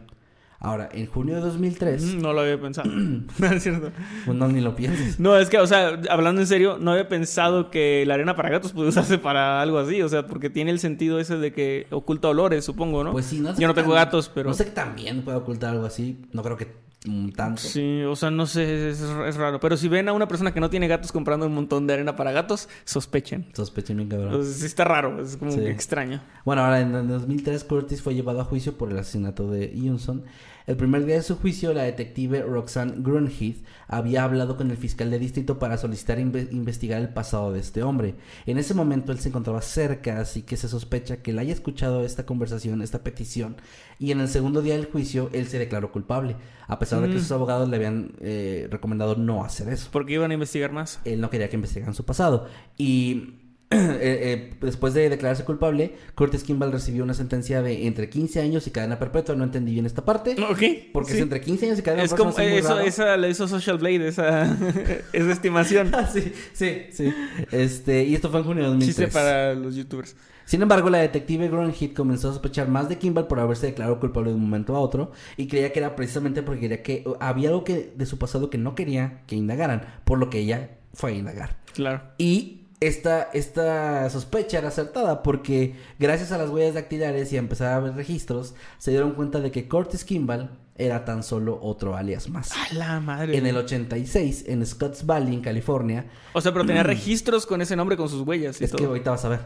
Ahora, 0.59 0.89
en 0.93 1.07
junio 1.07 1.37
de 1.37 1.43
2003, 1.43 2.03
Mm, 2.17 2.21
No 2.21 2.33
lo 2.33 2.41
había 2.41 2.61
pensado. 2.61 2.91
no 3.39 3.47
es 3.47 3.63
cierto. 3.63 3.93
pues 4.25 4.37
no 4.37 4.49
ni 4.49 4.61
lo 4.61 4.75
pienses. 4.75 5.21
No, 5.21 5.39
es 5.39 5.49
que, 5.49 5.59
o 5.59 5.67
sea, 5.69 5.97
hablando 6.11 6.41
en 6.41 6.49
serio, 6.49 6.79
no 6.81 6.91
había 6.91 7.09
pensado 7.09 7.71
que 7.71 8.03
la 8.05 8.15
arena 8.15 8.35
para 8.35 8.49
gatos 8.51 8.73
puede 8.73 8.89
usarse 8.89 9.17
para 9.19 9.63
algo 9.63 9.79
así. 9.79 10.03
O 10.03 10.09
sea, 10.09 10.27
porque 10.27 10.51
tiene 10.51 10.73
el 10.73 10.81
sentido 10.81 11.21
ese 11.21 11.37
de 11.37 11.53
que 11.53 11.87
oculta 11.93 12.27
olores, 12.27 12.65
supongo, 12.65 13.05
¿no? 13.05 13.13
Pues 13.13 13.27
sí, 13.27 13.39
no 13.39 13.55
sé 13.55 13.63
Yo 13.63 13.69
no 13.69 13.75
tengo 13.75 13.93
gatos, 13.93 14.29
pero... 14.35 14.49
No 14.51 14.55
sé 14.55 14.65
que 14.65 14.73
también 14.73 15.23
puede 15.23 15.39
ocultar 15.39 15.71
algo 15.71 15.87
así. 15.87 16.21
No 16.33 16.43
creo 16.43 16.57
que 16.57 16.67
un 17.07 17.33
tanto. 17.33 17.61
Sí, 17.63 18.03
o 18.03 18.17
sea, 18.17 18.31
no 18.31 18.47
sé, 18.47 18.91
es, 18.91 19.01
es 19.01 19.37
raro. 19.37 19.61
Pero 19.61 19.77
si 19.77 19.89
ven 19.89 20.09
a 20.09 20.13
una 20.13 20.27
persona 20.27 20.53
que 20.53 20.61
no 20.61 20.69
tiene 20.69 20.89
gatos 20.89 21.13
comprando 21.13 21.47
un 21.47 21.55
montón 21.55 21.87
de 21.87 21.95
arena 21.95 22.17
para 22.17 22.33
gatos, 22.33 22.69
sospechen. 22.85 23.47
Sospechen 23.55 23.97
bien 23.99 24.09
cabrón. 24.09 24.35
O 24.35 24.43
sea, 24.43 24.53
sí 24.53 24.67
está 24.67 24.85
raro, 24.85 25.23
es 25.23 25.37
como 25.37 25.53
Sí. 25.53 25.59
que 25.61 25.71
extraño. 25.71 26.21
Bueno, 26.45 26.65
ahora 26.65 26.81
en 26.81 26.95
el 26.95 27.07
2003 27.09 27.63
Curtis 27.65 28.03
fue 28.03 28.15
llevado 28.15 28.41
a 28.41 28.45
juicio 28.45 28.77
por 28.77 28.91
el 28.91 28.99
asesinato 28.99 29.49
de 29.51 29.73
Johnson. 29.81 30.25
El 30.69 30.77
primer 30.77 31.07
día 31.07 31.15
de 31.15 31.23
su 31.23 31.35
juicio, 31.37 31.73
la 31.73 31.85
detective 31.85 32.43
Roxanne 32.43 32.97
Grunheath 32.99 33.57
había 33.87 34.23
hablado 34.23 34.59
con 34.59 34.71
el 34.71 34.77
fiscal 34.77 35.11
de 35.11 35.19
distrito 35.19 35.59
para 35.59 35.79
solicitar 35.79 36.19
inve- 36.19 36.53
investigar 36.53 37.01
el 37.01 37.09
pasado 37.09 37.53
de 37.55 37.61
este 37.61 37.83
hombre. 37.83 38.17
En 38.45 38.59
ese 38.59 38.75
momento 38.75 39.11
él 39.11 39.19
se 39.19 39.31
encontraba 39.31 39.63
cerca, 39.63 40.21
así 40.21 40.43
que 40.43 40.59
se 40.59 40.69
sospecha 40.69 41.23
que 41.23 41.31
él 41.31 41.39
haya 41.39 41.55
escuchado 41.55 42.05
esta 42.05 42.27
conversación, 42.27 42.83
esta 42.83 43.03
petición, 43.03 43.57
y 43.99 44.11
en 44.13 44.21
el 44.21 44.29
segundo 44.29 44.61
día 44.61 44.75
del 44.77 44.85
juicio 44.85 45.31
él 45.33 45.47
se 45.47 45.59
declaró 45.59 45.91
culpable, 45.91 46.37
a 46.67 46.79
pesar 46.79 47.01
de 47.01 47.09
que 47.09 47.15
Mm. 47.15 47.21
sus 47.21 47.33
abogados 47.33 47.67
le 47.71 47.77
habían 47.77 48.13
eh, 48.21 48.69
recomendado 48.71 49.17
no 49.17 49.43
hacer 49.45 49.71
eso 49.71 49.89
Porque 49.91 50.13
iban 50.13 50.33
a 50.33 50.35
investigar 50.35 50.71
más. 50.71 51.01
él 51.07 51.23
no 51.23 51.31
quería 51.31 51.49
que 51.49 51.57
investigaran 51.57 51.95
su 51.95 52.05
pasado. 52.05 52.47
Y 52.77 53.37
eh, 53.71 53.99
eh, 54.01 54.55
después 54.63 54.95
de 54.95 55.11
declararse 55.11 55.45
culpable, 55.45 55.95
Curtis 56.15 56.43
Kimball 56.43 56.73
recibió 56.73 57.05
una 57.05 57.13
sentencia 57.13 57.61
de 57.61 57.87
entre 57.87 58.09
15 58.09 58.41
años 58.41 58.67
y 58.67 58.71
cadena 58.71 58.99
perpetua. 58.99 59.35
No 59.35 59.45
entendí 59.45 59.73
bien 59.73 59.85
esta 59.85 60.05
parte. 60.05 60.37
Ok. 60.43 60.91
Porque 60.93 61.11
sí. 61.11 61.17
es 61.19 61.23
entre 61.23 61.41
15 61.41 61.67
años 61.67 61.79
y 61.79 61.83
cadena 61.83 62.03
Es 62.05 62.11
perpetua. 62.11 62.33
como 62.33 62.43
es 62.47 62.51
muy 62.51 62.59
eso, 62.59 62.81
esa 62.81 63.17
la 63.19 63.29
hizo 63.29 63.47
Social 63.47 63.77
Blade, 63.79 64.09
esa, 64.09 64.57
esa 65.13 65.33
estimación. 65.33 65.93
Ah, 65.99 66.07
sí, 66.07 66.33
sí, 66.53 66.87
sí. 66.93 67.13
Este, 67.51 68.05
y 68.05 68.15
esto 68.15 68.31
fue 68.31 68.41
en 68.41 68.47
junio 68.47 68.63
de 68.63 68.69
2003. 68.69 68.97
Chiste 68.97 69.13
para 69.13 69.55
los 69.55 69.75
youtubers. 69.75 70.15
Sin 70.45 70.63
embargo, 70.63 70.89
la 70.89 70.99
detective 70.99 71.49
Grunheath 71.49 71.93
comenzó 71.93 72.31
a 72.31 72.33
sospechar 72.33 72.69
más 72.69 72.89
de 72.89 72.97
Kimball 72.97 73.27
por 73.27 73.39
haberse 73.39 73.67
declarado 73.67 74.01
culpable 74.01 74.31
de 74.31 74.37
un 74.37 74.43
momento 74.43 74.75
a 74.77 74.81
otro 74.81 75.13
y 75.37 75.47
creía 75.47 75.73
que 75.73 75.81
era 75.81 75.95
precisamente 75.95 76.43
porque 76.43 76.61
quería 76.61 76.83
que 76.83 77.05
había 77.21 77.51
algo 77.51 77.65
que 77.65 77.93
de 77.95 78.07
su 78.07 78.17
pasado 78.17 78.49
que 78.49 78.57
no 78.57 78.75
quería 78.75 79.23
que 79.27 79.37
indagaran, 79.37 79.83
por 80.05 80.19
lo 80.19 80.31
que 80.31 80.39
ella 80.39 80.79
fue 80.95 81.11
a 81.11 81.15
indagar. 81.17 81.57
Claro. 81.75 82.01
Y 82.17 82.58
esta, 82.81 83.31
esta 83.33 84.09
sospecha 84.11 84.59
era 84.59 84.69
acertada 84.69 85.23
porque 85.23 85.75
gracias 85.99 86.33
a 86.33 86.39
las 86.39 86.51
huellas 86.51 86.75
dactilares 86.75 87.33
y 87.33 87.37
a 87.37 87.41
empezar 87.41 87.73
a 87.73 87.81
ver 87.81 87.95
registros, 87.95 88.55
se 88.79 88.93
dieron 88.93 89.13
cuenta 89.13 89.41
de 89.41 89.51
que 89.51 89.69
Curtis 89.69 90.05
Kimball 90.05 90.51
era 90.77 91.05
tan 91.05 91.25
solo 91.25 91.59
otro 91.61 91.97
alias 91.97 92.29
más. 92.29 92.53
A 92.53 92.73
la 92.75 93.01
madre. 93.01 93.37
En 93.37 93.47
el 93.47 93.57
86, 93.57 94.45
en 94.47 94.65
Scotts 94.65 95.05
Valley, 95.05 95.35
en 95.35 95.41
California, 95.41 96.07
O 96.33 96.41
sea, 96.41 96.53
pero 96.53 96.65
tenía 96.65 96.85
registros 96.85 97.47
con 97.47 97.61
ese 97.61 97.75
nombre, 97.75 97.97
con 97.97 98.09
sus 98.09 98.27
huellas 98.27 98.61
y 98.61 98.65
es 98.65 98.73
que 98.73 98.85
ahorita 98.85 99.11
vas 99.11 99.25
a 99.25 99.29
ver. 99.29 99.41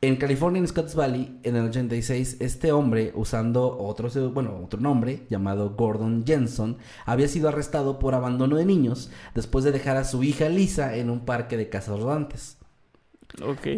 En 0.00 0.16
California, 0.16 0.58
en 0.58 0.66
Scotts 0.66 0.96
Valley, 0.96 1.38
en 1.44 1.54
el 1.54 1.66
86, 1.66 2.38
este 2.40 2.72
hombre, 2.72 3.12
usando 3.14 3.78
otro, 3.78 4.08
bueno, 4.32 4.60
otro 4.64 4.80
nombre 4.80 5.26
llamado 5.30 5.76
Gordon 5.76 6.24
Jensen, 6.26 6.78
había 7.06 7.28
sido 7.28 7.48
arrestado 7.48 8.00
por 8.00 8.14
abandono 8.14 8.56
de 8.56 8.64
niños 8.64 9.10
después 9.32 9.64
de 9.64 9.70
dejar 9.70 9.98
a 9.98 10.04
su 10.04 10.24
hija 10.24 10.48
Lisa 10.48 10.96
en 10.96 11.08
un 11.08 11.24
parque 11.24 11.56
de 11.56 11.68
casas 11.68 12.00
rodantes. 12.00 12.56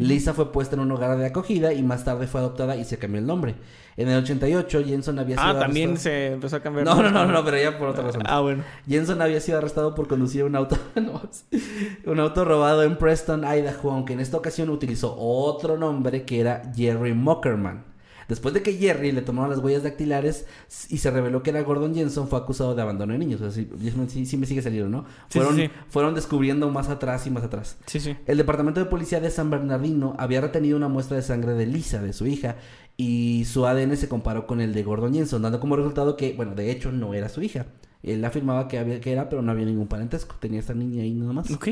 Lisa 0.00 0.34
fue 0.34 0.50
puesta 0.52 0.74
en 0.74 0.80
un 0.80 0.90
hogar 0.92 1.16
de 1.16 1.26
acogida 1.26 1.72
y 1.72 1.82
más 1.82 2.04
tarde 2.04 2.26
fue 2.26 2.40
adoptada 2.40 2.76
y 2.76 2.84
se 2.84 2.98
cambió 2.98 3.20
el 3.20 3.26
nombre. 3.26 3.54
En 3.96 4.08
el 4.08 4.18
88, 4.22 4.82
Jensen 4.84 5.18
había 5.20 5.36
sido 5.36 5.48
Ah, 5.48 5.58
también 5.60 5.90
arrestado- 5.90 6.02
se 6.02 6.32
empezó 6.32 6.56
a 6.56 6.60
cambiar. 6.60 6.84
No, 6.84 7.00
no, 7.00 7.10
no, 7.10 7.26
no, 7.26 7.44
pero 7.44 7.58
ya 7.58 7.78
por 7.78 7.88
otra 7.90 8.02
razón. 8.04 8.22
Ah, 8.26 8.40
bueno. 8.40 8.64
Jensen 8.88 9.22
había 9.22 9.40
sido 9.40 9.58
arrestado 9.58 9.94
por 9.94 10.08
conducir 10.08 10.42
un 10.44 10.56
auto, 10.56 10.76
un 12.06 12.20
auto 12.20 12.44
robado 12.44 12.82
en 12.82 12.96
Preston, 12.96 13.44
Idaho, 13.44 13.90
aunque 13.92 14.12
en 14.14 14.20
esta 14.20 14.36
ocasión 14.36 14.68
utilizó 14.70 15.14
otro 15.16 15.76
nombre 15.78 16.24
que 16.24 16.40
era 16.40 16.62
Jerry 16.74 17.14
Mockerman. 17.14 17.84
Después 18.28 18.54
de 18.54 18.62
que 18.62 18.72
Jerry 18.74 19.12
le 19.12 19.22
tomaron 19.22 19.50
las 19.50 19.58
huellas 19.58 19.82
dactilares 19.82 20.46
y 20.88 20.98
se 20.98 21.10
reveló 21.10 21.42
que 21.42 21.50
era 21.50 21.62
Gordon 21.62 21.94
Jensen, 21.94 22.26
fue 22.28 22.38
acusado 22.38 22.74
de 22.74 22.82
abandono 22.82 23.12
de 23.12 23.18
niños. 23.18 23.40
O 23.40 23.50
sea, 23.50 23.64
sí, 23.64 23.68
sí- 24.08 24.26
sí 24.26 24.36
me 24.36 24.46
sigue 24.46 24.62
saliendo, 24.62 24.88
¿no? 24.88 25.04
Sí, 25.28 25.38
fueron, 25.38 25.56
sí, 25.56 25.70
fueron 25.88 26.14
descubriendo 26.14 26.70
más 26.70 26.88
atrás 26.88 27.26
y 27.26 27.30
más 27.30 27.44
atrás. 27.44 27.76
Sí, 27.86 28.00
sí. 28.00 28.16
El 28.26 28.38
departamento 28.38 28.80
de 28.80 28.86
policía 28.86 29.20
de 29.20 29.30
San 29.30 29.50
Bernardino 29.50 30.14
había 30.18 30.40
retenido 30.40 30.76
una 30.76 30.88
muestra 30.88 31.16
de 31.16 31.22
sangre 31.22 31.54
de 31.54 31.66
Lisa, 31.66 32.00
de 32.02 32.12
su 32.12 32.26
hija, 32.26 32.56
y 32.96 33.44
su 33.46 33.66
ADN 33.66 33.96
se 33.96 34.08
comparó 34.08 34.46
con 34.46 34.60
el 34.60 34.72
de 34.72 34.82
Gordon 34.84 35.14
Jensen, 35.14 35.42
dando 35.42 35.58
como 35.60 35.76
resultado 35.76 36.16
que, 36.16 36.32
bueno, 36.34 36.54
de 36.54 36.70
hecho 36.70 36.92
no 36.92 37.12
era 37.14 37.28
su 37.28 37.42
hija. 37.42 37.66
Él 38.02 38.24
afirmaba 38.24 38.68
que, 38.68 38.78
había, 38.78 39.00
que 39.00 39.12
era, 39.12 39.28
pero 39.28 39.40
no 39.42 39.50
había 39.50 39.64
ningún 39.64 39.88
parentesco. 39.88 40.36
Tenía 40.38 40.60
esta 40.60 40.74
niña 40.74 41.02
ahí 41.02 41.14
nada 41.14 41.32
más. 41.32 41.50
Ok. 41.50 41.68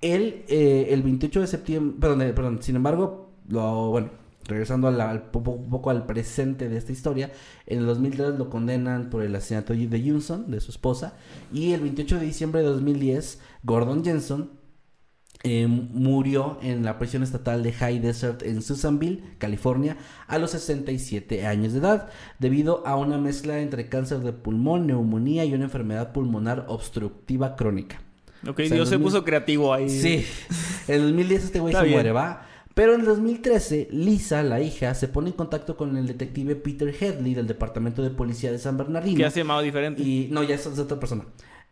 Él, 0.00 0.44
eh, 0.48 0.88
el 0.90 1.02
28 1.02 1.40
de 1.40 1.46
septiembre, 1.46 1.96
perdón, 2.00 2.18
perdón, 2.34 2.58
sin 2.62 2.76
embargo, 2.76 3.30
lo, 3.48 3.90
bueno, 3.90 4.10
regresando 4.48 4.88
al, 4.88 5.24
un 5.32 5.70
poco 5.70 5.90
al 5.90 6.06
presente 6.06 6.68
de 6.68 6.76
esta 6.76 6.90
historia, 6.92 7.30
en 7.66 7.78
el 7.78 7.86
2003 7.86 8.38
lo 8.38 8.50
condenan 8.50 9.10
por 9.10 9.22
el 9.22 9.36
asesinato 9.36 9.74
de 9.74 10.02
Johnson, 10.04 10.50
de 10.50 10.60
su 10.60 10.70
esposa, 10.70 11.14
y 11.52 11.72
el 11.72 11.82
28 11.82 12.18
de 12.18 12.24
diciembre 12.26 12.62
de 12.62 12.68
2010, 12.68 13.40
Gordon 13.62 14.04
Jensen 14.04 14.50
eh, 15.44 15.68
murió 15.68 16.58
en 16.62 16.84
la 16.84 16.98
prisión 16.98 17.22
estatal 17.22 17.62
de 17.62 17.72
High 17.72 18.00
Desert 18.00 18.42
en 18.42 18.60
Susanville, 18.60 19.22
California, 19.38 19.96
a 20.26 20.38
los 20.38 20.50
67 20.50 21.46
años 21.46 21.72
de 21.74 21.78
edad, 21.78 22.08
debido 22.40 22.84
a 22.86 22.96
una 22.96 23.18
mezcla 23.18 23.60
entre 23.60 23.88
cáncer 23.88 24.18
de 24.18 24.32
pulmón, 24.32 24.88
neumonía 24.88 25.44
y 25.44 25.54
una 25.54 25.64
enfermedad 25.64 26.12
pulmonar 26.12 26.64
obstructiva 26.68 27.54
crónica. 27.54 28.00
Ok, 28.48 28.60
O 28.60 28.66
sea, 28.66 28.74
Dios 28.76 28.88
se 28.88 28.94
2000 28.96 29.00
puso 29.00 29.24
creativo 29.24 29.72
ahí. 29.72 29.88
Sí. 29.88 30.24
En 30.88 31.02
2010 31.02 31.44
este 31.44 31.60
güey 31.60 31.72
Está 31.72 31.82
se 31.82 31.86
bien. 31.86 31.96
muere, 31.96 32.12
va. 32.12 32.47
Pero 32.78 32.94
en 32.94 33.00
el 33.00 33.06
2013, 33.06 33.88
Lisa, 33.90 34.40
la 34.44 34.60
hija, 34.60 34.94
se 34.94 35.08
pone 35.08 35.30
en 35.30 35.34
contacto 35.34 35.76
con 35.76 35.96
el 35.96 36.06
detective 36.06 36.54
Peter 36.54 36.94
Headley 36.94 37.34
del 37.34 37.48
Departamento 37.48 38.04
de 38.04 38.10
Policía 38.10 38.52
de 38.52 38.58
San 38.60 38.76
Bernardino. 38.76 39.16
Que 39.16 39.22
ya 39.22 39.32
se 39.32 39.40
llamaba 39.40 39.62
diferente. 39.62 40.00
Y 40.00 40.28
no, 40.30 40.44
ya 40.44 40.54
es, 40.54 40.64
es 40.64 40.78
otra 40.78 41.00
persona. 41.00 41.24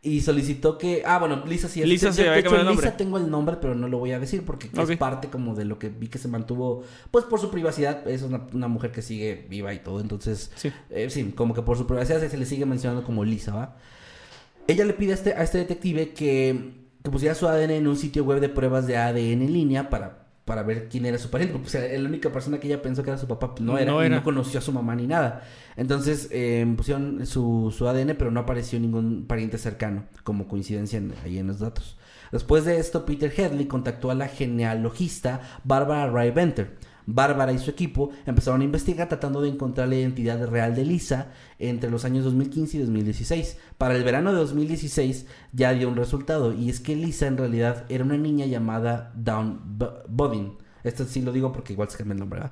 Y 0.03 0.23
solicitó 0.23 0.79
que. 0.79 1.05
Ah, 1.07 1.21
bueno, 1.21 1.45
Lisa 1.47 1.69
sí 1.69 1.81
es. 1.81 1.87
Lisa 1.89 2.13
se 2.13 2.25
de 2.25 2.41
hecho, 2.41 2.57
el 2.57 2.65
nombre. 2.65 2.87
Lisa 2.87 2.97
tengo 2.97 3.19
el 3.19 3.31
nombre, 3.31 3.59
pero 3.61 3.77
no 3.77 3.87
lo 3.87 3.99
voy 3.99 4.11
a 4.11 4.19
decir 4.19 4.45
porque 4.45 4.69
es 4.77 4.97
parte 4.97 5.29
como 5.29 5.55
de 5.55 5.65
lo 5.65 5.79
que 5.79 5.91
vi 5.91 6.09
que 6.09 6.19
se 6.19 6.27
mantuvo. 6.27 6.83
Pues 7.13 7.25
por 7.25 7.39
su 7.39 7.53
privacidad. 7.53 8.05
Es 8.09 8.23
una, 8.23 8.45
una 8.53 8.67
mujer 8.67 8.91
que 8.91 9.01
sigue 9.01 9.47
viva 9.49 9.73
y 9.75 9.79
todo. 9.79 10.01
Entonces, 10.01 10.51
Sí. 10.57 10.73
eh, 10.91 11.09
sí, 11.09 11.23
como 11.37 11.55
que 11.55 11.63
por 11.63 11.79
su 11.79 11.87
privacidad 11.87 12.19
se, 12.19 12.29
se 12.31 12.37
le 12.37 12.47
sigue 12.47 12.67
mencionando 12.67 13.05
como 13.05 13.25
Lisa, 13.25 13.55
¿va? 13.55 13.77
Ella 14.67 14.85
le 14.85 14.93
pide 14.93 15.13
a 15.13 15.15
este, 15.15 15.35
a 15.35 15.45
este 15.45 15.59
detective 15.59 16.09
que, 16.15 16.73
que 17.05 17.11
pusiera 17.13 17.37
su 17.37 17.47
ADN 17.47 17.71
en 17.71 17.87
un 17.87 17.97
sitio 17.97 18.25
web 18.25 18.41
de 18.41 18.49
pruebas 18.49 18.89
de 18.89 18.97
ADN 18.97 19.43
en 19.43 19.53
línea 19.53 19.89
para, 19.89 20.26
para 20.47 20.63
ver 20.63 20.89
quién 20.89 21.05
era 21.05 21.19
su 21.19 21.29
pariente. 21.29 21.53
Porque 21.53 21.67
o 21.69 21.71
sea, 21.71 21.99
la 21.99 22.09
única 22.09 22.33
persona 22.33 22.59
que 22.59 22.69
ella 22.69 22.81
pensó 22.81 23.03
que 23.03 23.11
era 23.11 23.19
su 23.19 23.27
papá 23.29 23.55
no 23.61 23.77
era, 23.77 23.93
No 23.93 24.03
y 24.03 24.07
era. 24.07 24.17
no 24.17 24.23
conoció 24.25 24.59
a 24.61 24.63
su 24.63 24.73
mamá 24.73 24.95
ni 24.97 25.07
nada. 25.07 25.43
Entonces 25.77 26.29
eh, 26.31 26.65
pusieron 26.77 27.27
su, 27.27 27.75
su 27.77 27.87
ADN, 27.87 28.15
pero 28.17 28.31
no 28.31 28.41
apareció 28.41 28.81
ningún 28.81 29.27
pariente 29.27 29.59
cercano, 29.59 30.05
como 30.25 30.49
coincidencia 30.49 30.97
en- 30.99 31.13
ahí 31.25 31.37
en 31.39 31.49
los 31.49 31.59
datos. 31.59 31.99
Después 32.33 32.65
de 32.65 32.79
esto, 32.79 33.05
Peter 33.05 33.33
Headley 33.37 33.67
contactó 33.67 34.11
a 34.11 34.15
la 34.15 34.29
genealogista 34.29 35.41
Barbara 35.65 36.11
Ray 36.11 36.31
Venter. 36.31 36.77
Bárbara 37.07 37.53
y 37.53 37.59
su 37.59 37.71
equipo 37.71 38.11
empezaron 38.27 38.61
a 38.61 38.65
investigar 38.65 39.09
tratando 39.09 39.41
de 39.41 39.49
encontrar 39.49 39.89
la 39.89 39.95
identidad 39.97 40.47
real 40.49 40.75
de 40.75 40.85
Lisa 40.85 41.33
entre 41.59 41.91
los 41.91 42.05
años 42.05 42.25
2015 42.25 42.77
y 42.77 42.81
2016. 42.81 43.59
Para 43.79 43.95
el 43.97 44.05
verano 44.05 44.33
de 44.33 44.39
2016 44.39 45.27
ya 45.53 45.73
dio 45.73 45.89
un 45.89 45.97
resultado 45.97 46.53
y 46.53 46.69
es 46.69 46.81
que 46.81 46.97
Lisa 46.97 47.27
en 47.27 47.39
realidad 47.39 47.87
era 47.89 48.05
una 48.05 48.17
niña 48.17 48.47
llamada 48.47 49.13
Dawn 49.15 49.79
Bodin. 50.09 50.59
Esto 50.83 51.05
sí 51.05 51.23
lo 51.23 51.33
digo 51.33 51.53
porque 51.53 51.73
igual 51.73 51.89
se 51.91 51.99
cambia 51.99 52.15
el 52.15 52.21
nombre. 52.21 52.43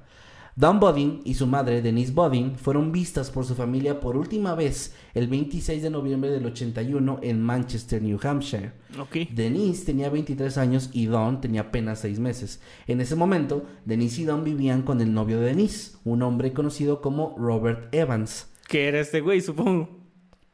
Dawn 0.56 0.78
Bodin 0.78 1.20
y 1.24 1.34
su 1.34 1.48
madre 1.48 1.82
Denise 1.82 2.12
Bodin 2.12 2.56
fueron 2.56 2.92
vistas 2.92 3.28
por 3.28 3.44
su 3.44 3.56
familia 3.56 3.98
por 3.98 4.16
última 4.16 4.54
vez 4.54 4.94
el 5.12 5.26
26 5.26 5.82
de 5.82 5.90
noviembre 5.90 6.30
del 6.30 6.46
81 6.46 7.18
en 7.22 7.42
Manchester, 7.42 8.00
New 8.00 8.20
Hampshire. 8.22 8.70
Ok. 8.96 9.28
Denise 9.32 9.84
tenía 9.84 10.10
23 10.10 10.56
años 10.58 10.90
y 10.92 11.06
Don 11.06 11.40
tenía 11.40 11.62
apenas 11.62 11.98
6 12.00 12.20
meses. 12.20 12.60
En 12.86 13.00
ese 13.00 13.16
momento, 13.16 13.64
Denise 13.84 14.22
y 14.22 14.24
Don 14.26 14.44
vivían 14.44 14.82
con 14.82 15.00
el 15.00 15.12
novio 15.12 15.40
de 15.40 15.46
Denise, 15.46 15.96
un 16.04 16.22
hombre 16.22 16.52
conocido 16.52 17.00
como 17.00 17.34
Robert 17.36 17.92
Evans. 17.92 18.46
Que 18.68 18.86
era 18.86 19.00
este 19.00 19.22
güey, 19.22 19.40
supongo. 19.40 20.03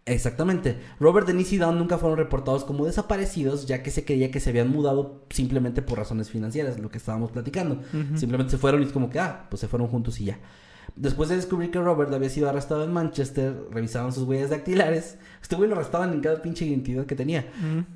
Exactamente. 0.07 0.79
Robert, 0.99 1.27
Denise 1.27 1.55
y 1.55 1.59
Don 1.59 1.79
nunca 1.79 1.99
fueron 1.99 2.19
reportados 2.19 2.65
como 2.65 2.87
desaparecidos, 2.87 3.67
ya 3.67 3.83
que 3.83 3.91
se 3.91 4.05
creía 4.05 4.31
que 4.31 4.41
se 4.41 4.51
habían 4.51 4.71
mudado 4.71 5.25
simplemente 5.31 5.83
por 5.83 5.99
razones 5.99 6.31
financieras, 6.31 6.81
lo 6.81 6.91
que 6.91 6.99
estábamos 6.99 7.31
platicando. 7.31 7.81
Simplemente 8.17 8.53
se 8.53 8.59
fueron 8.59 8.83
y 8.83 8.87
es 8.87 8.93
como 8.93 9.11
que, 9.11 9.21
ah, 9.21 9.47
pues 9.51 9.61
se 9.61 9.69
fueron 9.69 9.89
juntos 9.89 10.21
y 10.21 10.27
ya. 10.27 10.39
Después 10.97 11.29
de 11.29 11.37
descubrir 11.37 11.71
que 11.71 11.79
Robert 11.79 12.13
había 12.13 12.29
sido 12.29 12.49
arrestado 12.49 12.83
en 12.83 12.93
Manchester, 12.93 13.55
revisaron 13.71 14.13
sus 14.13 14.25
huellas 14.25 14.51
dactilares. 14.51 15.19
Este 15.41 15.55
güey 15.55 15.69
lo 15.69 15.77
arrestaban 15.77 16.13
en 16.13 16.21
cada 16.21 16.43
pinche 16.43 16.65
identidad 16.65 17.07
que 17.07 17.15
tenía. 17.15 17.47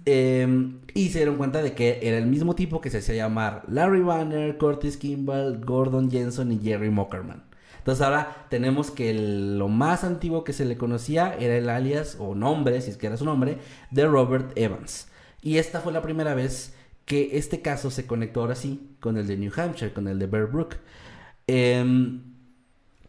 Eh, 0.04 0.72
y 0.94 1.08
se 1.08 1.18
dieron 1.18 1.36
cuenta 1.36 1.62
de 1.62 1.74
que 1.74 1.98
era 2.02 2.18
el 2.18 2.26
mismo 2.26 2.54
tipo 2.54 2.80
que 2.80 2.90
se 2.90 2.98
hacía 2.98 3.16
llamar 3.16 3.64
Larry 3.68 4.02
Banner, 4.02 4.56
Curtis 4.56 4.96
Kimball, 4.96 5.60
Gordon 5.64 6.10
Jensen 6.10 6.52
y 6.52 6.58
Jerry 6.60 6.90
Mockerman. 6.90 7.42
Entonces 7.84 8.02
ahora 8.02 8.46
tenemos 8.48 8.90
que 8.90 9.12
lo 9.12 9.68
más 9.68 10.04
antiguo 10.04 10.42
que 10.42 10.54
se 10.54 10.64
le 10.64 10.78
conocía 10.78 11.36
era 11.38 11.54
el 11.54 11.68
alias 11.68 12.16
o 12.18 12.34
nombre, 12.34 12.80
si 12.80 12.88
es 12.90 12.96
que 12.96 13.08
era 13.08 13.18
su 13.18 13.26
nombre, 13.26 13.58
de 13.90 14.06
Robert 14.06 14.52
Evans. 14.56 15.08
Y 15.42 15.58
esta 15.58 15.80
fue 15.80 15.92
la 15.92 16.00
primera 16.00 16.32
vez 16.32 16.72
que 17.04 17.36
este 17.36 17.60
caso 17.60 17.90
se 17.90 18.06
conectó 18.06 18.40
ahora 18.40 18.54
sí 18.54 18.96
con 19.00 19.18
el 19.18 19.26
de 19.26 19.36
New 19.36 19.52
Hampshire, 19.54 19.92
con 19.92 20.08
el 20.08 20.18
de 20.18 20.26
Bear 20.26 20.46
Brook. 20.46 20.76
Em, 21.46 22.22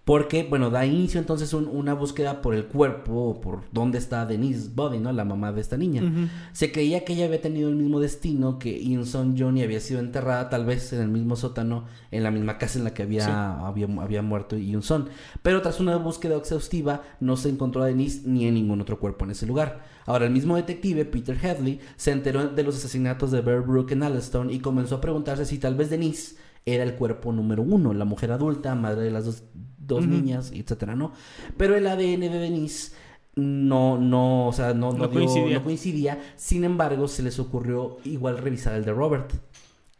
Porque, 0.05 0.45
bueno, 0.47 0.69
da 0.69 0.85
inicio 0.85 1.19
entonces 1.19 1.51
un- 1.53 1.67
una 1.67 1.95
búsqueda 1.95 2.43
por 2.43 2.53
el 2.53 2.65
cuerpo, 2.67 3.41
por 3.41 3.63
dónde 3.71 3.97
está 3.97 4.27
Denise 4.27 4.69
Body, 4.73 4.99
¿no? 4.99 5.11
La 5.11 5.25
mamá 5.25 5.51
de 5.51 5.61
esta 5.61 5.77
niña. 5.77 6.29
Se 6.53 6.71
creía 6.71 7.03
que 7.03 7.13
ella 7.13 7.25
había 7.25 7.41
tenido 7.41 7.69
el 7.69 7.75
mismo 7.75 7.99
destino 7.99 8.59
que 8.59 8.77
Inson 8.79 9.35
Johnny 9.35 9.63
había 9.63 9.79
sido 9.79 9.99
enterrada 9.99 10.47
tal 10.49 10.63
vez 10.63 10.93
en 10.93 11.01
el 11.01 11.07
mismo 11.07 11.35
sótano, 11.35 11.85
en 12.11 12.21
la 12.21 12.29
misma 12.29 12.59
casa 12.59 12.77
en 12.77 12.83
la 12.85 12.93
que 12.93 13.01
había, 13.01 13.25
Sí. 13.25 13.31
había, 13.33 13.87
había 13.99 14.21
muerto 14.21 14.55
Inson. 14.55 15.09
Pero 15.41 15.63
tras 15.63 15.79
una 15.79 15.97
búsqueda 15.97 16.35
exhaustiva 16.37 17.01
no 17.19 17.35
se 17.35 17.49
encontró 17.49 17.81
a 17.81 17.87
Denise 17.87 18.21
ni 18.27 18.45
en 18.45 18.53
ningún 18.53 18.81
otro 18.81 18.99
cuerpo 18.99 19.25
en 19.25 19.31
ese 19.31 19.47
lugar. 19.47 19.85
Ahora, 20.05 20.25
el 20.27 20.31
mismo 20.31 20.55
detective, 20.55 21.05
Peter 21.05 21.35
Headley, 21.43 21.79
se 21.95 22.11
enteró 22.11 22.47
de 22.49 22.61
los 22.61 22.75
asesinatos 22.77 23.31
de 23.31 23.41
Bear 23.41 23.61
Brook 23.61 23.91
en 23.91 24.03
Allenstown 24.03 24.51
y 24.51 24.59
comenzó 24.59 24.97
a 24.97 25.01
preguntarse 25.01 25.45
si 25.45 25.57
tal 25.57 25.73
vez 25.73 25.89
Denise 25.89 26.35
era 26.67 26.83
el 26.83 26.93
cuerpo 26.95 27.31
número 27.31 27.61
uno, 27.63 27.93
la 27.93 28.05
mujer 28.05 28.31
adulta, 28.31 28.73
madre 28.75 29.01
de 29.03 29.11
las 29.11 29.25
dos, 29.25 29.43
dos 29.87 30.07
niñas, 30.07 30.51
etcétera, 30.53 30.95
¿no? 30.95 31.11
Pero 31.57 31.75
el 31.75 31.85
ADN 31.87 32.19
de 32.21 32.39
Denise 32.39 32.93
no, 33.35 33.97
no, 33.97 34.47
o 34.47 34.53
sea, 34.53 34.73
no, 34.73 34.91
no, 34.91 34.97
No 34.99 35.07
dio- 35.07 35.19
coincidía. 35.19 35.57
no 35.57 35.63
coincidía. 35.63 36.19
Sin 36.37 36.63
embargo, 36.63 37.07
se 37.07 37.21
les 37.23 37.37
ocurrió 37.39 37.97
igual 38.05 38.37
revisar 38.37 38.75
el 38.75 38.85
de 38.85 38.93
Robert. 38.93 39.33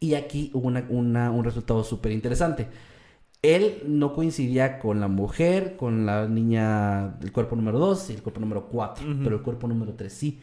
Y 0.00 0.14
aquí 0.14 0.50
hubo 0.54 0.66
una, 0.68 0.86
una- 0.88 1.30
un 1.30 1.44
resultado 1.44 1.84
súper 1.84 2.12
interesante. 2.12 2.68
Él 3.42 3.82
no 3.86 4.12
coincidía 4.14 4.78
con 4.78 4.98
la 5.00 5.08
mujer, 5.08 5.76
con 5.76 6.06
la 6.06 6.26
niña 6.26 7.08
del 7.20 7.30
cuerpo 7.32 7.54
número 7.54 7.78
2 7.78 8.10
y 8.10 8.14
el 8.14 8.22
cuerpo 8.22 8.40
número 8.40 8.66
4, 8.68 9.06
Ujú. 9.08 9.20
pero 9.22 9.36
el 9.36 9.42
cuerpo 9.42 9.68
número 9.68 9.92
3 9.94 10.12
sí. 10.12 10.40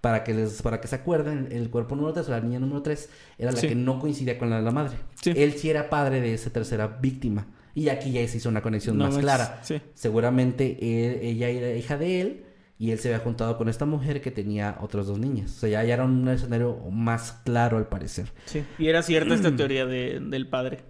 Para 0.00 0.24
que, 0.24 0.34
les, 0.34 0.60
para 0.62 0.80
que 0.80 0.88
se 0.88 0.96
acuerden, 0.96 1.48
el 1.52 1.70
cuerpo 1.70 1.94
número 1.94 2.12
3 2.12 2.26
o 2.28 2.30
la 2.32 2.40
niña 2.40 2.58
número 2.58 2.82
3 2.82 3.08
era 3.38 3.52
la 3.52 3.56
Sí. 3.60 3.68
que 3.68 3.76
no 3.76 4.00
coincidía 4.00 4.36
con 4.36 4.50
la 4.50 4.56
de 4.56 4.62
la 4.62 4.72
madre. 4.72 4.96
Sí. 5.22 5.32
Él 5.36 5.52
sí 5.52 5.70
era 5.70 5.88
padre 5.88 6.20
de 6.20 6.34
esa 6.34 6.50
tercera 6.50 6.88
víctima. 6.88 7.46
Y 7.74 7.88
aquí 7.88 8.12
ya 8.12 8.26
se 8.28 8.36
hizo 8.36 8.48
una 8.48 8.60
conexión 8.62 8.98
No 8.98 9.06
más 9.06 9.18
clara. 9.18 9.60
sí. 9.62 9.80
Seguramente 9.94 10.76
él- 10.80 11.20
ella 11.22 11.48
era 11.48 11.74
hija 11.76 11.96
de 11.96 12.20
él 12.20 12.42
y 12.78 12.90
él 12.90 12.98
se 12.98 13.08
había 13.08 13.20
juntado 13.24 13.56
con 13.56 13.68
esta 13.68 13.86
mujer 13.86 14.20
que 14.20 14.30
tenía 14.30 14.76
otras 14.80 15.06
dos 15.06 15.18
niñas. 15.18 15.56
O 15.56 15.60
sea, 15.60 15.68
ya, 15.70 15.84
ya 15.84 15.94
era 15.94 16.04
un 16.04 16.28
escenario 16.28 16.76
más 16.90 17.32
claro 17.44 17.78
al 17.78 17.86
parecer. 17.88 18.32
Sí. 18.44 18.62
Y 18.78 18.88
era 18.88 19.02
cierta 19.02 19.34
esta 19.34 19.54
teoría 19.56 19.86
de- 19.86 20.20
del 20.20 20.48
padre. 20.48 20.80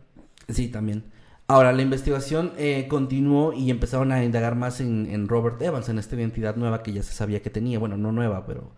Sí, 0.49 0.69
también. 0.69 1.05
Ahora, 1.49 1.73
la 1.73 1.83
investigación 1.83 2.53
eh, 2.57 2.87
continuó 2.89 3.53
y 3.53 3.71
empezaron 3.71 4.11
a 4.11 4.25
indagar 4.25 4.55
más 4.57 4.81
en, 4.81 5.07
en 5.11 5.29
Robert 5.29 5.61
Evans, 5.61 5.89
en 5.89 5.99
esta 5.99 6.17
identidad 6.17 6.57
nueva 6.57 6.83
que 6.83 6.93
ya 6.93 7.03
se 7.03 7.13
sabía 7.13 7.43
que 7.43 7.51
tenía. 7.51 7.79
Bueno, 7.79 7.97
no 7.97 8.11
nueva, 8.11 8.47
pero 8.47 8.73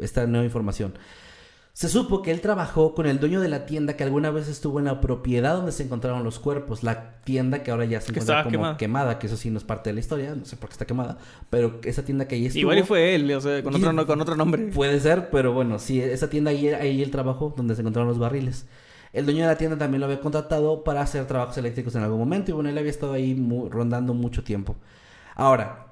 esta 0.00 0.26
nueva 0.26 0.44
información. 0.44 0.94
Se 1.72 1.88
supo 1.88 2.20
que 2.20 2.30
él 2.30 2.40
trabajó 2.40 2.94
con 2.94 3.06
el 3.06 3.20
dueño 3.20 3.40
de 3.40 3.48
la 3.48 3.64
tienda 3.64 3.94
que 3.96 4.04
alguna 4.04 4.30
vez 4.30 4.48
estuvo 4.48 4.80
en 4.80 4.84
la 4.86 5.00
propiedad 5.00 5.54
donde 5.54 5.72
se 5.72 5.84
encontraron 5.84 6.24
los 6.24 6.38
cuerpos. 6.38 6.82
La 6.82 7.20
tienda 7.22 7.62
que 7.62 7.70
ahora 7.70 7.84
ya 7.86 8.00
se 8.00 8.10
encuentra 8.10 8.42
como 8.42 8.50
quemada. 8.52 8.76
quemada. 8.76 9.18
que 9.18 9.28
eso 9.28 9.36
sí 9.36 9.50
no 9.50 9.56
es 9.58 9.64
parte 9.64 9.88
de 9.90 9.94
la 9.94 10.00
historia, 10.00 10.34
no 10.34 10.44
sé 10.44 10.56
por 10.56 10.68
qué 10.68 10.72
está 10.74 10.84
quemada. 10.84 11.16
Pero 11.48 11.80
esa 11.84 12.04
tienda 12.04 12.26
que 12.28 12.34
ahí 12.34 12.46
estuvo... 12.46 12.60
Igual 12.60 12.78
y 12.78 12.82
fue 12.82 13.14
él, 13.14 13.32
o 13.32 13.40
sea, 13.40 13.62
con 13.62 13.74
otro, 13.74 13.92
no- 13.92 14.06
con 14.06 14.20
otro 14.20 14.36
nombre. 14.36 14.66
Puede 14.66 15.00
ser, 15.00 15.30
pero 15.30 15.52
bueno, 15.52 15.78
sí, 15.78 16.00
esa 16.02 16.28
tienda 16.28 16.50
ahí, 16.50 16.68
ahí 16.68 17.02
él 17.02 17.10
trabajó, 17.10 17.54
donde 17.56 17.74
se 17.74 17.80
encontraron 17.80 18.08
los 18.08 18.18
barriles. 18.18 18.66
El 19.12 19.24
dueño 19.24 19.40
de 19.42 19.46
la 19.46 19.56
tienda 19.56 19.78
también 19.78 20.00
lo 20.00 20.06
había 20.06 20.20
contratado 20.20 20.84
para 20.84 21.00
hacer 21.00 21.24
trabajos 21.26 21.56
eléctricos 21.56 21.94
en 21.94 22.02
algún 22.02 22.18
momento 22.18 22.50
y 22.50 22.54
bueno, 22.54 22.68
él 22.68 22.76
había 22.78 22.90
estado 22.90 23.12
ahí 23.12 23.34
mu- 23.34 23.68
rondando 23.68 24.12
mucho 24.12 24.44
tiempo. 24.44 24.76
Ahora, 25.34 25.86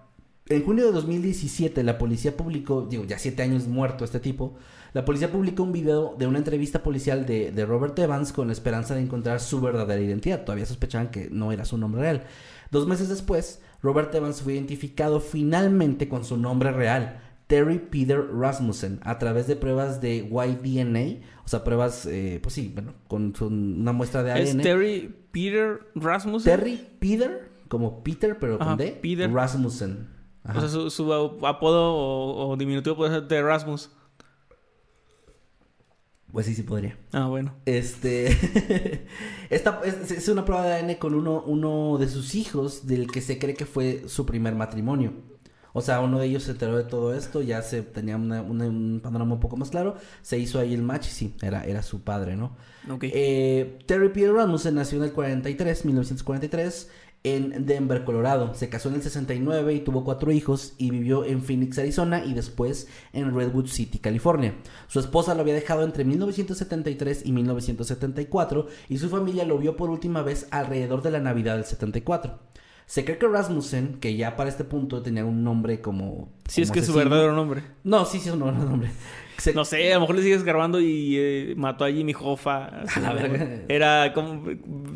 en 0.48 0.64
junio 0.64 0.86
de 0.86 0.92
2017 0.92 1.82
la 1.82 1.98
policía 1.98 2.36
publicó, 2.36 2.82
digo, 2.88 3.04
ya 3.04 3.18
siete 3.18 3.42
años 3.42 3.66
muerto 3.66 4.04
este 4.04 4.20
tipo, 4.20 4.54
la 4.94 5.04
policía 5.04 5.30
publicó 5.30 5.62
un 5.62 5.72
video 5.72 6.14
de 6.18 6.26
una 6.26 6.38
entrevista 6.38 6.82
policial 6.82 7.26
de, 7.26 7.52
de 7.52 7.66
Robert 7.66 7.98
Evans 7.98 8.32
con 8.32 8.46
la 8.48 8.52
esperanza 8.52 8.94
de 8.94 9.02
encontrar 9.02 9.40
su 9.40 9.60
verdadera 9.60 10.00
identidad. 10.00 10.44
Todavía 10.44 10.66
sospechaban 10.66 11.10
que 11.10 11.28
no 11.30 11.52
era 11.52 11.64
su 11.64 11.76
nombre 11.78 12.00
real. 12.02 12.22
Dos 12.70 12.86
meses 12.86 13.08
después, 13.08 13.60
Robert 13.82 14.14
Evans 14.14 14.42
fue 14.42 14.54
identificado 14.54 15.20
finalmente 15.20 16.08
con 16.08 16.24
su 16.24 16.36
nombre 16.36 16.70
real, 16.72 17.20
Terry 17.46 17.78
Peter 17.78 18.22
Rasmussen, 18.30 19.00
a 19.04 19.18
través 19.18 19.46
de 19.46 19.56
pruebas 19.56 20.00
de 20.02 20.18
YDNA, 20.28 21.26
o 21.44 21.48
sea, 21.48 21.64
pruebas, 21.64 22.04
eh, 22.04 22.40
pues 22.42 22.54
sí, 22.54 22.70
bueno, 22.74 22.92
con 23.08 23.34
su- 23.34 23.46
una 23.46 23.92
muestra 23.92 24.22
de 24.22 24.42
Es 24.42 24.50
ADN. 24.50 24.62
Terry 24.62 25.14
Peter 25.32 25.80
Rasmussen. 25.94 26.52
Terry 26.56 26.86
Peter, 26.98 27.50
como 27.68 28.02
Peter, 28.04 28.36
pero 28.38 28.58
con 28.58 28.76
D, 28.76 28.98
Peter. 29.00 29.32
Rasmussen. 29.32 30.08
Ajá. 30.44 30.58
O 30.58 30.60
sea, 30.60 30.68
su, 30.68 30.90
su 30.90 31.12
apodo 31.46 31.94
o, 31.94 32.50
o 32.50 32.56
diminutivo 32.58 32.96
puede 32.96 33.14
ser 33.14 33.28
de 33.28 33.42
Rasmus. 33.42 33.90
Pues 36.32 36.46
sí, 36.46 36.54
sí 36.54 36.62
podría. 36.62 36.96
Ah, 37.12 37.26
bueno. 37.26 37.54
Este. 37.64 38.28
Esta 39.50 39.80
es, 39.84 40.10
es 40.10 40.28
una 40.28 40.44
prueba 40.44 40.64
de 40.66 40.74
ADN 40.74 40.94
con 40.96 41.14
uno, 41.14 41.42
uno 41.46 41.96
de 41.98 42.08
sus 42.08 42.34
hijos, 42.34 42.86
del 42.86 43.10
que 43.10 43.20
se 43.20 43.38
cree 43.38 43.54
que 43.54 43.64
fue 43.66 44.04
su 44.08 44.26
primer 44.26 44.54
matrimonio. 44.54 45.12
O 45.72 45.80
sea, 45.80 46.00
uno 46.00 46.18
de 46.18 46.26
ellos 46.26 46.42
se 46.44 46.52
enteró 46.52 46.76
de 46.76 46.84
todo 46.84 47.14
esto, 47.14 47.40
ya 47.40 47.62
se 47.62 47.82
tenía 47.82 48.16
una- 48.16 48.42
una- 48.42 48.66
un 48.66 49.00
panorama 49.02 49.34
un 49.34 49.40
poco 49.40 49.56
más 49.56 49.70
claro. 49.70 49.96
Se 50.22 50.38
hizo 50.38 50.58
ahí 50.58 50.74
el 50.74 50.82
match 50.82 51.06
y 51.06 51.10
sí, 51.10 51.34
era, 51.40 51.64
era 51.64 51.82
su 51.82 52.02
padre, 52.02 52.36
¿no? 52.36 52.56
Ok. 52.90 53.04
Eh, 53.04 53.78
Terry 53.86 54.08
Peter 54.08 54.32
Rasmussen 54.32 54.74
nació 54.74 54.98
en 54.98 55.04
el 55.04 55.12
43, 55.12 55.84
1943, 55.84 56.90
en 57.24 57.66
Denver, 57.66 58.04
Colorado. 58.04 58.54
Se 58.54 58.68
casó 58.68 58.88
en 58.88 58.96
el 58.96 59.02
69 59.02 59.74
y 59.74 59.80
tuvo 59.80 60.04
cuatro 60.04 60.30
hijos 60.30 60.74
y 60.78 60.90
vivió 60.90 61.24
en 61.24 61.42
Phoenix, 61.42 61.78
Arizona 61.78 62.24
y 62.24 62.34
después 62.34 62.88
en 63.12 63.34
Redwood 63.34 63.66
City, 63.66 63.98
California. 63.98 64.54
Su 64.86 65.00
esposa 65.00 65.34
lo 65.34 65.42
había 65.42 65.54
dejado 65.54 65.82
entre 65.82 66.04
1973 66.04 67.22
y 67.24 67.32
1974 67.32 68.66
y 68.88 68.98
su 68.98 69.08
familia 69.08 69.44
lo 69.44 69.58
vio 69.58 69.76
por 69.76 69.90
última 69.90 70.22
vez 70.22 70.46
alrededor 70.50 71.02
de 71.02 71.10
la 71.10 71.20
Navidad 71.20 71.56
del 71.56 71.64
74. 71.64 72.38
Se 72.86 73.04
cree 73.04 73.18
que 73.18 73.28
Rasmussen, 73.28 73.98
que 74.00 74.16
ya 74.16 74.34
para 74.34 74.48
este 74.48 74.64
punto 74.64 75.02
tenía 75.02 75.24
un 75.24 75.44
nombre 75.44 75.82
como... 75.82 76.30
Si 76.48 76.62
es 76.62 76.70
que 76.70 76.78
es 76.78 76.86
su 76.86 76.94
verdadero 76.94 77.34
nombre. 77.34 77.62
No, 77.84 78.06
sí, 78.06 78.18
sí 78.18 78.28
es 78.28 78.34
un 78.34 78.40
verdadero 78.40 78.70
nombre. 78.70 78.90
Se- 79.38 79.54
No 79.54 79.64
sé, 79.64 79.90
a 79.92 79.94
lo 79.94 80.00
mejor 80.02 80.16
le 80.16 80.22
sigues 80.22 80.42
grabando 80.42 80.80
y 80.80 81.16
eh, 81.16 81.54
mató 81.56 81.84
a 81.84 81.90
Jimmy 81.90 82.12
Hoffa. 82.18 82.66
así, 82.82 83.00
la 83.00 83.10
¿no? 83.10 83.14
verga. 83.14 83.48
Era 83.68 84.12
como 84.12 84.42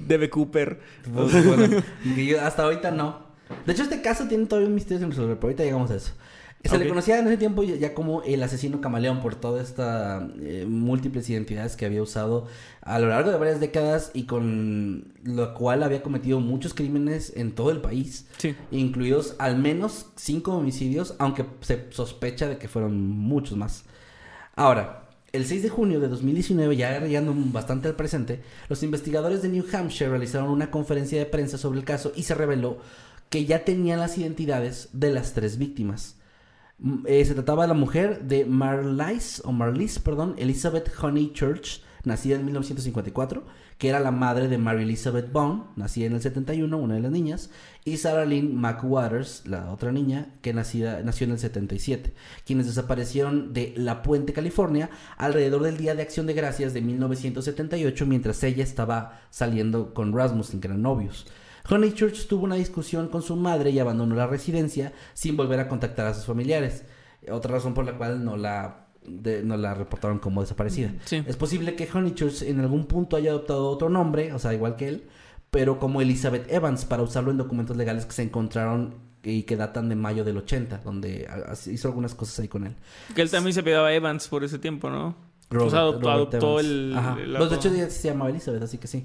Debe 0.07 0.29
Cooper. 0.29 0.81
Pues, 1.15 1.47
bueno, 1.47 1.83
que 2.15 2.27
yo 2.27 2.41
hasta 2.43 2.65
ahorita 2.65 2.91
no. 2.91 3.21
De 3.67 3.73
hecho, 3.73 3.83
este 3.85 4.03
caso 4.03 4.27
tiene 4.29 4.47
todavía 4.47 4.69
un 4.69 4.75
misterio 4.75 4.99
sin 5.01 5.11
resolver, 5.11 5.37
pero 5.37 5.47
ahorita 5.49 5.63
llegamos 5.65 5.91
a 5.91 5.95
eso. 5.97 6.13
Se 6.65 6.79
le 6.79 6.87
conocía 6.89 7.19
en 7.19 7.27
ese 7.27 7.39
tiempo 7.39 7.65
ya, 7.65 7.75
ya 7.75 7.93
como 7.93 8.23
el 8.23 8.41
asesino 8.41 8.81
camaleón 8.81 9.21
por 9.21 9.35
todas 9.35 9.69
estas 9.69 10.23
múltiples 10.69 11.29
identidades 11.29 11.75
que 11.75 11.85
había 11.87 12.01
usado 12.01 12.47
a 12.83 13.01
lo 13.01 13.09
largo 13.09 13.33
de 13.33 13.37
varias 13.37 13.59
décadas 13.59 14.13
y 14.15 14.27
con 14.27 15.13
lo 15.25 15.55
cual 15.55 15.83
había 15.83 16.03
cometido 16.05 16.39
muchos 16.39 16.73
crímenes 16.73 17.33
en 17.37 17.51
todo 17.51 17.73
el 17.73 17.81
país, 17.81 18.29
Sí. 18.39 18.55
incluidos 18.71 19.35
al 19.41 19.59
menos 19.59 20.07
cinco 20.15 20.53
homicidios, 20.57 21.17
aunque 21.19 21.45
se 21.63 21.87
sospecha 21.91 22.47
de 22.49 22.59
que 22.59 22.69
fueron 22.69 22.97
muchos 23.11 23.59
más. 23.59 23.85
Ahora, 24.55 25.09
el 25.33 25.47
6 25.47 25.63
de 25.63 25.69
junio 25.71 25.99
de 25.99 26.09
2019, 26.09 26.77
ya 26.77 27.01
llegando 27.01 27.33
bastante 27.35 27.89
al 27.89 27.97
presente, 27.97 28.43
los 28.69 28.83
investigadores 28.83 29.41
de 29.41 29.49
New 29.49 29.65
Hampshire 29.73 30.11
realizaron 30.11 30.51
una 30.51 30.71
conferencia 30.71 31.19
de 31.19 31.27
prensa 31.27 31.57
sobre 31.57 31.79
el 31.79 31.87
caso 31.87 32.13
y 32.15 32.25
se 32.25 32.35
reveló 32.35 32.79
que 33.31 33.47
ya 33.47 33.65
tenían 33.65 33.99
las 33.99 34.19
identidades 34.19 34.91
de 34.93 35.11
las 35.11 35.33
tres 35.33 35.57
víctimas. 35.57 36.17
Mm, 36.79 37.07
eh, 37.07 37.25
se 37.25 37.33
trataba 37.33 37.63
de 37.63 37.69
la 37.69 37.75
mujer 37.75 38.25
de 38.25 38.45
Marlies, 38.45 39.41
o 39.47 39.53
Marlies, 39.53 39.99
perdón, 39.99 40.35
Elizabeth 40.37 40.93
Honey 41.01 41.33
Church, 41.33 41.81
nacida 42.05 42.37
en 42.37 42.45
1954, 42.45 43.45
que 43.79 43.89
era 43.89 44.01
la 44.01 44.11
madre 44.11 44.49
de 44.49 44.59
Mary 44.59 44.83
Elizabeth 44.83 45.33
Bond, 45.33 45.65
nacida 45.77 46.07
en 46.07 46.15
el 46.15 46.23
71, 46.23 46.77
una 46.77 46.95
de 46.95 47.01
las 47.01 47.11
niñas, 47.11 47.51
y 47.85 47.97
Sarah 47.97 48.25
Lynn 48.25 48.55
McWaters, 48.57 49.47
la 49.47 49.71
otra 49.71 49.93
niña, 49.93 50.35
que 50.41 50.53
nacida, 50.53 51.03
nació 51.03 51.27
en 51.27 51.33
el 51.33 51.39
77, 51.39 52.13
quienes 52.45 52.67
desaparecieron 52.67 53.53
de 53.53 53.75
La 53.77 54.03
Puente, 54.03 54.33
California, 54.33 54.91
alrededor 55.17 55.63
del 55.63 55.77
Día 55.77 55.95
de 55.95 56.03
Acción 56.03 56.27
de 56.27 56.35
Gracias 56.35 56.75
de 56.75 56.81
1978, 56.81 58.07
mientras 58.07 58.43
ella 58.45 58.65
estaba 58.65 59.21
saliendo 59.31 59.95
con 59.95 60.13
Rasmussen, 60.13 60.61
que 60.61 60.69
eran 60.69 60.83
novios. 60.83 61.27
Honey 61.69 61.93
Church 61.93 62.27
tuvo 62.27 62.45
una 62.45 62.57
discusión 62.57 63.09
con 63.09 63.23
su 63.23 63.37
madre 63.37 63.71
y 63.71 63.79
abandonó 63.79 64.17
la 64.17 64.27
residencia 64.27 64.93
sin 65.15 65.37
volver 65.37 65.61
a 65.61 65.69
contactar 65.69 66.07
a 66.07 66.15
sus 66.15 66.27
familiares. 66.27 66.85
Otra 67.31 67.53
razón 67.53 67.73
por 67.73 67.85
la 67.85 67.97
cual 67.97 68.25
no 68.25 68.37
la, 68.37 68.82
de- 69.07 69.43
no 69.43 69.57
la 69.57 69.75
reportaron 69.75 70.19
como 70.19 70.41
desaparecida. 70.41 70.93
Sí. 71.05 71.23
Es 71.27 71.37
posible 71.37 71.75
que 71.75 71.89
Honey 71.93 72.13
Church 72.15 72.43
en 72.43 72.61
algún 72.61 72.85
punto 72.87 73.17
haya 73.17 73.31
adoptado 73.31 73.69
otro 73.69 73.89
nombre, 73.89 74.33
o 74.33 74.39
sea, 74.39 74.53
igual 74.55 74.77
que 74.77 74.89
él, 74.89 75.05
pero 75.51 75.79
como 75.79 76.01
Elizabeth 76.01 76.51
Evans 76.51 76.85
para 76.85 77.03
usarlo 77.03 77.31
en 77.31 77.37
documentos 77.37 77.77
legales 77.77 78.07
que 78.07 78.13
se 78.13 78.23
encontraron 78.23 78.95
y 79.25 79.43
que 79.45 79.57
datan 79.57 79.89
de 79.89 79.95
mayo 79.95 80.25
del 80.25 80.39
80, 80.39 80.79
donde 80.85 81.29
hizo 81.71 81.89
algunas 81.89 82.15
cosas 82.15 82.39
ahí 82.41 82.49
con 82.49 82.67
él. 82.67 82.75
Que 83.15 83.23
él 83.23 83.31
también 83.31 83.55
se 83.55 83.63
pegaba 83.63 83.93
Evans 83.93 84.27
por 84.29 84.43
ese 84.45 84.59
tiempo, 84.59 84.91
¿no? 84.91 85.15
Robert- 85.51 85.69
o 85.69 85.71
sea, 85.71 85.81
adoptó, 85.81 86.59
el... 86.61 86.95
Pues, 87.39 87.51
de 87.51 87.57
hecho 87.57 87.69
ella 87.69 87.91
se 87.91 88.09
llamaba 88.09 88.31
Elizabeth, 88.31 88.63
así 88.63 88.79
que 88.79 88.87
sí. 88.89 89.05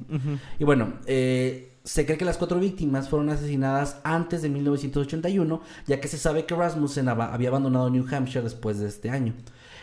Y 0.58 0.64
bueno, 0.64 0.94
eh, 1.06 1.74
se 1.84 2.06
cree 2.06 2.18
que 2.18 2.24
las 2.26 2.38
cuatro 2.38 2.58
víctimas 2.60 3.10
fueron 3.10 3.30
asesinadas 3.30 4.00
antes 4.06 4.42
de 4.42 4.50
1981, 4.50 5.62
ya 5.88 6.00
que 6.00 6.08
se 6.08 6.18
sabe 6.18 6.46
que 6.46 6.56
Rasmussen 6.56 7.10
había 7.10 7.50
abandonado 7.50 7.90
New 7.90 8.06
Hampshire 8.10 8.42
después 8.44 8.80
de 8.80 8.88
este 8.88 9.10
año. 9.10 9.34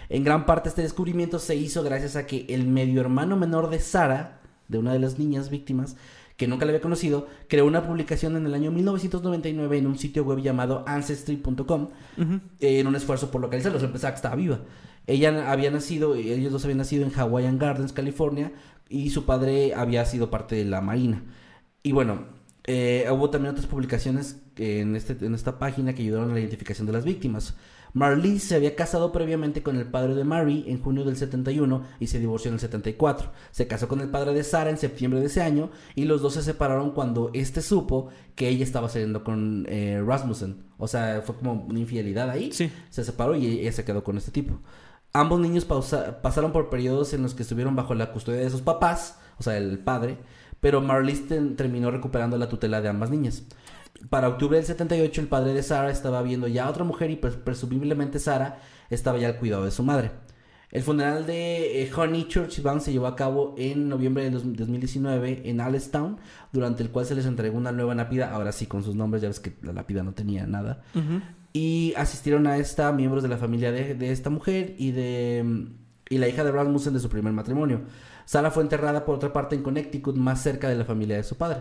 En 0.09 0.25
gran 0.25 0.47
parte 0.47 0.69
este 0.69 0.83
descubrimiento 0.83 1.39
se 1.39 1.57
hizo 1.57 1.83
gracias 1.83 2.17
a 2.17 2.27
que 2.27 2.47
el 2.49 2.67
medio 2.67 3.01
hermano 3.01 3.37
menor 3.37 3.71
de 3.71 3.79
Sarah, 3.79 4.41
de 4.69 4.79
una 4.79 4.93
de 4.93 4.99
las 4.99 5.19
niñas 5.19 5.51
víctimas, 5.51 5.97
que 6.37 6.49
nunca 6.49 6.65
le 6.65 6.73
había 6.73 6.81
conocido, 6.81 7.29
creó 7.49 7.65
una 7.65 7.87
publicación 7.87 8.37
en 8.37 8.47
el 8.47 8.55
año 8.55 8.73
1999 8.73 9.79
en 9.79 9.87
un 9.87 9.99
sitio 9.99 10.25
web 10.25 10.41
llamado 10.41 10.85
Ancestry.com 10.87 11.91
en 12.61 12.87
un 12.87 12.97
esfuerzo 12.97 13.31
por 13.31 13.41
localizarlo. 13.41 13.79
Se 13.79 13.89
pensaba 13.89 14.13
que 14.13 14.17
estaba 14.17 14.35
viva. 14.35 14.61
Ella 15.07 15.51
había 15.51 15.71
nacido, 15.71 16.15
ellos 16.15 16.51
dos 16.51 16.65
habían 16.65 16.79
nacido 16.79 17.05
en 17.05 17.13
Hawaiian 17.13 17.59
Gardens, 17.59 17.93
California, 17.93 18.53
y 18.89 19.11
su 19.11 19.25
padre 19.27 19.75
había 19.75 20.05
sido 20.07 20.31
parte 20.31 20.57
de 20.57 20.65
la 20.65 20.81
Marina. 20.81 21.23
Y 21.83 21.93
bueno, 21.93 22.25
eh, 22.65 23.07
hubo 23.11 23.31
también 23.31 23.53
otras 23.53 23.67
publicaciones 23.67 24.41
en, 24.57 24.97
este, 24.97 25.25
en 25.25 25.35
esta 25.35 25.59
página 25.59 25.95
que 25.95 26.03
ayudaron 26.03 26.31
a 26.31 26.35
la 26.35 26.41
identificación 26.41 26.87
de 26.87 26.95
las 26.95 27.05
víctimas. 27.05 27.55
Marlise 27.95 28.49
se 28.49 28.55
había 28.57 28.75
casado 28.75 29.13
previamente 29.13 29.63
con 29.63 29.77
el 29.77 29.87
padre 29.87 30.15
de 30.15 30.25
Mary 30.25 30.65
en 30.67 30.83
junio 30.83 31.05
del 31.05 31.17
71 31.17 31.87
y 32.01 32.09
se 32.09 32.19
divorció 32.19 32.49
en 32.49 32.55
el 32.55 32.61
74. 32.61 33.31
Se 33.53 33.67
casó 33.69 33.89
con 33.89 34.01
el 34.01 34.11
padre 34.11 34.35
de 34.35 34.43
Sara 34.43 34.69
en 34.69 34.79
septiembre 34.79 35.21
de 35.21 35.27
ese 35.27 35.43
año 35.43 35.71
y 35.95 36.05
los 36.05 36.21
dos 36.21 36.35
se 36.35 36.43
separaron 36.43 36.91
cuando 36.91 37.31
este 37.33 37.63
supo 37.63 38.09
que 38.35 38.49
ella 38.49 38.65
estaba 38.65 38.89
saliendo 38.89 39.23
con 39.23 39.65
eh, 39.69 40.03
Rasmussen. 40.05 40.65
O 40.77 40.89
sea, 40.89 41.23
fue 41.25 41.37
como 41.37 41.53
una 41.53 41.79
infidelidad 41.79 42.29
ahí. 42.29 42.53
Sí. 42.53 42.71
Se 42.91 43.05
separó 43.05 43.37
y 43.37 43.47
ella 43.47 43.73
se 43.73 43.85
quedó 43.85 44.03
con 44.03 44.19
este 44.19 44.33
tipo. 44.33 44.59
Ambos 45.13 45.39
niños 45.39 45.65
pasaron 45.65 46.51
por 46.51 46.71
periodos 46.71 47.15
en 47.15 47.23
los 47.23 47.35
que 47.35 47.45
estuvieron 47.45 47.77
bajo 47.77 47.95
la 47.95 48.11
custodia 48.11 48.41
de 48.41 48.51
sus 48.51 48.63
papás, 48.63 49.21
o 49.39 49.45
sea, 49.45 49.57
el 49.57 49.79
padre, 49.79 50.19
pero 50.59 50.81
Marlise 50.81 51.41
terminó 51.57 51.93
recuperando 51.93 52.37
la 52.37 52.49
tutela 52.49 52.81
de 52.81 52.89
ambas 52.89 53.11
niñas. 53.11 53.45
Para 54.11 54.29
octubre 54.29 54.57
del 54.57 54.67
78 54.67 55.21
el 55.21 55.29
padre 55.29 55.55
de 55.55 55.63
Sara 55.63 55.91
estaba 55.91 56.23
viendo 56.23 56.47
ya 56.49 56.67
a 56.67 56.71
otra 56.71 56.85
mujer 56.85 57.11
y 57.11 57.17
presumiblemente 57.17 58.19
Sara 58.19 58.61
estaba 58.91 59.19
ya 59.19 59.29
al 59.29 59.39
cuidado 59.39 59.65
de 59.65 59.71
su 59.71 59.83
madre. 59.83 60.11
El 60.71 60.83
funeral 60.83 61.25
de 61.25 61.83
eh, 61.83 61.91
Honey 61.95 62.27
Church 62.27 62.61
se 62.81 62.93
llevó 62.93 63.07
a 63.07 63.15
cabo 63.15 63.55
en 63.57 63.89
noviembre 63.89 64.25
de 64.25 64.31
2019 64.31 65.49
en 65.49 65.61
Allentown, 65.61 66.19
durante 66.53 66.83
el 66.83 66.91
cual 66.91 67.07
se 67.07 67.15
les 67.15 67.27
entregó 67.27 67.57
una 67.57 67.71
nueva 67.71 67.95
lápida, 67.95 68.33
ahora 68.33 68.51
sí 68.51 68.67
con 68.67 68.83
sus 68.83 68.97
nombres, 68.97 69.23
ya 69.23 69.29
ves 69.29 69.39
que 69.39 69.55
la 69.63 69.73
lápida 69.73 70.03
no 70.03 70.15
tenía 70.15 70.47
nada. 70.49 70.83
Y 71.53 71.95
asistieron 71.97 72.49
a 72.49 72.57
esta 72.57 72.91
miembros 72.91 73.23
de 73.23 73.29
la 73.29 73.37
familia 73.37 73.71
de, 73.71 73.95
de, 73.95 74.11
esta 74.11 74.31
mujer 74.31 74.75
y 74.77 74.91
de 74.91 75.69
y 76.11 76.19
la 76.19 76.29
hija 76.29 76.43
de 76.43 76.51
Rasmussen 76.51 76.93
de 76.93 76.99
su 76.99 77.09
primer 77.09 77.33
matrimonio. 77.33 77.83
Sara 78.25 78.51
fue 78.51 78.65
enterrada 78.65 79.05
por 79.05 79.15
otra 79.15 79.33
parte 79.33 79.55
en 79.55 79.63
Connecticut, 79.63 80.17
más 80.17 80.43
cerca 80.43 80.69
de 80.69 80.75
la 80.75 80.85
familia 80.85 81.17
de 81.17 81.23
su 81.23 81.37
padre. 81.37 81.61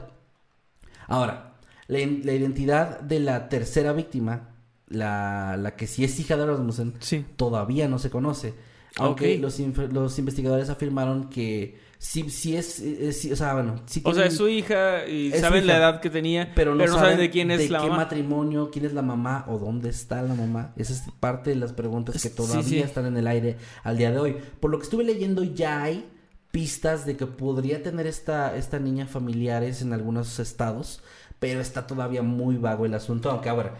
Ahora, 1.07 1.52
la, 1.87 1.99
identidad 1.99 2.99
de 3.01 3.19
la 3.19 3.49
tercera 3.49 3.93
víctima, 3.93 4.49
la, 4.87 5.57
la, 5.57 5.75
que 5.75 5.87
sí 5.87 6.03
es 6.03 6.19
hija 6.19 6.37
de 6.37 6.45
Rasmussen, 6.45 6.93
todavía 7.35 7.87
no 7.87 7.99
se 7.99 8.09
conoce. 8.09 8.53
Aunque 8.97 9.37
los, 9.39 9.59
los, 9.91 10.19
investigadores 10.19 10.69
afirmaron 10.69 11.29
que 11.29 11.79
sí, 11.97 12.29
sí 12.29 12.55
es, 12.55 12.83
o 13.31 13.35
sea, 13.35 13.53
bueno, 13.53 13.81
O 14.03 14.13
sea, 14.13 14.25
es 14.25 14.37
su 14.37 14.47
hija 14.47 15.07
y 15.07 15.31
saben 15.31 15.65
la 15.65 15.77
edad 15.77 15.99
que 15.99 16.11
tenía, 16.11 16.53
pero 16.53 16.75
no, 16.75 16.87
saben, 16.87 17.17
de 17.17 17.31
quién 17.31 17.49
es 17.49 17.71
la 17.71 17.81
qué 17.81 17.89
matrimonio, 17.89 18.69
quién 18.71 18.85
es 18.85 18.93
la 18.93 19.01
mamá 19.01 19.45
o 19.47 19.57
dónde 19.57 19.89
está 19.89 20.21
la 20.21 20.35
mamá. 20.35 20.73
Esa 20.75 20.93
es 20.93 21.03
parte 21.19 21.49
de 21.49 21.55
las 21.55 21.73
preguntas 21.73 22.21
que 22.21 22.29
todavía 22.29 22.85
están 22.85 23.07
en 23.07 23.17
el 23.17 23.25
aire 23.25 23.57
al 23.83 23.97
día 23.97 24.11
de 24.11 24.19
hoy. 24.19 24.37
Por 24.59 24.69
lo 24.69 24.77
que 24.77 24.83
estuve 24.83 25.03
leyendo, 25.03 25.43
ya 25.43 25.81
hay 25.81 26.07
pistas 26.51 27.07
de 27.07 27.17
que 27.17 27.25
podría 27.25 27.81
tener 27.81 28.05
esta, 28.05 28.55
esta 28.55 28.77
niña 28.77 29.07
familiares 29.07 29.81
en 29.81 29.91
algunos 29.91 30.37
estados 30.37 31.01
pero 31.43 31.59
está 31.59 31.85
todavía 31.85 32.21
muy 32.21 32.55
vago 32.55 32.85
el 32.85 32.93
asunto, 32.93 33.29
aunque 33.29 33.49
ahora 33.49 33.73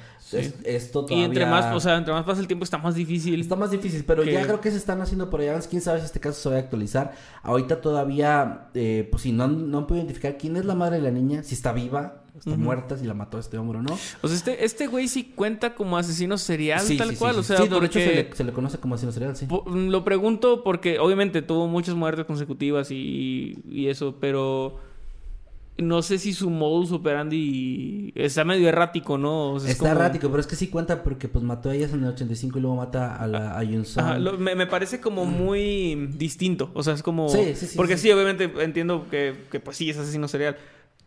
esto 0.66 1.06
todavía... 1.06 1.24
Y 1.24 1.24
entre 1.24 1.46
más, 1.46 1.74
o 1.74 1.80
sea, 1.80 1.96
entre 1.96 2.14
más 2.14 2.26
pasa 2.26 2.42
el 2.42 2.48
tiempo 2.48 2.66
está 2.66 2.78
más 2.78 2.94
difícil. 2.94 3.40
Está 3.40 3.56
más 3.56 3.72
difícil, 3.72 4.04
pero 4.04 4.22
ya 4.22 4.44
creo 4.44 4.60
que 4.60 4.70
se 4.70 4.76
están 4.76 5.02
haciendo 5.02 5.30
por 5.30 5.40
allá, 5.40 5.58
quién 5.70 5.82
sabe 5.82 6.00
si 6.02 6.06
este 6.08 6.20
caso 6.20 6.42
se 6.42 6.50
va 6.50 6.58
a 6.58 6.60
actualizar. 6.60 7.14
Ahorita 7.42 7.80
todavía, 7.80 8.68
eh, 8.74 9.08
pues 9.10 9.24
si 9.24 9.32
no, 9.32 9.48
no 9.48 9.78
han 9.78 9.88
podido 9.88 10.04
identificar 10.04 10.38
quién 10.38 10.58
es 10.58 10.66
la 10.66 10.76
madre 10.76 10.98
de 10.98 11.04
la 11.04 11.12
niña, 11.12 11.42
si 11.44 11.56
está 11.56 11.72
viva, 11.72 12.24
está 12.38 12.58
muerta, 12.58 12.98
si 12.98 13.06
la 13.06 13.14
mató 13.14 13.40
este 13.40 13.58
hombre 13.58 13.80
o 13.80 13.82
no. 13.82 13.94
O 14.22 14.28
sea, 14.28 14.36
este, 14.36 14.66
este 14.66 14.88
güey 14.88 15.08
sí 15.08 15.32
cuenta 15.34 15.74
como 15.74 15.98
asesino 15.98 16.38
serial, 16.38 16.86
tal 16.98 17.18
cual, 17.18 17.40
o 17.40 17.44
sea, 17.44 17.60
sí, 17.60 17.70
por 17.70 17.86
hecho 17.86 18.00
se 18.00 18.44
le, 18.44 18.52
conoce 18.52 18.78
como 18.78 18.96
asesino 18.96 19.14
serial, 19.14 19.38
sí. 19.38 19.48
Lo 19.68 20.04
pregunto 20.04 20.66
porque 20.66 21.00
obviamente 21.00 21.42
tuvo 21.42 21.70
muchas 21.70 21.96
muertes 21.96 22.26
consecutivas 22.26 22.92
y, 22.92 23.64
y 23.70 23.88
eso, 23.88 24.18
pero 24.20 24.92
no 25.78 26.04
sé 26.04 26.20
si 26.20 26.34
su 26.34 26.50
modus 26.50 26.92
operandi 26.92 28.12
está 28.16 28.44
medio 28.44 28.70
errático, 28.70 29.18
¿no? 29.18 29.58
está 29.58 29.92
errático, 29.92 30.30
pero 30.30 30.40
es 30.40 30.48
que 30.48 30.56
sí 30.56 30.68
cuenta 30.68 31.04
porque 31.04 31.28
pues 31.28 31.44
mató 31.44 31.70
a 31.70 31.76
ellas 31.76 31.94
en 31.94 32.04
el 32.04 32.10
85 32.10 32.60
y 32.60 32.62
luego 32.62 32.76
mata 32.76 33.16
a 33.16 33.28
la 33.28 33.58
a 33.58 33.64
me, 34.38 34.56
me, 34.56 34.68
parece 34.68 35.02
como 35.02 35.26
mm. 35.26 35.30
muy 35.30 35.96
distinto, 36.16 36.70
o 36.76 36.84
sea, 36.84 36.94
es 36.94 37.02
como 37.02 37.28
sí, 37.30 37.56
sí, 37.56 37.68
sí, 37.68 37.78
porque 37.78 37.98
sí, 37.98 38.12
obviamente 38.12 38.52
entiendo 38.60 39.08
que, 39.10 39.46
que 39.50 39.60
pues 39.60 39.78
sí 39.78 39.90
es 39.90 39.98
asesino 39.98 40.28
serial, 40.28 40.58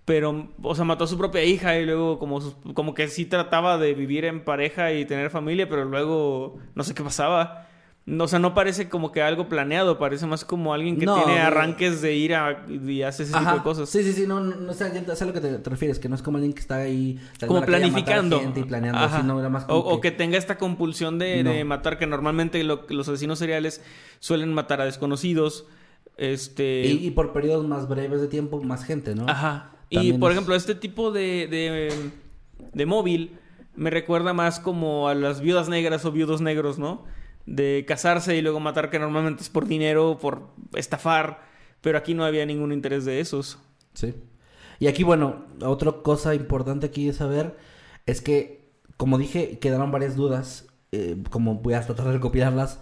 pero 0.04 0.48
o 0.62 0.74
sea, 0.74 0.84
mató 0.84 1.04
a 1.04 1.08
su 1.08 1.16
propia 1.16 1.44
hija 1.44 1.78
y 1.78 1.86
luego 1.86 2.18
como 2.18 2.40
como 2.74 2.94
que 2.94 3.06
sí 3.06 3.24
trataba 3.24 3.78
de 3.78 3.94
vivir 3.94 4.24
en 4.24 4.44
pareja 4.44 4.92
y 4.92 5.04
tener 5.04 5.30
familia, 5.30 5.68
pero 5.68 5.84
luego 5.84 6.58
no 6.74 6.82
sé 6.82 6.94
qué 6.94 7.04
pasaba. 7.04 7.65
O 8.08 8.28
sea, 8.28 8.38
no 8.38 8.54
parece 8.54 8.88
como 8.88 9.10
que 9.10 9.20
algo 9.20 9.48
planeado, 9.48 9.98
parece 9.98 10.26
más 10.26 10.44
como 10.44 10.72
alguien 10.72 10.96
que 10.96 11.06
tiene 11.06 11.40
arranques 11.40 12.00
de 12.00 12.14
ir 12.14 12.36
a, 12.36 12.64
y 12.68 13.02
hace 13.02 13.24
ese 13.24 13.36
tipo 13.36 13.50
de 13.50 13.62
cosas. 13.62 13.88
Sí, 13.90 14.04
sí, 14.04 14.12
sí, 14.12 14.26
no, 14.28 14.38
no, 14.38 14.72
sé, 14.74 14.84
a 14.84 15.24
lo 15.24 15.32
que 15.32 15.40
te, 15.40 15.58
refieres, 15.68 15.98
que 15.98 16.08
no 16.08 16.14
es 16.14 16.22
como 16.22 16.36
alguien 16.36 16.52
que 16.52 16.60
está 16.60 16.76
ahí 16.76 17.18
como 17.48 17.62
planificando. 17.62 18.40
y 18.54 18.62
planeando, 18.62 19.08
Sino 19.08 19.50
más 19.50 19.64
como 19.64 19.80
o, 19.80 20.00
que... 20.00 20.12
tenga 20.12 20.38
esta 20.38 20.56
compulsión 20.56 21.18
de, 21.18 21.64
matar, 21.64 21.98
que 21.98 22.06
normalmente 22.06 22.62
los 22.62 23.08
asesinos 23.08 23.40
seriales 23.40 23.82
suelen 24.20 24.54
matar 24.54 24.80
a 24.80 24.84
desconocidos. 24.84 25.66
Este... 26.16 26.86
Y, 26.86 27.10
por 27.10 27.32
periodos 27.32 27.66
más 27.66 27.88
breves 27.88 28.20
de 28.20 28.28
tiempo, 28.28 28.62
más 28.62 28.84
gente, 28.84 29.16
¿no? 29.16 29.28
Ajá. 29.28 29.72
y 29.90 30.12
por 30.12 30.30
ejemplo, 30.30 30.54
este 30.54 30.76
tipo 30.76 31.10
de, 31.10 31.48
de, 31.48 32.12
de 32.72 32.86
móvil 32.86 33.36
me 33.74 33.90
recuerda 33.90 34.32
más 34.32 34.60
como 34.60 35.08
a 35.08 35.14
las 35.16 35.40
viudas 35.40 35.68
negras 35.68 36.04
o 36.04 36.12
viudos 36.12 36.40
negros, 36.40 36.78
¿no? 36.78 37.04
De 37.46 37.84
casarse 37.86 38.36
y 38.36 38.42
luego 38.42 38.60
matar, 38.60 38.90
que 38.90 38.98
normalmente 38.98 39.42
es 39.42 39.48
por 39.48 39.66
dinero, 39.66 40.18
por 40.20 40.48
estafar, 40.74 41.40
pero 41.80 41.96
aquí 41.98 42.14
no 42.14 42.24
había 42.24 42.44
ningún 42.44 42.72
interés 42.72 43.04
de 43.04 43.20
esos. 43.20 43.58
Sí. 43.94 44.14
Y 44.78 44.88
aquí, 44.88 45.04
bueno, 45.04 45.46
otra 45.62 45.92
cosa 46.02 46.34
importante 46.34 46.86
aquí 46.86 47.06
de 47.06 47.12
saber 47.12 47.56
es 48.04 48.20
que, 48.20 48.68
como 48.96 49.18
dije, 49.18 49.58
quedaron 49.58 49.90
varias 49.90 50.16
dudas, 50.16 50.66
eh, 50.92 51.22
como 51.30 51.56
voy 51.56 51.74
a 51.74 51.80
tratar 51.80 52.06
de 52.06 52.12
recopilarlas. 52.12 52.80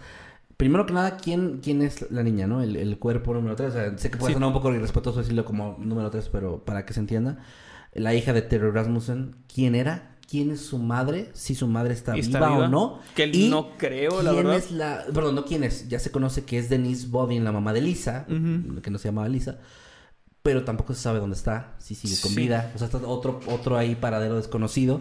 Primero 0.56 0.86
que 0.86 0.92
nada, 0.92 1.16
¿quién, 1.16 1.60
quién 1.62 1.82
es 1.82 2.10
la 2.10 2.22
niña, 2.22 2.46
no? 2.46 2.62
El, 2.62 2.98
cuerpo 2.98 3.34
número 3.34 3.56
3. 3.56 3.70
O 3.70 3.72
sea, 3.72 3.98
sé 3.98 4.10
que 4.10 4.18
puede 4.18 4.34
sonar 4.34 4.48
un 4.48 4.54
poco 4.54 4.72
irrespetuoso 4.72 5.20
decirlo 5.20 5.44
como 5.44 5.76
número 5.78 6.10
3, 6.10 6.28
pero 6.30 6.64
para 6.64 6.86
que 6.86 6.94
se 6.94 7.00
entienda. 7.00 7.38
La 7.92 8.14
hija 8.14 8.32
de 8.32 8.42
Terry 8.42 8.70
Rasmussen, 8.70 9.36
¿quién 9.52 9.74
era? 9.74 10.13
Quién 10.28 10.50
es 10.50 10.60
su 10.60 10.78
madre, 10.78 11.30
si 11.32 11.54
su 11.54 11.66
madre 11.66 11.94
está, 11.94 12.12
viva, 12.14 12.58
o 12.58 12.68
no. 12.68 13.00
Que 13.14 13.26
no 13.48 13.76
creo, 13.76 14.22
la 14.22 14.32
verdad. 14.32 14.56
Es 14.56 14.70
la, 14.70 15.04
perdón, 15.12 15.34
no 15.34 15.44
quién 15.44 15.64
es. 15.64 15.88
Ya 15.88 15.98
se 15.98 16.10
conoce 16.10 16.44
que 16.44 16.58
es 16.58 16.68
Denise 16.68 17.08
Bodin, 17.08 17.44
la 17.44 17.52
mamá 17.52 17.72
de 17.72 17.80
Lisa, 17.80 18.26
que 18.26 18.90
no 18.90 18.98
se 18.98 19.08
llamaba 19.08 19.28
Lisa. 19.28 19.58
Pero 20.42 20.64
tampoco 20.64 20.92
se 20.92 21.00
sabe 21.00 21.20
dónde 21.20 21.36
está, 21.36 21.74
si 21.78 21.94
sigue 21.94 22.16
con 22.20 22.34
vida. 22.34 22.70
O 22.74 22.78
sea, 22.78 22.86
está 22.86 22.98
otro, 22.98 23.40
otro 23.46 23.78
ahí 23.78 23.94
paradero 23.94 24.36
desconocido. 24.36 25.00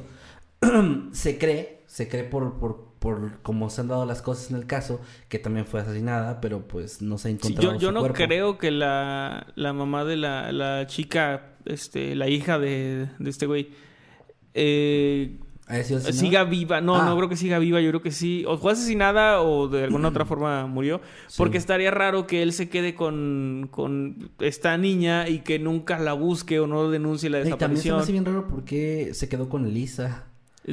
se 1.11 1.37
cree, 1.37 1.83
se 1.85 2.07
cree 2.07 2.23
por, 2.23 2.57
por, 2.59 2.93
por 2.99 3.41
cómo 3.41 3.69
se 3.69 3.81
han 3.81 3.89
dado 3.89 4.05
las 4.05 4.21
cosas 4.21 4.51
en 4.51 4.55
el 4.55 4.65
caso, 4.65 5.01
que 5.27 5.39
también 5.39 5.65
fue 5.65 5.81
asesinada, 5.81 6.39
pero 6.39 6.65
pues 6.65 7.01
no 7.01 7.17
se 7.17 7.27
ha 7.27 7.31
encontrado. 7.31 7.73
yo 7.73 7.79
yo 7.79 7.91
no 7.91 8.13
creo 8.13 8.57
que 8.57 8.71
la, 8.71 9.47
la 9.55 9.73
mamá 9.73 10.05
de 10.05 10.15
la, 10.15 10.53
la 10.53 10.87
chica, 10.87 11.57
este, 11.65 12.15
la 12.15 12.29
hija 12.29 12.57
de, 12.57 13.09
de 13.19 13.29
este 13.29 13.45
güey 13.45 13.71
eh, 14.53 15.37
siga 16.11 16.43
viva. 16.43 16.81
No, 16.81 17.03
no 17.03 17.11
ah. 17.11 17.15
creo 17.15 17.29
que 17.29 17.35
siga 17.35 17.59
viva. 17.59 17.81
Yo 17.81 17.89
creo 17.89 18.01
que 18.01 18.11
sí. 18.11 18.43
O 18.47 18.57
fue 18.57 18.73
asesinada 18.73 19.41
o 19.41 19.67
de 19.67 19.85
alguna 19.85 20.09
otra 20.09 20.25
forma 20.25 20.65
murió. 20.67 21.01
Porque 21.37 21.57
estaría 21.57 21.91
raro 21.91 22.27
que 22.27 22.41
él 22.41 22.53
se 22.53 22.69
quede 22.69 22.95
con, 22.95 23.67
con 23.71 24.31
esta 24.39 24.77
niña 24.77 25.27
y 25.29 25.39
que 25.39 25.59
nunca 25.59 25.99
la 25.99 26.13
busque 26.13 26.59
o 26.59 26.67
no 26.67 26.89
denuncie 26.89 27.29
la 27.29 27.39
desaparición. 27.39 27.57
Y 27.57 27.59
también 27.59 27.83
se 27.83 27.91
me 27.91 27.97
hace 27.97 28.11
bien 28.11 28.25
raro 28.25 28.47
porque 28.47 29.11
se 29.13 29.29
quedó 29.29 29.49
con 29.49 29.65
Elisa. 29.65 30.25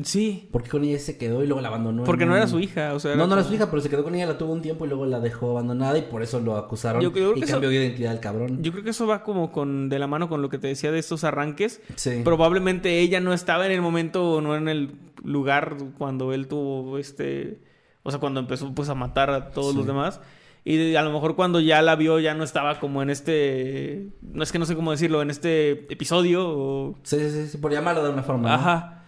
Sí. 0.03 0.49
Porque 0.53 0.71
con 0.71 0.85
ella 0.85 0.99
se 0.99 1.19
quedó 1.19 1.43
y 1.43 1.47
luego 1.47 1.61
la 1.61 1.69
abandonó. 1.69 2.05
Porque 2.05 2.25
no 2.25 2.37
era 2.37 2.47
su 2.47 2.61
hija, 2.61 2.95
o 2.95 3.01
sea. 3.01 3.17
No, 3.17 3.27
no 3.27 3.35
era 3.35 3.45
su 3.45 3.55
hija, 3.55 3.71
pero 3.71 3.83
se 3.83 3.91
quedó 3.91 4.05
con 4.05 4.15
ella, 4.15 4.27
la 4.27 4.39
tuvo 4.39 4.53
un 4.53 4.63
tiempo 4.63 4.85
y 4.85 4.89
luego 4.89 5.07
la 5.07 5.21
dejó 5.21 5.51
abandonada 5.51 5.99
y 5.99 6.03
por 6.03 6.23
eso 6.23 6.41
lo 6.41 6.57
acusaron. 6.57 7.03
Yo 7.03 7.13
creo 7.13 7.35
que 7.35 7.41
y 7.41 7.43
cambió 7.43 7.71
de 7.71 7.77
identidad 7.77 8.13
el 8.13 8.21
cabrón. 8.21 8.63
Yo 8.63 8.71
creo 8.73 8.85
que 8.85 8.91
eso 8.91 9.07
va 9.07 9.23
como 9.25 9.51
con 9.51 9.89
de 9.89 9.99
la 9.99 10.07
mano 10.07 10.29
con 10.29 10.43
lo 10.43 10.49
que 10.49 10.59
te 10.59 10.69
decía 10.69 10.93
de 10.93 10.99
estos 11.01 11.25
arranques. 11.25 11.81
Sí. 11.97 12.21
Probablemente 12.25 13.01
ella 13.01 13.21
no 13.21 13.33
estaba 13.33 13.67
en 13.67 13.73
el 13.73 13.83
momento 13.83 14.31
o 14.31 14.41
no 14.41 14.57
en 14.57 14.69
el 14.69 14.93
lugar 15.25 15.77
cuando 15.99 16.33
él 16.33 16.47
tuvo 16.47 16.99
este. 16.99 17.61
O 18.03 18.11
sea, 18.11 18.21
cuando 18.21 18.41
empezó 18.41 18.73
pues 18.75 18.89
a 18.89 18.95
matar 18.95 19.31
a 19.31 19.51
todos 19.51 19.75
los 19.75 19.87
demás. 19.87 20.21
Y 20.63 20.95
a 20.95 21.03
lo 21.03 21.11
mejor 21.11 21.37
cuando 21.37 21.59
ya 21.61 21.81
la 21.81 21.97
vio 21.97 22.21
ya 22.21 22.35
no 22.35 22.45
estaba 22.45 22.79
como 22.81 23.03
en 23.03 23.09
este... 23.09 24.11
No 24.21 24.43
es 24.43 24.53
que 24.53 24.59
no 24.59 24.67
sé 24.67 24.77
cómo 24.77 24.91
decirlo, 24.91 25.23
en 25.23 25.31
este 25.31 25.71
episodio 25.91 26.47
o... 26.47 26.99
Sí, 27.03 27.17
sí, 27.31 27.47
sí, 27.49 27.57
por 27.57 27.73
llamarlo 27.73 28.05
de 28.05 28.11
una 28.11 28.23
forma. 28.23 28.55
Ajá. 28.55 29.00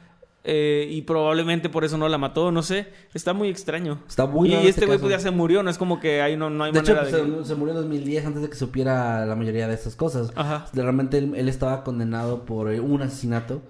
Eh, 0.45 0.87
y 0.91 1.03
probablemente 1.03 1.69
por 1.69 1.85
eso 1.85 1.97
no 1.99 2.09
la 2.09 2.19
mató, 2.19 2.51
no 2.51 2.63
sé. 2.63 2.89
Está 3.15 3.33
muy 3.33 3.49
extraño. 3.49 4.01
Está 4.09 4.27
muy 4.27 4.51
Y 4.51 4.55
raro 4.57 4.69
este 4.69 4.87
güey 4.87 4.99
pues, 4.99 5.11
ya 5.13 5.21
se 5.21 5.31
murió, 5.31 5.63
no 5.63 5.71
es 5.71 5.79
como 5.79 6.01
que 6.01 6.21
ahí 6.23 6.37
no, 6.37 6.51
no 6.51 6.65
hay 6.65 6.73
De 6.73 6.81
hecho, 6.81 6.95
manera 6.95 7.17
de... 7.17 7.25
que- 7.31 7.39
se, 7.43 7.45
se 7.49 7.55
murió 7.55 7.75
en 7.75 7.81
2010 7.83 8.27
antes 8.27 8.43
de 8.43 8.49
que 8.49 8.57
supiera 8.57 9.25
la 9.27 9.37
mayoría 9.37 9.69
de 9.69 9.75
estas 9.75 9.95
cosas. 9.97 10.33
Ajá. 10.35 10.67
Realmente 10.73 11.19
él, 11.19 11.35
él 11.37 11.49
estaba 11.49 11.85
condenado 11.85 12.45
por 12.45 12.73
eh, 12.73 12.81
un 12.81 13.03
asesinato 13.03 13.63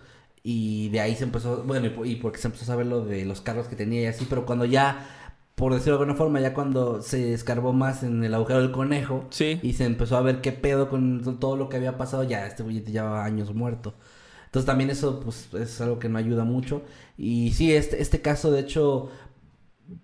y 0.42 0.88
de 0.88 1.01
ahí 1.01 1.14
se 1.14 1.24
empezó, 1.24 1.62
bueno, 1.64 1.86
y, 1.86 1.90
por- 1.90 2.06
y 2.06 2.16
porque 2.16 2.38
se 2.38 2.48
empezó 2.48 2.64
a 2.64 2.66
saber 2.68 2.86
lo 2.86 3.05
de 3.05 3.24
los 3.24 3.40
cargos 3.40 3.68
que 3.68 3.76
tenía 3.76 4.02
y 4.02 4.06
así, 4.06 4.26
pero 4.28 4.44
cuando 4.46 4.64
ya, 4.64 5.06
por 5.55 5.72
decirlo 5.74 5.98
de 5.98 6.02
alguna 6.05 6.16
forma, 6.18 6.40
ya 6.40 6.52
cuando 6.55 7.01
se 7.02 7.32
escarbó 7.34 7.72
más 7.72 8.02
en 8.02 8.24
el 8.24 8.34
agujero 8.34 8.60
del 8.60 8.72
conejo 8.72 9.26
Sí. 9.30 9.60
y 9.62 9.74
se 9.74 9.84
empezó 9.84 10.16
a 10.16 10.22
ver 10.22 10.40
qué 10.40 10.51
pedo 10.52 10.88
con 10.88 11.22
to- 11.22 11.34
todo 11.34 11.56
lo 11.56 11.68
que 11.68 11.76
había 11.76 11.96
pasado, 11.98 12.24
ya 12.24 12.46
este 12.46 12.62
güey 12.62 12.82
ya 12.82 12.90
llevaba 12.90 13.24
años 13.24 13.55
muerto. 13.55 13.94
Entonces 14.52 14.66
también 14.66 14.90
eso 14.90 15.18
pues 15.20 15.48
es 15.54 15.80
algo 15.80 15.98
que 15.98 16.10
no 16.10 16.18
ayuda 16.18 16.44
mucho. 16.44 16.82
Y 17.16 17.52
sí, 17.52 17.72
este, 17.72 18.02
este 18.02 18.20
caso 18.20 18.50
de 18.50 18.60
hecho, 18.60 19.08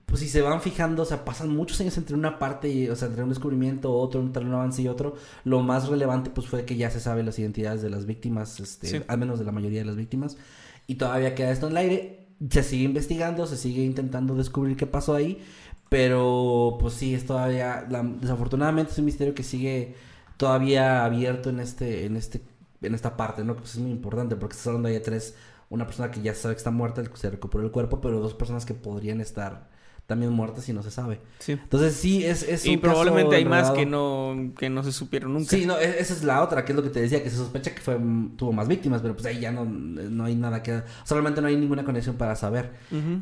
pues 0.06 0.20
si 0.22 0.28
se 0.28 0.40
van 0.40 0.62
fijando, 0.62 1.02
o 1.02 1.04
sea, 1.04 1.22
pasan 1.26 1.54
muchos 1.54 1.78
años 1.82 1.98
entre 1.98 2.14
una 2.16 2.38
parte, 2.38 2.70
y, 2.70 2.88
o 2.88 2.96
sea, 2.96 3.08
entre 3.08 3.22
un 3.24 3.28
descubrimiento, 3.28 3.92
otro, 3.92 4.20
entre 4.22 4.46
un 4.46 4.54
avance 4.54 4.80
y 4.80 4.88
otro. 4.88 5.16
Lo 5.44 5.60
más 5.60 5.88
relevante 5.88 6.30
pues 6.30 6.46
fue 6.46 6.64
que 6.64 6.76
ya 6.78 6.90
se 6.90 6.98
sabe 6.98 7.22
las 7.22 7.38
identidades 7.38 7.82
de 7.82 7.90
las 7.90 8.06
víctimas, 8.06 8.58
este, 8.58 8.86
Sí. 8.86 9.00
al 9.06 9.18
menos 9.18 9.38
de 9.38 9.44
la 9.44 9.52
mayoría 9.52 9.80
de 9.80 9.84
las 9.84 9.96
víctimas. 9.96 10.38
Y 10.86 10.94
todavía 10.94 11.34
queda 11.34 11.50
esto 11.50 11.66
en 11.66 11.72
el 11.72 11.76
aire. 11.78 12.26
Se 12.50 12.62
sigue 12.62 12.84
investigando, 12.84 13.46
se 13.46 13.58
sigue 13.58 13.84
intentando 13.84 14.34
descubrir 14.34 14.78
qué 14.78 14.86
pasó 14.86 15.14
ahí. 15.14 15.42
Pero 15.90 16.76
pues 16.80 16.94
sí, 16.94 17.14
es 17.14 17.26
todavía, 17.26 17.86
la- 17.90 18.02
desafortunadamente 18.02 18.92
es 18.92 18.98
un 18.98 19.04
misterio 19.06 19.34
que 19.34 19.42
sigue 19.42 19.94
todavía 20.38 21.04
abierto 21.04 21.50
en 21.50 21.60
este, 21.60 22.04
en 22.06 22.16
este, 22.16 22.40
en 22.82 22.94
esta 22.94 23.16
parte, 23.16 23.44
¿no? 23.44 23.54
Que 23.54 23.60
pues 23.60 23.74
es 23.74 23.80
muy 23.80 23.90
importante 23.90 24.36
porque 24.36 24.52
estás 24.54 24.68
hablando 24.68 24.88
de 24.88 25.00
tres, 25.00 25.34
una 25.68 25.86
persona 25.86 26.10
que 26.10 26.22
ya 26.22 26.34
sabe 26.34 26.54
que 26.54 26.58
está 26.58 26.70
muerta, 26.70 27.02
se 27.14 27.30
recuperó 27.30 27.64
el 27.64 27.70
cuerpo, 27.70 28.00
pero 28.00 28.20
dos 28.20 28.34
personas 28.34 28.64
que 28.64 28.74
podrían 28.74 29.20
estar 29.20 29.68
también 30.06 30.32
muertas 30.32 30.66
y 30.70 30.72
no 30.72 30.82
se 30.82 30.90
sabe. 30.90 31.20
Sí. 31.38 31.52
Entonces 31.52 31.92
sí, 31.92 32.24
es, 32.24 32.42
es 32.42 32.64
Y 32.64 32.70
un 32.70 32.76
caso 32.76 32.94
probablemente 32.94 33.36
hay 33.36 33.44
más 33.44 33.70
que 33.72 33.84
no, 33.84 34.52
que 34.58 34.70
no 34.70 34.82
se 34.82 34.90
supieron 34.90 35.34
nunca. 35.34 35.50
Sí, 35.50 35.66
no, 35.66 35.76
e- 35.78 36.00
esa 36.00 36.14
es 36.14 36.24
la 36.24 36.42
otra, 36.42 36.64
que 36.64 36.72
es 36.72 36.76
lo 36.76 36.82
que 36.82 36.88
te 36.88 37.02
decía, 37.02 37.22
que 37.22 37.28
se 37.28 37.36
sospecha 37.36 37.74
que 37.74 37.82
fue, 37.82 37.98
tuvo 38.38 38.52
más 38.52 38.68
víctimas, 38.68 39.02
pero 39.02 39.12
pues 39.14 39.26
ahí 39.26 39.38
ya 39.40 39.52
no, 39.52 39.66
no 39.66 40.24
hay 40.24 40.34
nada 40.34 40.62
que... 40.62 40.82
Solamente 41.04 41.42
no 41.42 41.48
hay 41.48 41.56
ninguna 41.56 41.84
conexión 41.84 42.16
para 42.16 42.36
saber. 42.36 42.70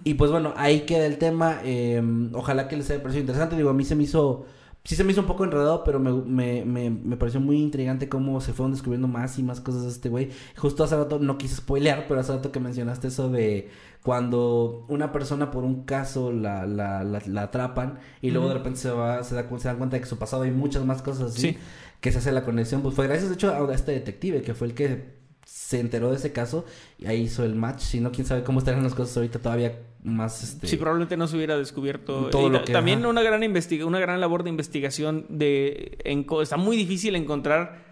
Y 0.05 0.15
pues 0.15 0.31
bueno, 0.31 0.55
ahí 0.57 0.83
queda 0.83 1.07
el 1.07 1.19
tema. 1.19 1.59
eh, 1.65 2.01
ojalá 2.35 2.69
que 2.69 2.77
les 2.77 2.89
haya 2.91 3.03
parecido 3.03 3.23
interesante. 3.23 3.57
Digo, 3.57 3.71
a 3.71 3.75
mí 3.75 3.85
se 3.85 3.97
me 3.97 4.05
hizo. 4.05 4.47
Sí 4.87 4.95
se 4.97 5.05
me 5.05 5.11
hizo 5.13 5.21
un 5.21 5.27
poco 5.27 5.45
enredado, 5.45 5.83
pero 5.85 5.99
me, 5.99 6.13
me, 6.13 6.65
me, 6.65 6.91
me 6.91 7.17
pareció 7.17 7.41
muy 7.41 7.61
intrigante 7.61 8.09
cómo 8.09 8.41
se 8.41 8.53
fueron 8.53 8.71
descubriendo 8.73 9.09
más 9.09 9.39
y 9.39 9.43
más 9.43 9.61
cosas 9.61 9.83
de 9.83 9.89
este 9.89 10.09
güey. 10.09 10.31
Justo 10.57 10.85
hace 10.85 10.97
rato, 10.97 11.19
no 11.19 11.37
quise 11.39 11.57
spoilear, 11.57 12.07
pero 12.07 12.21
hace 12.21 12.33
rato 12.33 12.53
que 12.53 12.61
mencionaste 12.61 13.09
eso 13.09 13.29
de 13.29 13.69
cuando 14.03 14.87
una 14.89 15.11
persona 15.11 15.51
por 15.51 15.65
un 15.65 15.83
caso 15.85 16.31
la, 16.33 16.65
la, 16.67 17.03
la, 17.03 17.21
la 17.27 17.43
atrapan 17.43 17.99
y 18.23 18.31
luego 18.31 18.47
de 18.49 18.55
repente 18.55 18.79
se 18.79 18.91
va 18.91 19.25
se, 19.25 19.35
da, 19.35 19.47
se 19.59 19.69
dan 19.69 19.79
cuenta 19.79 19.97
de 19.97 20.01
que 20.03 20.07
su 20.09 20.17
pasado 20.19 20.45
hay 20.45 20.53
muchas 20.53 20.85
más 20.85 21.03
cosas 21.03 21.33
así 21.33 21.41
Sí. 21.41 21.59
que 22.01 22.13
se 22.13 22.19
hace 22.19 22.31
la 22.31 22.45
conexión. 22.45 22.83
Pues 22.83 22.95
fue 22.95 23.09
gracias, 23.09 23.29
de 23.29 23.35
hecho, 23.35 23.53
a 23.53 23.75
este 23.75 23.91
detective 23.93 24.43
que 24.43 24.55
fue 24.55 24.69
el 24.69 24.75
que 24.75 25.17
se 25.45 25.81
enteró 25.81 26.11
de 26.11 26.17
ese 26.17 26.33
caso 26.33 26.65
y 26.99 27.07
ahí 27.07 27.23
hizo 27.23 27.43
el 27.45 27.57
match. 27.57 27.81
Si 27.81 28.01
no, 28.01 28.13
quién 28.13 28.27
sabe 28.27 28.45
cómo 28.45 28.61
estarían 28.61 28.85
las 28.85 28.95
cosas 28.95 29.17
ahorita 29.17 29.41
todavía 29.41 29.81
más. 30.07 30.43
Este... 30.43 30.67
Sí, 30.67 30.77
probablemente 30.77 31.17
no 31.17 31.27
se 31.29 31.37
hubiera 31.37 31.57
descubierto. 31.59 32.29
Todo 32.31 32.49
Y 32.49 32.51
lo 32.51 32.59
ta- 32.61 32.65
que- 32.65 32.73
también 32.73 33.01
ajá. 33.01 33.09
una 33.09 33.23
gran 33.23 33.43
investiga 33.43 33.85
una 33.87 34.01
gran 34.01 34.21
labor 34.21 34.43
de 34.45 34.51
investigación 34.51 35.27
de 35.29 35.99
enco- 36.05 36.43
está 36.43 36.57
muy 36.57 36.77
difícil 36.77 37.15
encontrar 37.17 37.86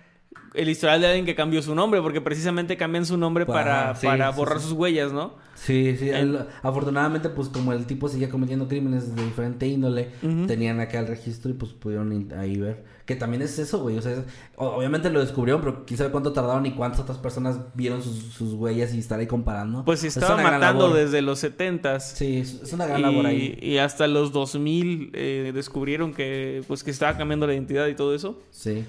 el 0.54 0.68
historial 0.68 1.00
de 1.00 1.08
alguien 1.08 1.24
que 1.26 1.34
cambió 1.34 1.60
su 1.62 1.74
nombre, 1.74 2.00
porque 2.00 2.20
precisamente 2.20 2.76
cambian 2.76 3.04
su 3.06 3.16
nombre 3.16 3.44
Para- 3.44 3.64
para, 3.64 3.94
sí, 3.96 4.06
para 4.06 4.30
borrar 4.30 4.58
sí. 4.58 4.64
sus 4.64 4.72
huellas, 4.72 5.12
¿no? 5.12 5.34
Sí, 5.56 5.96
sí. 5.98 6.08
El- 6.10 6.46
afortunadamente, 6.62 7.28
pues 7.28 7.48
como 7.48 7.72
el 7.72 7.86
tipo 7.86 8.08
seguía 8.08 8.28
cometiendo 8.28 8.68
crímenes 8.68 9.14
de 9.16 9.24
diferente 9.24 9.66
índole, 9.66 10.10
tenían 10.46 10.78
acá 10.80 11.00
el 11.00 11.06
registro 11.08 11.50
y 11.50 11.54
pues 11.54 11.72
pudieron 11.72 12.32
ahí 12.38 12.56
ver. 12.58 12.84
Que 13.04 13.16
también 13.16 13.42
es 13.42 13.58
eso, 13.58 13.80
güey. 13.80 13.98
O 13.98 14.02
sea, 14.02 14.12
es- 14.12 14.22
obviamente 14.56 15.10
lo 15.10 15.20
descubrieron, 15.20 15.60
pero 15.60 15.84
quién 15.84 15.98
sabe 15.98 16.10
cuánto 16.10 16.32
tardaron 16.32 16.64
y 16.66 16.72
cuántas 16.72 17.00
otras 17.00 17.18
personas 17.18 17.58
vieron 17.74 18.02
sus, 18.02 18.14
sus 18.32 18.54
huellas 18.54 18.94
y 18.94 18.98
estar 18.98 19.18
ahí 19.20 19.26
comparando. 19.26 19.84
Pues 19.84 20.00
si 20.00 20.06
Es 20.06 20.16
estaba 20.16 20.40
matando 20.42 20.92
desde 20.94 21.20
los 21.20 21.42
70s. 21.42 22.00
Sí, 22.14 22.38
es, 22.38 22.72
una 22.72 22.86
gran 22.86 23.02
labor 23.02 23.26
ahí. 23.26 23.58
Y, 23.60 23.70
y 23.72 23.78
hasta 23.78 24.06
los 24.06 24.32
2000 24.32 25.10
eh, 25.14 25.50
descubrieron 25.54 26.14
que 26.14 26.62
pues 26.66 26.82
que 26.84 26.90
estaba 26.90 27.16
cambiando 27.18 27.46
la 27.46 27.54
identidad 27.54 27.86
y 27.88 27.94
todo 27.94 28.14
eso. 28.14 28.40
Sí. 28.50 28.84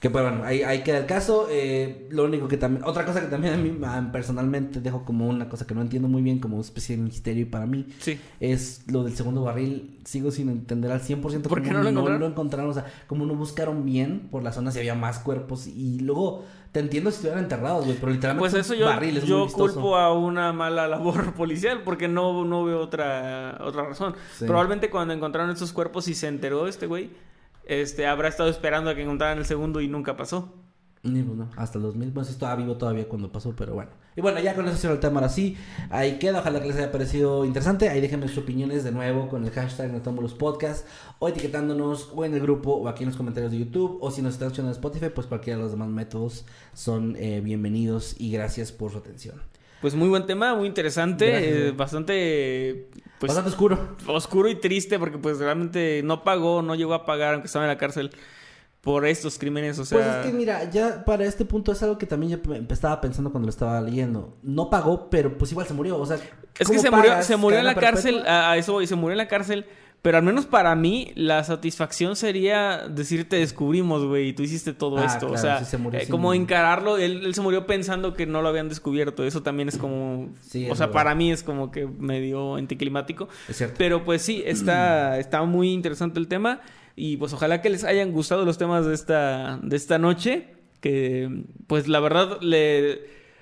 Que 0.00 0.10
pues 0.10 0.22
bueno, 0.22 0.44
ahí, 0.44 0.62
ahí 0.62 0.82
queda 0.82 0.98
el 0.98 1.06
caso. 1.06 1.48
Eh, 1.50 2.06
lo 2.10 2.24
único 2.24 2.48
que 2.48 2.58
también. 2.58 2.84
Otra 2.84 3.06
cosa 3.06 3.20
que 3.22 3.28
también 3.28 3.54
a 3.54 3.56
mí 3.56 3.74
personalmente 4.12 4.80
dejo 4.80 5.04
como 5.06 5.26
una 5.26 5.48
cosa 5.48 5.66
que 5.66 5.74
no 5.74 5.80
entiendo 5.80 6.06
muy 6.06 6.20
bien, 6.20 6.38
como 6.38 6.56
una 6.56 6.64
especie 6.64 6.96
de 6.96 7.02
misterio 7.02 7.50
para 7.50 7.64
mí, 7.66 7.86
Sí. 7.98 8.20
es 8.38 8.82
lo 8.90 9.04
del 9.04 9.16
segundo 9.16 9.42
barril. 9.42 9.98
Sigo 10.04 10.30
sin 10.30 10.50
entender 10.50 10.92
al 10.92 11.00
100% 11.00 11.48
¿Por 11.48 11.62
qué 11.62 11.70
no 11.70 11.82
lo 11.82 11.88
encontraron? 11.88 12.20
lo 12.20 12.26
encontraron. 12.26 12.70
O 12.70 12.74
sea, 12.74 12.84
como 13.06 13.24
no 13.24 13.34
buscaron 13.34 13.86
bien 13.86 14.28
por 14.30 14.42
la 14.42 14.52
zona 14.52 14.70
si 14.70 14.78
había 14.78 14.94
más 14.94 15.18
cuerpos. 15.18 15.66
Y 15.66 15.98
luego, 16.00 16.44
te 16.72 16.80
entiendo 16.80 17.10
si 17.10 17.14
estuvieran 17.16 17.44
enterrados, 17.44 17.86
güey, 17.86 17.96
pero 17.98 18.12
literalmente 18.12 18.50
Pues 18.50 18.54
eso 18.66 18.74
yo, 18.74 18.84
barril, 18.86 19.16
es 19.16 19.24
yo 19.24 19.46
culpo 19.48 19.96
a 19.96 20.12
una 20.12 20.52
mala 20.52 20.86
labor 20.88 21.32
policial 21.32 21.80
porque 21.84 22.06
no, 22.06 22.44
no 22.44 22.64
veo 22.64 22.80
otra, 22.82 23.58
otra 23.64 23.84
razón. 23.84 24.14
Sí. 24.38 24.44
Probablemente 24.44 24.90
cuando 24.90 25.14
encontraron 25.14 25.50
estos 25.50 25.72
cuerpos 25.72 26.06
y 26.08 26.14
se 26.14 26.28
enteró 26.28 26.68
este 26.68 26.86
güey, 26.86 27.08
este, 27.66 28.06
habrá 28.06 28.28
estado 28.28 28.48
esperando 28.48 28.90
a 28.90 28.94
que 28.94 29.02
encontraran 29.02 29.38
el 29.38 29.44
segundo 29.44 29.80
y 29.80 29.88
nunca 29.88 30.16
pasó. 30.16 30.52
No, 31.02 31.48
hasta 31.56 31.78
el 31.78 31.84
2000, 31.84 32.12
pues 32.12 32.30
estaba 32.30 32.56
vivo 32.56 32.76
todavía 32.76 33.08
cuando 33.08 33.30
pasó, 33.30 33.54
pero 33.54 33.74
bueno. 33.74 33.90
Y 34.16 34.20
bueno, 34.22 34.40
ya 34.40 34.54
con 34.54 34.66
eso 34.66 34.76
cierro 34.76 34.94
el 34.94 35.00
tema 35.00 35.20
ahora. 35.20 35.32
Ahí 35.90 36.18
queda, 36.18 36.40
ojalá 36.40 36.60
que 36.60 36.68
les 36.68 36.76
haya 36.76 36.90
parecido 36.90 37.44
interesante. 37.44 37.88
Ahí 37.88 38.00
déjenme 38.00 38.28
sus 38.28 38.38
opiniones 38.38 38.82
de 38.82 38.90
nuevo 38.90 39.28
con 39.28 39.44
el 39.44 39.50
hashtag 39.50 39.92
Notámbulos 39.92 40.34
Podcast 40.34 40.86
o 41.18 41.28
etiquetándonos 41.28 42.10
o 42.14 42.24
en 42.24 42.34
el 42.34 42.40
grupo 42.40 42.72
o 42.72 42.88
aquí 42.88 43.04
en 43.04 43.10
los 43.10 43.16
comentarios 43.16 43.52
de 43.52 43.58
YouTube 43.58 43.98
o 44.00 44.10
si 44.10 44.22
nos 44.22 44.34
están 44.34 44.48
escuchando 44.48 44.70
en 44.70 44.76
Spotify, 44.76 45.10
pues 45.14 45.26
cualquiera 45.26 45.58
de 45.58 45.62
los 45.62 45.72
demás 45.72 45.88
métodos 45.88 46.44
son 46.72 47.14
eh, 47.16 47.40
bienvenidos 47.40 48.16
y 48.18 48.32
gracias 48.32 48.72
por 48.72 48.90
su 48.90 48.98
atención. 48.98 49.40
Pues 49.86 49.94
muy 49.94 50.08
buen 50.08 50.26
tema, 50.26 50.52
muy 50.56 50.66
interesante, 50.66 51.30
Gracias, 51.30 51.52
eh, 51.54 51.72
bastante 51.76 52.88
pues 53.20 53.28
Bastante 53.30 53.50
oscuro. 53.50 53.96
oscuro 54.08 54.48
y 54.48 54.56
triste 54.56 54.98
porque 54.98 55.16
pues 55.16 55.38
realmente 55.38 56.00
no 56.02 56.24
pagó, 56.24 56.60
no 56.60 56.74
llegó 56.74 56.92
a 56.92 57.06
pagar 57.06 57.34
aunque 57.34 57.46
estaba 57.46 57.66
en 57.66 57.68
la 57.68 57.78
cárcel 57.78 58.10
por 58.80 59.06
estos 59.06 59.38
crímenes, 59.38 59.78
o 59.78 59.84
sea, 59.84 59.98
Pues 59.98 60.08
es 60.08 60.26
que 60.26 60.32
mira, 60.32 60.68
ya 60.70 61.04
para 61.04 61.24
este 61.24 61.44
punto 61.44 61.70
es 61.70 61.80
algo 61.84 61.98
que 61.98 62.06
también 62.06 62.32
yo 62.32 62.42
pe- 62.42 62.66
estaba 62.68 63.00
pensando 63.00 63.30
cuando 63.30 63.46
lo 63.46 63.50
estaba 63.50 63.80
leyendo. 63.80 64.36
No 64.42 64.70
pagó, 64.70 65.08
pero 65.08 65.38
pues 65.38 65.52
igual 65.52 65.68
se 65.68 65.74
murió. 65.74 65.98
O 65.98 66.04
sea, 66.06 66.16
Es 66.16 66.22
que 66.58 66.64
¿cómo 66.64 66.80
se 66.80 66.90
murió, 66.90 67.22
se 67.22 67.36
murió 67.36 67.60
en 67.60 67.64
la 67.66 67.76
cárcel, 67.76 68.24
a, 68.26 68.50
a 68.50 68.56
eso 68.56 68.72
voy, 68.72 68.88
se 68.88 68.96
murió 68.96 69.12
en 69.12 69.18
la 69.18 69.28
cárcel, 69.28 69.66
pero 70.06 70.18
al 70.18 70.22
menos 70.22 70.46
para 70.46 70.72
mí 70.76 71.10
la 71.16 71.42
satisfacción 71.42 72.14
sería 72.14 72.86
decirte 72.88 73.34
descubrimos, 73.36 74.04
güey, 74.04 74.28
y 74.28 74.32
tú 74.34 74.44
hiciste 74.44 74.72
todo 74.72 74.98
Ah, 74.98 75.06
esto, 75.06 75.28
o 75.28 75.36
sea, 75.36 75.64
se 75.64 75.76
eh, 75.76 76.06
como 76.08 76.32
encararlo, 76.32 76.96
él, 76.96 77.26
él 77.26 77.34
se 77.34 77.40
murió 77.40 77.66
pensando 77.66 78.14
que 78.14 78.24
no 78.24 78.40
lo 78.40 78.48
habían 78.48 78.68
descubierto, 78.68 79.24
eso 79.24 79.42
también 79.42 79.68
es 79.68 79.76
como, 79.78 80.28
Sí, 80.42 80.70
o 80.70 80.76
sea, 80.76 80.86
verdad. 80.86 80.92
para 80.92 81.14
mí 81.16 81.32
es 81.32 81.42
como 81.42 81.72
que 81.72 81.86
medio 81.86 82.54
anticlimático, 82.54 83.28
Es 83.48 83.56
cierto. 83.56 83.74
pero 83.78 84.04
pues 84.04 84.22
sí, 84.22 84.44
está, 84.46 85.18
está 85.18 85.42
muy 85.42 85.72
interesante 85.72 86.20
el 86.20 86.28
tema 86.28 86.60
y 86.94 87.16
pues 87.16 87.32
ojalá 87.32 87.60
que 87.60 87.68
les 87.70 87.82
hayan 87.82 88.12
gustado 88.12 88.44
los 88.44 88.58
temas 88.58 88.86
de 88.86 88.94
esta, 88.94 89.58
de 89.60 89.74
esta 89.76 89.98
noche, 89.98 90.54
que 90.80 91.42
pues 91.66 91.88
la 91.88 91.98
verdad 91.98 92.38
le... 92.42 93.00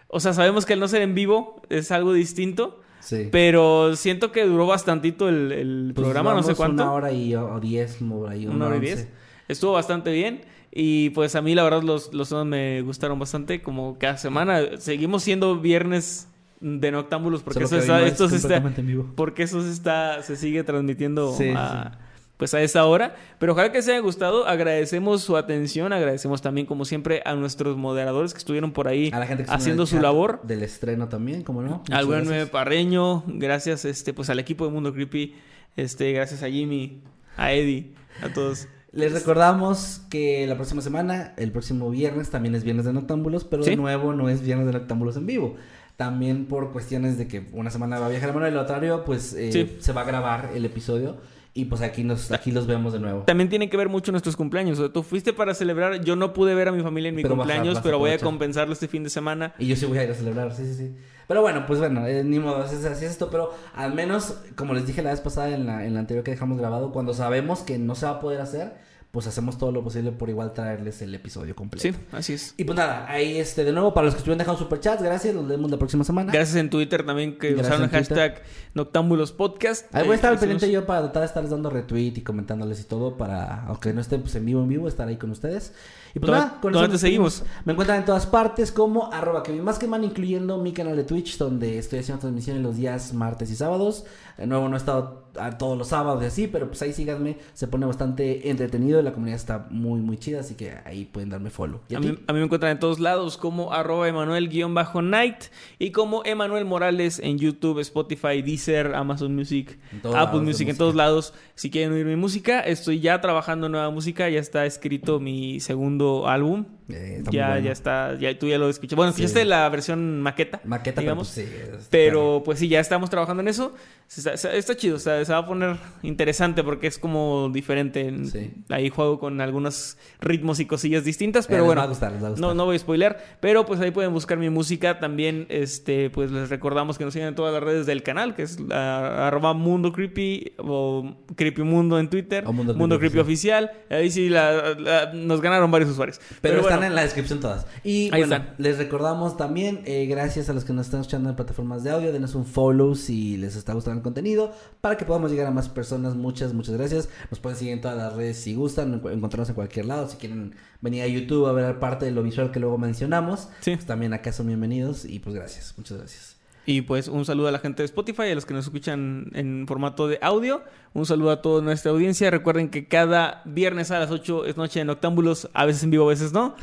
O 0.09 0.19
sea, 0.19 0.33
sabemos 0.33 0.65
que 0.65 0.73
el 0.73 0.81
no 0.81 0.89
ser 0.89 1.03
en 1.03 1.15
vivo 1.15 1.61
es 1.69 1.91
algo 1.91 2.15
distinto, 2.15 2.81
Sí. 3.05 3.29
pero 3.31 3.95
siento 3.97 4.33
que 4.33 4.45
duró 4.47 4.67
bastantito 4.67 5.29
el, 5.29 5.53
el 5.53 5.93
Pues 5.95 6.05
programa, 6.05 6.33
no 6.35 6.43
sé 6.43 6.55
cuánto. 6.55 6.83
Una 6.83 6.93
hora 6.93 7.13
y 7.13 7.35
o, 7.35 7.61
diez, 7.61 7.99
por 8.09 8.31
ahí. 8.31 8.47
Una 8.47 8.67
hora 8.67 8.77
y 8.77 8.79
once. 8.79 8.95
diez. 8.97 9.09
Estuvo 9.47 9.73
bastante 9.73 10.11
bien. 10.11 10.43
Y 10.73 11.11
pues 11.11 11.37
a 11.37 11.43
mí 11.43 11.55
la 11.55 11.63
verdad 11.63 11.83
los, 11.83 12.13
los 12.15 12.31
temas 12.31 12.47
me 12.47 12.81
gustaron 12.83 13.19
bastante. 13.19 13.63
Como 13.63 13.99
cada 13.99 14.17
semana. 14.17 14.61
Seguimos 14.79 15.23
siendo 15.23 15.61
viernes 15.61 16.29
de 16.61 16.91
Noctámbulos 16.91 17.43
porque 17.43 17.67
Solo 17.67 17.83
eso 17.83 17.93
está, 17.93 18.07
esto 18.07 18.29
se 18.29 18.37
está, 18.37 18.59
vivo. 18.61 19.13
porque 19.17 19.43
eso 19.43 19.61
se 19.63 19.71
está, 19.71 20.23
se 20.23 20.35
sigue 20.37 20.65
transmitiendo 20.65 21.33
Sí, 21.37 21.51
a, 21.55 21.99
pues 22.37 22.53
a 22.55 22.63
esa 22.63 22.85
hora. 22.85 23.15
Pero 23.39 23.53
ojalá 23.53 23.71
que 23.71 23.79
les 23.79 23.89
haya 23.89 24.01
gustado. 24.01 24.47
Agradecemos 24.47 25.23
su 25.23 25.37
atención. 25.37 25.93
Agradecemos 25.93 26.43
también, 26.43 26.67
como 26.67 26.85
siempre, 26.85 27.23
a 27.25 27.35
nuestros 27.35 27.77
moderadores 27.77 28.33
que 28.33 28.39
estuvieron 28.39 28.73
por 28.73 28.89
ahí 28.89 29.11
A 29.13 29.21
la 29.21 29.27
gente 29.27 29.43
que 29.43 29.43
estuvo 29.45 29.55
en 29.55 29.61
haciendo 29.61 29.87
su 29.87 30.01
labor. 30.01 30.41
Del 30.43 30.63
estreno 30.63 31.09
también, 31.09 31.43
como 31.43 31.63
no. 31.63 31.79
Muchas 31.79 31.99
Al 31.99 32.07
buen. 32.07 32.25
Nueve 32.25 32.47
Parreño, 32.47 33.23
gracias 33.27 33.85
este, 33.85 34.13
pues 34.13 34.31
al 34.31 34.39
equipo 34.39 34.65
de 34.67 34.73
Mundo 34.73 34.93
Creepy, 34.93 35.35
este, 35.77 36.13
gracias 36.13 36.43
a 36.43 36.49
Jimmy, 36.49 37.03
a 37.37 37.53
Eddie, 37.53 37.93
a 38.23 38.33
todos. 38.33 38.69
Les 38.93 39.13
recordamos 39.13 40.03
que 40.09 40.47
la 40.47 40.55
próxima 40.55 40.81
semana, 40.81 41.35
el 41.37 41.51
próximo 41.51 41.91
viernes, 41.91 42.31
también 42.31 42.55
es 42.55 42.63
viernes 42.63 42.85
de 42.85 42.93
Noctámbulos, 42.93 43.45
pero 43.45 43.65
de 43.65 43.75
nuevo 43.75 44.13
no 44.13 44.29
es 44.29 44.41
viernes 44.43 44.67
de 44.67 44.73
Noctámbulos 44.73 45.17
en 45.17 45.27
vivo. 45.27 45.57
También 45.97 46.47
por 46.47 46.73
cuestiones 46.73 47.19
de 47.19 47.27
que 47.27 47.49
una 47.53 47.71
semana 47.71 47.99
va 47.99 48.07
a 48.07 48.09
viajar 48.09 48.31
a 48.31 48.33
Manuel, 48.33 48.53
el 48.53 48.59
otro 48.59 49.05
pues 49.05 49.33
eh, 49.35 49.51
Sí. 49.53 49.77
se 49.81 49.93
va 49.93 50.03
a 50.03 50.05
grabar 50.05 50.51
el 50.55 50.65
episodio 50.65 51.17
Y 51.57 51.67
pues 51.67 51.83
aquí, 51.83 52.03
nos, 52.03 52.33
aquí 52.33 52.51
los 52.51 52.67
vemos 52.67 52.93
de 52.93 52.99
nuevo. 52.99 53.23
También 53.23 53.49
tiene 53.49 53.71
que 53.71 53.77
ver 53.77 53.89
mucho 53.89 54.11
nuestros 54.11 54.35
cumpleaños. 54.37 54.79
O 54.81 54.83
sea, 54.83 54.93
tú 54.93 55.05
fuiste 55.05 55.33
para 55.33 55.55
celebrar. 55.55 56.03
Yo 56.05 56.17
no 56.17 56.33
pude 56.33 56.53
ver 56.55 56.67
a 56.67 56.73
mi 56.73 56.83
familia 56.83 57.11
en 57.11 57.15
mi 57.15 57.23
Pero 57.23 57.37
vas 57.37 57.45
a- 57.45 57.47
cumpleaños, 57.47 57.75
vas 57.75 57.81
a 57.81 57.85
pero 57.85 57.99
voy 57.99 58.11
a 58.11 58.19
compensarlo 58.19 58.73
este 58.73 58.89
fin 58.89 59.05
de 59.05 59.11
semana. 59.11 59.55
Y 59.61 59.67
yo 59.69 59.77
sí 59.77 59.87
voy 59.87 59.99
a 59.99 60.05
ir 60.05 60.11
a 60.11 60.15
celebrar, 60.15 60.53
sí, 60.53 60.67
sí, 60.67 60.75
sí. 60.75 60.97
Pero 61.29 61.43
bueno, 61.43 61.65
pues 61.67 61.79
bueno, 61.79 62.07
eh, 62.09 62.25
ni 62.25 62.39
modo, 62.41 62.57
así 62.65 62.75
es, 62.75 62.85
así 62.85 63.05
es 63.05 63.13
esto. 63.13 63.31
Pero 63.31 63.51
al 63.75 63.95
menos, 63.95 64.37
como 64.57 64.75
les 64.75 64.85
dije 64.87 65.01
la 65.01 65.11
vez 65.11 65.21
pasada 65.21 65.51
en 65.55 65.65
la, 65.65 65.87
en 65.87 65.95
la 65.95 66.01
anterior 66.01 66.25
que 66.25 66.33
dejamos 66.33 66.59
grabado, 66.59 66.91
cuando 66.93 67.15
sabemos 67.15 67.61
que 67.61 67.79
no 67.79 67.95
se 67.95 68.07
va 68.07 68.13
a 68.13 68.21
poder 68.21 68.41
hacer, 68.41 68.75
pues 69.15 69.27
hacemos 69.27 69.57
todo 69.57 69.73
lo 69.73 69.83
posible 69.83 70.13
por 70.13 70.29
igual 70.29 70.53
traerles 70.53 71.01
el 71.01 71.15
episodio 71.15 71.55
completo. 71.57 71.83
Sí, 71.89 71.95
así 72.13 72.35
es. 72.35 72.53
Y 72.59 72.65
pues 72.65 72.77
nada, 72.77 73.07
ahí 73.09 73.39
este, 73.39 73.65
de 73.65 73.73
nuevo, 73.73 73.95
para 73.95 74.05
los 74.07 74.15
que 74.15 74.19
estuvieron 74.19 74.39
dejando 74.39 74.59
superchats, 74.59 75.03
gracias, 75.03 75.35
los 75.35 75.47
leemos 75.47 75.71
la 75.71 75.79
próxima 75.79 76.05
semana. 76.05 76.31
Gracias 76.33 76.57
en 76.57 76.69
Twitter 76.69 77.07
también 77.07 77.39
que 77.39 77.53
Gracias 77.55 77.69
usaron 77.69 77.85
el 77.85 77.91
hashtag 77.91 78.43
Noctámbulos 78.75 79.33
Podcast. 79.33 79.87
Ahí 79.95 80.03
voy 80.05 80.13
a 80.13 80.15
estar 80.17 80.31
al 80.33 80.37
Eh, 80.37 80.41
pendiente 80.41 80.67
hicimos- 80.67 80.83
yo 80.83 80.87
para 80.87 81.01
tratar 81.03 81.21
de 81.23 81.27
estarles 81.27 81.51
dando 81.51 81.71
retweet 81.71 82.13
y 82.17 82.21
comentándoles 82.23 82.81
y 82.81 82.85
todo 82.85 83.17
para, 83.17 83.65
aunque 83.67 83.93
no 83.95 84.01
estén 84.01 84.21
pues 84.21 84.35
en 84.35 84.45
vivo 84.45 84.61
en 84.63 84.69
vivo, 84.69 84.89
estar 84.89 85.07
ahí 85.09 85.17
con 85.17 85.31
ustedes. 85.31 85.73
Y 86.15 86.19
pues 86.19 86.31
¿Dónde- 86.31 86.47
nada, 86.47 86.61
con 86.61 86.75
eso 86.75 86.89
te 86.89 86.99
seguimos? 86.99 87.45
Me 87.65 87.73
encuentran 87.73 87.99
en 88.01 88.05
todas 88.05 88.27
partes 88.27 88.73
como 88.73 89.13
arroba 89.13 89.43
que 89.43 89.53
más 89.63 89.79
que 89.79 89.87
man, 89.87 90.05
incluyendo 90.05 90.59
mi 90.59 90.73
canal 90.73 90.97
de 90.97 91.05
Twitch, 91.05 91.39
donde 91.39 91.79
estoy 91.79 92.01
haciendo 92.01 92.21
transmisiones 92.21 92.63
los 92.63 92.77
días 92.77 93.15
martes 93.15 93.51
y 93.51 93.57
sábados. 93.57 94.05
De 94.37 94.47
nuevo, 94.47 94.69
no 94.69 94.75
he 94.75 94.79
estado 94.79 95.24
a 95.39 95.59
todos 95.59 95.77
los 95.77 95.89
sábados 95.89 96.23
y 96.23 96.27
así, 96.27 96.47
pero 96.47 96.69
pues 96.69 96.83
ahí 96.83 96.93
síganme, 96.93 97.39
se 97.53 97.69
pone 97.69 97.87
bastante 97.87 98.51
entretenido, 98.51 99.03
la 99.03 99.13
comunidad 99.13 99.37
está 99.37 99.67
muy, 99.71 100.01
muy 100.01 100.17
chida, 100.17 100.41
así 100.41 100.55
que 100.55 100.75
ahí 100.85 101.05
pueden 101.05 101.31
darme 101.31 101.51
follow. 101.51 101.81
¿Y 101.89 101.95
a 101.95 102.01
mí, 102.01 102.19
a 102.27 102.33
mí 102.33 102.39
me 102.39 102.45
encuentran 102.45 102.73
en 102.73 102.79
todos 102.79 103.01
lados 103.01 103.37
como 103.37 103.73
arroba 103.73 104.09
Emanuel-Night 104.09 105.45
y 105.79 105.91
como 105.91 106.23
Emanuel 106.25 106.65
Morales 106.65 107.19
en 107.19 107.39
YouTube, 107.39 107.81
Spotify, 107.81 108.43
Deezer, 108.43 108.95
Amazon 108.95 109.35
Music, 109.35 109.79
Apple 110.15 110.41
Music, 110.41 110.69
en 110.69 110.77
todos 110.77 110.95
lados. 110.95 111.35
Si 111.55 111.71
quieren 111.71 111.93
oír 111.93 112.07
mi 112.07 112.17
música, 112.17 112.61
estoy 112.61 113.01
ya 113.01 113.21
trabajando 113.21 113.67
en 113.67 113.73
nueva 113.73 113.91
música, 113.91 114.29
ya 114.29 114.41
está 114.41 114.67
escrito 114.67 115.21
mi 115.21 115.61
segundo 115.61 116.29
álbum. 116.29 116.65
Eh, 116.89 117.15
está 117.19 117.31
ya, 117.31 117.49
bueno. 117.49 117.65
ya 117.65 117.73
está, 117.73 118.19
ya 118.19 118.39
tú 118.39 118.47
ya 118.47 118.59
lo 118.59 118.69
escuchaste. 118.69 118.95
Bueno, 118.97 119.13
Sí. 119.13 119.23
escuchaste 119.23 119.45
la 119.47 119.69
versión 119.71 120.21
maqueta. 120.21 120.61
Maqueta, 120.65 121.01
digamos. 121.01 121.33
pero 121.35 121.45
pues, 121.45 121.49
sí, 121.49 121.73
está 121.79 121.89
Pero 121.91 122.43
pues 122.45 122.59
sí, 122.59 122.69
ya 122.69 122.81
estamos 122.81 123.09
trabajando 123.11 123.41
en 123.41 123.49
eso. 123.49 123.75
Está, 124.15 124.35
está- 124.35 124.53
está 124.55 124.77
chido, 124.77 124.97
o 124.97 124.99
sea, 124.99 125.25
se 125.25 125.33
va 125.33 125.39
a 125.39 125.47
poner 125.47 125.77
interesante 126.03 126.63
porque 126.63 126.87
es 126.87 126.99
como 126.99 127.49
diferente. 127.51 128.13
Sí. 128.27 128.53
Ahí 128.69 128.91
juego 128.91 129.19
con 129.19 129.41
algunos 129.41 129.97
ritmos 130.21 130.61
y 130.61 130.67
cosillas 130.67 131.05
distintas, 131.05 131.47
Eh, 131.47 131.49
pero 131.49 131.63
les 131.63 131.67
bueno. 131.69 131.81
va 131.81 131.85
a 131.87 131.89
gustar, 131.89 132.13
les 132.13 132.23
va 132.23 132.27
a 132.27 132.31
gustar. 132.33 132.47
No, 132.49 132.55
no 132.55 132.67
voy 132.67 132.77
a 132.77 132.79
spoilear, 132.79 133.39
pero 133.41 133.65
pues 133.65 133.81
ahí 133.81 133.91
pueden 133.91 134.13
buscar 134.13 134.37
mi 134.37 134.51
música. 134.51 134.99
También, 135.01 135.47
este, 135.49 136.11
pues 136.11 136.31
les 136.31 136.51
recordamos 136.51 136.99
que 136.99 137.05
nos 137.05 137.15
sigan 137.15 137.29
en 137.29 137.35
todas 137.35 137.55
las 137.55 137.63
redes 137.63 137.87
del 137.87 138.03
canal, 138.03 138.35
que 138.35 138.43
es 138.43 138.61
la, 138.61 139.27
arroba 139.29 139.55
Mundo 139.55 139.91
Creepy 139.93 140.53
o 140.59 141.17
Creepy 141.35 141.63
Mundo 141.63 141.99
en 141.99 142.11
Twitter, 142.11 142.45
O 142.47 142.53
Mundo 142.53 142.75
Mundo, 142.75 142.99
Creepy 142.99 143.15
Creepy 143.15 143.25
Oficial. 143.27 143.71
Ahí 143.89 144.11
sí 144.11 144.29
la- 144.29 144.75
la- 144.79 145.13
nos 145.15 145.41
ganaron 145.41 145.71
varios 145.71 145.91
usuarios. 145.91 146.21
Pero, 146.43 146.61
bueno, 146.61 146.74
en 146.83 146.95
la 146.95 147.03
descripción 147.03 147.41
todas. 147.41 147.67
Y 147.85 148.07
Ahí 148.13 148.23
bueno, 148.23 148.37
están. 148.37 148.55
les 148.59 148.79
recordamos 148.79 149.37
también, 149.37 149.83
eh, 149.85 150.07
gracias 150.07 150.49
a 150.49 150.53
los 150.55 150.65
que 150.65 150.73
nos 150.73 150.87
están 150.87 151.01
escuchando 151.03 151.31
en 151.31 151.37
plataformas 151.37 151.85
de 151.85 151.91
audio, 151.91 152.13
denos 152.13 152.35
un 152.35 152.45
follow 152.45 152.95
si 152.95 153.37
les 153.37 153.55
está 153.57 153.73
gustando 153.75 153.99
el 153.99 154.03
contenido, 154.03 154.53
para 154.81 154.97
que 154.97 155.05
podamos 155.05 155.31
llegar 155.31 155.47
a 155.47 155.51
más 155.51 155.69
personas. 155.69 156.15
Muchas, 156.17 156.53
muchas 156.55 156.75
gracias. 156.75 157.09
Nos 157.31 157.39
pueden 157.41 157.59
seguir 157.59 157.75
en 157.75 157.81
todas 157.81 157.97
las 157.97 158.13
redes 158.15 158.39
si 158.39 158.55
gustan, 158.55 158.95
encontrarnos 158.95 159.49
en 159.51 159.55
cualquier 159.55 159.87
lado. 159.87 160.09
Si 160.09 160.17
quieren 160.17 160.55
venir 160.81 161.03
a 161.03 161.07
YouTube 161.07 161.47
a 161.47 161.53
ver 161.53 161.79
parte 161.79 162.05
de 162.07 162.11
lo 162.11 162.23
visual 162.23 162.51
que 162.51 162.61
luego 162.61 162.79
mencionamos, 162.79 163.49
Sí. 163.61 163.75
pues 163.75 163.87
también 163.87 164.13
acá 164.13 164.33
son 164.33 164.47
bienvenidos. 164.49 165.05
Y 165.05 165.21
pues 165.21 165.37
gracias, 165.37 165.75
muchas 165.77 165.99
gracias. 165.99 166.34
Y 166.67 166.83
pues 166.83 167.09
un 167.09 167.25
saludo 167.25 167.49
a 167.49 167.53
la 167.53 167.59
gente 167.59 167.83
de 167.83 167.87
Spotify, 167.87 168.23
a 168.23 168.35
los 168.35 168.47
que 168.47 168.55
nos 168.55 168.65
escuchan 168.65 169.31
en 169.35 169.67
formato 169.67 170.09
de 170.09 170.19
audio. 170.23 170.63
Un 170.95 171.07
saludo 171.07 171.31
a 171.31 171.43
toda 171.43 171.63
nuestra 171.63 171.91
audiencia. 171.91 172.31
Recuerden 172.31 172.71
que 172.71 172.87
cada 172.87 173.43
viernes 173.45 173.91
a 173.91 173.99
las 173.99 174.11
8 174.11 174.47
es 174.47 174.57
noche 174.57 174.79
de 174.79 174.85
Noctámbulos, 174.85 175.51
a 175.53 175.67
veces 175.67 175.83
en 175.83 175.91
vivo, 175.91 176.05
a 176.05 176.09
veces 176.09 176.33
no. 176.33 176.55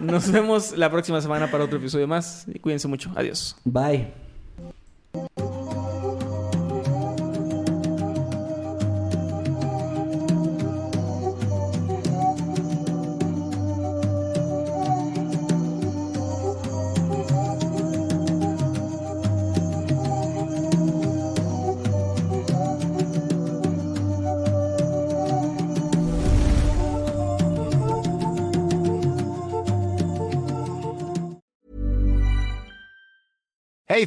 Nos 0.00 0.30
vemos 0.32 0.76
la 0.76 0.90
próxima 0.90 1.20
semana 1.20 1.50
para 1.50 1.64
otro 1.64 1.78
episodio 1.78 2.08
más. 2.08 2.46
Y 2.52 2.58
cuídense 2.58 2.88
mucho. 2.88 3.12
Adiós. 3.14 3.56
Bye. 3.64 4.23